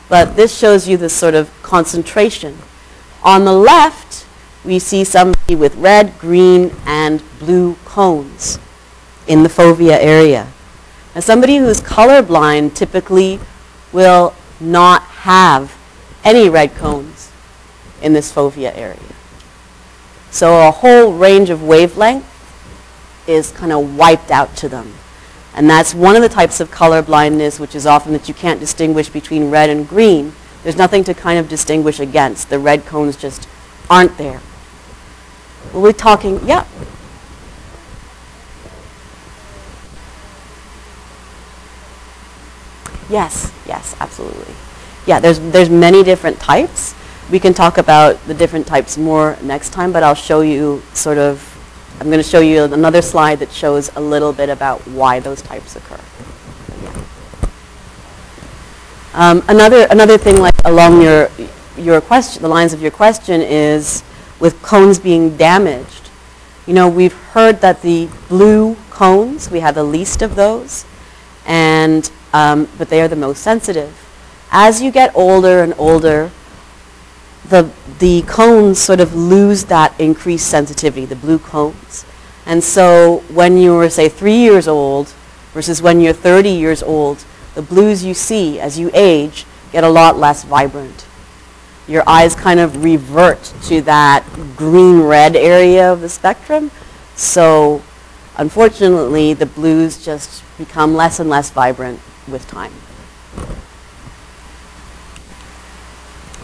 but 0.09 0.37
this 0.37 0.57
shows 0.57 0.87
you 0.87 0.97
this 0.97 1.15
sort 1.15 1.35
of 1.35 1.51
concentration. 1.63 2.59
On 3.23 3.45
the 3.47 3.53
left, 3.53 4.27
we 4.65 4.79
see 4.79 5.05
somebody 5.05 5.55
with 5.55 5.75
red, 5.77 6.19
green, 6.19 6.73
and 6.85 7.23
blue 7.39 7.77
cones 7.85 8.59
in 9.27 9.43
the 9.43 9.49
fovea 9.49 9.97
area. 9.99 10.49
Now, 11.15 11.21
somebody 11.23 11.57
who's 11.57 11.81
colorblind 11.81 12.75
typically 12.75 13.41
will 13.93 14.35
not 14.61 15.03
have 15.03 15.75
any 16.25 16.49
red 16.49 16.75
cones 16.75 17.31
in 18.03 18.13
this 18.13 18.33
fovea 18.33 18.77
area. 18.77 18.99
So 20.31 20.67
a 20.67 20.71
whole 20.71 21.13
range 21.13 21.51
of 21.51 21.63
wavelength 21.63 22.27
is 23.29 23.53
kind 23.53 23.73
of 23.73 23.97
wiped 23.97 24.31
out 24.31 24.57
to 24.57 24.69
them. 24.69 24.93
And 25.55 25.71
that's 25.71 25.95
one 25.95 26.17
of 26.17 26.23
the 26.23 26.29
types 26.29 26.61
of 26.61 26.71
color 26.71 27.03
blindness, 27.03 27.61
which 27.61 27.77
is 27.77 27.87
often 27.87 28.13
that 28.13 28.29
you 28.29 28.35
can't 28.35 28.59
distinguish 28.59 29.09
between 29.09 29.51
red 29.51 29.71
and 29.71 29.89
green. 29.89 30.33
There's 30.65 30.77
nothing 30.77 31.05
to 31.05 31.15
kind 31.15 31.39
of 31.39 31.49
distinguish 31.49 32.01
against. 32.01 32.51
The 32.51 32.59
red 32.59 32.85
cones 32.87 33.17
just 33.17 33.49
aren't 33.89 34.19
there. 34.19 34.41
We're 35.73 35.93
talking, 35.93 36.41
yeah. 36.47 36.67
Yes, 43.09 43.53
yes, 43.67 43.95
absolutely. 44.01 44.55
Yeah, 45.07 45.21
there's, 45.21 45.39
there's 45.39 45.71
many 45.71 46.03
different 46.03 46.39
types. 46.41 46.95
We 47.31 47.39
can 47.39 47.55
talk 47.55 47.79
about 47.79 48.23
the 48.27 48.35
different 48.35 48.67
types 48.67 48.99
more 48.99 49.37
next 49.43 49.73
time, 49.73 49.93
but 49.93 50.03
I'll 50.03 50.15
show 50.15 50.41
you 50.41 50.83
sort 50.93 51.19
of 51.19 51.51
I'm 52.01 52.09
going 52.09 52.19
to 52.19 52.29
show 52.29 52.41
you 52.41 52.65
another 52.65 53.01
slide 53.01 53.39
that 53.39 53.53
shows 53.53 53.95
a 53.95 54.01
little 54.01 54.33
bit 54.33 54.49
about 54.49 54.81
why 54.89 55.21
those 55.21 55.41
types 55.41 55.77
occur. 55.77 56.01
Yeah. 56.83 57.05
Um, 59.15 59.45
another, 59.49 59.87
another 59.91 60.19
thing 60.19 60.39
like 60.39 60.55
along 60.65 61.03
your, 61.03 61.31
your 61.79 62.01
question, 62.01 62.43
the 62.43 62.49
lines 62.49 62.73
of 62.73 62.83
your 62.83 62.91
question 62.91 63.41
is 63.41 64.03
with 64.41 64.61
cones 64.61 64.99
being 64.99 65.37
damaged. 65.37 66.11
You 66.67 66.75
know, 66.75 66.89
we've 66.89 67.13
heard 67.13 67.61
that 67.61 67.81
the 67.83 68.09
blue 68.29 68.75
cones, 68.91 69.49
we 69.49 69.61
have 69.61 69.77
the 69.77 69.85
least 69.85 70.21
of 70.21 70.35
those, 70.35 70.85
and, 71.47 72.11
um, 72.33 72.69
but 72.77 72.89
they 72.89 73.01
are 73.01 73.09
the 73.09 73.15
most 73.15 73.41
sensitive. 73.41 74.04
As 74.57 74.81
you 74.81 74.93
get 74.93 75.11
older 75.17 75.65
and 75.65 75.75
older, 75.79 76.31
the, 77.49 77.69
the 77.99 78.23
cones 78.23 78.79
sort 78.79 79.01
of 79.01 79.13
lose 79.13 79.65
that 79.65 79.99
increased 80.01 80.47
sensitivity, 80.47 81.05
the 81.05 81.17
blue 81.17 81.41
cones. 81.41 82.07
And 82.47 82.63
so 82.63 83.25
when 83.33 83.59
you 83.59 83.75
were, 83.75 83.91
say, 83.91 84.09
three 84.09 84.37
years 84.37 84.69
old 84.69 85.09
versus 85.53 85.83
when 85.83 86.01
you're 86.01 86.13
30 86.13 86.51
years 86.51 86.85
old, 86.85 87.25
the 87.57 87.63
blues 87.63 88.05
you 88.05 88.15
see 88.15 88.61
as 88.61 88.79
you 88.79 88.93
age 88.95 89.45
get 89.73 89.83
a 89.83 89.89
lot 89.89 90.19
less 90.19 90.45
vibrant. 90.45 91.05
Your 91.89 92.09
eyes 92.09 92.37
kind 92.37 92.61
of 92.61 92.85
revert 92.85 93.43
to 93.65 93.81
that 93.83 94.25
green-red 94.57 95.35
area 95.35 95.93
of 95.93 96.01
the 96.01 96.09
spectrum. 96.09 96.71
So 97.17 97.83
unfortunately, 98.37 99.35
the 99.35 99.47
blues 99.47 100.05
just 100.05 100.45
become 100.59 100.95
less 100.95 101.19
and 101.19 101.29
less 101.29 101.51
vibrant 101.51 101.99
with 102.29 102.47
time. 102.47 102.73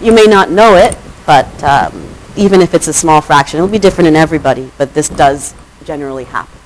You 0.01 0.13
may 0.13 0.25
not 0.25 0.51
know 0.51 0.77
it, 0.77 0.97
but 1.27 1.63
um, 1.63 2.09
even 2.37 2.63
if 2.63 2.73
it's 2.73 2.89
a 2.89 2.93
small 2.93 3.21
fraction, 3.21 3.59
it'll 3.59 3.69
be 3.69 3.79
different 3.79 4.09
in 4.09 4.17
everybody, 4.17 4.71
but 4.79 4.95
this 4.95 5.09
does 5.09 5.55
generally 5.85 6.25
happen. 6.25 6.59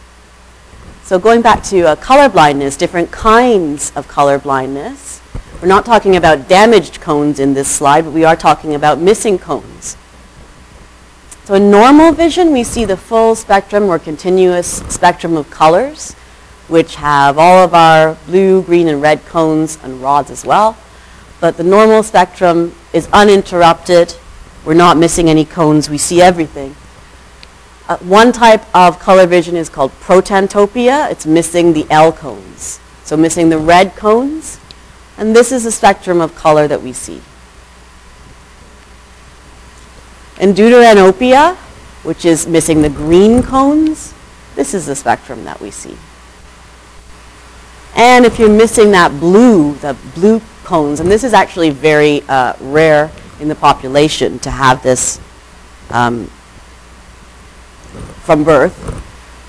So 1.03 1.19
going 1.19 1.43
back 1.43 1.63
to 1.65 1.89
uh, 1.89 1.97
color 1.97 2.29
blindness, 2.29 2.77
different 2.77 3.11
kinds 3.11 3.93
of 3.97 4.09
color 4.09 4.39
blindness. 4.39 5.21
We're 5.61 5.69
not 5.69 5.85
talking 5.85 6.17
about 6.17 6.49
damaged 6.49 7.01
cones 7.01 7.41
in 7.41 7.55
this 7.55 7.69
slide, 7.69 8.03
but 8.03 8.13
we 8.13 8.25
are 8.25 8.37
talking 8.37 8.75
about 8.75 8.99
missing 8.99 9.39
cones. 9.39 9.97
So 11.45 11.55
in 11.55 11.71
normal 11.71 12.13
vision, 12.13 12.53
we 12.53 12.65
see 12.65 12.85
the 12.85 12.97
full 12.97 13.35
spectrum 13.35 13.85
or 13.85 13.99
continuous 13.99 14.79
spectrum 14.89 15.37
of 15.37 15.51
colors, 15.51 16.13
which 16.69 16.95
have 16.97 17.37
all 17.37 17.65
of 17.65 17.75
our 17.75 18.15
blue, 18.27 18.63
green, 18.63 18.89
and 18.89 19.03
red 19.03 19.27
cones 19.27 19.79
and 19.83 20.01
rods 20.01 20.31
as 20.31 20.45
well. 20.45 20.77
But 21.45 21.59
the 21.59 21.63
normal 21.63 22.03
spectrum 22.03 22.75
is 22.95 23.07
uninterrupted. 23.13 24.17
We're 24.65 24.73
not 24.73 24.97
missing 24.97 25.29
any 25.29 25.45
cones. 25.45 25.91
We 25.91 25.99
see 25.99 26.23
everything. 26.23 26.75
Uh, 27.87 27.99
one 27.99 28.33
type 28.33 28.65
of 28.75 28.99
color 28.99 29.27
vision 29.27 29.55
is 29.55 29.69
called 29.69 29.93
protantopia. 30.01 31.11
It's 31.11 31.27
missing 31.27 31.75
the 31.75 31.87
L 31.91 32.13
cones. 32.13 32.81
So 33.05 33.15
missing 33.19 33.51
the 33.51 33.59
red 33.59 33.95
cones. 33.95 34.59
And 35.19 35.37
this 35.37 35.53
is 35.53 35.65
the 35.65 35.71
spectrum 35.71 36.23
of 36.23 36.35
color 36.35 36.67
that 36.67 36.81
we 36.81 36.95
see. 36.95 37.21
And 40.41 40.57
deuteranopia, 40.57 41.57
which 42.05 42.25
is 42.25 42.47
missing 42.47 42.81
the 42.81 42.89
green 42.89 43.43
cones, 43.43 44.15
this 44.55 44.73
is 44.73 44.87
the 44.87 44.97
spectrum 44.97 45.45
that 45.45 45.61
we 45.61 45.71
see. 45.71 45.99
And 47.95 48.25
if 48.25 48.39
you're 48.39 48.49
missing 48.49 48.93
that 48.93 49.11
blue, 49.21 49.75
the 49.75 49.95
blue 50.15 50.41
cones, 50.65 51.01
and 51.01 51.11
this 51.11 51.25
is 51.25 51.33
actually 51.33 51.71
very 51.71 52.23
uh, 52.29 52.55
rare 52.61 53.11
in 53.41 53.49
the 53.49 53.55
population 53.55 54.39
to 54.41 54.51
have 54.51 54.83
this 54.83 55.21
um, 55.91 56.27
from 58.25 58.45
birth. 58.45 59.03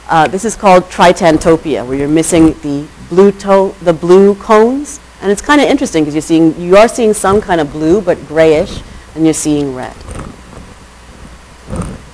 Uh, 0.08 0.28
this 0.28 0.46
is 0.46 0.56
called 0.56 0.84
tritantopia, 0.86 1.86
where 1.88 1.98
you're 1.98 2.08
missing 2.08 2.54
the 2.62 2.88
blue, 3.10 3.32
the 3.32 3.94
blue 3.94 4.36
cones. 4.36 5.00
And 5.22 5.32
it's 5.32 5.42
kind 5.42 5.62
of 5.62 5.68
interesting 5.68 6.04
because 6.04 6.14
you're 6.14 6.22
seeing, 6.22 6.60
you 6.60 6.78
are 6.78 6.88
seeing 6.88 7.14
some 7.14 7.42
kind 7.42 7.60
of 7.60 7.72
blue, 7.72 8.02
but 8.02 8.18
grayish, 8.28 8.82
and 9.16 9.24
you're 9.24 9.34
seeing 9.34 9.74
red. 9.74 9.96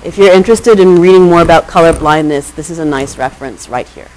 If 0.04 0.18
you're 0.18 0.32
interested 0.32 0.80
in 0.80 1.00
reading 1.00 1.24
more 1.24 1.42
about 1.42 1.68
color 1.68 1.94
blindness, 1.94 2.52
this 2.52 2.70
is 2.70 2.80
a 2.80 2.86
nice 2.86 3.18
reference 3.18 3.68
right 3.68 3.88
here. 3.88 4.08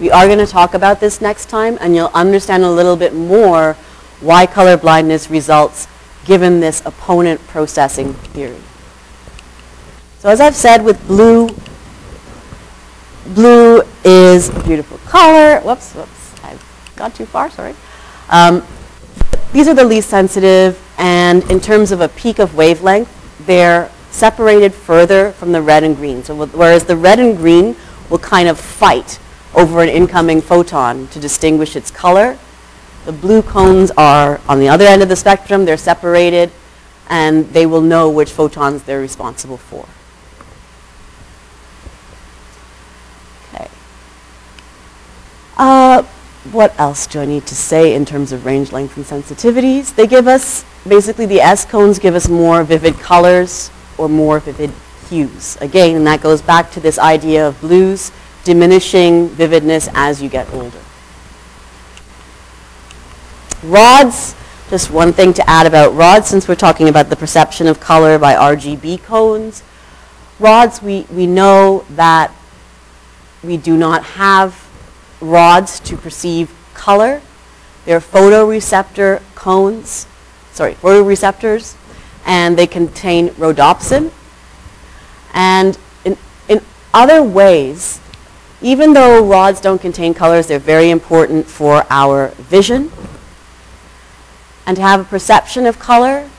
We 0.00 0.10
are 0.10 0.26
going 0.26 0.38
to 0.38 0.46
talk 0.46 0.72
about 0.72 0.98
this 0.98 1.20
next 1.20 1.50
time, 1.50 1.76
and 1.78 1.94
you'll 1.94 2.10
understand 2.14 2.64
a 2.64 2.70
little 2.70 2.96
bit 2.96 3.14
more 3.14 3.74
why 4.20 4.46
color 4.46 4.78
blindness 4.78 5.28
results 5.28 5.86
given 6.24 6.58
this 6.60 6.80
opponent 6.86 7.46
processing 7.48 8.14
theory. 8.14 8.56
So 10.20 10.30
as 10.30 10.40
I've 10.40 10.56
said 10.56 10.82
with 10.82 11.06
blue, 11.06 11.50
blue 13.34 13.82
is 14.02 14.48
a 14.48 14.62
beautiful 14.64 14.96
color. 15.06 15.60
Whoops, 15.60 15.92
whoops, 15.92 16.44
I've 16.44 16.92
gone 16.96 17.12
too 17.12 17.26
far, 17.26 17.50
sorry. 17.50 17.74
Um, 18.30 18.62
these 19.52 19.68
are 19.68 19.74
the 19.74 19.84
least 19.84 20.08
sensitive, 20.08 20.82
and 20.96 21.42
in 21.50 21.60
terms 21.60 21.92
of 21.92 22.00
a 22.00 22.08
peak 22.08 22.38
of 22.38 22.54
wavelength, 22.54 23.10
they're 23.44 23.90
separated 24.10 24.72
further 24.72 25.32
from 25.32 25.52
the 25.52 25.60
red 25.60 25.84
and 25.84 25.94
green. 25.94 26.24
So 26.24 26.46
whereas 26.46 26.84
the 26.84 26.96
red 26.96 27.18
and 27.18 27.36
green 27.36 27.76
will 28.08 28.18
kind 28.18 28.48
of 28.48 28.58
fight 28.58 29.18
over 29.54 29.82
an 29.82 29.88
incoming 29.88 30.40
photon 30.40 31.08
to 31.08 31.18
distinguish 31.18 31.76
its 31.76 31.90
color, 31.90 32.38
the 33.04 33.12
blue 33.12 33.42
cones 33.42 33.90
are 33.92 34.40
on 34.48 34.60
the 34.60 34.68
other 34.68 34.84
end 34.84 35.02
of 35.02 35.08
the 35.08 35.16
spectrum. 35.16 35.64
They're 35.64 35.76
separated, 35.76 36.50
and 37.08 37.48
they 37.52 37.66
will 37.66 37.80
know 37.80 38.10
which 38.10 38.30
photons 38.30 38.82
they're 38.82 39.00
responsible 39.00 39.56
for. 39.56 39.86
Okay. 43.54 43.68
Uh, 45.56 46.02
what 46.52 46.78
else 46.78 47.06
do 47.06 47.20
I 47.20 47.26
need 47.26 47.46
to 47.46 47.54
say 47.54 47.94
in 47.94 48.04
terms 48.04 48.32
of 48.32 48.44
range 48.44 48.70
length 48.70 48.96
and 48.96 49.06
sensitivities? 49.06 49.94
They 49.94 50.06
give 50.06 50.28
us, 50.28 50.64
basically 50.86 51.26
the 51.26 51.40
S 51.40 51.64
cones 51.64 51.98
give 51.98 52.14
us 52.14 52.28
more 52.28 52.64
vivid 52.64 52.94
colors 52.98 53.70
or 53.98 54.08
more 54.08 54.40
vivid 54.40 54.70
hues. 55.08 55.56
Again, 55.60 55.96
and 55.96 56.06
that 56.06 56.20
goes 56.20 56.42
back 56.42 56.70
to 56.72 56.80
this 56.80 56.98
idea 56.98 57.46
of 57.48 57.60
blues 57.60 58.12
diminishing 58.44 59.28
vividness 59.28 59.88
as 59.94 60.22
you 60.22 60.28
get 60.28 60.52
older. 60.52 60.80
Rods, 63.62 64.34
just 64.70 64.90
one 64.90 65.12
thing 65.12 65.32
to 65.34 65.50
add 65.50 65.66
about 65.66 65.94
rods, 65.94 66.28
since 66.28 66.48
we're 66.48 66.54
talking 66.54 66.88
about 66.88 67.10
the 67.10 67.16
perception 67.16 67.66
of 67.66 67.80
color 67.80 68.18
by 68.18 68.34
RGB 68.34 69.02
cones. 69.02 69.62
Rods, 70.38 70.80
we, 70.80 71.06
we 71.12 71.26
know 71.26 71.84
that 71.90 72.32
we 73.42 73.56
do 73.56 73.76
not 73.76 74.04
have 74.04 74.68
rods 75.20 75.80
to 75.80 75.96
perceive 75.96 76.54
color. 76.72 77.20
They're 77.84 78.00
photoreceptor 78.00 79.22
cones, 79.34 80.06
sorry, 80.52 80.74
photoreceptors, 80.74 81.76
and 82.24 82.56
they 82.56 82.66
contain 82.66 83.30
rhodopsin. 83.30 84.12
And 85.34 85.78
in, 86.04 86.16
in 86.48 86.62
other 86.94 87.22
ways, 87.22 88.00
even 88.62 88.92
though 88.92 89.24
rods 89.24 89.60
don't 89.60 89.80
contain 89.80 90.14
colors, 90.14 90.46
they're 90.46 90.58
very 90.58 90.90
important 90.90 91.46
for 91.46 91.86
our 91.90 92.28
vision 92.38 92.90
and 94.70 94.76
to 94.76 94.82
have 94.82 95.00
a 95.00 95.04
perception 95.04 95.66
of 95.66 95.80
color, 95.80 96.30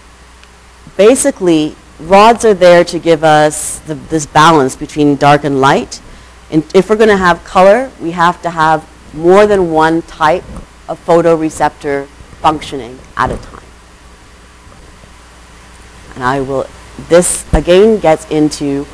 basically, 0.96 1.76
rods 2.00 2.46
are 2.46 2.54
there 2.54 2.86
to 2.86 2.98
give 2.98 3.26
us 3.26 3.80
the, 3.80 3.96
this 3.96 4.26
balance 4.26 4.74
between 4.74 5.18
dark 5.18 5.44
and 5.44 5.60
light. 5.60 6.02
And 6.50 6.64
if 6.74 6.90
we're 6.90 6.96
going 6.96 7.10
to 7.10 7.18
have 7.18 7.44
color, 7.44 7.92
we 8.00 8.12
have 8.12 8.42
to 8.44 8.50
have 8.50 8.88
more 9.14 9.46
than 9.48 9.72
one 9.72 10.02
type 10.04 10.46
of 10.88 11.04
photoreceptor 11.06 12.06
functioning 12.40 12.98
at 13.18 13.32
a 13.32 13.38
time. 13.38 13.64
And 16.16 16.24
I 16.24 16.40
will, 16.40 16.68
this 17.10 17.46
again 17.54 18.00
gets 18.00 18.30
into 18.32 18.88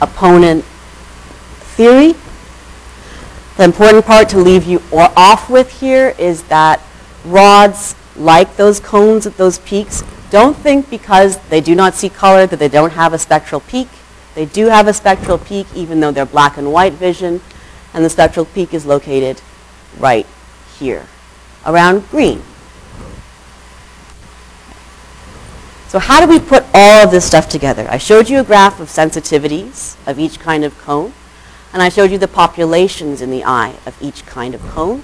opponent 0.00 0.64
theory. 1.76 2.14
The 3.56 3.64
important 3.64 4.04
part 4.04 4.28
to 4.30 4.38
leave 4.38 4.64
you 4.64 4.82
off 4.92 5.48
with 5.48 5.80
here 5.80 6.14
is 6.18 6.42
that 6.44 6.80
rods 7.24 7.94
like 8.16 8.56
those 8.56 8.80
cones 8.80 9.26
at 9.26 9.36
those 9.36 9.58
peaks, 9.60 10.02
don't 10.30 10.56
think 10.56 10.90
because 10.90 11.38
they 11.48 11.60
do 11.60 11.74
not 11.76 11.94
see 11.94 12.08
color 12.08 12.46
that 12.46 12.58
they 12.58 12.68
don't 12.68 12.92
have 12.92 13.12
a 13.12 13.18
spectral 13.18 13.60
peak. 13.60 13.88
They 14.34 14.46
do 14.46 14.66
have 14.66 14.88
a 14.88 14.92
spectral 14.92 15.38
peak 15.38 15.68
even 15.74 16.00
though 16.00 16.10
they're 16.10 16.26
black 16.26 16.56
and 16.56 16.72
white 16.72 16.94
vision, 16.94 17.40
and 17.92 18.04
the 18.04 18.10
spectral 18.10 18.44
peak 18.44 18.74
is 18.74 18.84
located 18.84 19.40
right 19.98 20.26
here, 20.78 21.06
around 21.64 22.08
green. 22.10 22.42
So 25.86 26.00
how 26.00 26.18
do 26.20 26.28
we 26.28 26.40
put 26.40 26.64
all 26.74 27.04
of 27.04 27.12
this 27.12 27.24
stuff 27.24 27.48
together? 27.48 27.86
I 27.88 27.98
showed 27.98 28.28
you 28.28 28.40
a 28.40 28.44
graph 28.44 28.80
of 28.80 28.88
sensitivities 28.88 29.96
of 30.08 30.18
each 30.18 30.40
kind 30.40 30.64
of 30.64 30.76
cone, 30.78 31.12
and 31.74 31.82
I 31.82 31.88
showed 31.88 32.12
you 32.12 32.18
the 32.18 32.28
populations 32.28 33.20
in 33.20 33.30
the 33.30 33.44
eye 33.44 33.74
of 33.84 34.00
each 34.00 34.24
kind 34.24 34.54
of 34.54 34.62
cone. 34.62 35.00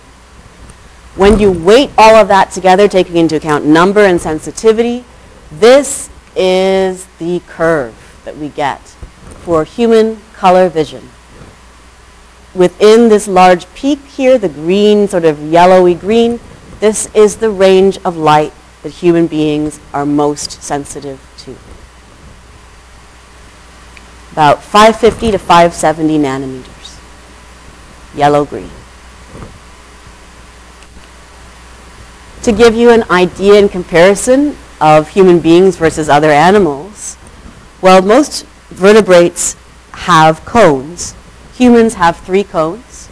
When 1.16 1.40
you 1.40 1.50
weight 1.50 1.90
all 1.98 2.14
of 2.14 2.28
that 2.28 2.52
together, 2.52 2.86
taking 2.86 3.16
into 3.16 3.34
account 3.34 3.66
number 3.66 4.04
and 4.04 4.20
sensitivity, 4.20 5.04
this 5.50 6.08
is 6.36 7.06
the 7.18 7.40
curve 7.48 8.22
that 8.24 8.36
we 8.36 8.50
get 8.50 8.80
for 9.40 9.64
human 9.64 10.20
color 10.32 10.68
vision. 10.68 11.10
Within 12.54 13.08
this 13.08 13.26
large 13.26 13.72
peak 13.74 13.98
here, 14.04 14.38
the 14.38 14.48
green, 14.48 15.08
sort 15.08 15.24
of 15.24 15.40
yellowy 15.40 15.94
green, 15.94 16.38
this 16.78 17.12
is 17.16 17.38
the 17.38 17.50
range 17.50 17.98
of 18.04 18.16
light 18.16 18.52
that 18.84 18.90
human 18.90 19.26
beings 19.26 19.80
are 19.92 20.06
most 20.06 20.62
sensitive 20.62 21.20
to. 21.38 21.56
About 24.40 24.62
550 24.62 25.32
to 25.32 25.38
570 25.38 26.18
nanometers. 26.18 26.98
Yellow-green. 28.16 28.70
To 32.44 32.50
give 32.50 32.74
you 32.74 32.88
an 32.88 33.04
idea 33.10 33.58
in 33.58 33.68
comparison 33.68 34.56
of 34.80 35.10
human 35.10 35.40
beings 35.40 35.76
versus 35.76 36.08
other 36.08 36.30
animals, 36.30 37.18
well, 37.82 38.00
most 38.00 38.46
vertebrates 38.70 39.56
have 39.92 40.42
cones. 40.46 41.14
Humans 41.56 41.92
have 41.92 42.16
three 42.16 42.44
cones. 42.44 43.10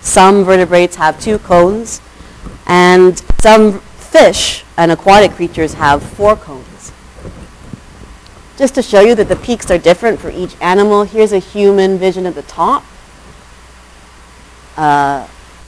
Some 0.00 0.44
vertebrates 0.44 0.96
have 0.96 1.20
two 1.20 1.38
cones. 1.40 2.00
And 2.66 3.22
some 3.42 3.80
fish 3.80 4.64
and 4.78 4.90
aquatic 4.90 5.32
creatures 5.32 5.74
have 5.74 6.02
four 6.02 6.34
cones. 6.34 6.69
Just 8.60 8.74
to 8.74 8.82
show 8.82 9.00
you 9.00 9.14
that 9.14 9.30
the 9.30 9.36
peaks 9.36 9.70
are 9.70 9.78
different 9.78 10.20
for 10.20 10.28
each 10.28 10.54
animal, 10.60 11.04
here's 11.04 11.32
a 11.32 11.38
human 11.38 11.96
vision 11.96 12.26
at 12.26 12.34
the 12.34 12.42
top. 12.42 12.84
Uh, 14.76 15.26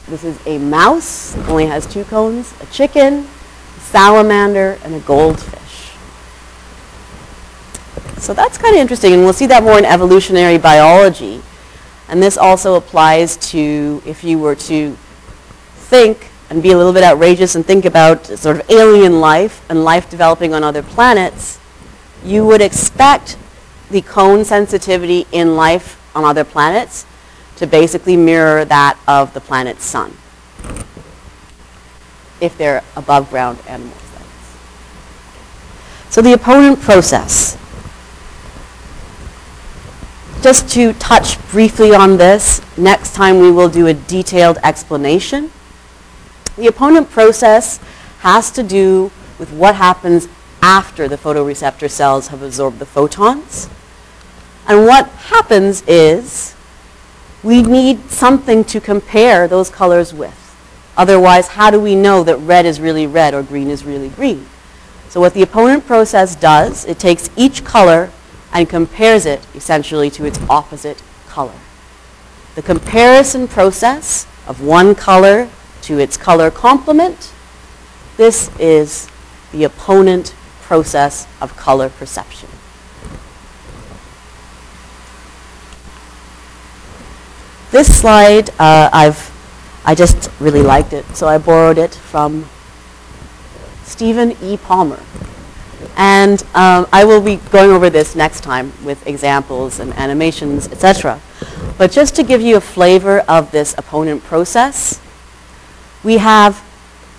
this 0.08 0.22
is 0.24 0.38
a 0.46 0.58
mouse, 0.58 1.34
only 1.48 1.64
has 1.64 1.86
two 1.86 2.04
cones, 2.04 2.52
a 2.60 2.66
chicken, 2.66 3.26
a 3.78 3.80
salamander, 3.80 4.78
and 4.84 4.94
a 4.94 5.00
goldfish. 5.00 5.94
So 8.18 8.34
that's 8.34 8.58
kind 8.58 8.74
of 8.74 8.82
interesting, 8.82 9.14
and 9.14 9.22
we'll 9.22 9.32
see 9.32 9.46
that 9.46 9.62
more 9.62 9.78
in 9.78 9.86
evolutionary 9.86 10.58
biology. 10.58 11.40
And 12.10 12.22
this 12.22 12.36
also 12.36 12.74
applies 12.74 13.38
to 13.52 14.02
if 14.04 14.22
you 14.22 14.38
were 14.38 14.54
to 14.54 14.98
think 15.76 16.28
and 16.50 16.62
be 16.62 16.72
a 16.72 16.76
little 16.76 16.92
bit 16.92 17.04
outrageous 17.04 17.54
and 17.54 17.64
think 17.64 17.86
about 17.86 18.26
sort 18.26 18.60
of 18.60 18.70
alien 18.70 19.18
life 19.18 19.64
and 19.70 19.82
life 19.82 20.10
developing 20.10 20.52
on 20.52 20.62
other 20.62 20.82
planets, 20.82 21.58
you 22.24 22.46
would 22.46 22.60
expect 22.60 23.36
the 23.90 24.02
cone 24.02 24.44
sensitivity 24.44 25.26
in 25.32 25.56
life 25.56 26.00
on 26.14 26.24
other 26.24 26.44
planets 26.44 27.06
to 27.56 27.66
basically 27.66 28.16
mirror 28.16 28.64
that 28.64 28.98
of 29.06 29.32
the 29.34 29.40
planet's 29.40 29.84
sun. 29.84 30.16
If 32.40 32.56
they're 32.58 32.82
above 32.96 33.30
ground 33.30 33.58
animals. 33.68 34.02
So 36.12 36.20
the 36.20 36.34
opponent 36.34 36.78
process. 36.82 37.56
Just 40.42 40.68
to 40.74 40.92
touch 40.92 41.40
briefly 41.50 41.94
on 41.94 42.18
this, 42.18 42.60
next 42.76 43.14
time 43.14 43.38
we 43.38 43.50
will 43.50 43.70
do 43.70 43.86
a 43.86 43.94
detailed 43.94 44.58
explanation. 44.62 45.50
The 46.56 46.66
opponent 46.66 47.10
process 47.10 47.78
has 48.18 48.50
to 48.50 48.62
do 48.62 49.10
with 49.38 49.50
what 49.54 49.76
happens 49.76 50.28
after 50.62 51.08
the 51.08 51.18
photoreceptor 51.18 51.90
cells 51.90 52.28
have 52.28 52.40
absorbed 52.40 52.78
the 52.78 52.86
photons. 52.86 53.68
And 54.66 54.86
what 54.86 55.08
happens 55.08 55.82
is 55.88 56.54
we 57.42 57.62
need 57.62 58.08
something 58.08 58.64
to 58.64 58.80
compare 58.80 59.48
those 59.48 59.68
colors 59.68 60.14
with. 60.14 60.38
Otherwise, 60.96 61.48
how 61.48 61.70
do 61.70 61.80
we 61.80 61.96
know 61.96 62.22
that 62.22 62.36
red 62.36 62.64
is 62.64 62.80
really 62.80 63.06
red 63.06 63.34
or 63.34 63.42
green 63.42 63.68
is 63.68 63.84
really 63.84 64.08
green? 64.10 64.46
So 65.08 65.20
what 65.20 65.34
the 65.34 65.42
opponent 65.42 65.84
process 65.84 66.36
does, 66.36 66.84
it 66.84 66.98
takes 66.98 67.28
each 67.36 67.64
color 67.64 68.10
and 68.52 68.68
compares 68.68 69.26
it 69.26 69.44
essentially 69.54 70.10
to 70.10 70.24
its 70.24 70.38
opposite 70.48 71.02
color. 71.26 71.58
The 72.54 72.62
comparison 72.62 73.48
process 73.48 74.26
of 74.46 74.62
one 74.62 74.94
color 74.94 75.48
to 75.82 75.98
its 75.98 76.16
color 76.16 76.50
complement, 76.50 77.32
this 78.16 78.50
is 78.58 79.08
the 79.50 79.64
opponent 79.64 80.34
process 80.72 81.26
of 81.42 81.54
color 81.54 81.90
perception. 81.90 82.48
This 87.70 87.94
slide, 88.00 88.48
uh, 88.58 88.88
I've, 88.90 89.20
I 89.84 89.94
just 89.94 90.30
really 90.40 90.62
liked 90.62 90.94
it, 90.94 91.04
so 91.14 91.28
I 91.28 91.36
borrowed 91.36 91.76
it 91.76 91.94
from 91.94 92.48
Stephen 93.84 94.34
E. 94.40 94.56
Palmer. 94.56 94.98
And 95.98 96.42
um, 96.54 96.88
I 96.90 97.04
will 97.04 97.20
be 97.20 97.36
going 97.50 97.70
over 97.70 97.90
this 97.90 98.16
next 98.16 98.40
time 98.40 98.72
with 98.82 99.06
examples 99.06 99.78
and 99.78 99.92
animations, 99.98 100.68
etc. 100.68 101.20
But 101.76 101.92
just 101.92 102.16
to 102.16 102.22
give 102.22 102.40
you 102.40 102.56
a 102.56 102.62
flavor 102.62 103.20
of 103.28 103.50
this 103.50 103.74
opponent 103.76 104.24
process, 104.24 105.02
we 106.02 106.16
have 106.16 106.64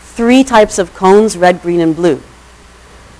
three 0.02 0.44
types 0.44 0.80
of 0.80 0.96
cones, 0.96 1.38
red, 1.38 1.62
green, 1.62 1.82
and 1.82 1.96
blue. 1.96 2.20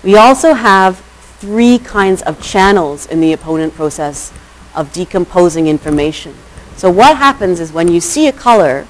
We 0.04 0.18
also 0.18 0.54
have 0.54 1.00
three 1.40 1.80
kinds 1.80 2.22
of 2.22 2.42
channels 2.42 3.06
in 3.06 3.22
the 3.22 3.34
opponent 3.34 3.74
process 3.74 4.34
of 4.76 4.92
decomposing 4.92 5.68
information. 5.68 6.36
So 6.76 6.90
what 6.90 7.18
happens 7.18 7.60
is 7.60 7.72
when 7.72 7.88
you 7.88 8.02
see 8.02 8.28
a 8.28 8.34
color, 8.34 8.86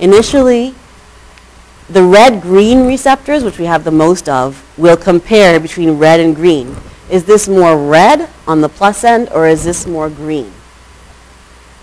initially 0.00 0.74
the 1.90 2.02
red-green 2.02 2.86
receptors, 2.86 3.44
which 3.44 3.58
we 3.58 3.66
have 3.66 3.84
the 3.84 3.90
most 3.90 4.28
of, 4.28 4.62
will 4.78 4.96
compare 4.96 5.60
between 5.60 5.98
red 5.98 6.18
and 6.20 6.34
green. 6.34 6.74
Is 7.10 7.24
this 7.24 7.46
more 7.46 7.76
red 7.76 8.30
on 8.46 8.62
the 8.62 8.68
plus 8.68 9.04
end 9.04 9.28
or 9.30 9.46
is 9.46 9.64
this 9.64 9.86
more 9.86 10.08
green? 10.08 10.52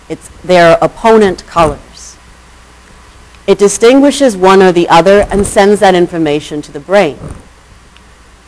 It's 0.08 0.28
their 0.42 0.76
opponent 0.82 1.46
colors. 1.46 2.16
It 3.46 3.58
distinguishes 3.58 4.36
one 4.36 4.60
or 4.60 4.72
the 4.72 4.88
other 4.88 5.26
and 5.30 5.46
sends 5.46 5.80
that 5.80 5.94
information 5.94 6.62
to 6.62 6.72
the 6.72 6.80
brain. 6.80 7.18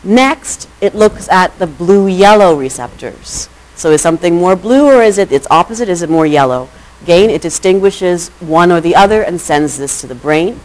Next, 0.05 0.69
it 0.83 0.95
looks 0.95 1.29
at 1.31 1.59
the 1.59 1.67
blue-yellow 1.67 2.57
receptors. 2.57 3.49
So 3.75 3.91
is 3.91 4.03
something 4.03 4.37
more 4.37 4.55
blue 4.55 4.87
or 4.87 5.03
is 5.03 5.19
it 5.19 5.33
its 5.33 5.47
opposite? 5.51 5.89
Is 5.89 6.03
it 6.03 6.11
more 6.11 6.27
yellow? 6.27 6.69
Again, 7.03 7.31
it 7.31 7.43
distinguishes 7.43 8.29
one 8.41 8.71
or 8.71 8.81
the 8.81 8.95
other 8.95 9.23
and 9.23 9.41
sends 9.41 9.79
this 9.79 10.01
to 10.03 10.07
the 10.07 10.15
brain. 10.15 10.61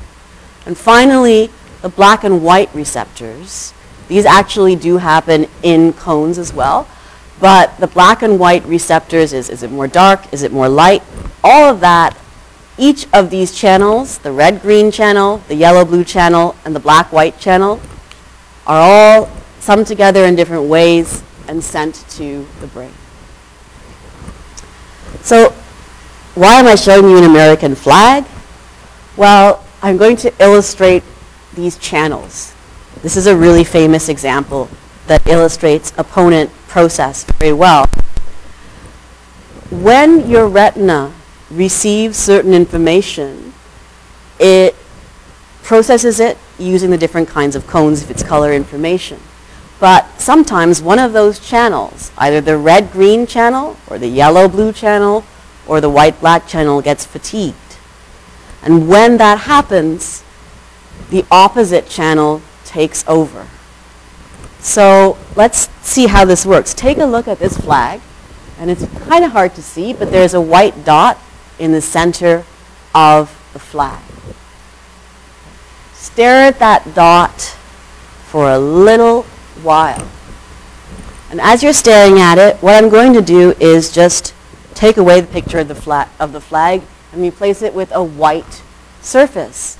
And 0.65 0.77
finally, 0.77 1.49
the 1.81 1.89
black 1.89 2.23
and 2.23 2.43
white 2.43 2.73
receptors. 2.75 3.73
These 4.09 4.25
actually 4.25 4.75
do 4.75 4.97
happen 4.97 5.47
in 5.63 5.93
cones 5.93 6.37
as 6.37 6.53
well. 6.53 6.87
But 7.39 7.77
the 7.77 7.87
black 7.87 8.21
and 8.21 8.39
white 8.39 8.65
receptors 8.65 9.31
is, 9.31 9.49
is 9.49 9.63
it 9.63 9.71
more 9.71 9.87
dark? 9.87 10.31
Is 10.33 10.43
it 10.43 10.51
more 10.51 10.67
light? 10.67 11.03
All 11.43 11.69
of 11.69 11.79
that, 11.79 12.17
each 12.77 13.07
of 13.13 13.29
these 13.29 13.53
channels, 13.53 14.17
the 14.17 14.31
red-green 14.31 14.91
channel, 14.91 15.37
the 15.47 15.55
yellow-blue 15.55 16.03
channel, 16.03 16.55
and 16.65 16.75
the 16.75 16.79
black-white 16.79 17.39
channel, 17.39 17.79
are 18.69 18.79
all 18.79 19.29
summed 19.59 19.87
together 19.87 20.25
in 20.25 20.35
different 20.35 20.63
ways 20.65 21.23
and 21.47 21.63
sent 21.63 22.07
to 22.11 22.47
the 22.61 22.67
brain. 22.67 22.93
So 25.21 25.49
why 26.35 26.59
am 26.59 26.67
I 26.67 26.75
showing 26.75 27.09
you 27.09 27.17
an 27.17 27.23
American 27.23 27.73
flag? 27.73 28.25
Well, 29.17 29.65
I'm 29.81 29.97
going 29.97 30.15
to 30.17 30.33
illustrate 30.39 31.03
these 31.55 31.79
channels. 31.79 32.53
This 33.01 33.17
is 33.17 33.25
a 33.25 33.35
really 33.35 33.63
famous 33.63 34.07
example 34.07 34.69
that 35.07 35.25
illustrates 35.27 35.91
opponent 35.97 36.51
process 36.67 37.23
very 37.23 37.53
well. 37.53 37.87
When 39.71 40.29
your 40.29 40.47
retina 40.47 41.11
receives 41.49 42.17
certain 42.17 42.53
information, 42.53 43.53
it 44.39 44.75
processes 45.63 46.19
it 46.19 46.37
using 46.59 46.89
the 46.89 46.97
different 46.97 47.27
kinds 47.27 47.55
of 47.55 47.65
cones 47.67 48.01
if 48.03 48.11
it's 48.11 48.23
color 48.23 48.53
information. 48.53 49.19
But 49.79 50.19
sometimes 50.19 50.81
one 50.81 50.99
of 50.99 51.13
those 51.13 51.39
channels, 51.39 52.11
either 52.17 52.41
the 52.41 52.57
red-green 52.57 53.25
channel 53.27 53.77
or 53.87 53.97
the 53.97 54.07
yellow-blue 54.07 54.73
channel 54.73 55.23
or 55.65 55.79
the 55.79 55.89
white-black 55.89 56.47
channel 56.47 56.81
gets 56.81 57.05
fatigued. 57.05 57.55
And 58.61 58.89
when 58.89 59.17
that 59.17 59.39
happens, 59.41 60.23
the 61.09 61.25
opposite 61.31 61.87
channel 61.87 62.41
takes 62.65 63.07
over. 63.07 63.47
So 64.59 65.17
let's 65.35 65.69
see 65.81 66.07
how 66.07 66.25
this 66.25 66.45
works. 66.45 66.73
Take 66.73 66.97
a 66.97 67.05
look 67.05 67.27
at 67.27 67.39
this 67.39 67.57
flag. 67.57 68.01
And 68.59 68.69
it's 68.69 68.85
kind 69.07 69.23
of 69.23 69.31
hard 69.31 69.55
to 69.55 69.61
see, 69.61 69.93
but 69.93 70.11
there's 70.11 70.33
a 70.33 70.41
white 70.41 70.83
dot 70.83 71.17
in 71.57 71.71
the 71.71 71.81
center 71.81 72.43
of 72.93 73.29
the 73.53 73.59
flag. 73.59 74.03
Stare 76.19 76.47
at 76.47 76.59
that 76.59 76.95
dot 76.95 77.39
for 78.25 78.51
a 78.51 78.59
little 78.59 79.23
while. 79.63 80.05
And 81.29 81.39
as 81.39 81.63
you're 81.63 81.71
staring 81.71 82.19
at 82.19 82.37
it, 82.37 82.57
what 82.57 82.75
I'm 82.75 82.89
going 82.89 83.13
to 83.13 83.21
do 83.21 83.51
is 83.51 83.89
just 83.89 84.35
take 84.73 84.97
away 84.97 85.21
the 85.21 85.27
picture 85.27 85.59
of 85.59 85.69
the, 85.69 85.75
flag, 85.75 86.09
of 86.19 86.33
the 86.33 86.41
flag 86.41 86.81
and 87.13 87.21
replace 87.21 87.61
it 87.61 87.73
with 87.73 87.93
a 87.93 88.03
white 88.03 88.61
surface. 88.99 89.77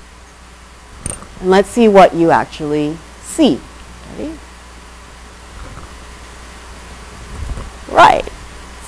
And 1.40 1.50
let's 1.50 1.68
see 1.68 1.88
what 1.88 2.14
you 2.14 2.30
actually 2.30 2.96
see. 3.20 3.60
Ready? 4.16 4.32
Right. 7.92 8.26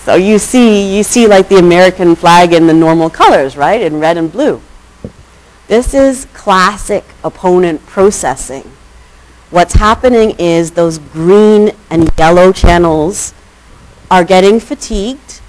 So 0.04 0.14
you 0.14 0.38
see, 0.38 0.96
you 0.96 1.02
see 1.02 1.26
like 1.26 1.50
the 1.50 1.58
American 1.58 2.16
flag 2.16 2.54
in 2.54 2.66
the 2.66 2.72
normal 2.72 3.10
colors, 3.10 3.58
right? 3.58 3.82
In 3.82 4.00
red 4.00 4.16
and 4.16 4.32
blue. 4.32 4.62
This 5.68 5.94
is 5.94 6.26
classic 6.34 7.04
opponent 7.22 7.86
processing. 7.86 8.70
What's 9.50 9.74
happening 9.74 10.34
is 10.38 10.72
those 10.72 10.98
green 10.98 11.72
and 11.90 12.10
yellow 12.18 12.52
channels 12.52 13.32
are 14.10 14.24
getting 14.24 14.60
fatigued, 14.60 15.40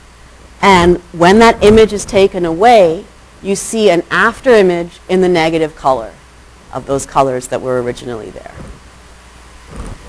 and 0.61 0.97
when 1.11 1.39
that 1.39 1.63
image 1.63 1.93
is 1.93 2.05
taken 2.05 2.45
away, 2.45 3.05
you 3.41 3.55
see 3.55 3.89
an 3.89 4.03
after 4.09 4.51
image 4.51 4.99
in 5.09 5.21
the 5.21 5.27
negative 5.27 5.75
color 5.75 6.13
of 6.71 6.85
those 6.85 7.05
colors 7.05 7.47
that 7.47 7.61
were 7.61 7.81
originally 7.81 8.29
there. 8.29 8.55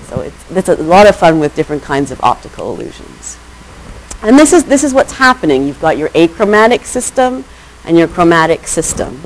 So 0.07 0.21
it's, 0.21 0.51
it's 0.51 0.69
a 0.69 0.75
lot 0.83 1.07
of 1.07 1.15
fun 1.15 1.39
with 1.39 1.55
different 1.55 1.83
kinds 1.83 2.11
of 2.11 2.21
optical 2.21 2.73
illusions. 2.73 3.37
And 4.21 4.39
this 4.39 4.53
is, 4.53 4.63
this 4.63 4.83
is 4.83 4.93
what's 4.93 5.13
happening. 5.13 5.67
You've 5.67 5.81
got 5.81 5.97
your 5.97 6.09
achromatic 6.09 6.85
system 6.85 7.43
and 7.83 7.97
your 7.97 8.07
chromatic 8.07 8.67
system. 8.67 9.21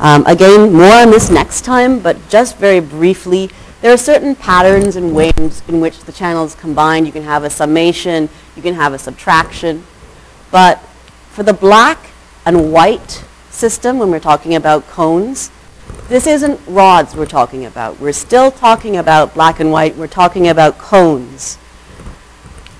Um, 0.00 0.24
again, 0.24 0.72
more 0.72 0.94
on 0.94 1.10
this 1.10 1.28
next 1.28 1.60
time, 1.60 2.00
but 2.00 2.16
just 2.30 2.56
very 2.56 2.80
briefly, 2.80 3.50
there 3.82 3.92
are 3.92 3.98
certain 3.98 4.34
patterns 4.34 4.96
and 4.96 5.14
ways 5.14 5.62
in 5.68 5.78
which 5.78 6.00
the 6.00 6.12
channels 6.12 6.54
combine. 6.54 7.04
You 7.04 7.12
can 7.12 7.22
have 7.22 7.44
a 7.44 7.50
summation, 7.50 8.30
you 8.56 8.62
can 8.62 8.72
have 8.72 8.94
a 8.94 8.98
subtraction. 8.98 9.84
But 10.50 10.78
for 11.32 11.42
the 11.42 11.52
black 11.52 11.98
and 12.46 12.72
white 12.72 13.22
system, 13.50 13.98
when 13.98 14.10
we're 14.10 14.20
talking 14.20 14.54
about 14.54 14.88
cones, 14.88 15.50
this 16.08 16.26
isn't 16.26 16.58
rods 16.66 17.14
we're 17.14 17.26
talking 17.26 17.66
about. 17.66 18.00
We're 18.00 18.14
still 18.14 18.50
talking 18.50 18.96
about 18.96 19.34
black 19.34 19.60
and 19.60 19.70
white. 19.70 19.96
We're 19.96 20.06
talking 20.06 20.48
about 20.48 20.78
cones. 20.78 21.58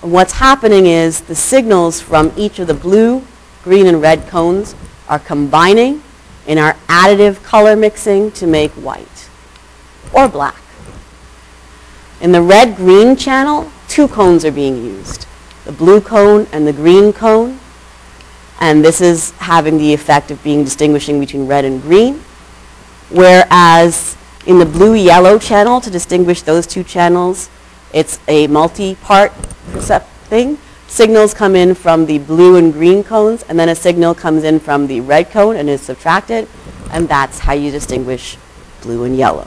And 0.02 0.10
what's 0.10 0.32
happening 0.32 0.86
is 0.86 1.20
the 1.20 1.34
signals 1.34 2.00
from 2.00 2.32
each 2.34 2.58
of 2.58 2.66
the 2.66 2.72
blue, 2.72 3.22
green, 3.62 3.86
and 3.86 4.00
red 4.00 4.26
cones 4.26 4.74
are 5.06 5.18
combining 5.18 6.02
in 6.50 6.58
our 6.58 6.74
additive 6.88 7.40
color 7.44 7.76
mixing 7.76 8.32
to 8.32 8.44
make 8.44 8.72
white 8.72 9.30
or 10.12 10.26
black. 10.26 10.60
In 12.20 12.32
the 12.32 12.42
red-green 12.42 13.14
channel, 13.14 13.70
two 13.86 14.08
cones 14.08 14.44
are 14.44 14.50
being 14.50 14.84
used, 14.84 15.28
the 15.64 15.70
blue 15.70 16.00
cone 16.00 16.48
and 16.52 16.66
the 16.66 16.72
green 16.72 17.12
cone. 17.12 17.60
And 18.58 18.84
this 18.84 19.00
is 19.00 19.30
having 19.38 19.78
the 19.78 19.94
effect 19.94 20.32
of 20.32 20.42
being 20.42 20.64
distinguishing 20.64 21.20
between 21.20 21.46
red 21.46 21.64
and 21.64 21.80
green. 21.80 22.16
Whereas 23.10 24.16
in 24.44 24.58
the 24.58 24.66
blue-yellow 24.66 25.38
channel, 25.38 25.80
to 25.80 25.88
distinguish 25.88 26.42
those 26.42 26.66
two 26.66 26.82
channels, 26.82 27.48
it's 27.94 28.18
a 28.26 28.48
multi-part 28.48 29.32
thing. 29.32 30.58
Signals 30.90 31.32
come 31.32 31.54
in 31.54 31.76
from 31.76 32.06
the 32.06 32.18
blue 32.18 32.56
and 32.56 32.72
green 32.72 33.04
cones, 33.04 33.44
and 33.44 33.56
then 33.56 33.68
a 33.68 33.76
signal 33.76 34.12
comes 34.12 34.42
in 34.42 34.58
from 34.58 34.88
the 34.88 35.00
red 35.00 35.30
cone 35.30 35.54
and 35.54 35.70
is 35.70 35.80
subtracted, 35.80 36.48
and 36.90 37.08
that's 37.08 37.38
how 37.38 37.52
you 37.52 37.70
distinguish 37.70 38.36
blue 38.82 39.04
and 39.04 39.16
yellow. 39.16 39.46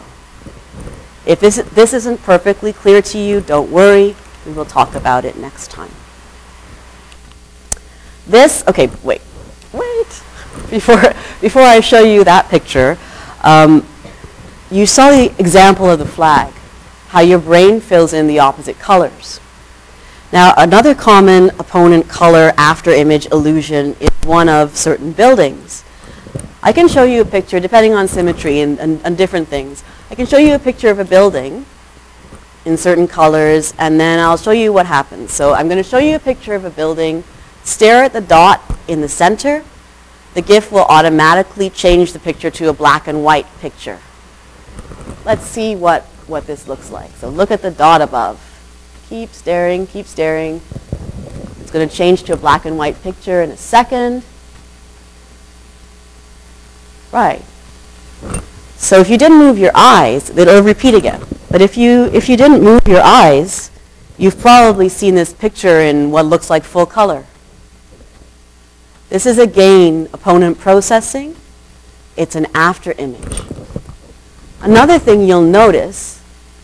If 1.26 1.42
this, 1.42 1.58
this 1.58 1.94
isn't 1.94 2.24
perfectly 2.24 2.72
clear 2.72 3.02
to 3.02 3.18
you, 3.18 3.42
don't 3.42 3.70
worry. 3.70 4.16
We 4.46 4.54
will 4.54 4.64
talk 4.64 4.96
about 4.96 5.26
it 5.26 5.36
next 5.36 5.70
time. 5.70 5.92
This, 8.26 8.64
okay, 8.66 8.90
wait, 9.04 9.22
wait. 9.74 10.24
Before, 10.70 11.02
before 11.42 11.64
I 11.64 11.82
show 11.82 12.02
you 12.02 12.24
that 12.24 12.48
picture, 12.48 12.98
um, 13.42 13.86
you 14.72 14.86
saw 14.86 15.10
the 15.10 15.34
example 15.38 15.90
of 15.90 16.00
the 16.00 16.06
flag, 16.06 16.54
how 17.10 17.20
your 17.20 17.40
brain 17.40 17.82
fills 17.82 18.14
in 18.14 18.28
the 18.28 18.40
opposite 18.40 18.80
colors. 18.80 19.42
Now, 20.34 20.52
another 20.58 20.96
common 20.96 21.52
opponent 21.60 22.10
color 22.10 22.54
after 22.58 22.90
image 22.90 23.28
illusion 23.28 23.96
is 24.00 24.10
one 24.24 24.50
of 24.50 24.76
certain 24.76 25.12
buildings. 25.12 25.84
I 26.64 26.74
can 26.74 26.88
show 26.88 27.04
you 27.04 27.22
a 27.22 27.26
picture, 27.26 27.60
depending 27.60 27.94
on 27.94 28.08
symmetry 28.08 28.62
and, 28.62 28.80
and, 28.80 29.00
and 29.06 29.16
different 29.16 29.48
things. 29.48 29.84
I 30.10 30.16
can 30.16 30.26
show 30.26 30.40
you 30.40 30.56
a 30.56 30.60
picture 30.60 30.90
of 30.90 30.98
a 30.98 31.06
building 31.06 31.68
in 32.66 32.78
certain 32.78 33.08
colors, 33.08 33.76
and 33.78 34.00
then 34.00 34.18
I'll 34.18 34.38
show 34.38 34.50
you 34.50 34.74
what 34.74 34.88
happens. 34.88 35.32
So 35.32 35.54
I'm 35.54 35.68
going 35.68 35.78
to 35.78 35.88
show 35.88 36.00
you 36.00 36.16
a 36.16 36.20
picture 36.20 36.56
of 36.56 36.66
a 36.66 36.72
building. 36.72 37.24
Stare 37.64 38.04
at 38.04 38.14
the 38.14 38.22
dot 38.22 38.60
in 38.88 39.02
the 39.02 39.10
center. 39.10 39.64
The 40.34 40.42
GIF 40.42 40.72
will 40.72 40.86
automatically 40.86 41.70
change 41.70 42.12
the 42.12 42.18
picture 42.18 42.50
to 42.50 42.70
a 42.70 42.74
black 42.74 43.08
and 43.08 43.24
white 43.24 43.46
picture. 43.60 44.00
Let's 45.26 45.46
see 45.46 45.76
what, 45.76 46.06
what 46.26 46.48
this 46.48 46.68
looks 46.68 46.90
like. 46.90 47.12
So 47.18 47.30
look 47.30 47.52
at 47.52 47.62
the 47.62 47.70
dot 47.70 48.02
above. 48.02 48.50
Keep 49.14 49.30
staring, 49.30 49.86
keep 49.86 50.08
staring. 50.08 50.60
It's 51.62 51.70
going 51.70 51.88
to 51.88 51.96
change 51.96 52.24
to 52.24 52.34
a 52.34 52.36
black 52.36 52.66
and 52.66 52.80
white 52.80 53.00
picture 53.04 53.44
in 53.44 53.52
a 53.52 53.58
second. 53.58 54.24
Right. 57.12 57.44
So 58.76 59.00
if 59.00 59.12
you 59.12 59.20
didn't 59.20 59.38
move 59.38 59.60
your 59.60 59.70
eyes, 59.76 60.32
it'll 60.32 60.64
repeat 60.64 60.96
again. 60.96 61.22
But 61.52 61.62
if 61.62 61.78
you, 61.78 62.06
if 62.06 62.28
you 62.28 62.36
didn't 62.36 62.64
move 62.64 62.88
your 62.88 63.04
eyes, 63.04 63.70
you've 64.18 64.40
probably 64.40 64.90
seen 64.90 65.14
this 65.14 65.32
picture 65.32 65.80
in 65.82 66.10
what 66.10 66.26
looks 66.26 66.50
like 66.50 66.64
full 66.64 66.88
color. 66.88 67.24
This 69.10 69.28
is 69.28 69.38
again 69.38 70.10
opponent 70.12 70.58
processing. 70.58 71.36
It's 72.18 72.34
an 72.36 72.48
after 72.56 72.94
image. 72.94 73.42
Another 74.60 74.98
thing 74.98 75.28
you'll 75.28 75.44
notice, 75.44 76.20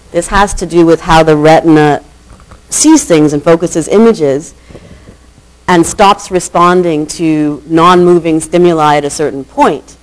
this 0.09 0.29
has 0.29 0.55
to 0.55 0.65
do 0.65 0.87
with 0.87 1.01
how 1.01 1.21
the 1.21 1.37
retina 1.37 2.03
sees 2.69 3.03
things 3.05 3.33
and 3.33 3.43
focuses 3.43 3.87
images 3.87 4.53
and 5.67 5.85
stops 5.85 6.31
responding 6.31 7.05
to 7.05 7.61
non-moving 7.67 8.39
stimuli 8.39 8.97
at 8.97 9.05
a 9.05 9.09
certain 9.09 9.43
point. 9.43 9.97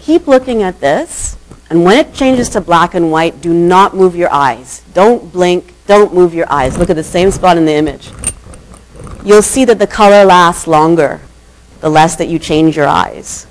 Keep 0.00 0.26
looking 0.26 0.62
at 0.62 0.80
this, 0.80 1.36
and 1.68 1.84
when 1.84 1.98
it 1.98 2.14
changes 2.14 2.48
to 2.50 2.60
black 2.60 2.94
and 2.94 3.10
white, 3.10 3.40
do 3.40 3.52
not 3.52 3.96
move 3.96 4.14
your 4.14 4.32
eyes. 4.32 4.82
Don't 4.94 5.32
blink, 5.32 5.72
don't 5.86 6.14
move 6.14 6.34
your 6.34 6.50
eyes. 6.50 6.78
Look 6.78 6.90
at 6.90 6.96
the 6.96 7.02
same 7.04 7.30
spot 7.30 7.56
in 7.56 7.64
the 7.64 7.74
image. 7.74 8.10
You'll 9.24 9.42
see 9.42 9.64
that 9.64 9.78
the 9.78 9.86
color 9.86 10.24
lasts 10.24 10.66
longer 10.66 11.20
the 11.80 11.88
less 11.88 12.16
that 12.16 12.28
you 12.28 12.38
change 12.38 12.76
your 12.76 12.86
eyes. 12.86 13.46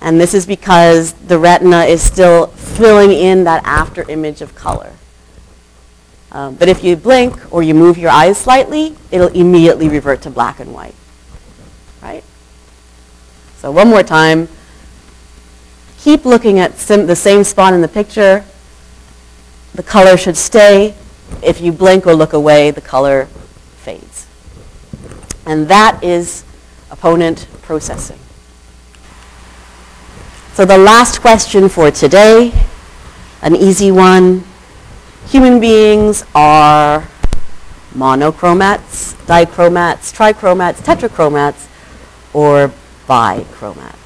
And 0.00 0.20
this 0.20 0.34
is 0.34 0.46
because 0.46 1.12
the 1.14 1.38
retina 1.38 1.84
is 1.84 2.02
still 2.02 2.48
filling 2.48 3.12
in 3.12 3.44
that 3.44 3.62
after 3.64 4.08
image 4.10 4.42
of 4.42 4.54
color. 4.54 4.92
Um, 6.32 6.54
but 6.56 6.68
if 6.68 6.82
you 6.82 6.96
blink 6.96 7.52
or 7.52 7.62
you 7.62 7.74
move 7.74 7.98
your 7.98 8.10
eyes 8.10 8.38
slightly, 8.38 8.96
it'll 9.10 9.28
immediately 9.28 9.88
revert 9.88 10.22
to 10.22 10.30
black 10.30 10.60
and 10.60 10.74
white. 10.74 10.94
Right? 12.02 12.24
So 13.58 13.70
one 13.70 13.88
more 13.88 14.02
time. 14.02 14.48
Keep 15.98 16.24
looking 16.24 16.58
at 16.58 16.76
the 16.76 17.16
same 17.16 17.42
spot 17.42 17.74
in 17.74 17.80
the 17.80 17.88
picture. 17.88 18.44
The 19.74 19.82
color 19.82 20.16
should 20.16 20.36
stay. 20.36 20.94
If 21.42 21.60
you 21.60 21.72
blink 21.72 22.06
or 22.06 22.14
look 22.14 22.32
away, 22.32 22.70
the 22.70 22.80
color 22.80 23.26
fades. 23.76 24.26
And 25.44 25.68
that 25.68 26.02
is 26.04 26.44
opponent 26.90 27.46
processing. 27.62 28.18
So 30.54 30.64
the 30.64 30.78
last 30.78 31.20
question 31.20 31.68
for 31.68 31.90
today, 31.90 32.52
an 33.42 33.54
easy 33.56 33.90
one. 33.90 34.44
Human 35.28 35.58
beings 35.58 36.24
are 36.36 37.08
monochromats, 37.92 39.14
dichromats, 39.26 40.14
trichromats, 40.14 40.76
tetrachromats, 40.76 41.66
or 42.32 42.72
bichromats. 43.08 43.96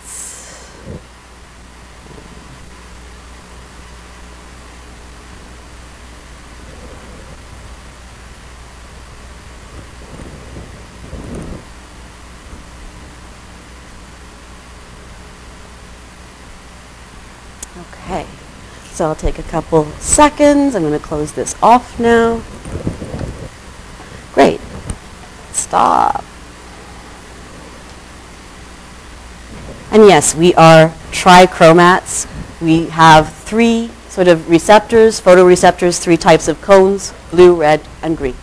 Okay, 17.93 18.27
so 18.93 19.07
I'll 19.07 19.15
take 19.15 19.39
a 19.39 19.45
couple 19.45 19.85
seconds. 19.99 20.75
I'm 20.75 20.83
going 20.83 20.99
to 20.99 21.05
close 21.05 21.33
this 21.33 21.55
off 21.63 21.99
now. 21.99 22.43
Great. 24.33 24.61
Stop. 25.53 26.25
And 29.91 30.07
yes, 30.07 30.35
we 30.35 30.55
are 30.55 30.91
trichromats. 31.11 32.29
We 32.61 32.87
have 32.87 33.33
three 33.33 33.91
sort 34.09 34.29
of 34.29 34.51
receptors, 34.51 35.21
photoreceptors, 35.21 36.01
three 36.01 36.17
types 36.17 36.49
of 36.49 36.61
cones, 36.61 37.15
blue, 37.31 37.55
red, 37.55 37.81
and 38.03 38.17
green. 38.17 38.37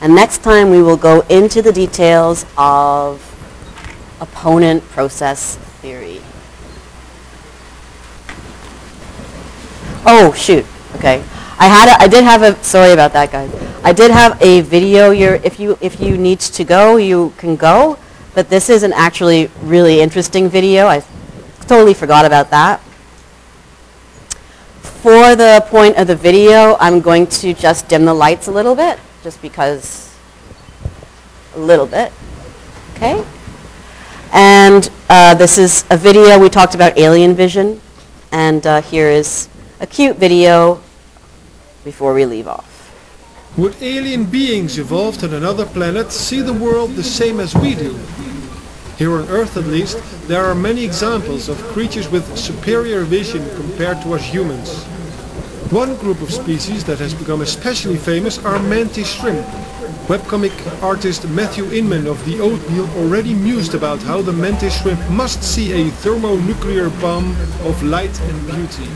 And 0.00 0.14
next 0.14 0.42
time 0.42 0.70
we 0.70 0.82
will 0.82 0.96
go 0.96 1.20
into 1.28 1.62
the 1.62 1.72
details 1.72 2.44
of 2.56 3.20
opponent 4.20 4.82
process 4.90 5.56
theory. 5.80 6.21
Oh, 10.04 10.32
shoot. 10.32 10.66
Okay. 10.96 11.22
I 11.58 11.66
had 11.66 11.88
a, 11.88 12.02
I 12.02 12.08
did 12.08 12.24
have 12.24 12.42
a 12.42 12.62
sorry 12.64 12.92
about 12.92 13.12
that 13.12 13.30
guys. 13.30 13.50
I 13.84 13.92
did 13.92 14.10
have 14.10 14.40
a 14.42 14.62
video 14.62 15.10
here 15.10 15.40
if 15.44 15.60
you 15.60 15.78
if 15.80 16.00
you 16.00 16.16
need 16.18 16.40
to 16.40 16.64
go, 16.64 16.96
you 16.96 17.32
can 17.36 17.56
go, 17.56 17.98
but 18.34 18.48
this 18.48 18.68
is 18.68 18.82
an 18.82 18.92
actually 18.92 19.50
really 19.62 20.00
interesting 20.00 20.48
video. 20.48 20.86
I 20.86 21.04
totally 21.66 21.94
forgot 21.94 22.24
about 22.24 22.50
that. 22.50 22.80
For 24.80 25.36
the 25.36 25.64
point 25.68 25.96
of 25.98 26.06
the 26.06 26.16
video, 26.16 26.76
I'm 26.80 27.00
going 27.00 27.26
to 27.28 27.54
just 27.54 27.88
dim 27.88 28.04
the 28.04 28.14
lights 28.14 28.48
a 28.48 28.52
little 28.52 28.74
bit 28.74 28.98
just 29.22 29.40
because 29.40 30.16
a 31.54 31.58
little 31.58 31.86
bit. 31.86 32.12
Okay? 32.94 33.24
And 34.32 34.90
uh, 35.08 35.34
this 35.34 35.58
is 35.58 35.84
a 35.90 35.96
video, 35.96 36.38
we 36.38 36.48
talked 36.48 36.74
about 36.74 36.96
alien 36.96 37.34
vision, 37.34 37.80
and 38.30 38.66
uh, 38.66 38.80
here 38.80 39.08
is 39.08 39.48
a 39.82 39.86
cute 39.86 40.16
video 40.16 40.80
before 41.82 42.14
we 42.14 42.24
leave 42.24 42.46
off. 42.46 42.70
Would 43.56 43.74
alien 43.82 44.24
beings 44.24 44.78
evolved 44.78 45.24
on 45.24 45.34
another 45.34 45.66
planet 45.66 46.12
see 46.12 46.40
the 46.40 46.52
world 46.52 46.94
the 46.94 47.02
same 47.02 47.40
as 47.40 47.52
we 47.56 47.74
do? 47.74 47.98
Here 48.96 49.12
on 49.12 49.28
Earth 49.28 49.56
at 49.56 49.64
least, 49.64 49.98
there 50.28 50.44
are 50.44 50.54
many 50.54 50.84
examples 50.84 51.48
of 51.48 51.58
creatures 51.74 52.08
with 52.08 52.38
superior 52.38 53.02
vision 53.02 53.44
compared 53.56 54.00
to 54.02 54.14
us 54.14 54.22
humans. 54.22 54.84
One 55.72 55.96
group 55.96 56.20
of 56.22 56.30
species 56.30 56.84
that 56.84 57.00
has 57.00 57.12
become 57.12 57.40
especially 57.40 57.96
famous 57.96 58.38
are 58.44 58.62
mantis 58.62 59.12
shrimp. 59.12 59.44
Webcomic 60.06 60.54
artist 60.80 61.28
Matthew 61.28 61.64
Inman 61.72 62.06
of 62.06 62.24
The 62.24 62.38
Oatmeal 62.38 62.88
already 62.98 63.34
mused 63.34 63.74
about 63.74 64.00
how 64.02 64.22
the 64.22 64.32
mantis 64.32 64.80
shrimp 64.80 65.00
must 65.10 65.42
see 65.42 65.72
a 65.72 65.90
thermonuclear 65.90 66.90
bomb 67.00 67.36
of 67.64 67.82
light 67.82 68.20
and 68.20 68.46
beauty. 68.46 68.88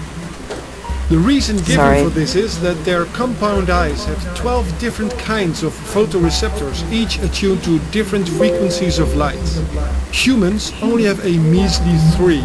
The 1.09 1.19
reason 1.19 1.59
given 1.59 1.77
Sorry. 1.77 2.03
for 2.03 2.11
this 2.11 2.35
is 2.35 2.61
that 2.63 2.85
their 2.85 3.05
compound 3.05 3.71
eyes 3.71 4.05
have 4.07 4.37
12 4.37 4.77
different 4.81 5.17
kinds 5.17 5.63
of 5.63 5.73
photoreceptors, 5.73 6.83
each 6.91 7.19
attuned 7.19 7.63
to 7.63 7.79
different 7.93 8.29
frequencies 8.29 8.99
of 8.99 9.15
light. 9.15 9.39
Humans 10.11 10.73
only 10.83 11.05
have 11.05 11.25
a 11.25 11.39
measly 11.39 11.97
three. 12.17 12.45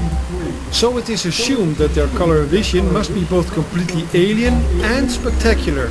So 0.71 0.99
it 0.99 1.09
is 1.09 1.25
assumed 1.25 1.77
that 1.77 1.95
their 1.95 2.07
color 2.09 2.43
vision 2.43 2.93
must 2.93 3.11
be 3.15 3.23
both 3.25 3.51
completely 3.51 4.05
alien 4.13 4.53
and 4.83 5.09
spectacular. 5.09 5.89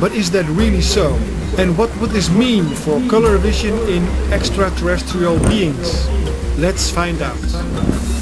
But 0.00 0.12
is 0.12 0.30
that 0.30 0.46
really 0.46 0.80
so? 0.80 1.12
And 1.58 1.76
what 1.76 1.94
would 2.00 2.10
this 2.10 2.30
mean 2.30 2.64
for 2.74 3.06
color 3.10 3.36
vision 3.36 3.76
in 3.86 4.02
extraterrestrial 4.32 5.38
beings? 5.40 6.08
Let's 6.56 6.90
find 6.90 7.20
out. 7.20 8.17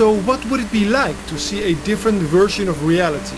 So 0.00 0.14
what 0.22 0.42
would 0.46 0.60
it 0.60 0.72
be 0.72 0.86
like 0.86 1.26
to 1.26 1.38
see 1.38 1.62
a 1.62 1.74
different 1.84 2.22
version 2.22 2.68
of 2.68 2.86
reality? 2.86 3.36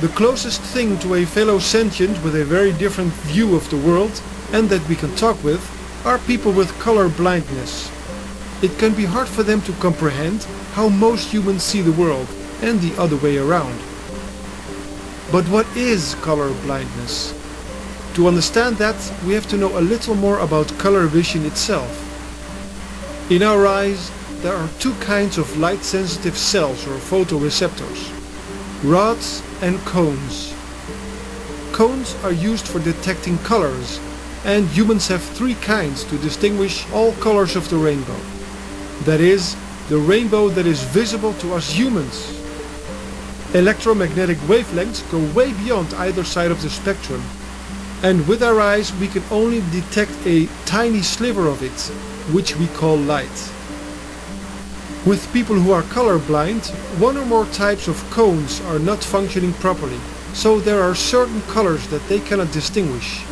The 0.00 0.12
closest 0.16 0.60
thing 0.60 0.98
to 0.98 1.14
a 1.14 1.24
fellow 1.24 1.60
sentient 1.60 2.20
with 2.24 2.34
a 2.34 2.44
very 2.44 2.72
different 2.72 3.12
view 3.30 3.54
of 3.54 3.70
the 3.70 3.76
world 3.76 4.20
and 4.52 4.68
that 4.70 4.88
we 4.88 4.96
can 4.96 5.14
talk 5.14 5.38
with 5.44 5.62
are 6.04 6.18
people 6.18 6.50
with 6.50 6.76
color 6.80 7.08
blindness. 7.08 7.92
It 8.60 8.76
can 8.76 8.92
be 8.92 9.04
hard 9.04 9.28
for 9.28 9.44
them 9.44 9.62
to 9.62 9.72
comprehend 9.74 10.42
how 10.72 10.88
most 10.88 11.28
humans 11.28 11.62
see 11.62 11.80
the 11.80 11.92
world 12.02 12.26
and 12.60 12.80
the 12.80 13.00
other 13.00 13.16
way 13.18 13.38
around. 13.38 13.78
But 15.30 15.46
what 15.48 15.68
is 15.76 16.16
color 16.22 16.52
blindness? 16.64 17.32
To 18.14 18.26
understand 18.26 18.78
that, 18.78 18.98
we 19.24 19.32
have 19.34 19.46
to 19.46 19.56
know 19.56 19.78
a 19.78 19.88
little 19.92 20.16
more 20.16 20.40
about 20.40 20.76
color 20.76 21.06
vision 21.06 21.46
itself. 21.46 22.00
In 23.30 23.44
our 23.44 23.64
eyes, 23.64 24.10
there 24.44 24.54
are 24.54 24.68
two 24.78 24.92
kinds 24.96 25.38
of 25.38 25.56
light-sensitive 25.56 26.36
cells 26.36 26.86
or 26.86 26.98
photoreceptors, 26.98 28.12
rods 28.84 29.42
and 29.62 29.78
cones. 29.86 30.54
Cones 31.72 32.14
are 32.22 32.30
used 32.30 32.68
for 32.68 32.78
detecting 32.80 33.38
colors, 33.38 33.98
and 34.44 34.68
humans 34.68 35.08
have 35.08 35.22
three 35.22 35.54
kinds 35.54 36.04
to 36.04 36.18
distinguish 36.18 36.86
all 36.92 37.12
colors 37.12 37.56
of 37.56 37.70
the 37.70 37.76
rainbow. 37.78 38.20
That 39.04 39.22
is, 39.22 39.56
the 39.88 39.96
rainbow 39.96 40.50
that 40.50 40.66
is 40.66 40.82
visible 40.82 41.32
to 41.40 41.54
us 41.54 41.72
humans. 41.72 42.38
Electromagnetic 43.54 44.36
wavelengths 44.40 45.10
go 45.10 45.24
way 45.32 45.54
beyond 45.54 45.94
either 45.94 46.22
side 46.22 46.50
of 46.50 46.60
the 46.60 46.68
spectrum, 46.68 47.22
and 48.02 48.28
with 48.28 48.42
our 48.42 48.60
eyes 48.60 48.92
we 48.96 49.08
can 49.08 49.22
only 49.30 49.62
detect 49.70 50.12
a 50.26 50.48
tiny 50.66 51.00
sliver 51.00 51.46
of 51.46 51.62
it, 51.62 51.80
which 52.34 52.56
we 52.56 52.66
call 52.76 52.98
light. 52.98 53.50
With 55.06 55.30
people 55.34 55.56
who 55.56 55.70
are 55.70 55.82
colorblind, 55.82 56.70
one 56.98 57.18
or 57.18 57.26
more 57.26 57.44
types 57.52 57.88
of 57.88 58.02
cones 58.10 58.62
are 58.62 58.78
not 58.78 59.04
functioning 59.04 59.52
properly, 59.52 60.00
so 60.32 60.58
there 60.58 60.80
are 60.80 60.94
certain 60.94 61.42
colors 61.42 61.86
that 61.88 62.08
they 62.08 62.20
cannot 62.20 62.52
distinguish. 62.52 63.22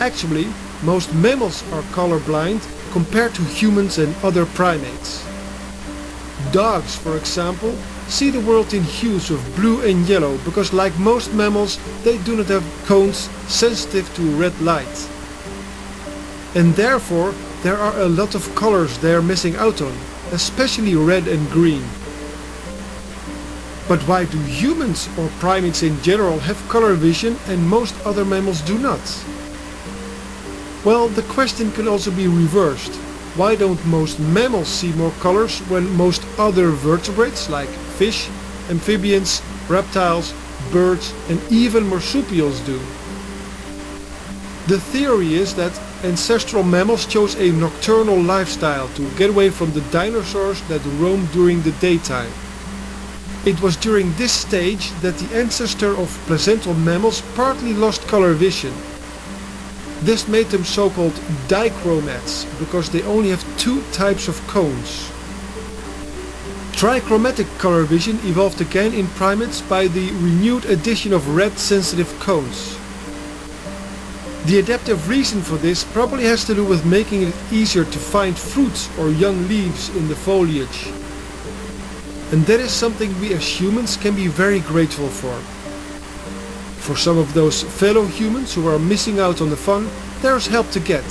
Actually, 0.00 0.48
most 0.82 1.14
mammals 1.14 1.62
are 1.72 1.82
colorblind 1.94 2.60
compared 2.90 3.32
to 3.36 3.42
humans 3.44 3.98
and 3.98 4.16
other 4.24 4.44
primates. 4.46 5.24
Dogs, 6.50 6.96
for 6.96 7.16
example, 7.16 7.76
see 8.08 8.30
the 8.30 8.40
world 8.40 8.74
in 8.74 8.82
hues 8.82 9.30
of 9.30 9.54
blue 9.54 9.80
and 9.82 10.08
yellow 10.08 10.36
because 10.38 10.72
like 10.72 10.98
most 10.98 11.32
mammals, 11.34 11.78
they 12.02 12.18
do 12.24 12.36
not 12.36 12.46
have 12.46 12.64
cones 12.86 13.30
sensitive 13.46 14.12
to 14.16 14.22
red 14.34 14.60
light. 14.60 15.08
And 16.56 16.74
therefore, 16.74 17.32
there 17.62 17.76
are 17.76 17.96
a 18.00 18.08
lot 18.08 18.34
of 18.34 18.52
colors 18.56 18.98
they 18.98 19.14
are 19.14 19.22
missing 19.22 19.54
out 19.54 19.80
on, 19.80 19.96
especially 20.32 20.96
red 20.96 21.28
and 21.28 21.48
green. 21.50 21.84
But 23.88 24.00
why 24.08 24.24
do 24.24 24.38
humans 24.38 25.08
or 25.18 25.28
primates 25.38 25.82
in 25.82 26.00
general 26.02 26.38
have 26.40 26.68
color 26.68 26.94
vision 26.94 27.36
and 27.46 27.68
most 27.68 27.94
other 28.06 28.24
mammals 28.24 28.62
do 28.62 28.78
not? 28.78 29.00
Well, 30.84 31.08
the 31.08 31.22
question 31.34 31.70
can 31.72 31.86
also 31.86 32.10
be 32.10 32.26
reversed. 32.26 32.94
Why 33.36 33.54
don't 33.54 33.84
most 33.86 34.18
mammals 34.18 34.68
see 34.68 34.92
more 34.92 35.12
colors 35.20 35.60
when 35.68 35.96
most 35.96 36.24
other 36.38 36.70
vertebrates 36.70 37.48
like 37.48 37.68
fish, 37.98 38.28
amphibians, 38.68 39.42
reptiles, 39.68 40.34
birds 40.70 41.14
and 41.28 41.40
even 41.50 41.86
marsupials 41.86 42.60
do? 42.60 42.80
The 44.68 44.78
theory 44.78 45.34
is 45.34 45.56
that 45.56 45.76
ancestral 46.04 46.62
mammals 46.62 47.04
chose 47.06 47.34
a 47.34 47.50
nocturnal 47.50 48.22
lifestyle 48.22 48.86
to 48.94 49.10
get 49.16 49.30
away 49.30 49.50
from 49.50 49.72
the 49.72 49.80
dinosaurs 49.90 50.62
that 50.68 50.84
roamed 51.00 51.32
during 51.32 51.62
the 51.62 51.72
daytime. 51.72 52.30
It 53.44 53.60
was 53.60 53.76
during 53.76 54.12
this 54.14 54.32
stage 54.32 54.92
that 55.00 55.18
the 55.18 55.36
ancestor 55.36 55.96
of 55.96 56.16
placental 56.26 56.74
mammals 56.74 57.22
partly 57.34 57.74
lost 57.74 58.06
color 58.06 58.34
vision. 58.34 58.72
This 60.02 60.28
made 60.28 60.46
them 60.46 60.64
so-called 60.64 61.14
dichromats 61.48 62.46
because 62.60 62.88
they 62.88 63.02
only 63.02 63.30
have 63.30 63.58
two 63.58 63.82
types 63.90 64.28
of 64.28 64.40
cones. 64.46 65.10
Trichromatic 66.72 67.48
color 67.58 67.82
vision 67.82 68.20
evolved 68.22 68.60
again 68.60 68.92
in 68.94 69.08
primates 69.08 69.60
by 69.60 69.88
the 69.88 70.12
renewed 70.22 70.64
addition 70.66 71.12
of 71.12 71.34
red 71.34 71.58
sensitive 71.58 72.08
cones. 72.20 72.78
The 74.46 74.58
adaptive 74.58 75.08
reason 75.08 75.40
for 75.40 75.56
this 75.56 75.84
probably 75.84 76.24
has 76.24 76.44
to 76.46 76.54
do 76.54 76.64
with 76.64 76.84
making 76.84 77.22
it 77.22 77.34
easier 77.52 77.84
to 77.84 77.98
find 77.98 78.36
fruits 78.36 78.90
or 78.98 79.08
young 79.08 79.46
leaves 79.46 79.88
in 79.96 80.08
the 80.08 80.16
foliage. 80.16 80.88
And 82.32 82.44
that 82.46 82.58
is 82.58 82.72
something 82.72 83.18
we 83.20 83.34
as 83.34 83.46
humans 83.46 83.96
can 83.96 84.16
be 84.16 84.26
very 84.26 84.58
grateful 84.58 85.06
for. 85.06 85.38
For 86.82 86.96
some 86.96 87.18
of 87.18 87.32
those 87.34 87.62
fellow 87.62 88.04
humans 88.04 88.52
who 88.52 88.66
are 88.66 88.80
missing 88.80 89.20
out 89.20 89.40
on 89.40 89.50
the 89.50 89.56
fun, 89.56 89.88
there's 90.22 90.48
help 90.48 90.68
to 90.72 90.80
get. 90.80 91.04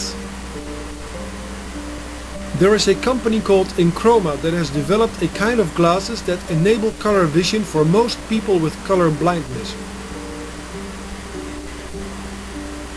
There 2.60 2.76
is 2.76 2.90
a 2.90 2.95
company 2.95 3.40
called 3.40 3.68
EnChroma 3.77 4.42
that 4.42 4.53
has 4.53 4.69
developed 4.69 5.22
a 5.22 5.30
kind 5.30 5.61
of 5.61 5.74
glasses 5.74 6.22
that 6.24 6.51
enable 6.51 6.92
color 7.00 7.24
vision 7.24 7.64
for 7.64 7.85
most 7.85 8.19
people 8.27 8.60
with 8.60 8.76
color 8.84 9.10
blindness. 9.10 9.74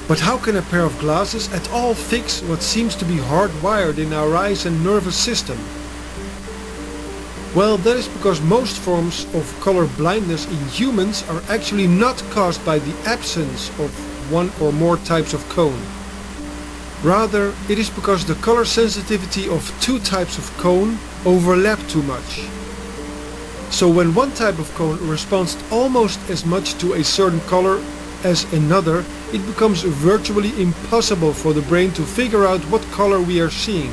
But 0.07 0.20
how 0.20 0.36
can 0.36 0.57
a 0.57 0.62
pair 0.62 0.84
of 0.84 0.99
glasses 0.99 1.50
at 1.52 1.70
all 1.70 1.94
fix 1.94 2.42
what 2.42 2.62
seems 2.62 2.94
to 2.97 3.07
be 3.07 3.16
hardwired 3.16 3.97
in 3.97 4.12
our 4.12 4.36
eyes 4.36 4.66
and 4.66 4.84
nervous 4.84 5.16
system? 5.16 5.58
Well, 7.55 7.78
that 7.78 7.97
is 7.97 8.08
because 8.08 8.41
most 8.42 8.78
forms 8.78 9.26
of 9.33 9.60
color 9.60 9.86
blindness 9.97 10.44
in 10.47 10.68
humans 10.68 11.24
are 11.31 11.42
actually 11.49 11.86
not 11.86 12.23
caused 12.31 12.62
by 12.66 12.81
the 12.81 12.94
absence 13.07 13.70
of 13.78 13.91
one 14.31 14.50
or 14.60 14.73
more 14.73 14.99
types 14.99 15.33
of 15.33 15.49
cone. 15.49 15.81
Rather, 17.02 17.55
it 17.68 17.78
is 17.78 17.89
because 17.89 18.26
the 18.26 18.34
color 18.36 18.65
sensitivity 18.65 19.49
of 19.49 19.73
two 19.81 19.99
types 20.00 20.36
of 20.36 20.50
cone 20.58 20.99
overlap 21.24 21.78
too 21.89 22.02
much. 22.02 22.42
So 23.70 23.89
when 23.89 24.15
one 24.15 24.33
type 24.33 24.58
of 24.58 24.73
cone 24.74 24.99
responds 25.08 25.57
almost 25.70 26.18
as 26.28 26.44
much 26.44 26.74
to 26.74 26.94
a 26.94 27.05
certain 27.05 27.41
color 27.42 27.83
as 28.24 28.50
another, 28.52 29.05
it 29.34 29.44
becomes 29.46 29.82
virtually 29.82 30.52
impossible 30.62 31.32
for 31.32 31.52
the 31.52 31.62
brain 31.62 31.90
to 31.90 32.02
figure 32.02 32.46
out 32.46 32.60
what 32.70 32.82
color 32.92 33.20
we 33.20 33.40
are 33.40 33.50
seeing. 33.50 33.92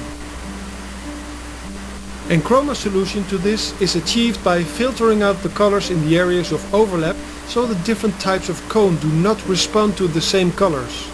And 2.30 2.44
EnChroma's 2.44 2.78
solution 2.78 3.24
to 3.26 3.40
this 3.40 3.74
is 3.82 3.96
achieved 3.96 4.44
by 4.44 4.64
filtering 4.64 5.24
out 5.24 5.42
the 5.42 5.50
colors 5.50 5.90
in 5.90 6.00
the 6.08 6.16
areas 6.16 6.52
of 6.52 6.74
overlap 6.74 7.16
so 7.48 7.66
the 7.66 7.84
different 7.84 8.20
types 8.22 8.50
of 8.50 8.62
cone 8.70 8.98
do 8.98 9.12
not 9.12 9.44
respond 9.48 9.98
to 9.98 10.08
the 10.08 10.22
same 10.22 10.52
colors. 10.52 11.10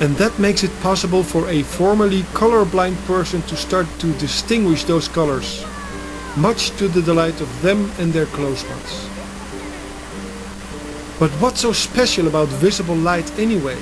And 0.00 0.16
that 0.16 0.36
makes 0.40 0.64
it 0.64 0.80
possible 0.80 1.22
for 1.22 1.48
a 1.48 1.62
formerly 1.62 2.22
colorblind 2.34 2.96
person 3.06 3.40
to 3.42 3.56
start 3.56 3.86
to 4.00 4.12
distinguish 4.14 4.82
those 4.82 5.06
colors, 5.06 5.64
much 6.36 6.70
to 6.78 6.88
the 6.88 7.02
delight 7.02 7.40
of 7.40 7.62
them 7.62 7.88
and 8.00 8.12
their 8.12 8.26
close 8.26 8.64
ones. 8.68 9.09
But 11.20 11.30
what's 11.32 11.60
so 11.60 11.74
special 11.74 12.28
about 12.28 12.48
visible 12.48 12.96
light 12.96 13.30
anyway? 13.38 13.76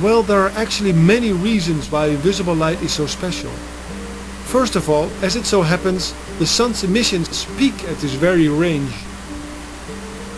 Well, 0.00 0.22
there 0.22 0.40
are 0.40 0.56
actually 0.56 0.94
many 0.94 1.32
reasons 1.32 1.92
why 1.92 2.16
visible 2.16 2.54
light 2.54 2.80
is 2.80 2.92
so 2.92 3.06
special. 3.06 3.50
First 4.46 4.74
of 4.74 4.88
all, 4.88 5.10
as 5.20 5.36
it 5.36 5.44
so 5.44 5.60
happens, 5.60 6.14
the 6.38 6.46
sun's 6.46 6.82
emissions 6.82 7.44
peak 7.58 7.74
at 7.84 7.98
this 7.98 8.14
very 8.14 8.48
range. 8.48 8.94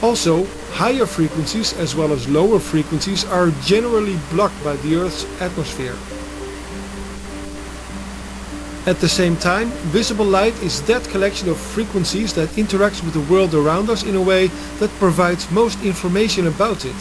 Also, 0.02 0.44
higher 0.72 1.06
frequencies 1.06 1.72
as 1.74 1.94
well 1.94 2.12
as 2.12 2.28
lower 2.28 2.58
frequencies 2.58 3.24
are 3.24 3.52
generally 3.62 4.18
blocked 4.32 4.62
by 4.64 4.74
the 4.76 4.96
Earth's 4.96 5.24
atmosphere. 5.40 5.94
At 8.88 9.00
the 9.00 9.08
same 9.08 9.36
time, 9.36 9.68
visible 9.92 10.24
light 10.24 10.54
is 10.62 10.80
that 10.84 11.06
collection 11.10 11.50
of 11.50 11.58
frequencies 11.58 12.32
that 12.32 12.48
interacts 12.56 13.04
with 13.04 13.12
the 13.12 13.30
world 13.30 13.54
around 13.54 13.90
us 13.90 14.02
in 14.02 14.16
a 14.16 14.22
way 14.22 14.46
that 14.78 14.88
provides 14.98 15.50
most 15.50 15.78
information 15.84 16.46
about 16.46 16.86
it. 16.86 16.96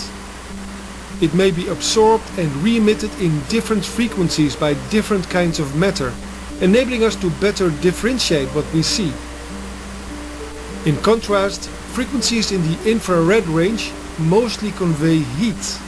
It 1.21 1.33
may 1.33 1.49
be 1.49 1.69
absorbed 1.69 2.25
and 2.37 2.53
re-emitted 2.57 3.11
in 3.21 3.41
different 3.47 3.85
frequencies 3.85 4.53
by 4.53 4.73
different 4.89 5.29
kinds 5.29 5.61
of 5.61 5.77
matter, 5.77 6.11
enabling 6.59 7.05
us 7.05 7.15
to 7.21 7.29
better 7.39 7.69
differentiate 7.69 8.49
what 8.49 8.65
we 8.73 8.83
see. 8.83 9.13
In 10.85 10.97
contrast, 10.97 11.69
frequencies 11.95 12.51
in 12.51 12.63
the 12.63 12.91
infrared 12.91 13.47
range 13.47 13.93
mostly 14.19 14.71
convey 14.71 15.19
heat. 15.39 15.79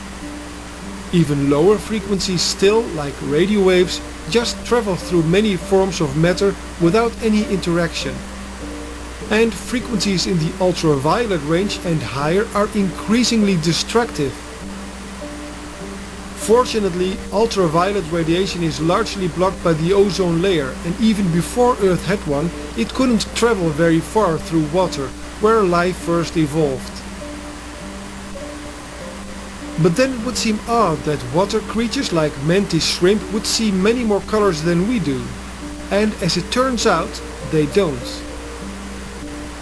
Even 1.12 1.50
lower 1.50 1.78
frequencies 1.78 2.42
still, 2.42 2.84
like 2.96 3.16
radio 3.24 3.62
waves, 3.62 4.00
just 4.30 4.64
travel 4.66 4.96
through 4.96 5.24
many 5.24 5.56
forms 5.56 6.02
of 6.02 6.16
matter 6.18 6.56
without 6.82 7.12
any 7.24 7.44
interaction. 7.46 8.16
And 9.30 9.54
frequencies 9.54 10.28
in 10.28 10.38
the 10.40 10.52
ultraviolet 10.60 11.42
range 11.44 11.80
and 11.86 12.02
higher 12.02 12.48
are 12.56 12.70
increasingly 12.76 13.58
destructive. 13.58 14.34
Fortunately, 16.38 17.18
ultraviolet 17.32 18.12
radiation 18.12 18.64
is 18.64 18.82
largely 18.82 19.28
blocked 19.28 19.64
by 19.64 19.74
the 19.74 19.94
ozone 19.94 20.42
layer 20.42 20.74
and 20.86 21.00
even 21.00 21.32
before 21.32 21.78
Earth 21.82 22.04
had 22.06 22.20
one, 22.26 22.50
it 22.76 22.94
couldn't 22.94 23.28
travel 23.36 23.70
very 23.70 24.00
far 24.00 24.38
through 24.38 24.66
water, 24.70 25.08
where 25.42 25.62
life 25.62 25.98
first 25.98 26.38
evolved. 26.38 26.99
But 29.82 29.96
then 29.96 30.12
it 30.12 30.26
would 30.26 30.38
seem 30.38 30.60
odd 30.68 30.98
that 31.00 31.24
water 31.34 31.62
creatures 31.62 32.12
like 32.12 32.38
mantis 32.44 32.86
shrimp 32.86 33.22
would 33.32 33.46
see 33.46 33.72
many 33.72 34.04
more 34.04 34.20
colors 34.22 34.62
than 34.62 34.90
we 34.90 35.00
do. 35.00 35.24
And 35.90 36.14
as 36.22 36.36
it 36.36 36.52
turns 36.52 36.86
out, 36.86 37.22
they 37.52 37.66
don't. 37.68 38.24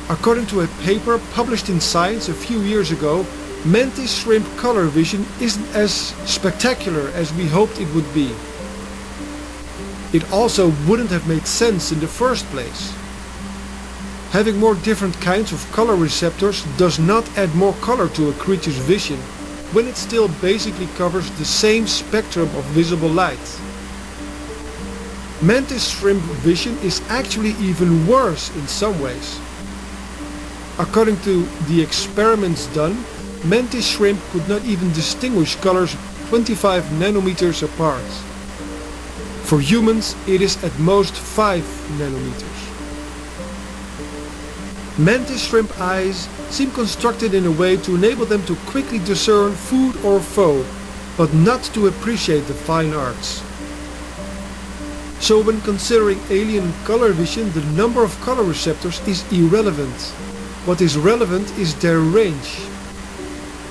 According 0.09 0.47
to 0.47 0.61
a 0.61 0.67
paper 0.81 1.19
published 1.33 1.69
in 1.69 1.79
Science 1.79 2.29
a 2.29 2.33
few 2.33 2.61
years 2.61 2.91
ago, 2.91 3.27
mantis 3.63 4.11
shrimp 4.17 4.47
color 4.57 4.85
vision 4.85 5.23
isn't 5.39 5.75
as 5.75 5.93
spectacular 6.25 7.09
as 7.09 7.31
we 7.33 7.45
hoped 7.45 7.79
it 7.79 7.93
would 7.93 8.11
be. 8.15 8.33
It 10.13 10.31
also 10.31 10.71
wouldn't 10.87 11.11
have 11.11 11.27
made 11.27 11.45
sense 11.45 11.91
in 11.91 11.99
the 11.99 12.07
first 12.07 12.45
place. 12.45 12.91
Having 14.31 14.57
more 14.57 14.75
different 14.75 15.19
kinds 15.21 15.51
of 15.51 15.71
color 15.71 15.95
receptors 15.95 16.63
does 16.77 16.97
not 16.97 17.37
add 17.37 17.53
more 17.53 17.73
color 17.81 18.09
to 18.09 18.29
a 18.29 18.33
creature's 18.33 18.77
vision 18.77 19.19
when 19.73 19.87
it 19.87 19.97
still 19.97 20.29
basically 20.41 20.87
covers 20.95 21.29
the 21.31 21.45
same 21.45 21.87
spectrum 21.87 22.47
of 22.55 22.63
visible 22.65 23.09
light. 23.09 23.59
Mantis 25.41 25.89
shrimp 25.89 26.23
vision 26.41 26.77
is 26.79 27.01
actually 27.09 27.51
even 27.59 28.07
worse 28.07 28.49
in 28.55 28.67
some 28.67 28.99
ways. 29.01 29.39
According 30.79 31.19
to 31.21 31.43
the 31.67 31.81
experiments 31.81 32.67
done, 32.73 33.03
mantis 33.43 33.87
shrimp 33.87 34.19
could 34.31 34.47
not 34.47 34.63
even 34.65 34.91
distinguish 34.93 35.55
colors 35.57 35.95
25 36.29 36.83
nanometers 36.99 37.63
apart. 37.63 38.03
For 39.43 39.59
humans, 39.59 40.15
it 40.27 40.41
is 40.41 40.61
at 40.63 40.77
most 40.79 41.13
5 41.13 41.63
nanometers. 41.97 42.57
Mantis 44.97 45.47
shrimp 45.47 45.71
eyes 45.79 46.27
seem 46.49 46.71
constructed 46.71 47.33
in 47.33 47.45
a 47.45 47.51
way 47.51 47.77
to 47.77 47.95
enable 47.95 48.25
them 48.25 48.45
to 48.45 48.55
quickly 48.67 48.99
discern 48.99 49.53
food 49.53 49.95
or 50.03 50.19
foe, 50.19 50.65
but 51.17 51.33
not 51.33 51.63
to 51.73 51.87
appreciate 51.87 52.45
the 52.47 52.53
fine 52.53 52.93
arts. 52.93 53.43
So 55.19 55.41
when 55.41 55.61
considering 55.61 56.19
alien 56.29 56.71
color 56.85 57.11
vision, 57.11 57.51
the 57.51 57.65
number 57.75 58.03
of 58.03 58.19
color 58.21 58.43
receptors 58.43 59.05
is 59.07 59.25
irrelevant. 59.31 59.99
What 60.65 60.81
is 60.81 60.97
relevant 60.97 61.49
is 61.57 61.75
their 61.75 61.99
range. 61.99 62.61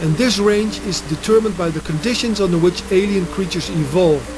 And 0.01 0.15
this 0.17 0.39
range 0.39 0.79
is 0.81 1.01
determined 1.03 1.57
by 1.57 1.71
the 1.71 1.81
conditions 1.81 2.41
under 2.41 2.59
which 2.59 2.83
alien 2.91 3.27
creatures 3.27 3.71
evolved. 3.71 4.29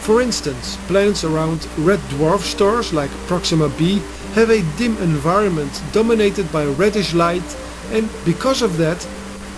For 0.00 0.20
instance, 0.20 0.76
planets 0.88 1.24
around 1.24 1.66
red 1.78 2.00
dwarf 2.10 2.40
stars 2.40 2.92
like 2.92 3.10
Proxima 3.28 3.68
b 3.78 4.02
have 4.34 4.50
a 4.50 4.62
dim 4.76 4.96
environment 4.98 5.82
dominated 5.92 6.50
by 6.50 6.64
reddish 6.64 7.14
light 7.14 7.44
and 7.92 8.08
because 8.24 8.62
of 8.62 8.78
that, 8.78 8.98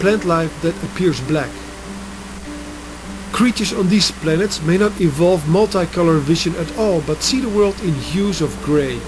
plant 0.00 0.24
life 0.24 0.52
that 0.62 0.74
appears 0.82 1.20
black. 1.22 1.50
Creatures 3.32 3.72
on 3.72 3.88
these 3.88 4.10
planets 4.10 4.62
may 4.62 4.76
not 4.76 5.00
evolve 5.00 5.40
multicolor 5.42 6.18
vision 6.20 6.54
at 6.56 6.76
all, 6.78 7.00
but 7.02 7.22
see 7.22 7.40
the 7.40 7.48
world 7.48 7.78
in 7.82 7.94
hues 7.94 8.40
of 8.40 8.50
grey. 8.62 8.98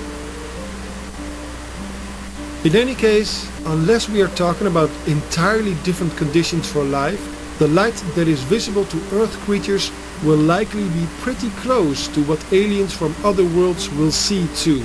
In 2.64 2.74
any 2.74 2.94
case, 2.94 3.48
unless 3.66 4.08
we 4.08 4.22
are 4.22 4.34
talking 4.34 4.66
about 4.66 4.90
entirely 5.06 5.74
different 5.84 6.16
conditions 6.16 6.70
for 6.70 6.82
life, 6.82 7.22
the 7.58 7.68
light 7.68 7.94
that 8.14 8.28
is 8.28 8.42
visible 8.42 8.84
to 8.86 8.96
Earth 9.12 9.34
creatures 9.44 9.90
will 10.24 10.36
likely 10.36 10.88
be 10.88 11.06
pretty 11.20 11.50
close 11.62 12.08
to 12.08 12.22
what 12.24 12.52
aliens 12.52 12.92
from 12.92 13.14
other 13.24 13.44
worlds 13.44 13.88
will 13.90 14.10
see 14.12 14.48
too. 14.56 14.84